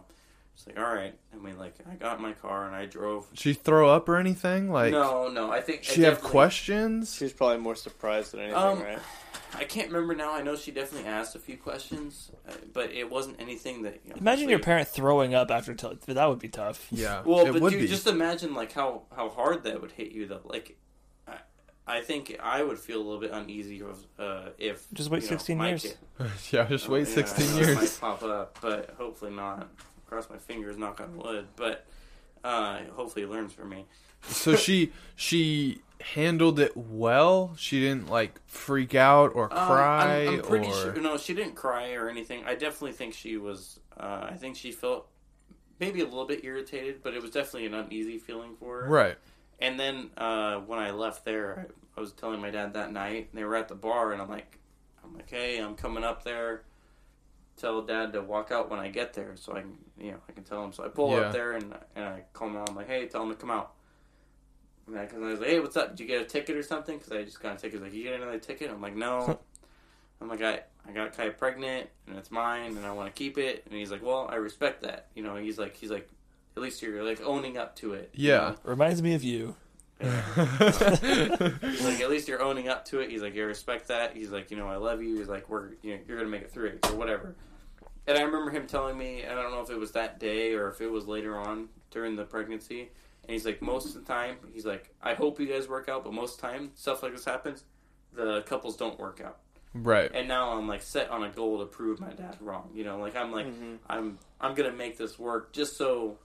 She's 0.56 0.66
like, 0.66 0.78
all 0.78 0.94
right. 0.94 1.14
And 1.32 1.42
we 1.42 1.52
like, 1.52 1.74
I 1.90 1.94
got 1.94 2.16
in 2.16 2.22
my 2.22 2.32
car 2.32 2.66
and 2.66 2.74
I 2.76 2.84
drove. 2.86 3.30
Did 3.30 3.38
she 3.38 3.54
throw 3.54 3.88
up 3.88 4.08
or 4.08 4.16
anything? 4.18 4.70
Like, 4.70 4.92
no, 4.92 5.28
no. 5.28 5.50
I 5.50 5.60
think 5.60 5.80
I 5.80 5.82
she 5.84 6.02
have 6.02 6.20
questions? 6.20 7.14
She 7.14 7.24
was 7.24 7.32
probably 7.32 7.58
more 7.58 7.74
surprised 7.74 8.32
than 8.32 8.40
anything, 8.40 8.58
Um, 8.60 8.82
right? 8.82 8.98
I 9.54 9.64
can't 9.64 9.88
remember 9.88 10.14
now. 10.14 10.32
I 10.32 10.42
know 10.42 10.54
she 10.54 10.70
definitely 10.70 11.08
asked 11.08 11.34
a 11.34 11.38
few 11.40 11.56
questions, 11.56 12.30
uh, 12.48 12.52
but 12.72 12.92
it 12.92 13.10
wasn't 13.10 13.40
anything 13.40 13.82
that. 13.82 14.00
You 14.04 14.10
know, 14.10 14.16
Imagine 14.20 14.48
your 14.48 14.60
parent 14.60 14.86
throwing 14.88 15.34
up 15.34 15.50
after 15.50 15.74
tell 15.74 15.94
that 16.06 16.28
would 16.28 16.38
be 16.38 16.48
tough. 16.48 16.86
Yeah. 16.92 17.22
Well, 17.24 17.46
it 17.46 17.52
but 17.54 17.62
would 17.62 17.70
dude, 17.72 17.80
be. 17.80 17.86
just 17.88 18.06
imagine 18.06 18.54
like 18.54 18.72
how 18.72 19.02
how 19.14 19.28
hard 19.28 19.64
that 19.64 19.80
would 19.80 19.90
hit 19.92 20.12
you 20.12 20.26
though. 20.26 20.42
Like, 20.44 20.76
I, 21.90 21.98
I 21.98 22.00
think 22.02 22.36
I 22.42 22.62
would 22.62 22.78
feel 22.78 22.98
a 22.98 23.04
little 23.04 23.20
bit 23.20 23.30
uneasy 23.32 23.80
if, 23.80 24.20
uh, 24.20 24.50
if 24.58 24.86
Just 24.92 25.10
wait 25.10 25.22
you 25.22 25.30
know, 25.30 25.36
16 25.36 25.60
years. 25.60 25.82
kid- 25.82 25.96
yeah, 26.52 26.64
just 26.66 26.88
wait 26.88 27.08
Yeah, 27.08 27.14
16 27.14 27.46
I 27.46 27.50
know 27.50 27.56
it 27.56 27.66
years. 27.66 27.76
might 27.76 27.98
pop 28.00 28.22
up, 28.22 28.58
but 28.60 28.94
hopefully 28.98 29.30
not. 29.32 29.68
Cross 30.06 30.28
my 30.30 30.38
fingers, 30.38 30.76
knock 30.76 31.00
on 31.00 31.16
wood. 31.16 31.46
But 31.56 31.86
Uh, 32.42 32.80
hopefully, 32.94 33.26
he 33.26 33.30
learns 33.30 33.52
from 33.52 33.68
me. 33.68 33.84
So 34.22 34.56
she 34.56 34.92
she 35.16 35.80
handled 36.00 36.58
it 36.58 36.74
well. 36.76 37.54
She 37.58 37.78
didn't 37.80 38.08
like 38.08 38.40
freak 38.46 38.94
out 38.94 39.32
or 39.34 39.44
Um, 39.52 39.66
cry 39.66 40.22
I'm, 40.26 40.28
I'm 40.36 40.42
pretty 40.42 40.68
or 40.68 40.72
sure. 40.74 40.94
No, 41.00 41.16
she 41.18 41.34
didn't 41.34 41.54
cry 41.54 41.92
or 41.92 42.08
anything. 42.08 42.44
I 42.46 42.54
definitely 42.54 42.92
think 42.92 43.12
she 43.14 43.36
was. 43.36 43.78
Uh, 43.98 44.28
I 44.30 44.36
think 44.36 44.56
she 44.56 44.72
felt 44.72 45.08
maybe 45.78 46.00
a 46.00 46.04
little 46.04 46.24
bit 46.26 46.42
irritated, 46.44 47.02
but 47.02 47.12
it 47.14 47.20
was 47.22 47.30
definitely 47.30 47.66
an 47.66 47.74
uneasy 47.74 48.18
feeling 48.18 48.56
for 48.58 48.82
her. 48.82 48.88
right. 48.88 49.18
And 49.62 49.78
then 49.78 50.10
uh, 50.16 50.56
when 50.60 50.78
I 50.78 50.90
left 50.92 51.24
there, 51.26 51.68
I, 51.96 51.98
I 51.98 52.00
was 52.00 52.12
telling 52.12 52.40
my 52.40 52.50
dad 52.50 52.74
that 52.74 52.92
night. 52.92 53.28
And 53.32 53.38
they 53.40 53.44
were 53.44 53.56
at 53.56 53.68
the 53.68 53.74
bar, 53.74 54.12
and 54.12 54.20
I'm 54.22 54.28
like, 54.28 54.58
I'm 55.04 55.14
like, 55.14 55.30
hey, 55.30 55.58
I'm 55.58 55.74
coming 55.74 56.04
up 56.04 56.24
there. 56.24 56.62
Tell 57.56 57.82
dad 57.82 58.12
to 58.14 58.22
walk 58.22 58.50
out 58.50 58.70
when 58.70 58.80
I 58.80 58.88
get 58.88 59.12
there, 59.12 59.32
so 59.36 59.54
I 59.54 59.60
can, 59.60 59.76
you 59.98 60.12
know, 60.12 60.18
I 60.28 60.32
can 60.32 60.44
tell 60.44 60.64
him. 60.64 60.72
So 60.72 60.84
I 60.84 60.88
pull 60.88 61.10
Yeah. 61.10 61.26
up 61.26 61.32
there 61.32 61.52
and 61.52 61.74
and 61.94 62.04
I 62.06 62.22
call 62.32 62.48
him 62.48 62.56
out. 62.56 62.70
I'm 62.70 62.74
like, 62.76 62.86
hey, 62.88 63.06
tell 63.06 63.22
him 63.22 63.28
to 63.28 63.34
come 63.34 63.50
out. 63.50 63.74
And 64.86 64.98
I, 64.98 65.04
cause 65.06 65.18
I 65.22 65.26
was 65.26 65.40
like, 65.40 65.48
hey, 65.50 65.60
what's 65.60 65.76
up? 65.76 65.90
Did 65.90 66.00
you 66.00 66.06
get 66.06 66.22
a 66.22 66.24
ticket 66.24 66.56
or 66.56 66.62
something? 66.62 66.96
Because 66.96 67.12
I 67.12 67.22
just 67.22 67.40
got 67.42 67.52
a 67.52 67.56
ticket. 67.56 67.74
He's 67.74 67.82
like, 67.82 67.92
you 67.92 68.02
get 68.02 68.14
another 68.14 68.38
ticket? 68.38 68.70
I'm 68.70 68.80
like, 68.80 68.96
no. 68.96 69.38
I'm 70.22 70.28
like, 70.28 70.42
I, 70.42 70.60
I 70.88 70.92
got 70.92 71.14
Kai 71.16 71.28
pregnant 71.30 71.88
and 72.06 72.16
it's 72.16 72.30
mine 72.30 72.76
and 72.76 72.86
I 72.86 72.92
want 72.92 73.14
to 73.14 73.18
keep 73.18 73.36
it. 73.38 73.62
And 73.66 73.74
he's 73.74 73.90
like, 73.90 74.02
well, 74.02 74.26
I 74.30 74.36
respect 74.36 74.82
that. 74.82 75.08
You 75.14 75.22
know, 75.22 75.36
he's 75.36 75.58
like, 75.58 75.76
he's 75.76 75.90
like, 75.90 76.08
at 76.56 76.62
least 76.62 76.80
you're 76.82 77.04
like 77.04 77.20
owning 77.22 77.56
up 77.58 77.76
to 77.76 77.92
it. 77.92 78.10
you 78.14 78.30
Yeah. 78.30 78.54
Reminds 78.64 79.02
me 79.02 79.14
of 79.14 79.22
you. 79.22 79.54
He's 80.00 81.84
like, 81.84 82.00
at 82.00 82.10
least 82.10 82.28
you're 82.28 82.42
owning 82.42 82.68
up 82.68 82.84
to 82.86 83.00
it. 83.00 83.10
He's 83.10 83.22
like, 83.22 83.34
you 83.34 83.44
respect 83.44 83.88
that. 83.88 84.16
He's 84.16 84.30
like, 84.30 84.50
you 84.50 84.56
know, 84.56 84.68
I 84.68 84.76
love 84.76 85.02
you. 85.02 85.18
He's 85.18 85.28
like, 85.28 85.48
we're, 85.48 85.70
you 85.82 85.94
know, 85.94 86.00
you're 86.08 86.16
gonna 86.16 86.30
make 86.30 86.42
it 86.42 86.50
through 86.50 86.68
it 86.68 86.86
or 86.90 86.96
whatever. 86.96 87.34
And 88.06 88.16
I 88.18 88.22
remember 88.22 88.50
him 88.50 88.66
telling 88.66 88.96
me, 88.96 89.22
and 89.22 89.38
I 89.38 89.42
don't 89.42 89.52
know 89.52 89.60
if 89.60 89.70
it 89.70 89.78
was 89.78 89.92
that 89.92 90.18
day 90.18 90.54
or 90.54 90.68
if 90.68 90.80
it 90.80 90.90
was 90.90 91.06
later 91.06 91.36
on 91.36 91.68
during 91.90 92.16
the 92.16 92.24
pregnancy. 92.24 92.90
And 93.24 93.32
he's 93.32 93.44
like, 93.44 93.60
most 93.62 93.94
of 93.94 93.94
the 93.94 94.12
time, 94.12 94.36
he's 94.52 94.64
like, 94.64 94.92
I 95.02 95.14
hope 95.14 95.38
you 95.38 95.46
guys 95.46 95.68
work 95.68 95.88
out, 95.88 96.02
but 96.04 96.12
most 96.12 96.36
of 96.36 96.40
the 96.40 96.48
time, 96.48 96.70
stuff 96.74 97.02
like 97.02 97.12
this 97.12 97.24
happens, 97.24 97.64
the 98.14 98.40
couples 98.42 98.76
don't 98.76 98.98
work 98.98 99.20
out. 99.24 99.38
right. 99.74 100.10
And 100.12 100.26
now 100.26 100.56
I'm 100.56 100.66
like 100.66 100.82
set 100.82 101.10
on 101.10 101.22
a 101.22 101.28
goal 101.28 101.58
to 101.60 101.66
prove 101.66 102.00
my 102.00 102.12
dad 102.12 102.38
wrong. 102.40 102.70
You 102.74 102.84
know, 102.84 102.98
like 102.98 103.14
I'm 103.14 103.32
like, 103.32 103.46
mm-hmm. 103.46 103.74
I'm, 103.88 104.18
I'm 104.40 104.54
gonna 104.54 104.72
make 104.72 104.96
this 104.96 105.18
work 105.18 105.52
just 105.52 105.76
so 105.76 106.18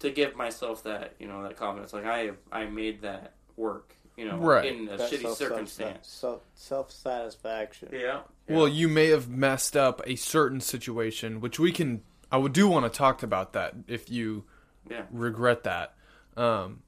to 0.00 0.10
give 0.10 0.36
myself 0.36 0.84
that, 0.84 1.14
you 1.18 1.26
know, 1.26 1.42
that 1.42 1.56
confidence. 1.56 1.92
Like 1.92 2.06
I, 2.06 2.30
I 2.52 2.66
made 2.66 3.02
that 3.02 3.34
work. 3.56 3.94
You 4.16 4.26
know, 4.26 4.36
Right. 4.38 4.66
in 4.66 4.88
a 4.88 4.96
That 4.96 5.12
shitty 5.12 5.22
self- 5.22 5.38
circumstance. 5.38 6.08
Self 6.08 6.42
self 6.54 6.90
satisfaction. 6.90 7.90
Yeah. 7.92 8.22
Well, 8.48 8.66
you 8.66 8.88
may 8.88 9.08
have 9.10 9.28
messed 9.28 9.76
up 9.76 10.00
a 10.04 10.16
certain 10.16 10.60
situation, 10.60 11.40
which 11.40 11.60
we 11.60 11.70
can. 11.70 12.02
I 12.32 12.36
would 12.38 12.52
do 12.52 12.66
want 12.68 12.92
to 12.92 12.96
talk 12.96 13.22
about 13.22 13.52
that 13.52 13.74
if 13.86 14.10
you 14.10 14.44
Yeah. 14.90 15.04
regret 15.12 15.62
that. 15.64 15.94
Um, 16.36 16.82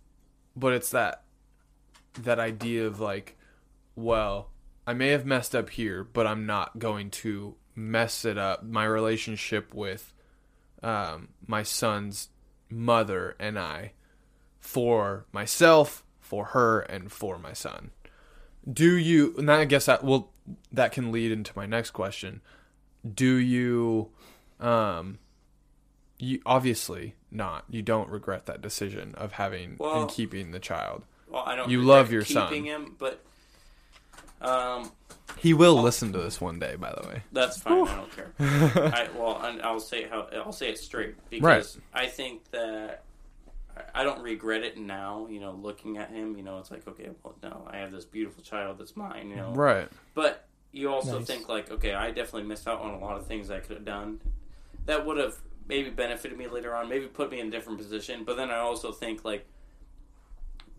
but 0.57 0.73
it's 0.73 0.91
that 0.91 1.23
that 2.21 2.41
idea 2.41 2.85
of 2.89 2.99
like, 2.99 3.39
well, 3.95 4.51
I 4.85 4.93
may 4.95 5.09
have 5.11 5.25
messed 5.25 5.55
up 5.55 5.71
here, 5.71 6.03
but 6.03 6.27
I'm 6.27 6.47
not 6.47 6.81
going 6.81 7.11
to 7.11 7.55
mess 7.77 8.25
it 8.25 8.39
up. 8.39 8.65
My 8.65 8.85
relationship 8.85 9.73
with 9.73 10.13
um, 10.83 11.29
my 11.47 11.63
son's 11.63 12.29
mother 12.71 13.37
and 13.39 13.59
I 13.59 13.93
for 14.61 15.27
myself, 15.33 16.05
for 16.21 16.47
her, 16.47 16.81
and 16.81 17.11
for 17.11 17.39
my 17.39 17.53
son. 17.53 17.91
Do 18.71 18.95
you? 18.97 19.35
And 19.39 19.51
I 19.51 19.65
guess 19.65 19.87
that 19.87 20.05
well, 20.05 20.31
that 20.73 20.93
can 20.93 21.11
lead 21.13 21.33
into 21.33 21.53
my 21.57 21.67
next 21.67 21.91
question. 21.93 22.41
Do 23.15 23.35
you? 23.37 24.11
Um, 24.61 25.19
you 26.19 26.41
obviously 26.45 27.15
not. 27.31 27.65
You 27.71 27.81
don't 27.83 28.11
regret 28.11 28.47
that 28.47 28.61
decision 28.61 29.15
of 29.17 29.33
having 29.33 29.77
Well- 29.79 30.03
and 30.03 30.11
keeping 30.11 30.51
the 30.51 30.59
child. 30.61 31.05
Well, 31.29 31.43
I 31.47 31.55
don't. 31.57 31.71
You 31.71 31.83
love 31.83 32.13
your 32.13 32.23
keeping 32.23 32.65
son. 32.65 32.83
him, 32.83 32.97
but 32.99 33.25
um, 34.41 34.91
He 35.41 35.55
will 35.55 35.79
oh. 35.79 35.83
listen 35.83 36.13
to 36.13 36.19
this 36.19 36.41
one 36.41 36.59
day, 36.59 36.77
by 36.77 36.93
the 36.93 37.09
way. 37.09 37.23
that's 37.33 37.59
fine. 37.59 37.89
I 37.89 37.97
don't 37.97 38.15
care. 38.15 38.33
I, 38.41 39.09
well, 39.17 39.37
I, 39.37 39.59
I'll 39.63 39.81
say 39.81 40.07
how 40.09 40.29
I'll 40.35 40.53
say 40.53 40.69
it 40.69 40.79
straight 40.79 41.15
because 41.31 41.79
I 41.95 42.07
think 42.07 42.51
that 42.51 43.03
I- 43.77 44.01
I 44.01 44.05
don't 44.05 44.23
regret 44.23 44.63
it 44.63 44.77
now. 44.77 45.27
You 45.31 45.41
know, 45.41 45.53
looking 45.53 45.97
at 45.99 46.11
him, 46.11 46.37
you 46.37 46.43
know, 46.43 46.59
it's 46.59 46.71
like 46.71 46.87
okay, 46.87 47.09
well, 47.23 47.35
no, 47.43 47.67
I 47.71 47.79
have 47.79 47.91
this 47.93 48.05
beautiful 48.05 48.43
child 48.43 48.79
that's 48.79 48.97
mine. 48.97 49.31
You 49.31 49.37
know, 49.37 49.53
Right. 49.53 49.89
But 50.15 50.47
you 50.73 50.93
also 50.93 51.19
Nice. 51.19 51.27
think 51.27 51.49
like, 51.49 51.71
okay, 51.71 51.95
I 51.95 52.11
definitely 52.11 52.45
missed 52.45 52.69
out 52.69 52.81
on 52.81 52.95
a 52.95 52.99
lot 52.99 53.17
of 53.17 53.27
things 53.27 53.51
I 53.51 53.59
could 53.61 53.77
have 53.77 53.85
done 53.85 54.21
that 54.87 55.05
would 55.05 55.17
have 55.19 55.37
maybe 55.67 55.91
benefited 55.91 56.37
me 56.37 56.49
later 56.49 56.75
on, 56.75 56.89
maybe 56.89 57.07
put 57.07 57.31
me 57.31 57.41
in 57.41 57.49
a 57.49 57.51
different 57.51 57.79
position. 57.79 58.25
But 58.25 58.37
then 58.37 58.51
I 58.51 58.59
also 58.59 58.93
think 58.93 59.25
like, 59.25 59.47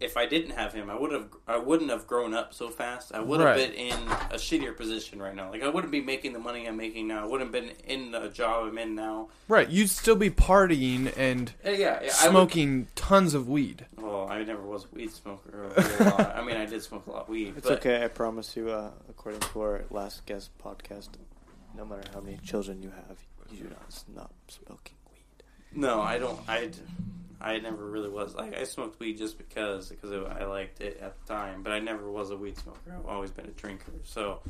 if 0.01 0.17
I 0.17 0.25
didn't 0.25 0.51
have 0.51 0.73
him, 0.73 0.89
I 0.89 0.95
would 0.99 1.11
have, 1.11 1.27
I 1.47 1.57
wouldn't 1.57 1.89
have 1.89 2.07
grown 2.07 2.33
up 2.33 2.53
so 2.53 2.69
fast. 2.69 3.13
I 3.13 3.19
would 3.19 3.39
have 3.39 3.49
Right. 3.55 3.71
been 3.71 3.73
in 3.73 3.93
a 4.31 4.35
shittier 4.37 4.75
position 4.75 5.21
right 5.21 5.35
now. 5.35 5.51
Like 5.51 5.63
I 5.63 5.69
wouldn't 5.69 5.91
be 5.91 6.01
making 6.01 6.33
the 6.33 6.39
money 6.39 6.67
I'm 6.67 6.77
making 6.77 7.07
now. 7.07 7.23
I 7.23 7.25
wouldn't 7.27 7.53
have 7.53 7.63
been 7.63 7.75
in 7.87 8.11
the 8.11 8.29
job 8.29 8.67
I'm 8.67 8.77
in 8.77 8.95
now. 8.95 9.29
Right. 9.47 9.69
You'd 9.69 9.89
still 9.89 10.15
be 10.15 10.29
partying 10.29 11.13
and 11.17 11.53
Uh, 11.65 11.69
yeah, 11.71 11.77
yeah, 11.77 11.97
I 11.99 12.03
would- 12.03 12.11
smoking 12.31 12.87
tons 12.95 13.33
of 13.33 13.47
weed. 13.47 13.85
Well, 13.97 14.27
I 14.29 14.43
never 14.43 14.61
was 14.63 14.85
a 14.85 14.95
weed 14.95 15.11
smoker. 15.11 15.71
A 15.77 16.03
lot. 16.03 16.35
I 16.35 16.41
mean, 16.43 16.57
I 16.57 16.65
did 16.65 16.81
smoke 16.83 17.07
a 17.07 17.11
lot 17.11 17.21
of 17.23 17.29
weed. 17.29 17.53
It's 17.57 17.67
but, 17.67 17.79
okay. 17.79 18.03
I 18.03 18.07
promise 18.07 18.55
you. 18.57 18.69
Uh, 18.71 18.91
according 19.09 19.41
to 19.41 19.61
our 19.61 19.83
last 19.91 20.25
guest 20.25 20.49
podcast, 20.57 21.09
no 21.77 21.85
matter 21.85 22.03
how 22.13 22.19
many 22.21 22.37
children 22.37 22.81
you 22.81 22.89
have, 22.91 23.17
you 23.51 23.63
do 23.63 23.69
not 23.69 23.91
stop 23.93 24.33
smoking 24.47 24.95
weed. 25.11 25.43
No, 25.73 26.01
I 26.01 26.17
don't. 26.17 26.39
I, 26.47 26.69
I 27.41 27.59
never 27.59 27.85
really 27.85 28.09
was. 28.09 28.35
Like 28.35 28.55
I 28.55 28.63
smoked 28.63 28.99
weed 28.99 29.17
just 29.17 29.37
because 29.37 29.89
because 29.89 30.11
it, 30.11 30.23
I 30.27 30.45
liked 30.45 30.81
it 30.81 30.99
at 31.01 31.19
the 31.19 31.33
time, 31.33 31.63
but 31.63 31.73
I 31.73 31.79
never 31.79 32.09
was 32.09 32.31
a 32.31 32.37
weed 32.37 32.57
smoker. 32.57 32.95
I've 32.97 33.05
always 33.05 33.31
been 33.31 33.45
a 33.45 33.51
drinker. 33.51 33.91
So 34.03 34.41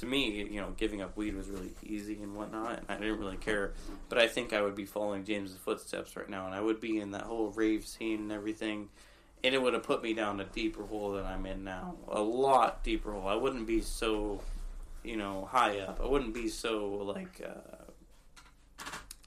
to 0.00 0.06
me, 0.06 0.42
you 0.50 0.60
know, 0.60 0.72
giving 0.76 1.02
up 1.02 1.16
weed 1.16 1.36
was 1.36 1.48
really 1.48 1.70
easy 1.82 2.20
and 2.22 2.34
whatnot, 2.34 2.78
and 2.78 2.86
I 2.88 2.94
didn't 2.98 3.18
really 3.18 3.36
care. 3.36 3.72
But 4.08 4.18
I 4.18 4.26
think 4.26 4.52
I 4.52 4.60
would 4.62 4.74
be 4.74 4.84
following 4.84 5.24
James's 5.24 5.56
footsteps 5.56 6.16
right 6.16 6.28
now, 6.28 6.46
and 6.46 6.54
I 6.54 6.60
would 6.60 6.80
be 6.80 6.98
in 6.98 7.12
that 7.12 7.22
whole 7.22 7.50
rave 7.50 7.86
scene 7.86 8.20
and 8.20 8.32
everything. 8.32 8.88
And 9.42 9.54
it 9.54 9.60
would 9.60 9.74
have 9.74 9.82
put 9.82 10.02
me 10.02 10.14
down 10.14 10.40
a 10.40 10.44
deeper 10.44 10.84
hole 10.84 11.12
than 11.12 11.26
I'm 11.26 11.44
in 11.44 11.64
now. 11.64 11.96
A 12.08 12.22
lot 12.22 12.82
deeper 12.82 13.12
hole. 13.12 13.28
I 13.28 13.34
wouldn't 13.34 13.66
be 13.66 13.82
so, 13.82 14.40
you 15.02 15.18
know, 15.18 15.46
high 15.50 15.80
up. 15.80 16.00
I 16.02 16.06
wouldn't 16.06 16.32
be 16.32 16.48
so 16.48 16.86
like 17.14 17.42
uh, 17.46 17.84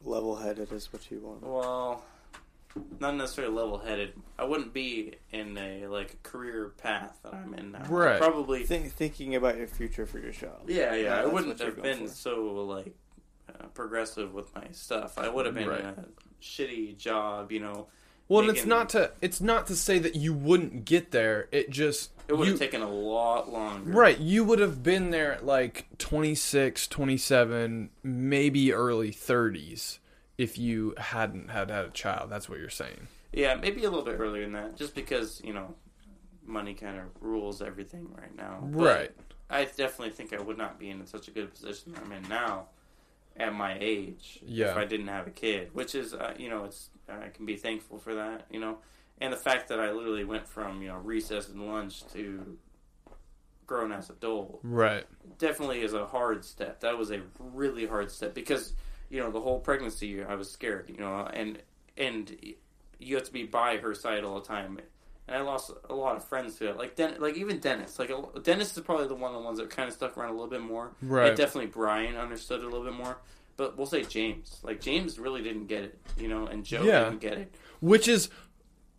Level-headed 0.03 0.72
is 0.72 0.91
what 0.93 1.09
you 1.11 1.20
want. 1.20 1.43
well, 1.43 2.03
not 2.99 3.15
necessarily 3.15 3.53
level 3.53 3.78
headed. 3.80 4.13
I 4.39 4.45
wouldn't 4.45 4.73
be 4.73 5.13
in 5.32 5.57
a 5.57 5.88
like 5.88 6.21
career 6.23 6.73
path 6.78 7.17
that 7.23 7.34
I'm 7.34 7.53
in 7.53 7.71
now. 7.71 7.86
Right. 7.89 8.19
Probably. 8.19 8.63
Think, 8.65 8.91
thinking 8.91 9.36
about 9.36 9.57
your 9.57 9.67
future 9.67 10.05
for 10.05 10.19
your 10.19 10.32
child. 10.32 10.63
yeah, 10.67 10.93
yeah. 10.95 11.13
I 11.13 11.21
that's 11.23 11.32
wouldn't 11.34 11.49
what 11.53 11.59
you're 11.59 11.67
have 11.67 11.84
going 11.84 11.97
been 11.99 12.07
for. 12.07 12.13
so 12.13 12.43
like 12.65 12.95
uh, 13.49 13.67
progressive 13.73 14.34
with 14.34 14.53
my 14.55 14.65
stuff. 14.71 15.17
I 15.17 15.30
would 15.30 15.45
have 15.45 15.55
been 15.55 15.67
Right. 15.69 15.80
in 15.82 15.86
a 15.88 16.05
shitty 16.41 16.97
job. 16.97 17.51
You 17.51 17.61
know, 17.61 17.88
Well, 18.28 18.41
and 18.41 18.49
it's 18.49 18.59
Making- 18.59 18.69
not 18.69 18.89
to 18.89 19.11
it's 19.21 19.41
not 19.41 19.67
to 19.67 19.75
say 19.75 19.99
that 19.99 20.15
you 20.15 20.34
wouldn't 20.34 20.86
get 20.86 21.11
there. 21.11 21.47
It 21.51 21.69
just 21.69 22.11
it 22.28 22.34
would 22.38 22.45
you- 22.45 22.51
have 22.53 22.59
taken 22.59 22.82
a 22.82 22.89
lot 22.91 23.49
longer. 23.51 23.91
Right, 23.91 24.17
you 24.19 24.43
would 24.43 24.59
have 24.59 24.84
been 24.84 25.11
there 25.11 25.32
at 25.34 25.45
like 25.45 25.88
26, 25.97 26.88
27, 26.88 27.89
maybe 28.03 28.73
early 28.73 29.11
30s 29.11 29.99
if 30.38 30.57
you 30.57 30.93
hadn't 30.97 31.49
had 31.49 31.69
had 31.71 31.85
a 31.85 31.89
child. 31.89 32.29
That's 32.29 32.47
what 32.47 32.59
you're 32.59 32.69
saying. 32.69 33.07
Yeah, 33.33 33.55
maybe 33.55 33.83
a 33.83 33.89
little 33.89 34.05
bit 34.05 34.19
earlier 34.19 34.43
than 34.43 34.53
that, 34.53 34.75
just 34.77 34.95
because 34.95 35.41
you 35.43 35.53
know, 35.53 35.75
money 36.45 36.73
kind 36.73 36.97
of 36.97 37.05
rules 37.21 37.61
everything 37.61 38.09
right 38.17 38.35
now. 38.35 38.59
But 38.71 38.79
Right. 38.83 39.11
I 39.49 39.65
definitely 39.65 40.11
think 40.11 40.33
I 40.33 40.41
would 40.41 40.57
not 40.57 40.79
be 40.79 40.89
in 40.89 41.05
such 41.05 41.27
a 41.27 41.31
good 41.31 41.51
position 41.53 41.95
I'm 42.03 42.11
in 42.11 42.27
now 42.29 42.67
at 43.38 43.53
my 43.53 43.77
age 43.79 44.39
Yeah. 44.43 44.71
if 44.71 44.77
I 44.77 44.85
didn't 44.85 45.07
have 45.07 45.27
a 45.27 45.31
kid, 45.31 45.69
which 45.73 45.95
is 45.95 46.13
uh, 46.13 46.33
you 46.38 46.49
know 46.49 46.65
it's 46.65 46.89
I 47.09 47.29
can 47.29 47.45
be 47.45 47.55
thankful 47.55 47.97
for 47.99 48.15
that, 48.15 48.45
you 48.49 48.59
know, 48.59 48.77
and 49.19 49.31
the 49.31 49.38
fact 49.38 49.69
that 49.69 49.79
I 49.79 49.91
literally 49.91 50.25
went 50.25 50.47
from 50.47 50.81
you 50.81 50.88
know 50.89 50.97
recess 50.97 51.49
and 51.49 51.67
lunch 51.67 52.05
to 52.13 52.57
grown 53.65 53.91
as 53.91 54.09
adult 54.09 54.59
Right. 54.63 55.05
definitely 55.39 55.81
is 55.81 55.93
a 55.93 56.05
hard 56.05 56.45
step. 56.45 56.79
That 56.81 56.97
was 56.97 57.11
a 57.11 57.21
really 57.39 57.85
hard 57.85 58.09
step 58.11 58.33
because 58.33 58.73
you 59.09 59.19
know 59.21 59.31
the 59.31 59.41
whole 59.41 59.59
pregnancy 59.59 60.23
I 60.23 60.35
was 60.35 60.49
scared, 60.51 60.89
you 60.89 60.97
know, 60.97 61.27
and 61.33 61.59
and 61.97 62.35
you 62.99 63.15
have 63.15 63.25
to 63.25 63.33
be 63.33 63.43
by 63.43 63.77
her 63.77 63.93
side 63.93 64.23
all 64.23 64.39
the 64.39 64.45
time. 64.47 64.79
And 65.27 65.35
I 65.35 65.41
lost 65.41 65.71
a 65.89 65.93
lot 65.93 66.15
of 66.15 66.23
friends 66.23 66.55
to 66.59 66.69
it, 66.69 66.77
like 66.77 66.95
Den- 66.95 67.19
like 67.19 67.35
even 67.35 67.59
Dennis. 67.59 67.99
Like 67.99 68.09
a- 68.11 68.39
Dennis 68.41 68.75
is 68.77 68.83
probably 68.83 69.07
the 69.07 69.15
one 69.15 69.33
of 69.33 69.39
the 69.39 69.45
ones 69.45 69.59
that 69.59 69.69
kind 69.69 69.87
of 69.89 69.93
stuck 69.93 70.17
around 70.17 70.29
a 70.29 70.33
little 70.33 70.47
bit 70.47 70.61
more. 70.61 70.91
Right. 71.01 71.27
And 71.29 71.37
definitely 71.37 71.69
Brian 71.69 72.15
understood 72.15 72.61
a 72.61 72.63
little 72.65 72.83
bit 72.85 72.93
more. 72.93 73.17
But 73.57 73.75
we'll 73.77 73.87
say 73.87 74.03
James. 74.03 74.59
Like 74.63 74.79
James 74.81 75.19
really 75.19 75.41
didn't 75.41 75.67
get 75.67 75.83
it, 75.83 75.97
you 76.17 76.27
know, 76.27 76.45
and 76.47 76.63
Joe 76.63 76.83
Yeah. 76.83 77.05
didn't 77.05 77.19
get 77.21 77.33
it. 77.33 77.53
Which 77.81 78.07
is 78.07 78.29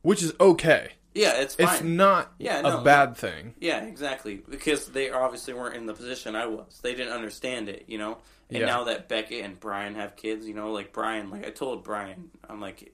which 0.03 0.23
is 0.23 0.33
okay. 0.39 0.93
Yeah, 1.15 1.41
it's 1.41 1.55
fine. 1.55 1.69
It's 1.75 1.83
not 1.83 2.33
Yeah, 2.39 2.61
a 2.61 2.83
bad 2.83 3.17
thing. 3.17 3.55
Yeah, 3.59 3.83
exactly. 3.85 4.43
Because 4.49 4.87
they 4.89 5.11
obviously 5.11 5.55
weren't 5.55 5.75
in 5.77 5.87
the 5.87 5.95
position 5.95 6.37
I 6.37 6.47
was. 6.47 6.79
They 6.83 6.95
didn't 6.95 7.13
understand 7.15 7.69
it, 7.69 7.85
you 7.89 7.99
know. 7.99 8.19
And 8.51 8.61
Yeah. 8.61 8.67
now 8.67 8.85
that 8.85 9.09
Beckett 9.09 9.45
and 9.45 9.59
Brian 9.61 9.95
have 9.95 10.17
kids, 10.17 10.47
you 10.49 10.55
know, 10.55 10.73
like 10.73 10.93
Brian, 10.93 11.31
like 11.31 11.47
I 11.47 11.51
told 11.51 11.85
Brian, 11.85 12.31
I'm 12.49 12.61
like, 12.61 12.93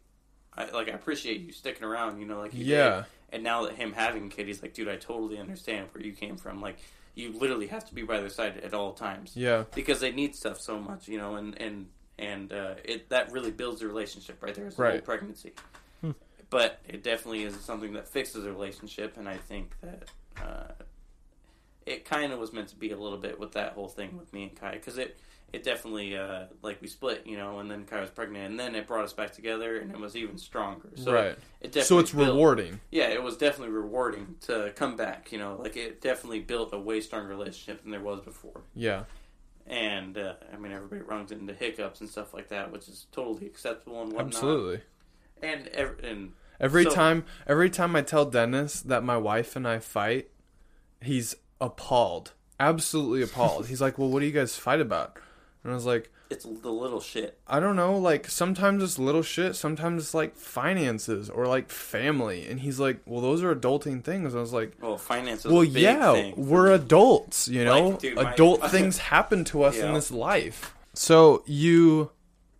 I 0.57 0.66
like 0.70 0.88
I 0.88 0.92
appreciate 0.92 1.40
you 1.40 1.52
sticking 1.52 1.84
around. 1.84 2.18
You 2.20 2.26
know, 2.26 2.40
like 2.40 2.55
you 2.55 2.64
Yeah. 2.64 2.96
did. 2.96 3.05
And 3.34 3.42
now 3.44 3.64
that 3.64 3.74
him 3.76 3.92
having 3.92 4.26
a 4.26 4.28
kid, 4.28 4.46
he's 4.46 4.62
like, 4.62 4.74
dude, 4.74 4.88
I 4.88 4.96
totally 4.96 5.38
understand 5.38 5.88
where 5.92 6.05
you 6.05 6.12
came 6.12 6.36
from. 6.36 6.61
Like, 6.61 6.78
you 7.16 7.32
literally 7.32 7.66
have 7.68 7.84
to 7.88 7.94
be 7.94 8.02
by 8.02 8.20
their 8.20 8.28
side 8.28 8.59
at 8.59 8.74
all 8.74 8.92
times 8.92 9.36
Yeah. 9.36 9.64
because 9.74 10.00
they 10.00 10.12
need 10.12 10.34
stuff 10.36 10.61
so 10.61 10.78
much, 10.78 11.09
you 11.09 11.18
know, 11.18 11.36
and 11.36 11.61
and 11.61 11.88
and 12.18 12.52
uh, 12.52 12.74
it 12.84 13.09
that 13.11 13.30
really 13.32 13.50
builds 13.50 13.80
the 13.80 13.86
relationship 13.86 14.42
right 14.42 14.55
there. 14.55 14.66
Is 14.66 14.76
the 14.76 14.82
whole 14.82 14.92
Right. 14.92 15.05
pregnancy, 15.05 15.52
but 16.50 16.80
it 16.88 17.02
definitely 17.02 17.42
is 17.44 17.55
something 17.61 17.92
that 17.94 18.09
fixes 18.09 18.44
a 18.44 18.50
relationship, 18.50 19.16
and 19.16 19.28
I 19.28 19.36
think 19.36 19.74
that 19.80 20.11
uh, 20.40 20.72
it 21.86 22.05
kind 22.05 22.32
of 22.32 22.38
was 22.38 22.52
meant 22.52 22.68
to 22.68 22.76
be 22.76 22.90
a 22.92 22.96
little 22.96 23.18
bit 23.18 23.38
with 23.38 23.52
that 23.52 23.72
whole 23.72 23.88
thing 23.88 24.16
with 24.16 24.32
me 24.32 24.44
and 24.44 24.55
Kai 24.57 24.72
because 24.72 24.96
it 24.98 25.18
it 25.55 25.64
definitely 25.64 26.16
uh, 26.16 26.44
like 26.62 26.80
we 26.82 26.88
split, 26.88 27.22
you 27.26 27.36
know, 27.36 27.59
and 27.61 27.70
then 27.70 27.84
Kai 27.84 28.00
was 28.00 28.11
pregnant, 28.11 28.50
and 28.50 28.61
then 28.61 28.74
it 28.74 28.86
brought 28.86 29.05
us 29.05 29.12
back 29.12 29.32
together, 29.32 29.78
and 29.78 29.90
it 29.90 29.98
was 29.98 30.16
even 30.16 30.36
stronger. 30.38 30.90
So 30.96 31.12
right. 31.12 31.36
It 31.61 31.72
definitely 31.72 31.82
So 31.82 31.98
it's 32.00 32.12
built- 32.12 32.28
rewarding. 32.28 32.80
yeah, 32.90 33.09
it 33.09 33.22
was 33.22 33.36
definitely 33.36 33.74
rewarding 33.74 34.36
to 34.42 34.72
come 34.76 34.96
back. 34.96 35.32
You 35.32 35.38
know, 35.38 35.57
like 35.61 35.76
it 35.76 36.00
definitely 36.00 36.40
built 36.40 36.72
a 36.72 36.78
way 36.78 37.00
stronger 37.00 37.28
relationship 37.28 37.82
than 37.82 37.90
there 37.90 38.00
was 38.00 38.20
before. 38.20 38.61
Yeah. 38.74 39.05
And 39.66 40.18
uh, 40.18 40.34
I 40.52 40.57
mean, 40.59 40.72
everybody 40.72 41.00
runs 41.00 41.32
into 41.32 41.55
hiccups 41.55 42.00
and 42.00 42.11
stuff 42.11 42.34
like 42.34 42.48
that, 42.48 42.70
which 42.70 42.86
is 42.88 43.07
totally 43.12 43.46
acceptable 43.46 44.02
and 44.02 44.12
whatnot. 44.12 44.34
Absolutely. 44.34 44.80
And 45.42 45.68
ev- 45.68 46.00
and 46.02 46.32
Every 46.61 46.84
So- 46.84 46.90
time 46.90 47.24
every 47.46 47.68
time 47.70 47.96
I 47.96 48.02
tell 48.02 48.24
Dennis 48.26 48.80
that 48.82 49.02
my 49.02 49.16
wife 49.16 49.57
and 49.57 49.66
I 49.66 49.78
fight, 49.78 50.28
he's 51.00 51.34
appalled. 51.61 52.32
Absolutely 52.61 53.22
appalled. 53.22 53.66
he's 53.66 53.80
like, 53.80 53.98
"Well, 53.98 54.09
what 54.09 54.20
do 54.20 54.26
you 54.26 54.32
guys 54.32 54.57
fight 54.57 54.80
about?" 54.80 55.18
And 55.64 55.72
I 55.72 55.74
was 55.74 55.86
like, 55.86 56.10
it's 56.30 56.44
the 56.44 56.70
little 56.70 57.00
shit. 57.00 57.38
I 57.46 57.58
don't 57.58 57.76
know, 57.76 57.96
like 57.96 58.28
sometimes 58.28 58.82
it's 58.82 58.98
little 58.98 59.22
shit, 59.22 59.56
sometimes 59.56 60.02
it's 60.02 60.14
like 60.14 60.36
finances 60.36 61.30
or 61.30 61.46
like 61.46 61.70
family. 61.70 62.46
And 62.46 62.60
he's 62.60 62.78
like, 62.78 63.00
Well, 63.06 63.20
those 63.20 63.42
are 63.42 63.54
adulting 63.54 64.04
things. 64.04 64.34
I 64.34 64.40
was 64.40 64.52
like, 64.52 64.76
Well, 64.80 64.98
finances. 64.98 65.50
Well, 65.50 65.62
a 65.62 65.66
big 65.66 65.82
yeah, 65.82 66.32
we're 66.36 66.72
adults, 66.72 67.48
you 67.48 67.64
know? 67.64 67.88
Like, 67.88 67.98
dude, 67.98 68.14
my- 68.16 68.32
Adult 68.32 68.70
things 68.70 68.98
happen 68.98 69.44
to 69.46 69.62
us 69.62 69.78
in 69.78 69.94
this 69.94 70.10
life. 70.10 70.74
So, 70.92 71.42
you 71.46 72.10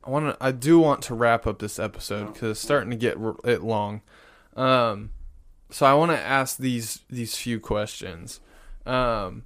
I 0.03 0.11
want 0.11 0.39
to 0.39 0.45
I 0.45 0.51
do 0.53 0.79
want 0.79 1.03
to 1.03 1.15
wrap 1.15 1.47
up 1.47 1.59
this 1.59 1.79
episode 1.79 2.35
cuz 2.35 2.51
it's 2.51 2.61
starting 2.61 2.91
to 2.91 2.97
get 2.97 3.17
it 3.45 3.63
long. 3.63 4.03
Um 4.57 5.11
so 5.71 5.87
I 5.87 5.95
want 5.95 6.11
to 6.13 6.19
ask 6.19 6.57
these 6.59 7.01
these 7.11 7.37
few 7.37 7.61
questions. 7.61 8.41
Um 8.87 9.45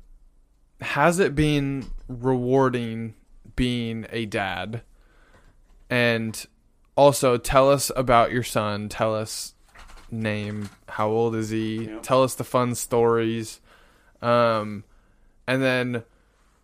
has 0.80 1.18
it 1.18 1.34
been 1.34 1.86
rewarding 2.08 3.14
being 3.58 4.06
a 4.10 4.24
dad? 4.24 4.82
And 5.90 6.46
also 6.96 7.36
tell 7.36 7.70
us 7.70 7.90
about 7.96 8.32
your 8.32 8.44
son. 8.44 8.88
Tell 8.88 9.14
us 9.14 9.54
name, 10.10 10.70
how 10.88 11.08
old 11.08 11.34
is 11.34 11.50
he? 11.50 11.84
Yep. 11.84 12.02
Tell 12.02 12.22
us 12.22 12.34
the 12.34 12.44
fun 12.44 12.74
stories. 12.74 13.60
Um 14.22 14.84
and 15.46 15.62
then 15.62 16.04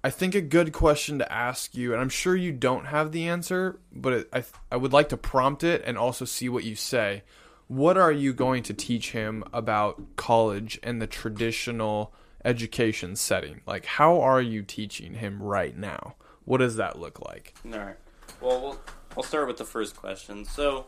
I 0.05 0.11
think 0.11 0.35
a 0.35 0.41
good 0.43 0.73
question 0.73 1.19
to 1.19 1.33
ask 1.33 1.75
you, 1.75 1.93
and 1.93 2.01
I'm 2.01 2.11
sure 2.11 2.37
you 2.37 2.53
don't 2.53 2.87
have 2.87 3.11
the 3.11 3.27
answer, 3.27 3.81
but 3.91 4.13
it, 4.13 4.29
I 4.33 4.45
I 4.71 4.77
would 4.77 4.93
like 4.93 5.09
to 5.11 5.17
prompt 5.17 5.65
it 5.65 5.83
and 5.85 5.99
also 5.99 6.25
see 6.25 6.49
what 6.49 6.65
you 6.65 6.77
say. 6.77 7.23
What 7.67 7.97
are 7.97 8.13
you 8.13 8.33
going 8.35 8.63
to 8.65 8.75
teach 8.75 9.13
him 9.13 9.43
about 9.53 10.17
college 10.17 10.79
and 10.83 11.01
the 11.01 11.07
traditional 11.07 12.13
education 12.45 13.17
setting? 13.17 13.63
Like, 13.67 13.87
how 13.87 14.21
are 14.21 14.43
you 14.43 14.63
teaching 14.63 15.15
him 15.15 15.43
right 15.43 15.77
now? 15.77 16.15
What 16.45 16.59
does 16.59 16.77
that 16.77 16.99
look 16.99 17.21
like? 17.25 17.55
All 17.65 17.79
right. 17.79 17.97
Well, 18.41 18.61
we'll 18.61 18.81
I'll 19.17 19.23
start 19.23 19.47
with 19.47 19.57
the 19.57 19.65
first 19.65 19.97
question. 19.97 20.45
So, 20.45 20.87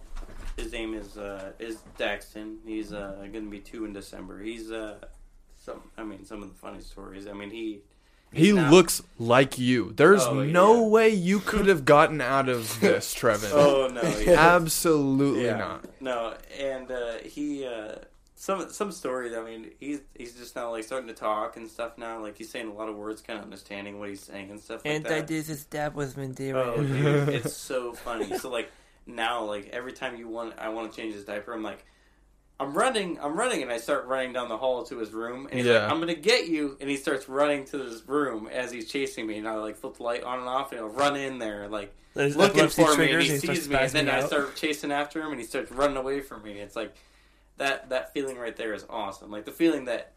his 0.57 0.73
name 0.73 0.95
is 0.95 1.17
uh, 1.17 1.53
is 1.59 1.79
Daxton. 1.99 2.57
He's 2.67 2.93
uh, 2.93 3.17
going 3.33 3.45
to 3.45 3.51
be 3.51 3.61
two 3.61 3.85
in 3.85 3.93
December. 3.93 4.41
He's 4.43 4.71
uh, 4.71 4.97
some. 5.57 5.83
I 5.97 6.03
mean, 6.05 6.25
some 6.25 6.43
of 6.43 6.49
the 6.49 6.55
funny 6.59 6.81
stories. 6.81 7.27
I 7.27 7.33
mean, 7.33 7.51
he 7.51 7.81
He 8.33 8.53
now- 8.53 8.71
looks 8.71 9.03
like 9.19 9.59
you. 9.59 9.93
There's 9.97 10.25
Oh, 10.25 10.43
no 10.43 10.75
yeah. 10.83 10.89
way 10.89 11.09
you 11.11 11.39
could 11.41 11.67
have 11.69 11.85
gotten 11.85 12.21
out 12.21 12.49
of 12.49 12.81
this, 12.81 13.15
Trevin. 13.15 13.51
Oh 13.53 13.87
no! 13.89 14.03
Yeah. 14.19 14.55
Absolutely 14.57 15.45
yeah. 15.45 15.57
not. 15.57 15.85
No, 16.01 16.35
and 16.59 16.91
uh, 16.91 17.19
he 17.25 17.65
uh, 17.67 17.97
some 18.39 18.71
some 18.71 18.93
stories. 18.93 19.35
I 19.35 19.43
mean, 19.43 19.71
he's 19.81 20.01
he's 20.15 20.35
just 20.35 20.55
now 20.55 20.71
like 20.71 20.85
starting 20.85 21.09
to 21.09 21.15
talk 21.15 21.57
and 21.57 21.69
stuff 21.69 21.97
now. 21.99 22.21
Like 22.23 22.37
he's 22.37 22.51
saying 22.51 22.69
a 22.69 22.73
lot 22.73 22.89
of 22.89 22.97
words, 22.97 23.23
kind 23.23 23.39
of 23.39 23.45
understanding 23.45 23.99
what 23.99 24.11
he's 24.11 24.23
saying 24.23 24.51
and 24.51 24.61
stuff 24.61 24.85
like 24.85 24.95
And 24.95 25.07
I 25.07 25.21
that. 25.21 25.27
did 25.27 25.45
this 25.47 25.65
dab 25.65 25.95
with 25.95 26.17
Madeira. 26.17 26.63
Oh, 26.77 26.83
dude, 26.83 27.29
it's 27.31 27.55
so 27.57 27.95
funny. 27.95 28.37
So 28.39 28.51
like 28.51 28.71
now, 29.07 29.43
like 29.45 29.71
every 29.73 29.93
time 29.93 30.17
you 30.17 30.29
want, 30.29 30.55
I 30.59 30.69
want 30.69 30.93
to 30.93 30.97
change 31.01 31.15
his 31.15 31.25
diaper. 31.25 31.55
I'm 31.55 31.63
like, 31.63 31.85
I'm 32.61 32.75
running, 32.75 33.19
I'm 33.21 33.37
running, 33.39 33.63
and 33.63 33.71
I 33.73 33.79
start 33.79 34.07
running 34.07 34.33
down 34.35 34.49
the 34.49 34.57
hall 34.59 34.85
to 34.85 34.99
his 34.99 35.13
room. 35.13 35.47
And 35.51 35.59
he's 35.59 35.67
Yeah. 35.67 35.83
like, 35.85 35.91
I'm 35.93 35.99
gonna 36.01 36.15
get 36.15 36.47
you, 36.49 36.77
and 36.81 36.91
he 36.91 36.97
starts 36.99 37.29
running 37.31 37.65
to 37.67 37.79
his 37.79 38.07
room 38.07 38.49
as 38.49 38.71
he's 38.71 38.91
chasing 38.91 39.27
me. 39.27 39.39
And 39.39 39.49
I 39.49 39.55
like 39.55 39.77
flip 39.77 39.97
the 39.97 40.03
light 40.03 40.23
on 40.23 40.41
and 40.41 40.49
off, 40.49 40.73
and 40.73 40.81
he'll 40.81 40.89
run 40.91 41.17
in 41.17 41.39
there, 41.39 41.69
like 41.69 41.95
There's 42.15 42.37
looking 42.37 42.61
epilepsy 42.61 42.83
for 42.83 42.89
me. 42.89 42.93
And 42.93 42.97
triggers 42.97 43.25
he 43.25 43.31
and 43.33 43.41
he 43.43 43.47
sees 43.49 43.65
starts 43.65 43.69
me, 43.69 43.77
and 43.77 43.91
then 43.93 44.07
spazzing 44.07 44.11
I 44.19 44.21
out. 44.23 44.27
start 44.29 44.57
chasing 44.57 44.93
after 44.93 45.23
him, 45.23 45.31
and 45.33 45.41
he 45.41 45.47
starts 45.47 45.71
running 45.73 45.97
away 45.97 46.21
from 46.21 46.43
me. 46.43 46.59
It's 46.61 46.77
like 46.77 46.95
that 47.59 47.89
that 47.91 48.13
feeling 48.13 48.37
right 48.39 48.55
there 48.57 48.75
is 48.75 48.85
awesome. 48.91 49.31
Like 49.31 49.45
the 49.45 49.53
feeling 49.53 49.85
that. 49.87 50.13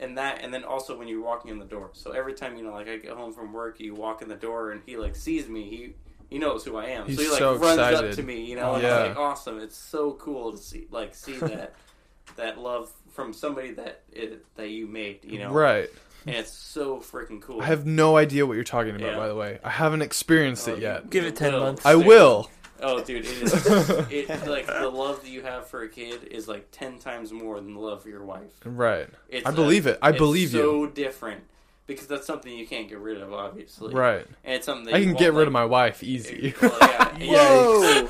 And 0.00 0.18
that, 0.18 0.40
and 0.42 0.52
then 0.52 0.64
also 0.64 0.98
when 0.98 1.06
you're 1.06 1.22
walking 1.22 1.52
in 1.52 1.60
the 1.60 1.64
door. 1.64 1.90
So 1.92 2.10
every 2.10 2.32
time 2.32 2.56
you 2.56 2.64
know, 2.64 2.72
like 2.72 2.88
I 2.88 2.96
get 2.96 3.12
home 3.12 3.32
from 3.32 3.52
work, 3.52 3.78
you 3.78 3.94
walk 3.94 4.20
in 4.20 4.26
the 4.28 4.34
door, 4.34 4.72
and 4.72 4.80
he 4.84 4.96
like 4.96 5.14
sees 5.14 5.48
me. 5.48 5.62
He 5.68 5.94
he 6.28 6.38
knows 6.40 6.64
who 6.64 6.76
I 6.76 6.86
am. 6.86 7.06
He's 7.06 7.18
so 7.18 7.22
he 7.22 7.28
like 7.28 7.38
so 7.38 7.54
runs 7.56 7.78
up 7.78 8.10
to 8.12 8.22
me, 8.24 8.44
you 8.44 8.56
know, 8.56 8.74
and 8.74 8.82
Yeah. 8.82 9.04
it's 9.04 9.08
like 9.10 9.18
awesome. 9.18 9.60
It's 9.60 9.76
so 9.76 10.14
cool 10.14 10.50
to 10.52 10.58
see 10.58 10.88
like 10.90 11.14
see 11.14 11.34
that 11.34 11.74
that 12.36 12.58
love 12.58 12.90
from 13.12 13.32
somebody 13.32 13.72
that 13.72 14.00
it, 14.12 14.44
that 14.56 14.70
you 14.70 14.88
made, 14.88 15.20
you 15.22 15.38
know. 15.38 15.50
Right. 15.52 15.88
And 16.26 16.34
it's 16.34 16.50
so 16.50 16.98
freaking 16.98 17.40
cool. 17.40 17.60
I 17.60 17.66
have 17.66 17.86
no 17.86 18.16
idea 18.16 18.44
what 18.44 18.54
you're 18.54 18.64
talking 18.64 18.96
about, 18.96 19.10
Yeah. 19.10 19.16
by 19.16 19.28
the 19.28 19.36
way. 19.36 19.60
I 19.62 19.70
haven't 19.70 20.02
experienced 20.02 20.68
Oh, 20.68 20.72
it 20.72 20.78
uh, 20.78 20.80
yet. 20.80 21.10
Give 21.10 21.24
it 21.26 21.36
10 21.36 21.52
will. 21.52 21.60
months. 21.60 21.86
I 21.86 21.94
will. 21.94 22.50
Oh, 22.82 23.02
dude, 23.02 23.24
it 23.24 23.42
is. 23.42 23.66
it 24.10 24.46
like 24.46 24.66
the 24.66 24.88
love 24.88 25.22
that 25.22 25.30
you 25.30 25.42
have 25.42 25.68
for 25.68 25.82
a 25.82 25.88
kid 25.88 26.24
is 26.24 26.48
like 26.48 26.68
ten 26.72 26.98
times 26.98 27.32
more 27.32 27.56
than 27.56 27.74
the 27.74 27.80
love 27.80 28.02
for 28.02 28.08
your 28.08 28.24
wife. 28.24 28.60
Right. 28.64 29.08
It's 29.28 29.46
I 29.46 29.52
believe 29.52 29.86
it. 29.86 29.98
I 30.02 30.10
it's 30.10 30.18
believe 30.18 30.50
so 30.50 30.56
you. 30.56 30.62
So 30.62 30.86
different 30.86 31.44
because 31.86 32.06
that's 32.06 32.26
something 32.26 32.52
you 32.52 32.66
can't 32.66 32.88
get 32.88 32.98
rid 32.98 33.20
of, 33.20 33.32
obviously. 33.32 33.94
Right. 33.94 34.26
And 34.44 34.54
it's 34.54 34.66
something 34.66 34.86
that 34.86 34.94
I 34.94 34.98
you 34.98 35.04
can 35.04 35.14
won't, 35.14 35.20
get 35.20 35.32
rid 35.34 35.46
of 35.46 35.52
my 35.52 35.64
wife 35.64 36.02
easy. 36.02 36.54
Well, 36.62 36.76
yeah, 36.80 37.18
yeah, 37.18 38.08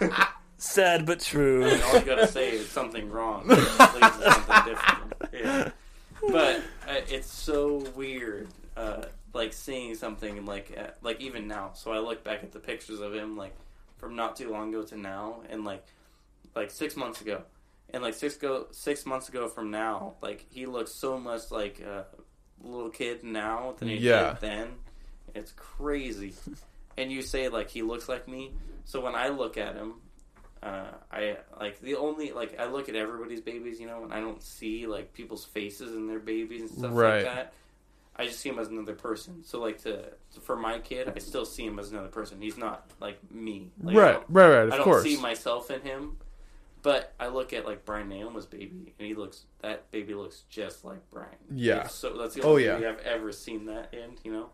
Whoa! 0.00 0.26
Sad 0.56 1.06
but 1.06 1.20
true. 1.20 1.64
And 1.64 1.82
all 1.82 1.98
you 1.98 2.04
gotta 2.04 2.26
say 2.26 2.50
is 2.50 2.68
something 2.68 3.10
wrong. 3.10 3.44
It 3.48 3.58
leads 3.58 4.16
to 4.18 4.32
something 4.32 4.64
different. 4.66 5.14
Yeah. 5.32 5.70
But 6.30 6.58
uh, 6.86 7.00
it's 7.08 7.30
so 7.30 7.78
weird, 7.96 8.48
uh, 8.76 9.04
like 9.32 9.52
seeing 9.52 9.94
something 9.94 10.44
like 10.44 10.76
uh, 10.76 10.90
like 11.02 11.20
even 11.20 11.48
now. 11.48 11.70
So 11.74 11.92
I 11.92 11.98
look 11.98 12.24
back 12.24 12.42
at 12.42 12.52
the 12.52 12.58
pictures 12.58 13.00
of 13.00 13.14
him 13.14 13.36
like 13.36 13.54
from 14.00 14.16
not 14.16 14.36
too 14.36 14.50
long 14.50 14.70
ago 14.74 14.82
to 14.84 14.96
now, 14.96 15.42
and 15.50 15.64
like 15.64 15.84
like 16.56 16.70
six 16.70 16.96
months 16.96 17.20
ago, 17.20 17.42
and 17.90 18.02
like 18.02 18.14
six 18.14 18.36
go 18.36 18.66
six 18.72 19.04
months 19.06 19.28
ago 19.28 19.46
from 19.48 19.70
now, 19.70 20.14
like 20.22 20.46
he 20.50 20.66
looks 20.66 20.92
so 20.92 21.18
much 21.18 21.50
like 21.50 21.80
a 21.80 22.06
little 22.62 22.90
kid 22.90 23.22
now 23.22 23.74
than 23.78 23.88
he 23.88 23.96
Yeah. 23.96 24.32
did 24.32 24.40
then. 24.40 24.68
It's 25.34 25.52
crazy. 25.52 26.34
and 26.98 27.12
you 27.12 27.22
say 27.22 27.48
like 27.48 27.70
he 27.70 27.82
looks 27.82 28.08
like 28.08 28.26
me. 28.26 28.52
So 28.84 29.00
when 29.00 29.14
I 29.14 29.28
look 29.28 29.56
at 29.56 29.76
him, 29.76 29.94
uh, 30.62 30.88
I 31.12 31.36
like 31.60 31.80
the 31.80 31.94
only 31.96 32.32
like 32.32 32.58
I 32.58 32.66
look 32.66 32.88
at 32.88 32.96
everybody's 32.96 33.40
babies, 33.40 33.78
you 33.78 33.86
know, 33.86 34.02
and 34.02 34.12
I 34.12 34.20
don't 34.20 34.42
see 34.42 34.86
like 34.86 35.12
people's 35.12 35.44
faces 35.44 35.94
in 35.94 36.06
their 36.08 36.18
babies 36.18 36.62
and 36.62 36.70
stuff 36.70 36.90
Right. 36.92 37.24
like 37.24 37.34
that. 37.34 37.52
I 38.16 38.26
just 38.26 38.40
see 38.40 38.48
him 38.50 38.58
as 38.58 38.68
another 38.68 38.94
person. 38.94 39.42
So 39.44 39.60
like 39.60 39.82
to 39.84 40.04
for 40.42 40.56
my 40.56 40.78
kid, 40.78 41.12
I 41.14 41.18
still 41.20 41.44
see 41.46 41.64
him 41.64 41.78
as 41.78 41.90
another 41.90 42.08
person. 42.08 42.40
He's 42.40 42.58
not 42.58 42.90
like 43.00 43.18
me. 43.32 43.70
Like, 43.82 43.96
right, 43.96 44.22
right, 44.28 44.48
right, 44.48 44.66
of 44.68 44.72
I 44.72 44.76
don't 44.76 44.84
course. 44.84 45.02
see 45.04 45.16
myself 45.20 45.70
in 45.70 45.80
him. 45.82 46.16
But 46.82 47.12
I 47.20 47.28
look 47.28 47.52
at 47.52 47.66
like 47.66 47.84
Brian 47.84 48.08
Naoma's 48.08 48.46
baby, 48.46 48.94
and 48.98 49.06
he 49.06 49.14
looks 49.14 49.42
that 49.60 49.90
baby 49.90 50.14
looks 50.14 50.44
just 50.48 50.84
like 50.84 50.98
Brian. 51.10 51.28
Yeah. 51.54 51.84
It's 51.84 51.94
so 51.94 52.16
that's 52.16 52.34
the 52.34 52.42
Oh, 52.42 52.50
only 52.50 52.64
yeah. 52.64 52.74
baby 52.76 52.86
I've 52.86 53.00
ever 53.00 53.32
seen 53.32 53.66
that 53.66 53.92
in, 53.92 54.16
you 54.24 54.32
know. 54.32 54.50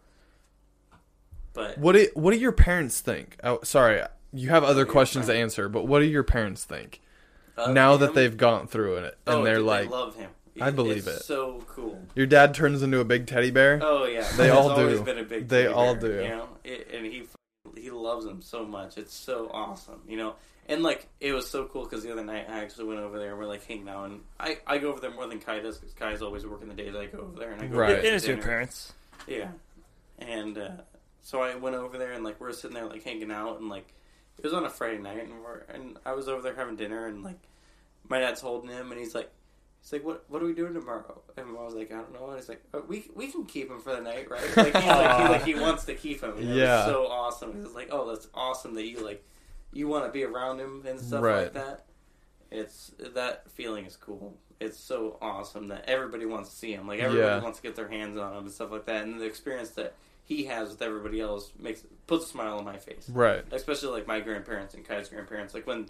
But 1.54 1.78
What 1.78 1.92
do 1.92 2.08
what 2.14 2.32
do 2.32 2.38
your 2.38 2.52
parents 2.52 3.00
think? 3.00 3.38
Oh, 3.42 3.60
sorry, 3.62 4.02
you 4.32 4.48
have 4.50 4.64
other 4.64 4.84
questions 4.84 5.26
to 5.26 5.34
answer, 5.34 5.68
but 5.68 5.86
what 5.86 6.00
do 6.00 6.04
your 6.06 6.22
parents 6.24 6.64
think 6.64 7.00
uh, 7.56 7.72
now 7.72 7.96
that 7.96 8.14
they've 8.14 8.36
gone 8.36 8.66
through 8.66 8.96
it 8.96 9.16
and 9.26 9.36
oh, 9.36 9.44
they're 9.44 9.60
like, 9.60 9.84
they 9.88 9.94
love 9.94 10.16
him. 10.16 10.30
I 10.60 10.70
believe 10.70 11.06
It's 11.06 11.20
it. 11.20 11.22
So 11.24 11.62
cool. 11.68 12.00
your 12.14 12.26
dad 12.26 12.54
turns 12.54 12.82
into 12.82 13.00
a 13.00 13.04
big 13.04 13.26
teddy 13.26 13.50
bear? 13.50 13.78
Oh 13.82 14.04
yeah, 14.04 14.26
They 14.36 14.44
He's 14.44 14.52
all 14.52 14.70
always 14.70 14.98
do. 14.98 15.04
Been 15.04 15.18
a 15.18 15.22
big 15.24 15.48
They 15.48 15.62
teddy 15.64 15.74
all 15.74 15.94
bear, 15.94 16.18
do. 16.18 16.22
You 16.22 16.28
know, 16.30 16.48
it, 16.64 16.88
and 16.94 17.06
he 17.06 17.24
he 17.76 17.90
loves 17.90 18.24
them 18.24 18.40
so 18.42 18.64
much. 18.64 18.96
It's 18.98 19.12
so 19.14 19.50
awesome. 19.52 20.00
You 20.08 20.16
know, 20.16 20.34
and 20.68 20.82
like 20.82 21.08
it 21.20 21.32
was 21.32 21.48
so 21.48 21.64
cool 21.66 21.84
because 21.84 22.02
the 22.02 22.12
other 22.12 22.24
night 22.24 22.46
I 22.48 22.60
actually 22.62 22.86
went 22.86 23.00
over 23.00 23.18
there. 23.18 23.30
and 23.30 23.38
We're 23.38 23.46
like 23.46 23.64
hanging 23.66 23.88
out, 23.88 24.06
and 24.10 24.20
I 24.40 24.58
I 24.66 24.78
go 24.78 24.88
over 24.90 25.00
there 25.00 25.10
more 25.12 25.26
than 25.26 25.38
Kai 25.40 25.60
does 25.60 25.78
because 25.78 25.94
Kai's 25.94 26.22
always 26.22 26.46
working 26.46 26.68
the 26.68 26.74
days 26.74 26.94
I 26.94 27.06
go 27.06 27.18
over 27.18 27.38
there, 27.38 27.52
and 27.52 27.60
I 27.62 27.66
go 27.66 27.76
Right. 27.78 27.90
over 27.90 27.98
It 27.98 28.02
there 28.02 28.14
is 28.14 28.24
for 28.24 28.32
your 28.32 28.42
parents. 28.42 28.92
Yeah, 29.26 29.48
and 30.18 30.56
uh, 30.56 30.70
so 31.22 31.42
I 31.42 31.54
went 31.56 31.76
over 31.76 31.98
there 31.98 32.12
and 32.12 32.24
like 32.24 32.40
we're 32.40 32.52
sitting 32.52 32.74
there 32.74 32.86
like 32.86 33.02
hanging 33.04 33.30
out 33.30 33.60
and 33.60 33.68
like 33.68 33.92
it 34.38 34.44
was 34.44 34.52
on 34.52 34.64
a 34.64 34.70
Friday 34.70 34.98
night, 34.98 35.22
and 35.24 35.42
we're 35.42 35.58
and 35.72 35.98
I 36.06 36.12
was 36.12 36.28
over 36.28 36.42
there 36.42 36.54
having 36.54 36.76
dinner, 36.76 37.06
and 37.06 37.22
like 37.22 37.38
my 38.08 38.20
dad's 38.20 38.40
holding 38.40 38.70
him, 38.70 38.90
and 38.92 39.00
he's 39.00 39.14
like. 39.14 39.30
He's 39.86 39.92
like, 39.92 40.04
what? 40.04 40.24
What 40.28 40.42
are 40.42 40.46
we 40.46 40.52
doing 40.52 40.74
tomorrow? 40.74 41.22
And 41.36 41.46
I 41.56 41.62
was 41.62 41.74
like, 41.74 41.92
I 41.92 41.98
don't 41.98 42.12
know. 42.12 42.26
And 42.26 42.34
he's 42.36 42.48
like, 42.48 42.60
oh, 42.74 42.82
we 42.88 43.08
we 43.14 43.28
can 43.28 43.44
keep 43.44 43.70
him 43.70 43.78
for 43.80 43.94
the 43.94 44.00
night, 44.00 44.28
right? 44.28 44.42
Like 44.56 44.74
he's 44.74 44.74
like, 44.74 45.16
he, 45.22 45.28
like 45.28 45.44
he 45.44 45.54
wants 45.54 45.84
to 45.84 45.94
keep 45.94 46.22
him. 46.24 46.32
And 46.38 46.50
it 46.50 46.56
Yeah. 46.56 46.78
was 46.78 46.86
so 46.92 47.06
awesome. 47.06 47.52
He 47.54 47.60
was 47.60 47.72
like, 47.74 47.88
oh, 47.92 48.08
that's 48.10 48.26
awesome 48.34 48.74
that 48.74 48.84
you 48.84 49.04
like 49.04 49.24
you 49.72 49.86
want 49.86 50.04
to 50.04 50.10
be 50.10 50.24
around 50.24 50.58
him 50.58 50.82
and 50.88 50.98
stuff 51.00 51.22
Right. 51.22 51.42
like 51.44 51.52
that. 51.52 51.84
It's 52.50 52.90
that 52.98 53.48
feeling 53.52 53.86
is 53.86 53.96
cool. 53.96 54.36
It's 54.58 54.78
so 54.78 55.18
awesome 55.22 55.68
that 55.68 55.84
everybody 55.88 56.26
wants 56.26 56.50
to 56.50 56.56
see 56.56 56.72
him. 56.72 56.88
Like 56.88 56.98
everybody 56.98 57.28
Yeah. 57.28 57.42
wants 57.42 57.58
to 57.60 57.62
get 57.62 57.76
their 57.76 57.88
hands 57.88 58.18
on 58.18 58.32
him 58.32 58.44
and 58.44 58.50
stuff 58.52 58.72
like 58.72 58.86
that. 58.86 59.04
And 59.04 59.20
the 59.20 59.24
experience 59.26 59.70
that 59.70 59.94
he 60.24 60.46
has 60.46 60.70
with 60.70 60.82
everybody 60.82 61.20
else 61.20 61.52
makes 61.60 61.84
puts 62.08 62.24
a 62.24 62.28
smile 62.28 62.58
on 62.58 62.64
my 62.64 62.78
face. 62.78 63.08
Right. 63.08 63.44
Especially 63.52 63.90
like 63.90 64.08
my 64.08 64.18
grandparents 64.18 64.74
and 64.74 64.84
Kai's 64.84 65.08
grandparents. 65.08 65.54
Like 65.54 65.66
when, 65.66 65.86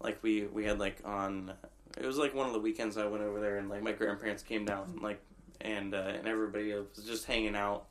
like 0.00 0.22
we 0.22 0.42
we 0.46 0.64
had 0.64 0.78
like 0.78 0.98
on 1.04 1.52
it 1.98 2.06
was 2.06 2.16
like 2.18 2.34
one 2.34 2.46
of 2.46 2.52
the 2.52 2.60
weekends 2.60 2.96
I 2.96 3.06
went 3.06 3.22
over 3.24 3.40
there 3.40 3.56
and 3.58 3.68
like 3.68 3.82
my 3.82 3.92
grandparents 3.92 4.42
came 4.42 4.64
down 4.64 4.84
and 4.90 5.02
like 5.02 5.20
and 5.60 5.94
uh, 5.94 5.98
and 5.98 6.26
everybody 6.28 6.72
was 6.72 7.04
just 7.06 7.26
hanging 7.26 7.56
out 7.56 7.86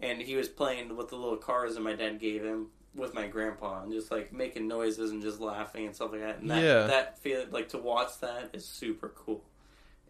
and 0.00 0.20
he 0.20 0.34
was 0.36 0.48
playing 0.48 0.96
with 0.96 1.08
the 1.08 1.16
little 1.16 1.36
cars 1.36 1.74
that 1.74 1.80
my 1.80 1.94
dad 1.94 2.18
gave 2.20 2.42
him 2.44 2.68
with 2.94 3.14
my 3.14 3.26
grandpa 3.28 3.82
and 3.82 3.92
just 3.92 4.10
like 4.10 4.32
making 4.32 4.66
noises 4.66 5.10
and 5.12 5.22
just 5.22 5.40
laughing 5.40 5.86
and 5.86 5.94
stuff 5.94 6.10
like 6.12 6.22
that. 6.22 6.38
And 6.40 6.50
that, 6.50 6.62
Yeah. 6.62 6.86
that 6.88 7.18
feel 7.20 7.44
like 7.50 7.68
to 7.68 7.78
watch 7.78 8.18
that 8.20 8.50
is 8.52 8.66
super 8.66 9.10
cool. 9.10 9.44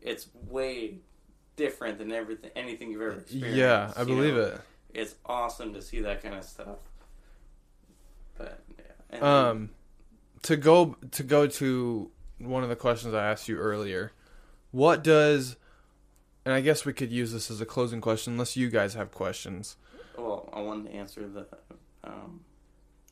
It's 0.01 0.29
way 0.49 0.99
different 1.57 1.99
than 1.99 2.11
everything 2.11 2.51
anything 2.57 2.91
you've 2.91 3.03
ever 3.03 3.19
experienced. 3.21 3.57
Yeah, 3.59 3.93
I 3.97 4.05
believe 4.05 4.35
know? 4.35 4.41
it. 4.43 4.61
It's 4.95 5.15
awesome 5.27 5.75
to 5.75 5.83
see 5.83 6.01
that 6.01 6.23
kind 6.23 6.35
of 6.37 6.45
stuff. 6.45 6.79
But 8.39 8.61
yeah, 8.79 8.85
and 9.11 9.23
Um, 9.23 9.71
to 10.43 10.57
go 10.57 10.97
to 11.11 11.23
go 11.23 11.47
to 11.47 12.11
one 12.41 12.63
of 12.63 12.69
the 12.69 12.77
questions 12.77 13.15
I 13.15 13.27
asked 13.31 13.49
you 13.49 13.57
earlier, 13.59 14.13
what 14.71 15.05
does, 15.05 15.57
and 16.45 16.55
I 16.55 16.61
guess 16.61 16.85
we 16.85 16.93
could 16.93 17.13
use 17.13 17.33
this 17.33 17.51
as 17.51 17.61
a 17.61 17.67
closing 17.67 18.01
question, 18.01 18.33
unless 18.35 18.57
you 18.57 18.71
guys 18.71 18.95
have 18.95 19.11
questions. 19.13 19.77
well, 20.17 20.49
I 20.53 20.61
wanted 20.61 20.91
to 20.91 20.97
answer 20.97 21.29
the 21.29 21.47
um, 22.05 22.41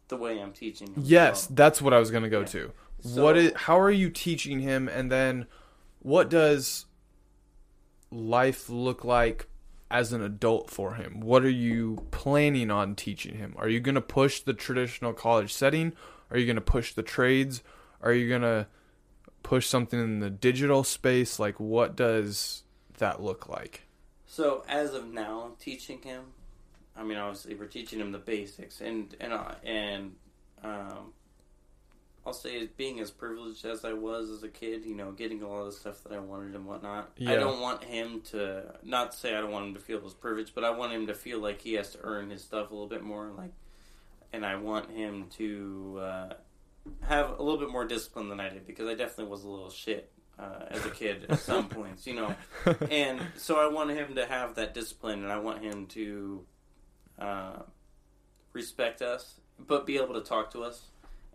the 0.08 0.16
way 0.16 0.40
I'm 0.40 0.52
teaching. 0.52 0.88
him 0.88 1.02
Yes, 1.04 1.48
well. 1.48 1.56
that's 1.56 1.82
what 1.82 1.92
I 1.94 1.98
was 1.98 2.10
gonna 2.10 2.28
go 2.30 2.40
Yeah. 2.40 2.46
to. 2.46 2.72
So- 3.00 3.22
what 3.22 3.36
is? 3.36 3.52
How 3.54 3.78
are 3.78 3.90
you 3.90 4.10
teaching 4.10 4.60
him? 4.60 4.88
And 4.88 5.10
then, 5.12 5.46
what 6.00 6.28
does 6.30 6.86
life 8.10 8.68
look 8.68 9.04
like 9.04 9.46
as 9.90 10.12
an 10.12 10.22
adult 10.22 10.70
for 10.70 10.94
him? 10.94 11.20
What 11.20 11.44
are 11.44 11.50
you 11.50 12.06
planning 12.10 12.70
on 12.70 12.94
teaching 12.94 13.36
him? 13.36 13.54
Are 13.58 13.68
you 13.68 13.80
gonna 13.80 14.00
push 14.00 14.40
the 14.40 14.54
traditional 14.54 15.12
college 15.12 15.52
setting? 15.52 15.92
Are 16.30 16.38
you 16.38 16.46
gonna 16.46 16.60
push 16.60 16.92
the 16.94 17.02
trades? 17.02 17.62
Are 18.02 18.12
you 18.12 18.28
gonna 18.30 18.68
push 19.48 19.66
something 19.66 19.98
in 19.98 20.20
the 20.20 20.28
digital 20.28 20.84
space? 20.84 21.38
Like, 21.38 21.58
what 21.58 21.96
does 21.96 22.64
that 22.98 23.22
look 23.22 23.48
like? 23.48 23.86
So 24.26 24.62
as 24.68 24.92
of 24.92 25.10
now, 25.10 25.52
teaching 25.58 26.02
him, 26.02 26.24
I 26.94 27.02
mean, 27.02 27.16
obviously 27.16 27.54
we're 27.54 27.64
teaching 27.64 27.98
him 27.98 28.12
the 28.12 28.18
basics, 28.18 28.82
and 28.82 29.16
and 29.18 29.32
uh, 29.32 29.54
and 29.64 30.16
um, 30.62 31.14
I'll 32.26 32.34
say 32.34 32.68
being 32.76 33.00
as 33.00 33.10
privileged 33.10 33.64
as 33.64 33.86
I 33.86 33.94
was 33.94 34.28
as 34.28 34.42
a 34.42 34.48
kid, 34.48 34.84
you 34.84 34.94
know, 34.94 35.12
getting 35.12 35.42
all 35.42 35.64
the 35.64 35.72
stuff 35.72 36.04
that 36.04 36.12
I 36.12 36.18
wanted 36.18 36.54
and 36.54 36.66
whatnot. 36.66 37.12
I 37.26 37.36
don't 37.36 37.62
want 37.62 37.84
him 37.84 38.20
to 38.32 38.74
not 38.82 39.14
say 39.14 39.34
I 39.34 39.40
don't 39.40 39.50
want 39.50 39.68
him 39.68 39.74
to 39.74 39.80
feel 39.80 40.02
his 40.02 40.12
privilege, 40.12 40.52
but 40.54 40.62
I 40.62 40.70
want 40.70 40.92
him 40.92 41.06
to 41.06 41.14
feel 41.14 41.40
like 41.40 41.62
he 41.62 41.72
has 41.74 41.92
to 41.92 41.98
earn 42.02 42.28
his 42.28 42.44
stuff 42.44 42.70
a 42.70 42.74
little 42.74 42.86
bit 42.86 43.02
more, 43.02 43.30
like, 43.34 43.52
and 44.30 44.44
I 44.44 44.56
want 44.56 44.90
him 44.90 45.28
to 45.38 46.00
uh, 46.02 46.34
have 47.06 47.38
a 47.38 47.42
little 47.42 47.58
bit 47.58 47.70
more 47.70 47.84
discipline 47.86 48.28
than 48.28 48.40
I 48.40 48.48
did 48.48 48.66
because 48.66 48.86
I 48.88 48.94
definitely 48.94 49.30
was 49.30 49.44
a 49.44 49.48
little 49.48 49.70
shit. 49.70 50.10
Uh, 50.38 50.66
as 50.70 50.86
a 50.86 50.90
kid, 50.90 51.26
at 51.28 51.40
some 51.40 51.68
points, 51.68 52.06
you 52.06 52.14
know, 52.14 52.32
and 52.92 53.20
so 53.36 53.56
I 53.58 53.66
want 53.72 53.90
him 53.90 54.14
to 54.14 54.24
have 54.24 54.54
that 54.54 54.72
discipline, 54.72 55.24
and 55.24 55.32
I 55.32 55.40
want 55.40 55.64
him 55.64 55.86
to 55.86 56.44
uh, 57.18 57.62
respect 58.52 59.02
us, 59.02 59.40
but 59.58 59.84
be 59.84 59.96
able 59.96 60.14
to 60.14 60.20
talk 60.20 60.52
to 60.52 60.62
us. 60.62 60.82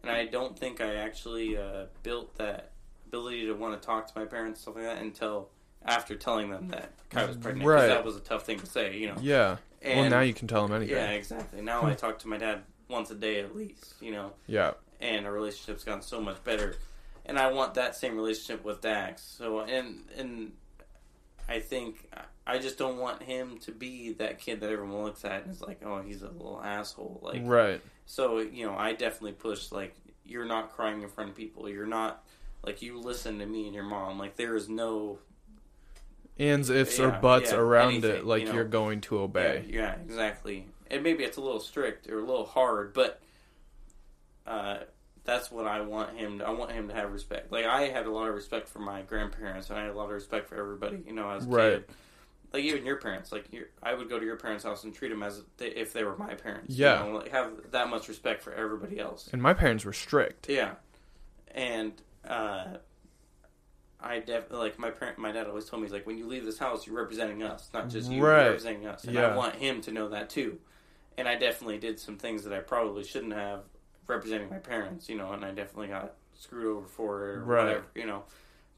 And 0.01 0.10
I 0.10 0.26
don't 0.26 0.58
think 0.58 0.80
I 0.80 0.95
actually 0.95 1.58
uh, 1.58 1.88
built 2.01 2.38
that 2.38 2.72
ability 3.06 3.45
to 3.47 3.54
want 3.54 3.80
to 3.80 3.86
talk 3.86 4.08
to 4.12 4.18
my 4.18 4.26
parents 4.26 4.62
stuff 4.62 4.76
like 4.76 4.86
that 4.86 5.01
until 5.01 5.49
after 5.86 6.16
telling 6.16 6.49
them 6.49 6.70
that 6.70 6.93
Kai 7.10 7.26
was 7.26 7.36
pregnant. 7.38 7.68
Right. 7.68 7.88
that 7.88 8.06
was 8.06 8.16
a 8.16 8.22
tough 8.22 8.45
thing 8.45 8.60
to 8.60 8.66
say, 8.66 8.97
you 8.97 9.08
know. 9.08 9.18
Yeah. 9.22 9.58
And 9.82 9.99
well, 9.99 10.10
now 10.10 10.20
you 10.22 10.34
can 10.34 10.47
tell 10.47 10.66
them 10.66 10.76
anything. 10.78 10.95
yeah, 10.95 11.10
exactly. 11.12 11.62
Now 11.62 11.86
I 11.86 11.93
talk 11.93 12.20
to 12.20 12.28
my 12.30 12.38
dad 12.38 12.62
once 12.88 13.12
a 13.12 13.16
day 13.16 13.39
at 13.39 13.56
least, 13.56 13.95
you 14.01 14.12
know 14.12 14.34
Yeah. 14.47 14.72
And 15.04 15.26
our 15.26 15.32
relationship's 15.32 15.84
gotten 15.84 16.01
so 16.01 16.22
much 16.22 16.43
better. 16.43 16.76
And 17.26 17.38
I 17.38 17.51
want 17.51 17.76
that 17.76 17.95
same 17.95 18.16
relationship 18.16 18.64
with 18.64 18.82
Dax. 18.82 19.22
So 19.22 19.60
and 19.60 20.01
and 20.18 20.54
I 21.47 21.60
think 21.60 22.10
I 22.47 22.58
just 22.58 22.78
don't 22.78 22.97
want 22.97 23.22
him 23.22 23.58
to 23.60 23.72
be 23.72 24.14
that 24.14 24.39
kid 24.39 24.62
that 24.62 24.70
everyone 24.70 25.04
looks 25.04 25.24
at 25.26 25.43
and 25.43 25.51
is 25.51 25.62
like, 25.62 25.82
oh, 25.86 26.01
he's 26.01 26.22
a 26.22 26.30
little 26.30 26.62
asshole. 26.64 27.20
Like, 27.22 27.41
right. 27.45 27.82
so 28.06 28.39
you 28.39 28.66
know, 28.66 28.76
I 28.76 28.93
definitely 28.93 29.34
push 29.34 29.72
like 29.72 29.95
you're 30.26 30.45
not 30.45 30.74
crying 30.74 31.01
in 31.01 31.10
front 31.10 31.30
of 31.30 31.36
people. 31.36 31.70
You're 31.70 31.86
not 31.86 32.24
like 32.64 32.82
you 32.82 32.99
listen 32.99 33.39
to 33.39 33.45
me 33.45 33.66
and 33.66 33.76
your 33.76 33.84
mom. 33.84 34.18
Like 34.18 34.38
there 34.38 34.56
is 34.56 34.70
no 34.70 35.20
Ands, 36.39 36.70
ifs, 36.70 36.99
or 36.99 37.12
buts 37.12 37.51
yeah, 37.51 37.58
around 37.58 38.04
it, 38.06 38.26
like 38.26 38.41
you 38.41 38.47
know. 38.47 38.56
you're 38.56 38.64
going 38.64 39.01
to 39.01 39.20
obey. 39.20 39.66
Yeah, 39.68 39.76
yeah, 39.76 39.95
exactly. 40.04 40.68
And 40.89 41.04
maybe 41.04 41.24
it's 41.24 41.38
a 41.38 41.41
little 41.41 41.60
strict 41.60 42.10
or 42.10 42.20
a 42.20 42.26
little 42.26 42.45
hard, 42.45 42.93
but 42.93 43.22
uh, 44.45 44.78
that's 45.26 45.49
what 45.51 45.65
I 45.67 45.82
want 45.82 46.17
him. 46.17 46.39
To, 46.39 46.47
I 46.47 46.51
want 46.51 46.71
him 46.71 46.88
to 46.89 46.93
have 46.93 47.11
respect. 47.11 47.51
Like 47.51 47.65
I 47.65 47.84
had 47.84 48.05
a 48.05 48.11
lot 48.11 48.28
of 48.28 48.36
respect 48.36 48.67
for 48.67 48.80
my 48.80 49.01
grandparents, 49.03 49.69
and 49.69 49.80
I 49.80 49.84
had 49.84 49.91
a 49.91 49.97
lot 49.97 50.05
of 50.05 50.11
respect 50.11 50.49
for 50.49 50.55
everybody. 50.55 51.03
You 51.05 51.13
know, 51.13 51.30
as 51.30 51.45
a 51.45 51.49
Right. 51.49 51.74
kid. 51.88 51.95
Like 52.51 52.63
even 52.65 52.86
your 52.86 52.97
parents, 52.97 53.32
like 53.32 53.51
your, 53.51 53.65
I 53.82 53.95
would 53.95 54.09
go 54.09 54.19
to 54.19 54.26
your 54.26 54.36
parents' 54.36 54.63
house 54.63 54.84
and 54.84 54.93
treat 54.93 55.09
them 55.09 55.24
as 55.24 55.41
they, 55.57 55.69
if 55.69 55.91
they 55.91 56.03
were 56.03 56.15
my 56.17 56.36
parents. 56.36 56.78
you 56.78 56.86
Yeah. 56.86 56.99
know, 57.03 57.15
like, 57.17 57.32
have 57.32 57.49
that 57.71 57.89
much 57.89 58.07
respect 58.07 58.43
for 58.43 58.53
everybody 58.53 58.99
else. 58.99 59.28
And 59.34 59.41
my 59.41 59.55
parents 59.55 59.84
were 59.86 59.93
strict. 59.93 60.47
Yeah, 60.49 60.74
and 61.49 61.93
uh, 62.28 62.78
I 63.99 64.19
definitely 64.19 64.57
like 64.57 64.78
my 64.78 64.91
parent. 64.91 65.17
My 65.17 65.32
dad 65.32 65.47
always 65.47 65.65
told 65.65 65.82
me 65.82 65.88
he's 65.88 65.93
like, 65.93 66.05
when 66.05 66.17
you 66.17 66.28
leave 66.28 66.45
this 66.45 66.59
house, 66.59 66.86
you're 66.86 66.95
representing 66.97 67.41
us, 67.41 67.69
not 67.74 67.89
just 67.89 68.11
you. 68.11 68.21
Right. 68.24 68.41
You're 68.41 68.49
representing 68.51 68.86
us, 68.86 69.03
and 69.05 69.15
Yeah. 69.15 69.30
I 69.34 69.36
want 69.36 69.55
him 69.55 69.82
to 69.82 69.91
know 69.91 70.09
that 70.09 70.30
too. 70.30 70.59
And 71.17 71.28
I 71.28 71.36
definitely 71.36 71.78
did 71.80 71.99
some 71.99 72.17
things 72.17 72.43
that 72.43 72.53
I 72.53 72.59
probably 72.59 73.03
shouldn't 73.03 73.34
have 73.34 73.61
representing 74.08 74.49
my 74.49 74.58
parents, 74.60 75.08
you 75.10 75.16
know, 75.16 75.32
and 75.34 75.43
I 75.45 75.51
definitely 75.51 75.88
got 75.88 76.14
screwed 76.36 76.66
over 76.78 76.88
for 76.88 77.30
it 77.30 77.36
or 77.38 77.43
Right. 77.43 77.64
whatever, 77.66 77.86
you 77.95 78.06
know. 78.06 78.24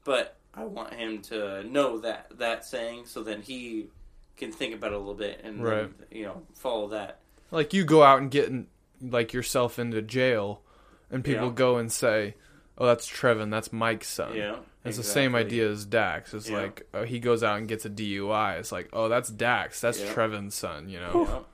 But 0.04 0.36
I 0.54 0.64
want 0.64 0.94
him 0.94 1.20
to 1.22 1.64
know 1.64 1.98
that 1.98 2.28
that 2.38 2.64
saying, 2.64 3.06
so 3.06 3.22
then 3.22 3.42
he 3.42 3.88
can 4.36 4.52
think 4.52 4.74
about 4.74 4.92
it 4.92 4.94
a 4.94 4.98
little 4.98 5.14
bit 5.14 5.40
and 5.42 5.62
Right. 5.64 5.90
you 6.10 6.22
know 6.24 6.42
follow 6.54 6.88
that. 6.88 7.20
Like 7.50 7.72
you 7.74 7.84
go 7.84 8.02
out 8.02 8.20
and 8.20 8.30
get 8.30 8.48
in, 8.48 8.66
like 9.02 9.32
yourself 9.32 9.78
into 9.78 10.00
jail, 10.02 10.62
and 11.10 11.24
people 11.24 11.48
Yeah. 11.48 11.52
go 11.54 11.76
and 11.78 11.90
say, 11.92 12.34
"Oh, 12.78 12.86
that's 12.86 13.08
Trevin. 13.08 13.50
That's 13.50 13.72
Mike's 13.72 14.08
son." 14.08 14.34
Yeah, 14.34 14.58
It's 14.84 14.96
the 14.98 15.02
same 15.02 15.34
idea 15.34 15.68
as 15.68 15.84
Dax. 15.84 16.32
It's 16.34 16.48
Yeah. 16.48 16.58
like 16.62 16.86
oh, 16.94 17.04
he 17.04 17.18
goes 17.18 17.42
out 17.42 17.58
and 17.58 17.66
gets 17.68 17.84
a 17.84 17.90
DUI. 17.90 18.56
It's 18.58 18.70
like, 18.72 18.88
oh, 18.92 19.08
that's 19.08 19.28
Dax. 19.28 19.80
That's 19.80 20.00
Yeah. 20.00 20.12
Trevin's 20.12 20.54
son. 20.54 20.88
You 20.88 21.00
know, 21.00 21.46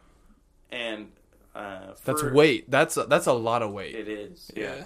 Yeah. 0.70 0.78
And 0.78 1.12
uh, 1.54 1.94
that's 2.04 2.22
weight. 2.22 2.70
That's 2.70 2.94
that's 3.08 3.26
a 3.26 3.32
lot 3.32 3.62
of 3.62 3.72
weight. 3.72 3.94
It 3.94 4.08
is, 4.08 4.50
yeah. 4.56 4.62
Yeah. 4.76 4.84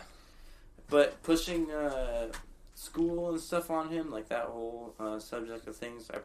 But 0.89 1.23
pushing 1.23 1.71
uh, 1.71 2.29
school 2.75 3.31
and 3.31 3.41
stuff 3.41 3.71
on 3.71 3.89
him, 3.91 4.11
like 4.11 4.29
that 4.29 4.45
whole 4.47 4.95
uh, 5.01 5.19
subject 5.19 5.67
of 5.67 5.77
things, 5.77 6.11
I, 6.13 6.19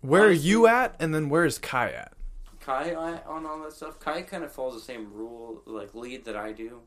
Where 0.00 0.24
Honestly- 0.26 0.38
are 0.38 0.46
you 0.48 0.66
at, 0.66 0.96
and 0.98 1.14
then 1.14 1.28
where's 1.28 1.58
Kai 1.58 1.90
at? 1.90 2.12
Kai 2.60 2.90
I, 2.92 3.22
on 3.26 3.46
all 3.46 3.60
that 3.62 3.72
stuff. 3.72 3.98
Kai 4.00 4.22
kind 4.22 4.44
of 4.44 4.52
follows 4.52 4.74
the 4.74 4.80
same 4.80 5.12
rule, 5.12 5.62
like 5.66 5.94
lead 5.94 6.24
that 6.26 6.36
I 6.36 6.52
do. 6.52 6.80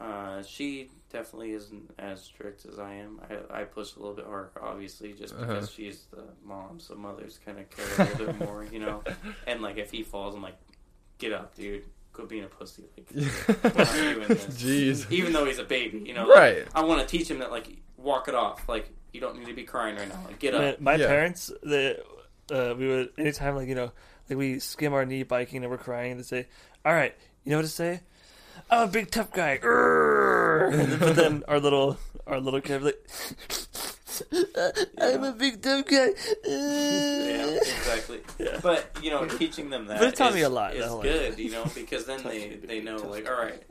Uh, 0.00 0.42
she 0.42 0.90
definitely 1.10 1.52
isn't 1.52 1.90
as 1.98 2.22
strict 2.22 2.66
as 2.66 2.78
I 2.78 2.94
am. 2.94 3.20
I, 3.50 3.60
I 3.60 3.64
push 3.64 3.94
a 3.96 3.98
little 3.98 4.14
bit 4.14 4.26
harder, 4.26 4.50
obviously, 4.60 5.12
just 5.14 5.34
Uh-huh. 5.34 5.46
because 5.46 5.70
she's 5.70 6.06
the 6.10 6.24
mom. 6.44 6.78
So 6.80 6.94
mothers 6.94 7.40
kind 7.44 7.58
of 7.58 7.70
care 7.70 7.86
a 8.06 8.10
little 8.10 8.26
bit 8.34 8.38
more, 8.46 8.64
you 8.70 8.78
know. 8.80 9.02
And 9.46 9.62
like 9.62 9.78
if 9.78 9.90
he 9.90 10.02
falls, 10.02 10.34
I'm 10.34 10.42
like, 10.42 10.56
get 11.18 11.32
up, 11.32 11.54
dude. 11.54 11.84
Quit 12.12 12.28
being 12.28 12.44
a 12.44 12.48
pussy. 12.48 12.84
Like, 12.96 13.10
we're 13.14 13.84
not 13.84 13.92
doing 13.94 14.28
this. 14.28 14.46
Jeez. 14.46 15.10
Even 15.12 15.32
though 15.32 15.44
he's 15.44 15.58
a 15.58 15.64
baby, 15.64 16.02
you 16.06 16.14
know. 16.14 16.26
Right. 16.26 16.66
I 16.74 16.82
want 16.84 17.00
to 17.00 17.06
teach 17.06 17.30
him 17.30 17.40
that, 17.40 17.50
like, 17.50 17.68
walk 17.98 18.28
it 18.28 18.34
off. 18.34 18.68
Like, 18.68 18.90
you 19.12 19.20
don't 19.20 19.38
need 19.38 19.46
to 19.46 19.54
be 19.54 19.64
crying 19.64 19.96
right 19.96 20.08
now. 20.08 20.20
Like, 20.26 20.38
get 20.38 20.54
My, 20.54 20.68
up. 20.70 20.80
my 20.80 20.94
Yeah. 20.94 21.06
parents, 21.08 21.50
they, 21.62 21.98
uh, 22.50 22.74
we 22.78 22.86
would 22.88 23.10
anytime 23.18 23.56
like 23.56 23.66
you 23.68 23.74
know, 23.74 23.90
like 24.30 24.38
we 24.38 24.58
skim 24.60 24.94
our 24.94 25.04
knee 25.04 25.24
biking 25.24 25.62
and 25.62 25.70
we're 25.70 25.78
crying. 25.78 26.16
They 26.16 26.22
say, 26.22 26.46
"All 26.84 26.92
right, 26.92 27.14
you 27.44 27.50
know 27.50 27.56
what 27.58 27.62
to 27.62 27.68
say? 27.68 28.00
I'm 28.70 28.88
a 28.88 28.92
big 28.92 29.10
tough 29.10 29.32
guy." 29.32 29.58
Urgh." 29.58 30.72
And 30.72 30.92
then- 30.92 30.98
but 31.00 31.16
then 31.16 31.42
our 31.48 31.58
little 31.60 31.98
our 32.26 32.38
little 32.40 32.60
kid 32.60 32.82
like, 32.82 33.04
I'm 35.00 35.24
a 35.24 35.32
big 35.32 35.60
dumb 35.60 35.82
guy. 35.82 36.08
Yeah, 36.46 37.46
uh. 37.46 37.54
exactly. 37.56 38.20
Yeah. 38.38 38.58
But 38.62 38.90
you 39.02 39.10
know, 39.10 39.24
teaching 39.38 39.70
them 39.70 39.86
that 39.86 39.98
But 39.98 40.08
it 40.08 40.16
taught 40.16 40.30
is, 40.30 40.34
me 40.36 40.42
a 40.42 40.48
lot, 40.50 40.74
is 40.74 40.82
that 40.82 40.88
whole 40.90 41.02
good, 41.02 41.38
you 41.38 41.50
know, 41.50 41.64
because 41.74 42.04
then 42.04 42.22
they 42.22 42.56
they 42.62 42.80
know 42.82 42.96
like, 42.96 43.26
all 43.28 43.36
right, 43.36 43.62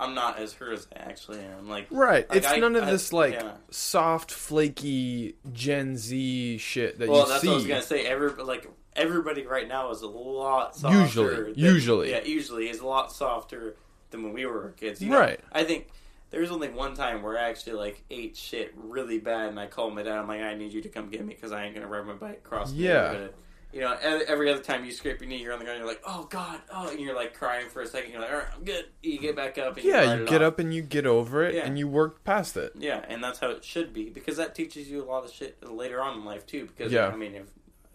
I'm 0.00 0.14
not 0.14 0.38
as 0.40 0.52
her 0.54 0.72
as 0.72 0.88
I 0.94 0.98
actually 1.00 1.40
am. 1.40 1.68
Like, 1.68 1.86
Right. 1.90 2.28
Like, 2.28 2.38
it's 2.38 2.46
I- 2.48 2.56
none 2.56 2.74
of 2.74 2.84
I- 2.84 2.90
this 2.90 3.12
like 3.12 3.34
yeah. 3.34 3.52
soft, 3.70 4.32
flaky 4.32 5.36
Gen 5.52 5.96
Z 5.96 6.58
shit 6.58 6.98
that 6.98 7.08
well, 7.08 7.22
you 7.22 7.28
that's 7.28 7.44
what 7.44 7.52
I 7.52 7.54
was 7.54 7.66
gonna 7.66 7.82
say. 7.82 8.06
Every 8.06 8.30
like 8.42 8.68
everybody 8.96 9.46
right 9.46 9.68
now 9.68 9.90
is 9.92 10.02
a 10.02 10.08
lot 10.08 10.74
softer. 10.76 10.98
Usually, 10.98 11.34
than- 11.52 11.54
usually. 11.56 12.10
yeah, 12.10 12.22
usually 12.24 12.68
is 12.68 12.80
a 12.80 12.86
lot 12.86 13.12
softer 13.12 13.76
than 14.10 14.24
when 14.24 14.32
we 14.32 14.46
were 14.46 14.74
kids. 14.76 15.00
You 15.00 15.10
know? 15.10 15.20
Right. 15.20 15.40
I 15.52 15.62
think. 15.64 15.88
There 16.30 16.40
was 16.40 16.50
only 16.50 16.68
one 16.68 16.94
time 16.94 17.22
where 17.22 17.38
I 17.38 17.48
actually 17.48 17.72
like 17.74 18.04
ate 18.10 18.36
shit 18.36 18.72
really 18.76 19.18
bad, 19.18 19.48
and 19.48 19.58
I 19.58 19.66
called 19.66 19.94
my 19.94 20.02
dad. 20.02 20.18
I'm 20.18 20.28
like, 20.28 20.40
"I 20.42 20.54
need 20.54 20.72
you 20.72 20.82
to 20.82 20.88
come 20.88 21.08
get 21.08 21.24
me 21.24 21.34
because 21.34 21.52
I 21.52 21.64
ain't 21.64 21.74
gonna 21.74 21.86
ride 21.88 22.04
my 22.06 22.12
bike 22.14 22.42
across 22.44 22.70
the 22.72 22.76
Yeah. 22.78 23.02
neighborhood." 23.12 23.34
You 23.70 23.80
know, 23.82 23.94
every, 24.00 24.50
other 24.50 24.62
time 24.62 24.86
you 24.86 24.92
scrape 24.92 25.20
your 25.20 25.28
knee, 25.28 25.42
you're 25.42 25.52
on 25.52 25.58
the 25.58 25.64
ground. 25.66 25.78
You're 25.78 25.86
like, 25.88 26.00
"Oh 26.06 26.26
God!" 26.30 26.60
Oh, 26.72 26.88
and 26.88 26.98
you're 26.98 27.14
like 27.14 27.34
crying 27.34 27.68
for 27.68 27.82
a 27.82 27.86
second. 27.86 28.12
You're 28.12 28.20
like, 28.22 28.30
"All 28.30 28.38
right, 28.38 28.46
I'm 28.54 28.64
good." 28.64 28.86
You 29.02 29.18
get 29.18 29.36
back 29.36 29.58
up. 29.58 29.76
And 29.76 29.84
you 29.84 29.90
yeah, 29.92 30.04
ride 30.10 30.20
you 30.20 30.26
get 30.26 30.42
off. 30.42 30.54
up 30.54 30.58
and 30.58 30.72
you 30.72 30.80
get 30.82 31.04
over 31.06 31.44
it 31.44 31.54
Yeah. 31.54 31.66
and 31.66 31.78
you 31.78 31.86
work 31.86 32.24
past 32.24 32.56
it. 32.56 32.72
Yeah, 32.76 33.04
and 33.08 33.22
that's 33.22 33.38
how 33.40 33.50
it 33.50 33.62
should 33.64 33.92
be 33.92 34.08
because 34.08 34.36
that 34.38 34.54
teaches 34.54 34.90
you 34.90 35.02
a 35.02 35.04
lot 35.06 35.24
of 35.24 35.30
shit 35.30 35.62
later 35.70 36.00
on 36.00 36.18
in 36.18 36.24
life 36.24 36.46
too. 36.46 36.66
Because 36.66 36.92
Yeah. 36.92 37.08
I 37.08 37.16
mean, 37.16 37.34
if 37.34 37.46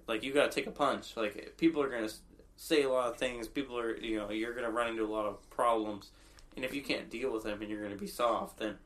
like 0.08 0.22
you 0.24 0.32
got 0.34 0.52
to 0.52 0.56
take 0.56 0.68
a 0.68 0.72
punch, 0.72 1.18
like 1.18 1.58
people 1.58 1.82
are 1.82 1.90
gonna 1.90 2.10
say 2.56 2.84
a 2.84 2.90
lot 2.90 3.10
of 3.10 3.18
things. 3.18 3.48
People 3.48 3.78
are, 3.80 3.96
you 3.98 4.18
know, 4.20 4.30
you're 4.30 4.54
gonna 4.54 4.70
run 4.70 4.90
into 4.90 5.04
a 5.04 5.08
lot 5.08 5.26
of 5.26 5.50
problems, 5.50 6.12
and 6.56 6.64
if 6.66 6.74
you 6.74 6.82
can't 6.82 7.10
deal 7.10 7.32
with 7.32 7.44
them 7.44 7.62
and 7.62 7.70
you're 7.70 7.82
gonna 7.84 7.96
be 7.96 8.08
soft, 8.08 8.60
then 8.60 8.78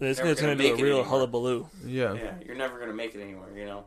It's, 0.00 0.18
gonna 0.18 0.34
gonna 0.34 0.54
do 0.56 0.72
a 0.72 0.76
real 0.76 0.84
anymore. 0.98 1.04
hullabaloo. 1.04 1.66
Yeah. 1.86 2.14
yeah, 2.14 2.34
you're 2.44 2.56
never 2.56 2.78
gonna 2.78 2.92
make 2.94 3.14
it 3.14 3.20
anywhere, 3.20 3.56
you 3.56 3.64
know. 3.66 3.84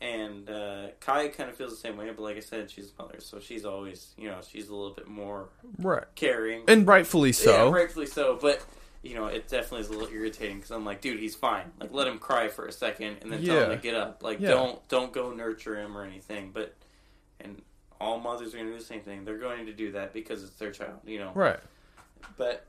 And 0.00 0.50
uh, 0.50 0.88
Kai 1.00 1.28
kind 1.28 1.48
of 1.48 1.56
feels 1.56 1.70
the 1.70 1.76
same 1.78 1.96
way, 1.96 2.06
but 2.10 2.20
like 2.20 2.36
I 2.36 2.40
said, 2.40 2.70
she's 2.70 2.92
a 2.98 3.02
mother, 3.02 3.16
so 3.20 3.40
she's 3.40 3.64
always, 3.64 4.12
you 4.18 4.28
know, 4.28 4.40
she's 4.46 4.68
a 4.68 4.74
little 4.74 4.94
bit 4.94 5.08
more 5.08 5.48
Right. 5.78 6.04
caring. 6.14 6.64
And 6.68 6.86
rightfully 6.86 7.32
so. 7.32 7.66
Yeah, 7.68 7.70
rightfully 7.74 8.06
so. 8.06 8.38
But 8.40 8.64
you 9.02 9.14
know, 9.14 9.26
it 9.26 9.46
definitely 9.48 9.80
is 9.82 9.88
a 9.88 9.92
little 9.92 10.08
irritating 10.12 10.56
because 10.56 10.72
I'm 10.72 10.84
like, 10.84 11.00
dude, 11.00 11.20
he's 11.20 11.36
fine. 11.36 11.70
Like, 11.80 11.92
let 11.92 12.08
him 12.08 12.18
cry 12.18 12.48
for 12.48 12.66
a 12.66 12.72
second 12.72 13.18
and 13.22 13.30
then 13.32 13.44
tell 13.44 13.62
him 13.64 13.70
to 13.70 13.76
get 13.76 13.94
up. 13.94 14.22
Like, 14.22 14.40
Yeah. 14.40 14.48
don't 14.50 14.88
don't 14.88 15.12
go 15.12 15.32
nurture 15.32 15.78
him 15.78 15.96
or 15.96 16.04
anything. 16.04 16.50
But 16.52 16.74
and 17.40 17.62
all 18.00 18.18
mothers 18.18 18.52
are 18.52 18.56
going 18.58 18.66
to 18.68 18.72
do 18.74 18.78
the 18.78 18.84
same 18.84 19.00
thing. 19.02 19.24
They're 19.24 19.38
going 19.38 19.64
to 19.66 19.72
do 19.72 19.92
that 19.92 20.12
because 20.12 20.42
it's 20.42 20.56
their 20.56 20.72
child. 20.72 20.98
You 21.06 21.20
know. 21.20 21.32
Right. 21.34 21.60
But 22.36 22.66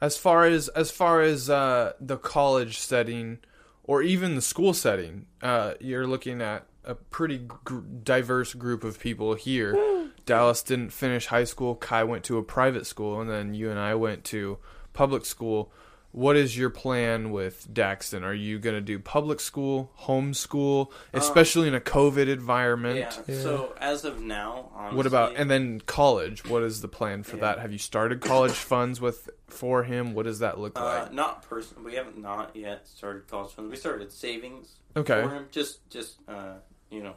As 0.00 0.16
far 0.16 0.44
as 0.44 0.68
as 0.68 0.90
far 0.90 1.20
as 1.22 1.48
uh, 1.48 1.92
the 2.00 2.16
college 2.16 2.78
setting, 2.78 3.38
or 3.84 4.02
even 4.02 4.34
the 4.34 4.42
school 4.42 4.74
setting, 4.74 5.26
uh, 5.42 5.74
you're 5.80 6.06
looking 6.06 6.40
at 6.42 6.66
a 6.84 6.94
pretty 6.94 7.38
gr- 7.38 7.78
diverse 8.02 8.52
group 8.54 8.84
of 8.84 9.00
people 9.00 9.34
here. 9.34 9.74
Dallas 10.26 10.62
didn't 10.62 10.90
finish 10.90 11.26
high 11.26 11.44
school. 11.44 11.74
Kai 11.74 12.04
went 12.04 12.24
to 12.24 12.38
a 12.38 12.42
private 12.42 12.86
school, 12.86 13.20
and 13.20 13.30
then 13.30 13.54
you 13.54 13.70
and 13.70 13.78
I 13.78 13.94
went 13.94 14.24
to 14.24 14.58
public 14.92 15.24
school. 15.24 15.72
What 16.14 16.36
is 16.36 16.56
your 16.56 16.70
plan 16.70 17.32
with 17.32 17.66
Daxton? 17.74 18.22
Are 18.22 18.32
you 18.32 18.60
going 18.60 18.76
to 18.76 18.80
do 18.80 19.00
public 19.00 19.40
school, 19.40 19.90
homeschool, 20.02 20.92
especially 21.12 21.66
in 21.66 21.74
a 21.74 21.80
COVID 21.80 22.28
environment? 22.28 22.98
yeah, 23.00 23.12
Yeah. 23.26 23.42
So 23.42 23.74
as 23.80 24.04
of 24.04 24.20
now, 24.22 24.70
honestly, 24.76 24.96
What 24.96 25.06
about 25.06 25.34
and 25.34 25.50
then 25.50 25.80
college? 25.80 26.44
What 26.48 26.62
is 26.62 26.82
the 26.82 26.86
plan 26.86 27.24
for 27.24 27.34
Yeah. 27.34 27.42
that? 27.42 27.58
Have 27.58 27.72
you 27.72 27.78
started 27.78 28.20
college 28.20 28.52
funds 28.52 29.00
with 29.00 29.28
for 29.48 29.82
him? 29.82 30.14
What 30.14 30.26
does 30.26 30.38
that 30.38 30.60
look 30.60 30.78
Uh, 30.78 30.84
like? 30.84 31.12
not 31.12 31.42
person. 31.48 31.82
We 31.82 31.94
haven't 31.94 32.16
not 32.18 32.54
yet 32.54 32.86
started 32.86 33.26
college 33.26 33.50
funds. 33.52 33.68
We 33.72 33.76
started 33.76 34.12
savings 34.12 34.76
Okay. 34.96 35.20
for 35.20 35.30
him. 35.30 35.46
Just 35.50 35.90
just 35.90 36.18
uh, 36.28 36.58
you 36.90 37.02
know, 37.02 37.16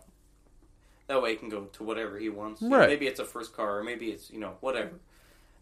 that 1.06 1.22
way 1.22 1.34
he 1.34 1.38
can 1.38 1.50
go 1.50 1.66
to 1.66 1.84
whatever 1.84 2.18
he 2.18 2.30
wants. 2.30 2.64
Right. 2.64 2.90
Maybe 2.90 3.06
it's 3.06 3.20
a 3.20 3.26
first 3.26 3.56
car, 3.56 3.78
or 3.78 3.84
maybe 3.84 4.10
it's 4.10 4.32
you 4.32 4.40
know 4.40 4.58
whatever. 4.60 4.94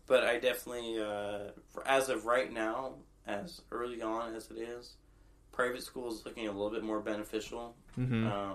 But 0.07 0.23
I 0.23 0.39
definitely, 0.39 1.01
uh, 1.01 1.51
for- 1.73 1.85
as 1.85 2.07
of 2.07 2.25
right 2.25 2.49
now, 2.53 2.93
as 3.27 3.61
early 3.71 4.01
on 4.01 4.35
as 4.35 4.49
it 4.51 4.57
is, 4.57 4.95
private 5.51 5.83
school 5.83 6.11
is 6.11 6.25
looking 6.25 6.47
a 6.47 6.51
little 6.51 6.69
bit 6.69 6.83
more 6.83 6.99
beneficial. 6.99 7.75
hmm 7.95 8.27
Uh, 8.27 8.53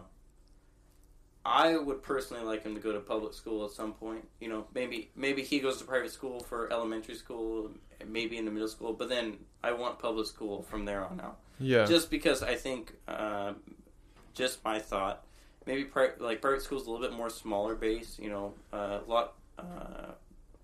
I 1.45 1.77
would 1.79 2.03
personally 2.03 2.45
like 2.45 2.63
him 2.65 2.75
to 2.75 2.81
go 2.81 2.93
to 2.93 3.01
public 3.01 3.33
school 3.33 3.65
at 3.65 3.71
some 3.71 3.95
point. 3.95 4.29
You 4.41 4.49
know, 4.51 4.67
maybe 4.75 5.11
maybe 5.17 5.43
he 5.43 5.59
goes 5.59 5.79
to 5.79 5.85
private 5.85 6.13
school 6.13 6.41
for 6.41 6.71
elementary 6.71 7.15
school, 7.15 7.71
maybe 8.07 8.37
in 8.37 8.45
the 8.45 8.51
middle 8.51 8.69
school, 8.69 8.93
but 8.93 9.09
then 9.09 9.39
I 9.65 9.73
want 9.73 9.99
public 9.99 10.27
school 10.27 10.63
from 10.63 10.85
there 10.85 11.03
on 11.05 11.19
out. 11.21 11.39
Yeah. 11.59 11.87
Just 11.87 12.11
because 12.11 12.43
I 12.43 12.57
think, 12.57 12.95
uh, 13.09 13.55
just 14.35 14.63
my 14.65 14.79
thought, 14.79 15.25
maybe 15.67 15.85
pri- 15.85 16.13
like 16.19 16.43
private 16.43 16.61
school's 16.63 16.87
a 16.87 16.91
little 16.91 17.07
bit 17.09 17.17
more 17.17 17.31
smaller 17.31 17.75
base. 17.75 18.19
You 18.19 18.29
know, 18.29 18.55
a 18.73 19.01
lot 19.07 19.33
uh, 19.59 20.13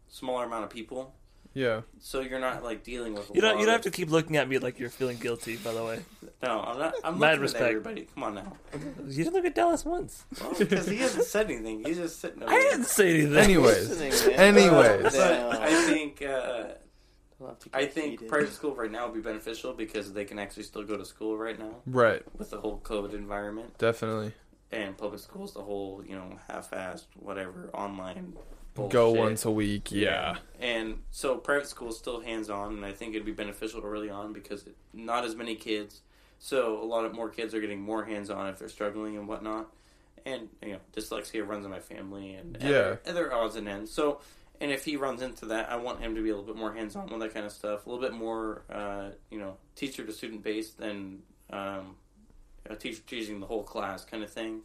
smaller 0.08 0.44
amount 0.44 0.64
of 0.64 0.70
people, 0.70 1.14
yeah. 1.56 1.80
so 1.98 2.20
you're 2.20 2.38
not 2.38 2.62
like 2.62 2.84
dealing 2.84 3.14
with. 3.14 3.30
You 3.34 3.40
don't. 3.40 3.58
You 3.58 3.64
don't 3.66 3.72
have 3.72 3.82
to 3.82 3.90
keep 3.90 4.10
looking 4.10 4.36
at 4.36 4.48
me 4.48 4.58
like 4.58 4.78
you're 4.78 4.90
feeling 4.90 5.16
guilty. 5.16 5.56
By 5.56 5.72
the 5.72 5.82
way, 5.84 6.00
No, 6.42 6.60
I'm 6.60 6.78
not. 6.78 6.94
I'm 7.02 7.18
Mad 7.18 7.28
looking 7.30 7.42
respect. 7.42 7.62
at 7.64 7.68
everybody. 7.70 8.08
Come 8.14 8.22
on 8.24 8.34
now, 8.36 8.52
you 9.08 9.24
didn't 9.24 9.32
look 9.34 9.44
at 9.46 9.54
Dallas 9.54 9.84
once. 9.84 10.24
because 10.58 10.86
he 10.86 10.98
hasn't 10.98 11.24
said 11.24 11.50
anything. 11.50 11.82
He's 11.84 11.96
just 11.96 12.20
sitting. 12.20 12.42
Over 12.42 12.52
I 12.52 12.56
there. 12.60 12.70
didn't 12.72 12.86
say 12.86 13.14
anything. 13.20 13.36
Anyways. 13.36 14.00
Anyways. 14.28 15.02
But 15.02 15.12
Damn. 15.12 15.62
I 15.62 15.70
think 15.86 16.22
uh, 16.22 16.64
We'll 17.38 17.50
have 17.50 17.58
to 17.58 17.70
I 17.74 17.86
think 17.86 18.12
heated. 18.12 18.28
private 18.28 18.52
school 18.54 18.74
right 18.74 18.90
now 18.90 19.06
would 19.06 19.14
be 19.14 19.20
beneficial 19.20 19.74
because 19.74 20.12
they 20.14 20.24
can 20.24 20.38
actually 20.38 20.62
still 20.62 20.84
go 20.84 20.96
to 20.96 21.04
school 21.04 21.36
right 21.36 21.58
now 21.58 21.74
Right. 21.86 22.22
with 22.38 22.48
the 22.50 22.58
whole 22.60 22.78
COVID 22.82 23.12
environment, 23.12 23.76
Definitely. 23.76 24.32
and 24.72 24.96
public 24.96 25.20
schools 25.20 25.52
the 25.52 25.60
whole 25.62 26.02
you 26.08 26.14
know 26.14 26.38
half-assed 26.48 27.04
whatever 27.18 27.68
online. 27.74 28.34
Go 28.76 29.10
once 29.12 29.44
a 29.44 29.50
week. 29.50 29.90
Yeah. 29.90 30.36
And 30.60 31.00
so 31.10 31.36
private 31.36 31.66
school 31.66 31.88
is 31.88 31.96
still 31.98 32.20
hands-on, 32.20 32.74
and 32.74 32.84
I 32.84 32.92
think 32.92 33.14
it'd 33.14 33.26
be 33.26 33.32
beneficial 33.32 33.82
early 33.82 34.10
on 34.10 34.32
because 34.32 34.66
it, 34.66 34.76
not 34.92 35.24
as 35.24 35.34
many 35.34 35.54
kids, 35.54 36.02
so 36.38 36.82
a 36.82 36.84
lot 36.84 37.04
of 37.04 37.14
more 37.14 37.28
kids 37.28 37.54
are 37.54 37.60
getting 37.60 37.80
more 37.80 38.04
hands-on 38.04 38.48
if 38.48 38.58
they're 38.58 38.68
struggling 38.68 39.16
and 39.16 39.28
whatnot. 39.28 39.72
And 40.24 40.48
you 40.62 40.72
know, 40.72 40.78
dyslexia 40.94 41.46
runs 41.46 41.64
in 41.64 41.70
my 41.70 41.80
family, 41.80 42.34
and 42.34 42.56
Yeah. 42.60 42.68
other, 42.68 43.00
other 43.06 43.32
odds 43.32 43.56
and 43.56 43.68
ends. 43.68 43.92
So, 43.92 44.20
and 44.60 44.70
if 44.70 44.84
he 44.84 44.96
runs 44.96 45.22
into 45.22 45.46
that, 45.46 45.70
I 45.70 45.76
want 45.76 46.00
him 46.00 46.14
to 46.14 46.22
be 46.22 46.30
a 46.30 46.36
little 46.36 46.46
bit 46.52 46.56
more 46.56 46.72
hands-on 46.74 47.08
with 47.10 47.20
that 47.20 47.34
kind 47.34 47.46
of 47.46 47.52
stuff, 47.52 47.86
a 47.86 47.90
little 47.90 48.02
bit 48.02 48.12
more, 48.14 48.62
uh, 48.70 49.10
you 49.30 49.38
know, 49.38 49.56
teacher 49.74 50.04
to 50.04 50.12
student 50.12 50.42
based 50.42 50.78
than 50.78 51.22
um, 51.50 51.96
a 52.68 52.74
teacher 52.74 53.02
teaching 53.06 53.40
the 53.40 53.46
whole 53.46 53.62
class 53.62 54.04
kind 54.04 54.22
of 54.24 54.30
thing. 54.30 54.62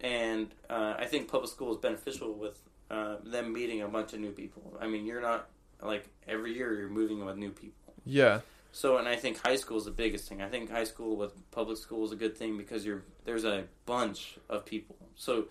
And 0.00 0.54
uh, 0.68 0.94
I 0.98 1.06
think 1.06 1.28
public 1.28 1.50
school 1.50 1.72
is 1.72 1.78
beneficial 1.78 2.32
with 2.34 2.58
uh, 2.90 3.16
them 3.24 3.52
meeting 3.52 3.82
a 3.82 3.88
bunch 3.88 4.12
of 4.12 4.20
new 4.20 4.32
people. 4.32 4.76
I 4.80 4.86
mean, 4.86 5.06
you're 5.06 5.20
not 5.22 5.48
like 5.82 6.08
every 6.28 6.54
year 6.54 6.74
you're 6.74 6.88
moving 6.88 7.24
with 7.24 7.36
new 7.36 7.50
people. 7.50 7.94
Yeah. 8.04 8.40
So, 8.72 8.96
and 8.98 9.06
I 9.08 9.16
think 9.16 9.38
high 9.38 9.56
school 9.56 9.76
is 9.78 9.84
the 9.84 9.90
biggest 9.92 10.28
thing. 10.28 10.42
I 10.42 10.48
think 10.48 10.70
high 10.70 10.84
school 10.84 11.16
with 11.16 11.32
public 11.52 11.78
school 11.78 12.04
is 12.04 12.12
a 12.12 12.16
good 12.16 12.36
thing 12.36 12.56
because 12.56 12.84
you're 12.84 13.02
there's 13.24 13.44
a 13.44 13.64
bunch 13.86 14.36
of 14.48 14.64
people. 14.66 14.96
So, 15.14 15.44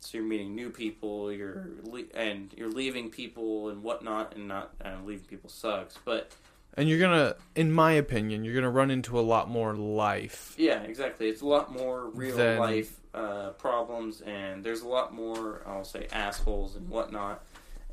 so 0.00 0.18
you're 0.18 0.26
meeting 0.26 0.54
new 0.54 0.70
people. 0.70 1.32
You're 1.32 1.68
le- 1.84 2.10
and 2.14 2.52
you're 2.56 2.70
leaving 2.70 3.10
people 3.10 3.68
and 3.68 3.82
whatnot, 3.82 4.34
and 4.34 4.48
not 4.48 4.74
uh, 4.84 4.96
leaving 5.04 5.26
people 5.26 5.48
sucks. 5.48 5.96
But 6.04 6.32
And 6.74 6.88
you're 6.88 6.98
gonna, 6.98 7.36
in 7.54 7.70
my 7.72 7.92
opinion, 7.92 8.42
you're 8.44 8.54
gonna 8.54 8.68
run 8.70 8.90
into 8.90 9.16
a 9.18 9.22
lot 9.22 9.48
more 9.48 9.74
life. 9.74 10.54
yeah, 10.58 10.82
exactly. 10.82 11.28
It's 11.28 11.42
a 11.42 11.46
lot 11.46 11.72
more 11.72 12.08
real 12.10 12.36
Then- 12.36 12.58
life 12.58 12.96
uh, 13.16 13.50
problems, 13.52 14.20
and 14.20 14.62
there's 14.62 14.82
a 14.82 14.88
lot 14.88 15.12
more 15.14 15.62
I'll 15.66 15.84
say 15.84 16.06
assholes 16.12 16.76
and 16.76 16.88
whatnot. 16.88 17.42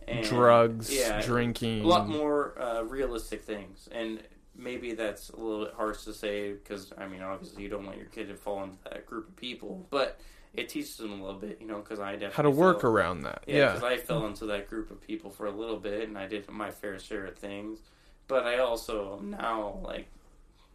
And, 0.08 0.26
Drugs, 0.26 0.94
yeah, 0.94 1.22
drinking. 1.22 1.82
a 1.86 1.88
lot 1.88 2.10
more 2.10 2.62
uh, 2.62 2.82
realistic 2.84 3.44
things 3.46 3.88
and 3.92 4.22
maybe 4.54 4.94
that's 4.94 5.30
a 5.30 5.36
little 5.38 5.64
bit 5.66 5.74
harsh 5.76 6.04
to 6.04 6.14
say 6.14 6.52
because 6.52 6.92
i 6.98 7.08
mean 7.08 7.22
obviously 7.24 7.64
you 7.64 7.70
don't 7.70 7.86
want 7.86 7.98
your 7.98 8.06
kid 8.08 8.28
to 8.28 8.36
fall 8.36 8.62
into 8.64 8.78
that 8.84 9.06
group 9.08 9.28
of 9.30 9.36
people 9.38 9.88
but 9.90 10.20
it 10.54 10.68
teaches 10.70 10.98
them 10.98 11.12
a 11.22 11.24
little 11.26 11.40
bit 11.40 11.58
you 11.62 11.66
know 11.66 11.78
because 11.78 12.00
i 12.02 12.12
definitely 12.12 12.36
How 12.36 12.44
to 12.44 12.50
work 12.52 12.82
fell, 12.82 12.92
around 12.92 13.22
that. 13.22 13.44
yeah 13.48 13.56
Yeah. 13.58 13.66
because 13.74 13.84
i 13.84 13.98
fell 13.98 14.26
into 14.28 14.46
that 14.48 14.70
group 14.70 14.92
of 14.92 15.02
people 15.02 15.32
for 15.32 15.46
a 15.48 15.52
little 15.52 15.78
bit 15.78 16.08
and 16.08 16.18
i 16.18 16.28
did 16.28 16.48
my 16.52 16.70
fair 16.70 17.00
share 17.00 17.26
of 17.26 17.36
things 17.38 17.80
but 18.28 18.46
i 18.46 18.60
also 18.60 19.18
am 19.20 19.32
now 19.32 19.80
like 19.84 20.08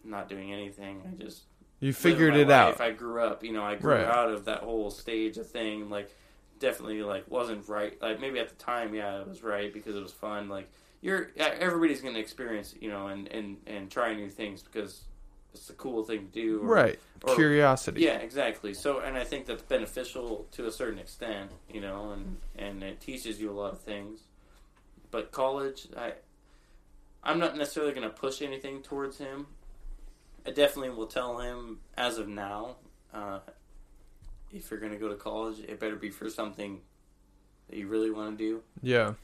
not 0.03 0.29
doing 0.29 0.53
anything 0.55 1.03
i 1.07 1.23
just 1.23 1.43
You 1.81 1.93
figured 1.93 2.35
it 2.37 2.49
life. 2.49 2.75
out. 2.77 2.81
I 2.81 2.91
grew 2.91 3.21
up, 3.23 3.45
you 3.45 3.53
know, 3.53 3.63
I 3.65 3.77
grew 3.77 3.93
Right. 3.95 4.05
out 4.05 4.31
of 4.31 4.45
that 4.47 4.61
whole 4.61 4.91
stage 4.91 5.39
of 5.39 5.49
thing. 5.49 5.89
Like, 5.91 6.11
definitely, 6.59 7.03
like, 7.03 7.31
wasn't 7.31 7.69
right. 7.69 8.01
Like, 8.03 8.21
maybe 8.21 8.39
at 8.41 8.49
the 8.49 8.57
time, 8.57 8.95
yeah, 8.95 9.21
it 9.21 9.29
was 9.29 9.43
right 9.43 9.73
because 9.73 9.95
it 9.95 10.03
was 10.03 10.13
fun. 10.13 10.49
Like, 10.49 10.69
you're 11.01 11.31
everybody's 11.37 12.01
gonna 12.01 12.19
experience, 12.19 12.75
you 12.81 12.89
know, 12.91 13.07
and 13.07 13.29
and 13.29 13.59
and 13.67 13.89
try 13.91 14.15
new 14.15 14.29
things 14.29 14.63
because 14.63 15.05
it's 15.55 15.71
a 15.71 15.75
cool 15.75 16.03
thing 16.05 16.27
to 16.27 16.33
do. 16.33 16.61
or- 16.61 16.67
Right. 16.67 16.99
or- 17.23 17.35
Curiosity. 17.37 18.01
Yeah, 18.03 18.19
exactly. 18.19 18.75
So, 18.75 18.99
and 18.99 19.17
I 19.17 19.23
think 19.25 19.47
that's 19.47 19.63
beneficial 19.63 20.47
to 20.53 20.67
a 20.67 20.73
certain 20.73 20.99
extent, 20.99 21.53
you 21.73 21.81
know, 21.81 22.11
and 22.11 22.39
and 22.57 22.83
it 22.83 23.01
teaches 23.01 23.41
you 23.41 23.51
a 23.51 23.55
lot 23.55 23.73
of 23.73 23.81
things. 23.81 24.25
But 25.13 25.31
college, 25.31 25.87
I, 25.97 26.15
I'm 27.23 27.39
not 27.39 27.57
necessarily 27.57 27.93
going 27.93 28.09
to 28.09 28.15
push 28.15 28.43
anything 28.43 28.83
towards 28.83 29.19
him, 29.19 29.47
I 30.47 30.51
definitely 30.51 30.91
will 30.91 31.07
tell 31.07 31.39
him 31.39 31.81
as 31.97 32.19
of 32.19 32.29
now, 32.29 32.77
uh, 33.13 33.41
if 34.53 34.71
you're 34.71 34.81
going 34.81 34.93
to 34.93 34.99
go 34.99 35.09
to 35.09 35.15
college, 35.15 35.61
it 35.61 35.79
better 35.79 35.97
be 35.97 36.11
for 36.11 36.31
something 36.31 36.81
that 37.69 37.77
you 37.77 37.87
really 37.89 38.11
want 38.11 38.39
to 38.39 38.45
do. 38.45 38.63
Yeah. 38.83 39.15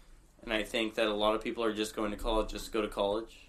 And 0.42 0.52
I 0.52 0.62
think 0.62 0.94
that 0.96 1.06
a 1.06 1.14
lot 1.14 1.34
of 1.34 1.42
people 1.42 1.64
are 1.64 1.72
just 1.72 1.96
going 1.96 2.10
to 2.10 2.16
college 2.16 2.50
just 2.50 2.66
to 2.66 2.70
go 2.70 2.82
to 2.82 2.88
college, 2.88 3.48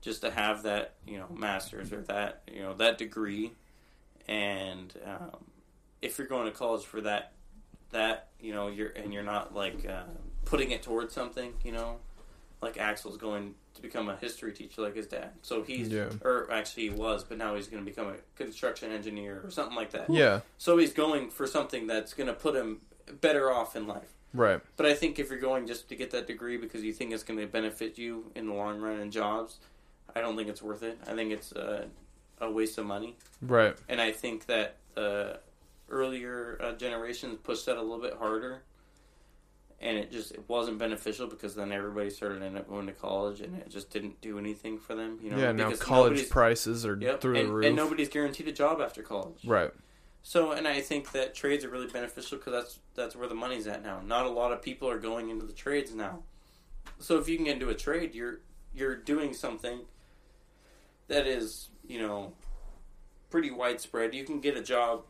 just 0.00 0.22
to 0.22 0.30
have 0.30 0.64
that 0.64 0.94
you 1.06 1.18
know 1.18 1.26
master's 1.30 1.92
or 1.92 2.02
that 2.02 2.42
you 2.52 2.60
know 2.60 2.74
that 2.74 2.98
degree. 2.98 3.52
And 4.26 4.92
um, 5.04 5.44
if 6.02 6.18
you're 6.18 6.26
going 6.26 6.46
to 6.46 6.50
college 6.50 6.84
for 6.84 7.00
that, 7.02 7.32
that 7.90 8.28
you 8.40 8.52
know 8.52 8.66
you're 8.66 8.88
and 8.90 9.12
you're 9.12 9.22
not 9.22 9.54
like 9.54 9.86
uh, 9.88 10.02
putting 10.44 10.72
it 10.72 10.82
towards 10.82 11.14
something, 11.14 11.52
you 11.62 11.70
know, 11.70 11.98
like 12.60 12.78
Axel's 12.78 13.16
going 13.16 13.54
to 13.74 13.82
become 13.82 14.08
a 14.08 14.16
history 14.16 14.52
teacher 14.52 14.82
like 14.82 14.94
his 14.96 15.06
dad. 15.06 15.30
So 15.42 15.62
he's 15.62 15.88
Yeah. 15.88 16.10
or 16.22 16.50
actually 16.50 16.84
he 16.84 16.90
was, 16.90 17.24
but 17.24 17.38
now 17.38 17.54
he's 17.54 17.66
going 17.68 17.84
to 17.84 17.88
become 17.90 18.08
a 18.08 18.14
construction 18.36 18.92
engineer 18.92 19.40
or 19.44 19.50
something 19.50 19.76
like 19.76 19.90
that. 19.90 20.08
Yeah. 20.10 20.40
So 20.58 20.78
he's 20.78 20.92
going 20.92 21.30
for 21.30 21.46
something 21.46 21.86
that's 21.86 22.14
going 22.14 22.28
to 22.28 22.32
put 22.34 22.54
him 22.54 22.80
better 23.20 23.52
off 23.52 23.76
in 23.76 23.86
life. 23.86 24.12
Right. 24.32 24.60
But 24.76 24.86
I 24.86 24.94
think 24.94 25.18
if 25.18 25.28
you're 25.30 25.38
going 25.38 25.66
just 25.66 25.88
to 25.88 25.96
get 25.96 26.10
that 26.12 26.26
degree 26.26 26.56
because 26.56 26.82
you 26.82 26.92
think 26.92 27.12
it's 27.12 27.22
going 27.22 27.38
to 27.38 27.46
benefit 27.46 27.98
you 27.98 28.30
in 28.34 28.46
the 28.48 28.54
long 28.54 28.80
run 28.80 28.98
in 29.00 29.10
jobs, 29.10 29.58
I 30.14 30.20
don't 30.20 30.36
think 30.36 30.48
it's 30.48 30.62
worth 30.62 30.82
it. 30.82 30.98
I 31.06 31.14
think 31.14 31.32
it's 31.32 31.52
uh, 31.52 31.86
a 32.40 32.50
waste 32.50 32.78
of 32.78 32.86
money. 32.86 33.16
Right. 33.42 33.76
And 33.88 34.00
I 34.00 34.12
think 34.12 34.46
that 34.46 34.76
the 34.94 35.40
earlier 35.90 36.58
uh, 36.62 36.72
generations 36.72 37.38
pushed 37.42 37.66
that 37.66 37.76
a 37.76 37.82
little 37.82 38.00
bit 38.00 38.14
harder. 38.14 38.62
And 39.84 39.98
it 39.98 40.10
just 40.10 40.32
it 40.32 40.42
wasn't 40.48 40.78
beneficial 40.78 41.26
because 41.26 41.54
then 41.54 41.70
everybody 41.70 42.08
started 42.08 42.36
ending 42.42 42.56
up 42.56 42.66
going 42.68 42.86
to 42.86 42.92
college 42.92 43.42
and 43.42 43.54
it 43.58 43.68
just 43.68 43.90
didn't 43.90 44.18
do 44.22 44.38
anything 44.38 44.78
for 44.78 44.94
them. 44.94 45.18
You 45.22 45.30
know, 45.30 45.36
yeah. 45.38 45.52
Now 45.52 45.70
college 45.72 46.30
prices 46.30 46.86
are 46.86 46.96
Yep, 46.98 47.20
through 47.20 47.36
and, 47.36 47.48
the 47.50 47.52
roof. 47.52 47.66
and 47.66 47.76
nobody's 47.76 48.08
guaranteed 48.08 48.48
a 48.48 48.52
job 48.52 48.80
after 48.80 49.02
college. 49.02 49.44
right. 49.44 49.70
So, 50.26 50.52
and 50.52 50.66
I 50.66 50.80
think 50.80 51.12
that 51.12 51.34
trades 51.34 51.66
are 51.66 51.68
really 51.68 51.86
beneficial 51.86 52.38
because 52.38 52.52
that's 52.54 52.78
that's 52.94 53.14
where 53.14 53.28
the 53.28 53.34
money's 53.34 53.66
at 53.66 53.82
now. 53.82 54.00
Not 54.00 54.24
a 54.24 54.30
lot 54.30 54.52
of 54.52 54.62
people 54.62 54.88
are 54.88 54.98
going 54.98 55.28
into 55.28 55.44
the 55.44 55.52
trades 55.52 55.94
now. 55.94 56.22
So, 56.98 57.18
if 57.18 57.28
you 57.28 57.36
can 57.36 57.44
get 57.44 57.54
into 57.56 57.68
a 57.68 57.74
trade, 57.74 58.14
you're 58.14 58.40
you're 58.72 58.96
doing 58.96 59.34
something 59.34 59.80
that 61.08 61.26
is, 61.26 61.68
you 61.86 61.98
know, 62.00 62.32
pretty 63.28 63.50
widespread. 63.50 64.14
You 64.14 64.24
can 64.24 64.40
get 64.40 64.56
a 64.56 64.62
job 64.62 65.02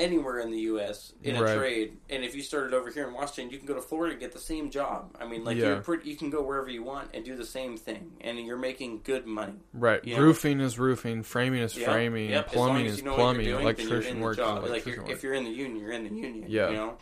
anywhere 0.00 0.38
in 0.40 0.50
the 0.50 0.58
U.S. 0.72 1.12
in 1.22 1.36
a 1.36 1.42
Right. 1.42 1.56
trade, 1.56 1.96
and 2.08 2.24
if 2.24 2.34
you 2.34 2.42
started 2.42 2.74
over 2.74 2.90
here 2.90 3.06
in 3.06 3.14
Washington, 3.14 3.50
you 3.52 3.58
can 3.58 3.66
go 3.66 3.74
to 3.74 3.82
Florida 3.82 4.12
and 4.12 4.20
get 4.20 4.32
the 4.32 4.38
same 4.40 4.70
job. 4.70 5.16
I 5.20 5.26
mean, 5.26 5.44
like 5.44 5.56
Yeah. 5.56 5.66
you're 5.66 5.80
pretty, 5.82 6.08
you 6.10 6.16
can 6.16 6.30
go 6.30 6.42
wherever 6.42 6.68
you 6.70 6.82
want 6.82 7.10
and 7.14 7.24
do 7.24 7.36
the 7.36 7.44
same 7.46 7.76
thing, 7.76 8.12
and 8.20 8.38
you're 8.40 8.56
making 8.56 9.02
good 9.04 9.26
money. 9.26 9.60
Right. 9.72 10.04
Roofing 10.04 10.60
is 10.60 10.78
roofing. 10.78 11.22
Framing 11.22 11.60
is 11.62 11.74
framing. 11.74 12.30
yep, 12.30 12.46
as 12.48 12.52
Plumbing 12.52 12.86
as 12.86 12.92
is 12.94 12.98
you 12.98 13.04
know 13.04 13.10
what 13.12 13.16
you're 13.18 13.24
plumbing. 13.26 13.44
doing, 13.44 13.56
then 13.56 13.62
you're 13.62 13.88
electrician 13.88 14.18
the 14.18 14.24
work. 14.24 14.36
job. 14.36 14.56
Like 14.62 14.68
electrician 14.70 14.92
you're, 15.00 15.02
work. 15.04 15.12
if 15.16 15.22
you're 15.22 15.34
in 15.34 15.44
the 15.44 15.50
union, 15.50 15.80
you're 15.80 15.92
in 15.92 16.04
the 16.04 16.14
union. 16.14 16.44
Yeah. 16.48 16.70
You 16.70 16.76
know, 16.76 16.98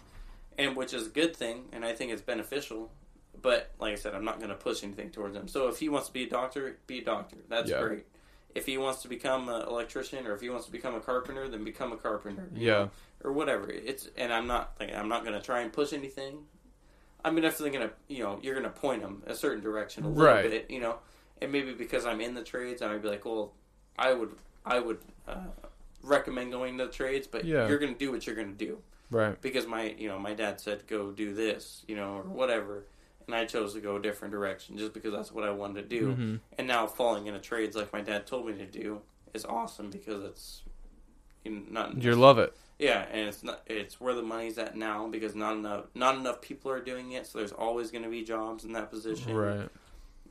and 0.58 0.76
which 0.76 0.92
is 0.92 1.06
a 1.06 1.10
good 1.10 1.36
thing, 1.36 1.64
and 1.72 1.84
I 1.84 1.94
think 1.94 2.12
it's 2.12 2.22
beneficial. 2.22 2.90
But 3.40 3.70
like 3.78 3.92
I 3.92 3.94
said, 3.94 4.14
I'm 4.16 4.24
not 4.24 4.38
going 4.38 4.50
to 4.50 4.56
push 4.56 4.82
anything 4.82 5.10
towards 5.10 5.36
him. 5.36 5.46
So 5.46 5.68
if 5.68 5.78
he 5.78 5.88
wants 5.88 6.08
to 6.08 6.12
be 6.12 6.24
a 6.24 6.28
doctor, 6.28 6.76
be 6.88 6.98
a 6.98 7.04
doctor. 7.04 7.36
That's 7.48 7.70
Yeah. 7.70 7.80
great. 7.82 8.06
If 8.58 8.66
he 8.66 8.76
wants 8.76 9.02
to 9.02 9.08
become 9.08 9.48
an 9.48 9.62
electrician 9.62 10.26
or 10.26 10.34
if 10.34 10.40
he 10.40 10.50
wants 10.50 10.66
to 10.66 10.72
become 10.72 10.94
a 10.96 11.00
carpenter, 11.00 11.48
then 11.48 11.62
become 11.62 11.92
a 11.92 11.96
carpenter. 11.96 12.48
Yeah. 12.52 12.72
know, 12.72 12.90
or 13.22 13.32
whatever. 13.32 13.70
It's 13.70 14.08
and 14.16 14.32
I'm 14.32 14.46
not 14.48 14.72
like 14.80 14.92
I'm 14.94 15.08
not 15.08 15.22
going 15.24 15.34
to 15.38 15.40
try 15.40 15.60
and 15.60 15.72
push 15.72 15.92
anything. 15.92 16.46
I'm 17.24 17.36
definitely 17.40 17.70
going 17.78 17.88
to 17.88 17.94
you 18.08 18.24
know 18.24 18.40
you're 18.42 18.54
going 18.54 18.64
to 18.72 18.80
point 18.80 19.02
him 19.02 19.22
a 19.28 19.34
certain 19.36 19.62
direction 19.62 20.04
a 20.04 20.08
little 20.08 20.24
Right. 20.24 20.50
bit. 20.50 20.70
You 20.70 20.80
know, 20.80 20.96
and 21.40 21.52
maybe 21.52 21.72
because 21.72 22.04
I'm 22.04 22.20
in 22.20 22.34
the 22.34 22.42
trades, 22.42 22.82
I 22.82 22.88
might 22.88 23.00
be 23.02 23.08
like, 23.08 23.24
well, 23.24 23.52
I 23.96 24.12
would 24.12 24.34
I 24.66 24.80
would 24.80 24.98
uh, 25.28 25.36
recommend 26.02 26.50
going 26.50 26.78
to 26.78 26.86
the 26.86 26.92
trades, 26.92 27.28
but 27.28 27.44
Yeah. 27.44 27.68
you're 27.68 27.78
going 27.78 27.92
to 27.92 27.98
do 27.98 28.10
what 28.10 28.26
you're 28.26 28.36
going 28.36 28.56
to 28.56 28.64
do 28.66 28.78
Right. 29.10 29.40
because 29.40 29.66
my 29.68 29.94
you 29.96 30.08
know 30.08 30.18
my 30.18 30.34
dad 30.34 30.60
said 30.60 30.86
go 30.88 31.12
do 31.12 31.32
this 31.32 31.84
you 31.86 31.94
know 31.94 32.16
or 32.16 32.22
whatever, 32.22 32.84
and 33.28 33.36
I 33.36 33.44
chose 33.44 33.74
to 33.74 33.80
go 33.80 33.94
a 33.96 34.02
different 34.02 34.32
direction 34.32 34.76
just 34.76 34.92
because 34.92 35.12
that's 35.12 35.30
what 35.30 35.44
I 35.44 35.50
wanted 35.52 35.88
to 35.88 35.88
do. 36.00 36.12
hmm 36.12 36.36
And 36.58 36.66
now 36.66 36.88
falling 36.88 37.26
into 37.28 37.38
trades 37.38 37.76
like 37.76 37.92
my 37.92 38.00
dad 38.00 38.26
told 38.26 38.46
me 38.46 38.54
to 38.54 38.66
do 38.66 39.02
is 39.34 39.44
awesome 39.44 39.90
because 39.90 40.24
it's 40.24 40.62
you 41.44 41.52
know, 41.52 41.62
not 41.70 42.02
You 42.02 42.16
love 42.16 42.38
it. 42.40 42.52
yeah, 42.80 43.06
and 43.12 43.28
it's 43.28 43.44
not 43.44 43.60
it's 43.66 44.00
where 44.00 44.14
the 44.14 44.22
money's 44.22 44.58
at 44.58 44.76
now 44.76 45.06
because 45.06 45.34
not 45.36 45.52
enough 45.56 45.84
not 45.94 46.16
enough 46.16 46.40
people 46.40 46.70
are 46.72 46.80
doing 46.80 47.12
it, 47.12 47.26
so 47.26 47.38
there's 47.38 47.52
always 47.52 47.90
going 47.92 48.02
to 48.04 48.10
be 48.10 48.24
jobs 48.24 48.64
in 48.64 48.72
that 48.72 48.90
position, 48.90 49.34
Right. 49.36 49.68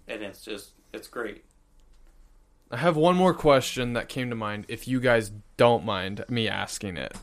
And 0.10 0.22
it's 0.24 0.42
just 0.44 0.72
it's 0.92 1.08
great. 1.08 1.46
I 2.70 2.78
have 2.78 2.98
one 2.98 3.16
more 3.16 3.34
question 3.34 3.94
that 3.94 4.10
came 4.10 4.30
to 4.30 4.36
mind. 4.36 4.66
If 4.68 4.88
you 4.90 5.00
guys 5.00 5.32
don't 5.56 5.86
mind 5.86 6.26
me 6.28 6.50
asking 6.50 6.98
it, 6.98 7.16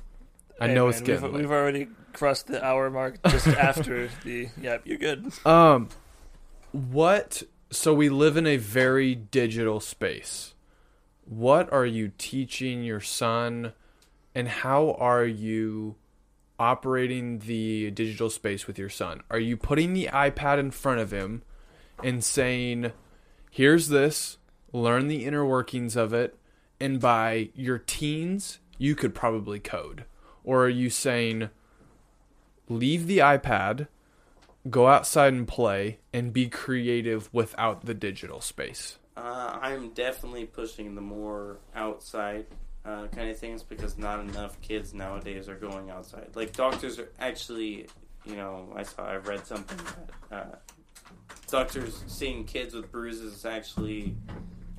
I 0.60 0.68
Hey, 0.68 0.74
know 0.74 0.84
man, 0.84 0.90
it's 0.90 1.00
getting 1.00 1.22
We've, 1.22 1.32
late. 1.32 1.40
we've 1.42 1.50
already 1.50 1.88
crossed 2.12 2.46
the 2.46 2.64
hour 2.64 2.90
mark 2.90 3.18
just 3.28 3.46
after 3.48 4.08
the. 4.24 4.48
Yep, 4.60 4.82
you're 4.86 4.98
good. 4.98 5.32
Um, 5.46 5.88
what? 6.72 7.42
So 7.70 7.92
we 7.92 8.08
live 8.08 8.36
in 8.36 8.46
a 8.46 8.56
very 8.56 9.14
digital 9.14 9.80
space. 9.80 10.54
What 11.24 11.72
are 11.72 11.86
you 11.86 12.12
teaching 12.18 12.84
your 12.84 13.00
son, 13.00 13.72
and 14.34 14.46
how 14.48 14.92
are 14.92 15.24
you 15.24 15.96
operating 16.58 17.40
the 17.40 17.90
digital 17.90 18.30
space 18.30 18.66
with 18.66 18.78
your 18.78 18.90
son? 18.90 19.22
Are 19.30 19.40
you 19.40 19.56
putting 19.56 19.92
the 19.92 20.06
iPad 20.12 20.58
in 20.58 20.70
front 20.70 21.00
of 21.00 21.10
him 21.12 21.42
and 22.02 22.22
saying, 22.22 22.92
"Here's 23.50 23.88
this, 23.88 24.38
learn 24.72 25.08
the 25.08 25.24
inner 25.24 25.44
workings 25.44 25.96
of 25.96 26.12
it," 26.12 26.36
and 26.78 27.00
by 27.00 27.50
your 27.54 27.78
teens, 27.78 28.60
you 28.78 28.94
could 28.94 29.14
probably 29.14 29.58
code, 29.58 30.04
or 30.44 30.64
are 30.64 30.68
you 30.68 30.90
saying, 30.90 31.50
"Leave 32.68 33.06
the 33.06 33.18
iPad"? 33.18 33.88
go 34.70 34.88
outside 34.88 35.32
and 35.32 35.46
play 35.46 35.98
and 36.12 36.32
be 36.32 36.48
creative 36.48 37.32
without 37.32 37.84
the 37.84 37.94
digital 37.94 38.40
space. 38.40 38.98
Uh, 39.16 39.58
I'm 39.60 39.90
definitely 39.90 40.46
pushing 40.46 40.94
the 40.94 41.00
more 41.00 41.58
outside 41.74 42.46
uh, 42.84 43.06
kind 43.08 43.30
of 43.30 43.38
things 43.38 43.62
because 43.62 43.96
not 43.96 44.20
enough 44.20 44.60
kids 44.60 44.92
nowadays 44.92 45.48
are 45.48 45.56
going 45.56 45.90
outside. 45.90 46.30
Like 46.34 46.52
doctors 46.52 46.98
are 46.98 47.10
actually, 47.18 47.86
you 48.24 48.36
know, 48.36 48.72
I 48.74 48.82
saw 48.82 49.04
I 49.04 49.16
read 49.16 49.46
something 49.46 49.78
that 50.30 50.36
uh, 50.36 50.56
doctors 51.48 52.02
seeing 52.06 52.44
kids 52.44 52.74
with 52.74 52.90
bruises 52.90 53.34
is 53.34 53.44
actually 53.44 54.16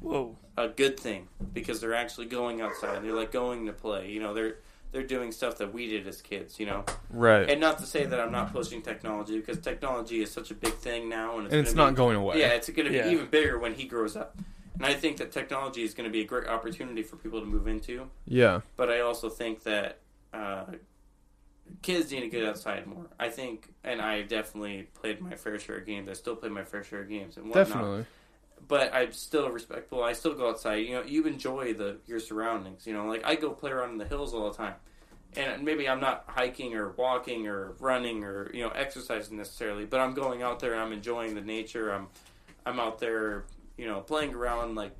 Whoa. 0.01 0.35
a 0.57 0.67
good 0.67 0.99
thing 0.99 1.27
because 1.53 1.79
they're 1.79 1.95
actually 1.95 2.27
going 2.27 2.61
outside. 2.61 3.03
They're 3.03 3.13
like 3.13 3.31
going 3.31 3.67
to 3.67 3.73
play. 3.73 4.09
You 4.09 4.19
know, 4.19 4.33
they're 4.33 4.57
they're 4.95 5.03
doing 5.05 5.29
stuff 5.33 5.57
that 5.57 5.73
we 5.73 5.87
did 5.89 6.07
as 6.07 6.21
kids. 6.21 6.57
You 6.57 6.67
know, 6.67 6.85
Right. 7.09 7.49
and 7.49 7.59
not 7.59 7.79
to 7.79 7.85
say 7.85 8.05
that 8.05 8.17
I'm 8.17 8.31
not 8.31 8.53
pushing 8.53 8.81
technology 8.81 9.37
because 9.37 9.59
technology 9.59 10.21
is 10.21 10.31
such 10.31 10.51
a 10.51 10.53
big 10.53 10.73
thing 10.75 11.09
now, 11.09 11.37
and 11.37 11.47
it's, 11.47 11.53
And 11.53 11.61
it's 11.65 11.73
gonna 11.73 11.87
not 11.87 11.91
be- 11.91 11.97
going 11.97 12.15
away. 12.15 12.39
yeah, 12.39 12.47
it's 12.53 12.69
going 12.69 12.85
to 12.85 12.91
be 12.91 12.95
Yeah. 12.97 13.09
even 13.09 13.25
bigger 13.25 13.59
when 13.59 13.73
he 13.73 13.83
grows 13.83 14.15
up. 14.15 14.37
And 14.75 14.85
I 14.85 14.93
think 14.93 15.17
that 15.17 15.33
technology 15.33 15.83
is 15.83 15.93
going 15.93 16.05
to 16.05 16.11
be 16.11 16.21
a 16.21 16.25
great 16.25 16.47
opportunity 16.47 17.03
for 17.03 17.17
people 17.17 17.41
to 17.41 17.45
move 17.45 17.67
into. 17.67 18.09
Yeah. 18.25 18.61
But 18.77 18.89
I 18.89 19.01
also 19.01 19.27
think 19.29 19.63
that 19.63 19.99
uh, 20.33 20.65
kids 21.81 22.11
need 22.11 22.21
to 22.21 22.29
get 22.29 22.43
outside 22.45 22.87
more. 22.87 23.05
I 23.19 23.29
think, 23.29 23.73
and 23.83 24.01
I 24.01 24.21
definitely 24.21 24.87
played 24.93 25.19
my 25.21 25.35
fair 25.35 25.59
share 25.59 25.77
of 25.77 25.85
games. 25.85 26.07
I 26.09 26.13
still 26.13 26.35
play 26.37 26.49
my 26.49 26.63
fair 26.63 26.83
share 26.83 27.01
of 27.01 27.09
games 27.09 27.35
and 27.37 27.47
whatnot. 27.47 27.67
Definitely. 27.67 28.05
But 28.67 28.93
I'm 28.93 29.11
still 29.11 29.49
respectful. 29.49 30.03
I 30.03 30.13
still 30.13 30.33
go 30.33 30.49
outside. 30.49 30.75
You 30.75 30.95
know, 30.95 31.03
you 31.03 31.23
enjoy 31.25 31.73
the 31.73 31.97
your 32.07 32.19
surroundings. 32.19 32.87
You 32.87 32.93
know, 32.93 33.05
like 33.05 33.23
I 33.25 33.35
go 33.35 33.51
play 33.51 33.71
around 33.71 33.91
in 33.91 33.97
the 33.97 34.05
hills 34.05 34.33
all 34.33 34.49
the 34.49 34.57
time. 34.57 34.75
And 35.37 35.63
maybe 35.63 35.89
I'm 35.89 35.99
not 35.99 36.23
hiking 36.27 36.75
or 36.75 36.91
walking 36.91 37.45
or 37.47 37.75
running 37.79 38.23
or 38.23 38.49
you 38.53 38.63
know 38.63 38.69
exercising 38.69 39.37
necessarily, 39.37 39.85
but 39.85 39.99
I'm 39.99 40.13
going 40.13 40.41
out 40.41 40.59
there 40.59 40.73
and 40.73 40.81
I'm 40.81 40.93
enjoying 40.93 41.35
the 41.35 41.41
nature. 41.41 41.93
I'm 41.93 42.07
I'm 42.65 42.79
out 42.79 42.99
there, 42.99 43.45
you 43.77 43.85
know, 43.85 44.01
playing 44.01 44.33
around 44.33 44.75
like 44.75 44.95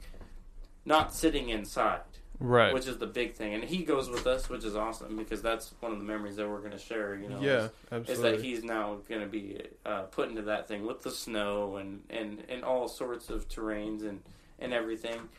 not 0.85 1.13
sitting 1.13 1.49
inside, 1.49 2.01
Right. 2.39 2.73
which 2.73 2.87
is 2.87 2.97
the 2.97 3.07
big 3.07 3.33
thing. 3.33 3.53
And 3.53 3.63
he 3.63 3.83
goes 3.83 4.09
with 4.09 4.27
us, 4.27 4.49
which 4.49 4.63
is 4.63 4.75
awesome 4.75 5.15
because 5.15 5.41
that's 5.41 5.73
one 5.79 5.91
of 5.91 5.97
the 5.97 6.03
memories 6.03 6.35
that 6.35 6.47
we're 6.49 6.59
going 6.59 6.71
to 6.71 6.77
share. 6.77 7.15
You 7.15 7.29
know, 7.29 7.39
yeah, 7.41 7.69
is, 7.91 8.09
is 8.09 8.21
that 8.21 8.41
he's 8.41 8.63
now 8.63 8.97
going 9.07 9.21
to 9.21 9.27
be 9.27 9.61
uh, 9.85 10.03
put 10.03 10.29
into 10.29 10.41
that 10.43 10.67
thing 10.67 10.85
with 10.85 11.01
the 11.03 11.11
snow 11.11 11.77
and, 11.77 12.01
and, 12.09 12.43
and 12.49 12.63
all 12.63 12.87
sorts 12.87 13.29
of 13.29 13.47
terrains 13.47 14.01
and, 14.01 14.21
and 14.59 14.73
everything. 14.73 15.29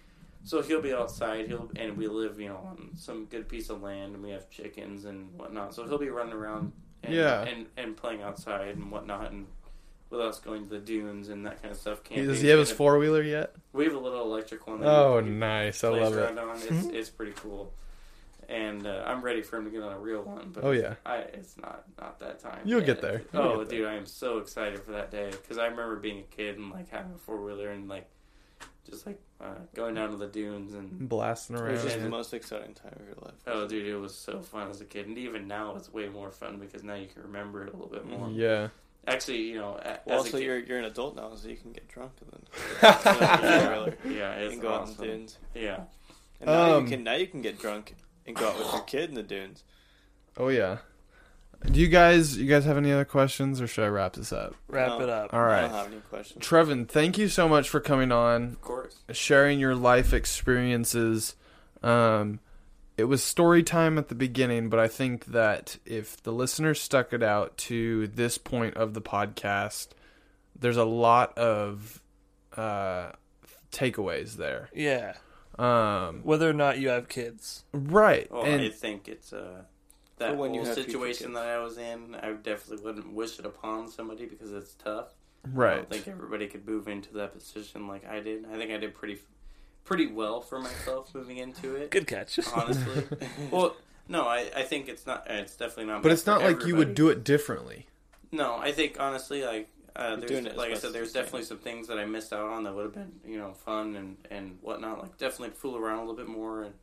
So 0.45 0.63
he'll 0.63 0.81
be 0.81 0.93
outside. 0.95 1.49
He'll 1.49 1.71
and 1.77 1.97
we 1.97 2.07
live, 2.07 2.39
you 2.39 2.49
know, 2.49 2.57
on 2.59 2.91
some 2.97 3.25
good 3.25 3.49
piece 3.49 3.69
of 3.69 3.83
land, 3.83 4.15
and 4.15 4.23
we 4.23 4.31
have 4.31 4.49
chickens 4.49 5.05
and 5.05 5.37
whatnot. 5.37 5.75
So 5.75 5.87
he'll 5.89 5.99
be 5.99 6.09
running 6.09 6.35
around, 6.35 6.71
and, 7.03 7.13
Yeah. 7.13 7.43
and 7.43 7.67
and 7.77 7.97
playing 7.97 8.23
outside 8.23 8.77
and 8.77 8.93
whatnot, 8.93 9.33
and 9.33 9.47
with 10.11 10.21
us 10.21 10.39
going 10.39 10.63
to 10.65 10.71
the 10.71 10.79
dunes 10.79 11.29
and 11.29 11.45
that 11.47 11.61
kind 11.63 11.73
of 11.73 11.81
stuff. 11.81 12.05
Camping. 12.05 12.27
Does 12.29 12.41
he 12.41 12.49
have 12.49 12.59
his 12.59 12.71
four 12.71 12.99
wheeler 12.99 13.23
yet? 13.23 13.55
We 13.73 13.85
have 13.85 13.95
a 13.95 13.99
little 13.99 14.23
electric 14.23 14.67
one. 14.67 14.81
that 14.81 14.89
Oh, 14.89 15.19
he- 15.21 15.27
he 15.27 15.31
nice. 15.35 15.83
I 15.85 15.89
love 15.89 16.17
it. 16.17 16.39
on. 16.39 16.57
It's, 16.57 16.87
it's 16.87 17.11
pretty 17.11 17.33
cool. 17.33 17.73
And 18.49 18.87
uh, 18.87 19.03
I'm 19.05 19.23
ready 19.23 19.43
for 19.43 19.57
him 19.57 19.65
to 19.65 19.71
get 19.71 19.83
on 19.83 19.93
a 19.93 19.99
real 19.99 20.23
one. 20.23 20.51
But 20.55 20.63
Oh, 20.63 20.71
yeah. 20.71 20.95
I, 21.05 21.17
it's 21.17 21.57
not 21.57 21.83
not 22.01 22.21
that 22.21 22.39
time. 22.39 22.61
You'll 22.65 22.79
yet. 22.79 22.87
get 22.87 23.01
there. 23.03 23.23
You'll 23.33 23.43
oh, 23.43 23.59
get 23.59 23.69
there. 23.71 23.79
dude, 23.81 23.89
I 23.89 23.95
am 23.95 24.07
so 24.07 24.39
excited 24.39 24.79
for 24.85 24.93
that 24.93 25.11
day 25.11 25.31
because 25.31 25.59
I 25.59 25.67
remember 25.67 25.97
being 25.97 26.21
a 26.21 26.37
kid 26.37 26.57
and 26.57 26.71
like 26.71 26.89
having 26.91 27.13
a 27.13 27.19
four 27.19 27.43
wheeler 27.45 27.71
and 27.71 27.89
like 27.89 28.09
just 28.89 29.05
like 29.05 29.21
uh, 29.41 29.47
going 29.75 29.97
down 29.97 30.11
to 30.11 30.17
the 30.17 30.29
dunes 30.29 30.75
and 30.75 31.09
Blasting 31.09 31.57
around. 31.57 31.71
It 31.71 31.73
was 31.73 31.83
just 31.83 32.01
the 32.01 32.09
most 32.09 32.33
exciting 32.33 32.73
time 32.75 32.95
of 33.01 33.05
your 33.05 33.17
life. 33.21 33.35
oh, 33.49 33.67
dude, 33.67 33.85
it 33.85 33.97
was 33.97 34.15
so 34.15 34.41
fun 34.41 34.71
as 34.71 34.81
a 34.81 34.85
kid, 34.85 35.09
and 35.09 35.19
even 35.19 35.49
now 35.49 35.75
it's 35.75 35.93
way 35.93 36.09
more 36.09 36.31
fun 36.31 36.59
because 36.61 36.85
now 36.85 36.95
you 36.95 37.09
can 37.09 37.23
remember 37.23 37.65
it 37.67 37.69
a 37.69 37.77
little 37.77 37.89
bit 37.91 38.07
more. 38.07 38.31
Yeah. 38.31 38.69
Actually, 39.07 39.43
you 39.43 39.57
know, 39.57 39.79
a- 39.83 40.01
Well, 40.07 40.19
also 40.19 40.33
kid, 40.39 40.43
you're 40.45 40.59
you're 40.59 40.79
an 40.79 40.85
adult 40.87 41.15
now, 41.17 41.35
so 41.37 41.49
you 41.49 41.57
can 41.57 41.73
get 41.73 41.87
drunk 41.89 42.13
and 42.21 42.33
then 42.33 42.43
yeah, 42.83 43.91
yeah, 44.05 44.33
and 44.33 44.43
it's 44.53 44.59
go 44.61 44.73
out 44.75 44.89
in 44.89 44.97
the 44.97 45.03
dunes. 45.07 45.39
Yeah, 45.55 45.81
And 46.41 46.49
now 46.51 46.75
Um, 46.77 46.85
you 46.85 46.91
can 46.91 47.05
now 47.05 47.15
you 47.15 47.27
can 47.27 47.41
get 47.43 47.59
drunk 47.59 47.95
and 48.27 48.35
go 48.35 48.49
out 48.49 48.59
with 48.59 48.73
your 48.73 48.83
kid 48.83 49.09
in 49.09 49.15
the 49.15 49.23
dunes. 49.23 49.63
Oh 50.37 50.49
yeah. 50.49 50.79
Do 51.65 51.81
you 51.81 51.89
guys 51.89 52.37
you 52.37 52.47
guys 52.47 52.65
have 52.65 52.77
any 52.77 52.93
other 52.93 53.05
questions 53.07 53.61
or 53.61 53.67
should 53.67 53.85
I 53.85 53.89
wrap 53.89 54.13
this 54.15 54.33
up? 54.33 54.55
Wrap 54.69 54.89
No. 54.89 55.01
it 55.03 55.09
up. 55.09 55.33
All 55.33 55.41
right. 55.43 55.61
I 55.65 55.69
don't 55.69 55.71
have 55.77 55.87
any 55.93 56.01
questions. 56.03 56.45
Trevin, 56.45 56.87
thank 56.89 57.17
you 57.17 57.29
so 57.29 57.49
much 57.49 57.69
for 57.71 57.81
coming 57.81 58.13
on, 58.13 58.43
of 58.45 58.61
course. 58.61 58.97
sharing 59.13 59.59
your 59.61 59.75
life 59.75 60.13
experiences. 60.13 61.35
Um 61.83 62.41
it 62.97 63.05
was 63.05 63.23
story 63.23 63.63
time 63.63 63.99
at 63.99 64.09
the 64.09 64.15
beginning, 64.15 64.69
but 64.69 64.79
I 64.79 64.89
think 64.89 65.27
that 65.27 65.77
if 65.85 66.23
the 66.23 66.33
listeners 66.33 66.81
stuck 66.81 67.13
it 67.13 67.23
out 67.23 67.57
to 67.59 68.07
this 68.09 68.39
point 68.39 68.77
of 68.77 68.95
the 68.95 69.03
podcast, 69.03 69.89
there's 70.59 70.77
a 70.77 70.85
lot 70.85 71.37
of 71.37 72.01
uh 72.57 73.13
takeaways 73.71 74.37
there. 74.37 74.71
Yeah. 74.75 75.15
Um 75.59 76.21
Whether 76.23 76.49
or 76.49 76.55
not 76.55 76.79
you 76.79 76.89
have 76.89 77.09
kids. 77.09 77.65
right. 77.73 78.31
Well, 78.31 78.45
and 78.45 78.63
I 78.63 78.71
think 78.71 79.09
it's 79.09 79.33
uh, 79.33 79.63
that 80.19 80.37
when 80.37 80.55
whole 80.55 80.65
situation 80.65 81.35
that 81.35 81.47
I 81.47 81.59
was 81.59 81.79
in. 81.79 82.15
I 82.15 82.33
definitely 82.33 82.85
wouldn't 82.85 83.13
wish 83.13 83.39
it 83.39 83.47
upon 83.47 83.89
somebody 83.89 84.27
because 84.27 84.53
it's 84.53 84.75
tough. 84.75 85.09
I 85.45 85.49
right. 85.53 85.77
don't 85.77 85.91
think 85.91 86.09
everybody 86.09 86.47
could 86.47 86.67
move 86.67 86.89
into 86.89 87.13
that 87.15 87.35
position 87.35 87.87
like 87.87 88.07
I 88.07 88.21
did. 88.21 88.47
I 88.51 88.57
think 88.57 88.73
I 88.73 88.79
did 88.79 88.95
pretty, 88.95 89.19
pretty 89.87 90.07
well 90.09 90.43
for 90.43 90.59
myself 90.59 91.15
moving 91.15 91.39
into 91.39 91.77
it. 91.77 91.91
Good 91.91 92.07
catch. 92.07 92.39
Honestly, 92.55 93.05
well, 93.51 93.75
no, 94.09 94.27
I, 94.27 94.51
I 94.55 94.63
think 94.63 94.89
it's 94.89 95.07
not. 95.07 95.27
It's 95.31 95.57
definitely 95.57 95.87
not. 95.87 96.03
But 96.03 96.13
it's 96.13 96.27
not 96.27 96.43
for 96.43 96.49
like 96.49 96.67
you 96.67 96.77
would 96.77 96.95
do 96.95 97.09
it 97.09 97.25
differently. 97.25 97.87
No, 98.31 98.57
I 98.57 98.73
think 98.73 98.97
honestly, 98.99 99.45
like 99.45 99.69
uh, 99.95 100.17
there's, 100.17 100.31
doing 100.31 100.47
it 100.47 100.57
like 100.57 100.73
I 100.73 100.75
said, 100.75 100.93
there's 100.93 101.09
you 101.09 101.15
can. 101.15 101.23
definitely 101.23 101.47
some 101.47 101.59
things 101.59 101.89
that 101.89 101.99
I 101.99 102.05
missed 102.05 102.33
out 102.33 102.51
on 102.51 102.65
that 102.65 102.75
would 102.75 102.85
have 102.85 102.95
been 102.95 103.13
you 103.27 103.39
know 103.39 103.53
fun 103.53 103.97
and 103.97 104.17
and 104.31 104.59
whatnot. 104.61 105.01
Like 105.01 105.17
definitely 105.17 105.55
fool 105.55 105.77
around 105.77 105.99
a 105.99 106.01
little 106.01 106.17
bit 106.17 106.29
more 106.29 106.65
and 106.65 106.75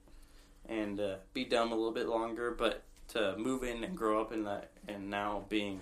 and 0.68 1.00
uh, 1.00 1.16
be 1.34 1.46
dumb 1.46 1.72
a 1.72 1.76
little 1.76 1.92
bit 1.92 2.08
longer. 2.08 2.52
But 2.52 2.84
to 3.10 3.36
move 3.38 3.64
in 3.64 3.84
and 3.84 3.96
grow 3.96 4.22
up 4.22 4.32
in 4.32 4.46
that 4.46 4.72
and 4.88 5.10
now 5.10 5.46
being, 5.50 5.82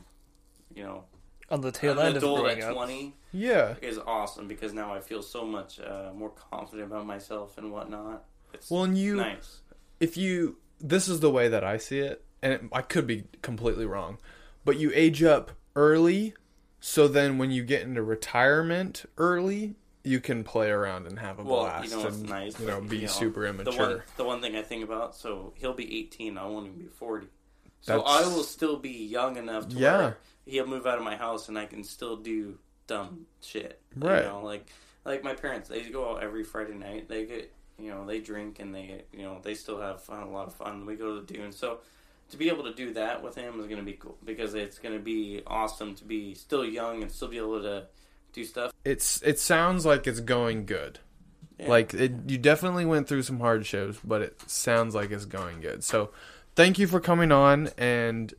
you 0.75 0.83
know, 0.83 1.05
On 1.49 1.61
the 1.61 1.71
tail 1.71 1.99
end 1.99 2.17
of 2.17 2.23
growing 2.23 2.61
up. 2.63 2.73
twenty 2.73 3.15
Yeah. 3.31 3.75
is 3.81 3.97
awesome 3.97 4.47
because 4.47 4.73
now 4.73 4.93
I 4.93 4.99
feel 4.99 5.21
so 5.21 5.45
much 5.45 5.79
uh, 5.79 6.11
more 6.15 6.31
confident 6.31 6.87
about 6.91 7.05
myself 7.05 7.57
and 7.57 7.71
whatnot. 7.71 8.25
It's 8.53 8.69
Well, 8.69 8.83
and 8.83 8.97
you 8.97 9.15
nice. 9.15 9.59
if 9.99 10.17
you 10.17 10.57
this 10.79 11.07
is 11.07 11.19
the 11.19 11.29
way 11.31 11.47
that 11.47 11.63
I 11.63 11.77
see 11.77 11.99
it, 11.99 12.23
and 12.41 12.53
it, 12.53 12.61
I 12.73 12.81
could 12.81 13.05
be 13.07 13.25
completely 13.41 13.85
wrong, 13.85 14.17
but 14.65 14.77
you 14.77 14.91
age 14.95 15.21
up 15.23 15.51
early, 15.75 16.33
so 16.79 17.07
then 17.07 17.37
when 17.37 17.51
you 17.51 17.63
get 17.63 17.83
into 17.83 18.01
retirement 18.01 19.05
early, 19.17 19.75
you 20.03 20.19
can 20.19 20.43
play 20.43 20.69
around 20.71 21.05
and 21.05 21.19
have 21.19 21.37
a 21.39 21.43
Well, 21.43 21.59
blast 21.61 21.91
you 21.91 21.97
know, 21.97 22.07
and 22.07 22.27
nice. 22.27 22.59
you 22.59 22.65
know 22.65 22.81
be 22.81 22.95
you 22.97 23.01
know, 23.03 23.07
super 23.09 23.41
The 23.43 23.49
immature. 23.49 23.87
one, 23.87 24.01
the 24.17 24.23
one 24.23 24.41
thing 24.41 24.55
I 24.55 24.63
think 24.63 24.83
about, 24.83 25.15
so 25.15 25.53
he'll 25.55 25.73
be 25.75 25.99
18. 25.99 26.37
I 26.39 26.45
won't 26.47 26.65
even 26.67 26.79
be 26.79 26.87
40. 26.87 27.27
So 27.81 27.97
That's- 27.99 28.23
I 28.25 28.27
will 28.27 28.43
still 28.43 28.77
be 28.77 28.89
young 29.05 29.37
enough 29.37 29.69
to 29.69 29.75
Yeah. 29.75 30.13
he'll 30.45 30.65
move 30.65 30.87
out 30.87 30.97
of 30.97 31.03
my 31.03 31.15
house 31.15 31.47
and 31.49 31.57
I 31.59 31.67
can 31.67 31.83
still 31.83 32.15
do 32.17 32.57
dumb 32.91 33.25
shit. 33.41 33.79
Right. 33.95 34.23
You 34.23 34.29
know, 34.29 34.41
like 34.43 34.67
like 35.05 35.23
my 35.23 35.33
parents, 35.33 35.69
they 35.69 35.81
go 35.83 36.11
out 36.11 36.23
every 36.23 36.43
Friday 36.43 36.73
night. 36.73 37.07
They 37.07 37.25
get 37.25 37.51
you 37.79 37.89
know 37.89 38.05
they 38.05 38.19
drink 38.19 38.59
and 38.59 38.75
they 38.75 39.03
you 39.13 39.23
know 39.23 39.39
they 39.41 39.55
still 39.55 39.79
have 39.79 40.01
fun, 40.01 40.23
a 40.23 40.29
lot 40.29 40.47
of 40.47 40.53
fun. 40.53 40.85
We 40.85 40.95
go 40.95 41.15
to 41.15 41.21
the 41.21 41.33
dunes. 41.33 41.57
So 41.57 41.79
to 42.29 42.37
be 42.37 42.49
able 42.49 42.63
to 42.63 42.73
do 42.73 42.93
that 42.93 43.23
with 43.23 43.35
him 43.35 43.59
is 43.59 43.67
going 43.67 43.79
to 43.79 43.85
be 43.85 43.93
cool 43.93 44.17
because 44.25 44.53
it's 44.53 44.79
going 44.79 44.95
to 44.95 45.01
be 45.01 45.41
awesome 45.47 45.95
to 45.95 46.05
be 46.05 46.33
still 46.33 46.65
young 46.65 47.01
and 47.01 47.11
still 47.11 47.27
be 47.27 47.37
able 47.37 47.61
to 47.61 47.87
do 48.33 48.43
stuff. 48.43 48.71
It's 48.85 49.21
it 49.21 49.39
sounds 49.39 49.85
like 49.85 50.07
it's 50.07 50.19
going 50.19 50.65
good. 50.65 50.99
Yeah. 51.59 51.69
Like 51.69 51.93
it, 51.93 52.11
you 52.27 52.37
definitely 52.37 52.85
went 52.85 53.07
through 53.07 53.23
some 53.23 53.39
hardships, 53.39 53.99
but 54.03 54.21
it 54.21 54.41
sounds 54.47 54.95
like 54.95 55.11
it's 55.11 55.25
going 55.25 55.61
good. 55.61 55.83
So, 55.83 56.11
thank 56.55 56.79
you 56.79 56.87
for 56.87 56.99
coming 56.99 57.31
on 57.31 57.69
and 57.77 58.33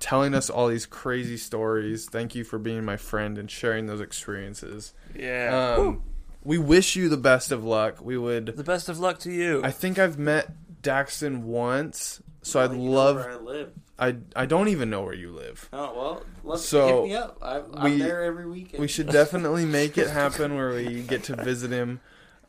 telling 0.00 0.34
us 0.34 0.48
all 0.50 0.68
these 0.68 0.86
crazy 0.86 1.36
stories. 1.36 2.06
Thank 2.08 2.34
you 2.34 2.44
for 2.44 2.58
being 2.58 2.84
my 2.84 2.96
friend 2.96 3.38
and 3.38 3.50
sharing 3.50 3.86
those 3.86 4.00
experiences. 4.00 4.94
Yeah. 5.16 5.76
Um, 5.78 6.02
we 6.44 6.58
wish 6.58 6.96
you 6.96 7.08
the 7.08 7.16
best 7.16 7.52
of 7.52 7.64
luck. 7.64 8.00
We 8.00 8.16
would. 8.16 8.46
the 8.56 8.64
best 8.64 8.88
of 8.88 8.98
luck 8.98 9.18
to 9.20 9.32
you. 9.32 9.60
I 9.64 9.70
think 9.70 9.98
I've 9.98 10.18
met 10.18 10.52
Daxton 10.82 11.42
once, 11.42 12.22
so 12.42 12.60
I'd 12.60 12.72
you 12.72 12.78
know 12.78 12.90
love. 12.90 13.16
where 13.16 13.32
I 13.32 13.36
live. 13.36 13.72
I 13.98 14.16
I 14.36 14.46
don't 14.46 14.68
even 14.68 14.90
know 14.90 15.02
where 15.02 15.14
you 15.14 15.32
live. 15.32 15.68
Oh 15.72 15.92
well, 15.96 16.22
let's 16.44 16.64
So, 16.64 17.02
hit 17.02 17.10
me 17.10 17.16
up. 17.16 17.38
I, 17.42 17.60
I'm 17.74 17.82
we- 17.82 17.98
there 17.98 18.22
every 18.22 18.48
weekend. 18.48 18.80
We 18.80 18.86
should 18.88 19.08
definitely 19.10 19.64
make 19.64 19.98
it 19.98 20.08
happen 20.08 20.54
where 20.54 20.70
we 20.70 21.02
get 21.02 21.24
to 21.24 21.36
visit 21.36 21.72
him. 21.72 22.00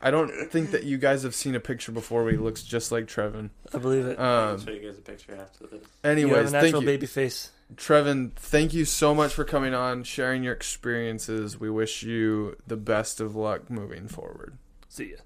I 0.02 0.10
don't 0.10 0.30
think 0.50 0.70
that 0.70 0.84
you 0.84 0.96
guys 0.96 1.22
have 1.24 1.34
seen 1.34 1.54
a 1.54 1.60
picture 1.60 1.92
before 1.92 2.22
where 2.22 2.32
he 2.32 2.38
looks 2.38 2.62
just 2.62 2.90
like 2.90 3.06
Trevin. 3.06 3.50
I 3.74 3.78
believe 3.78 4.06
it. 4.06 4.18
I'll 4.18 4.54
Um, 4.54 4.64
show 4.64 4.70
you 4.70 4.80
guys 4.80 4.96
a 4.98 5.02
picture 5.02 5.34
after 5.34 5.66
this. 5.66 5.72
you 5.82 5.88
have 6.02 6.12
anyways, 6.18 6.48
a 6.48 6.50
thank 6.52 6.64
natural 6.64 6.82
you. 6.82 6.86
baby 6.86 7.06
face. 7.06 7.50
Trevin, 7.76 8.32
thank 8.34 8.72
you 8.74 8.84
so 8.84 9.14
much 9.14 9.32
for 9.34 9.44
coming 9.44 9.74
on, 9.74 10.02
sharing 10.04 10.42
your 10.42 10.54
experiences. 10.54 11.60
We 11.60 11.68
wish 11.70 12.02
you 12.02 12.56
the 12.66 12.76
best 12.76 13.20
of 13.20 13.36
luck 13.36 13.68
moving 13.70 14.08
forward. 14.08 14.56
See 14.88 15.10
ya. 15.10 15.16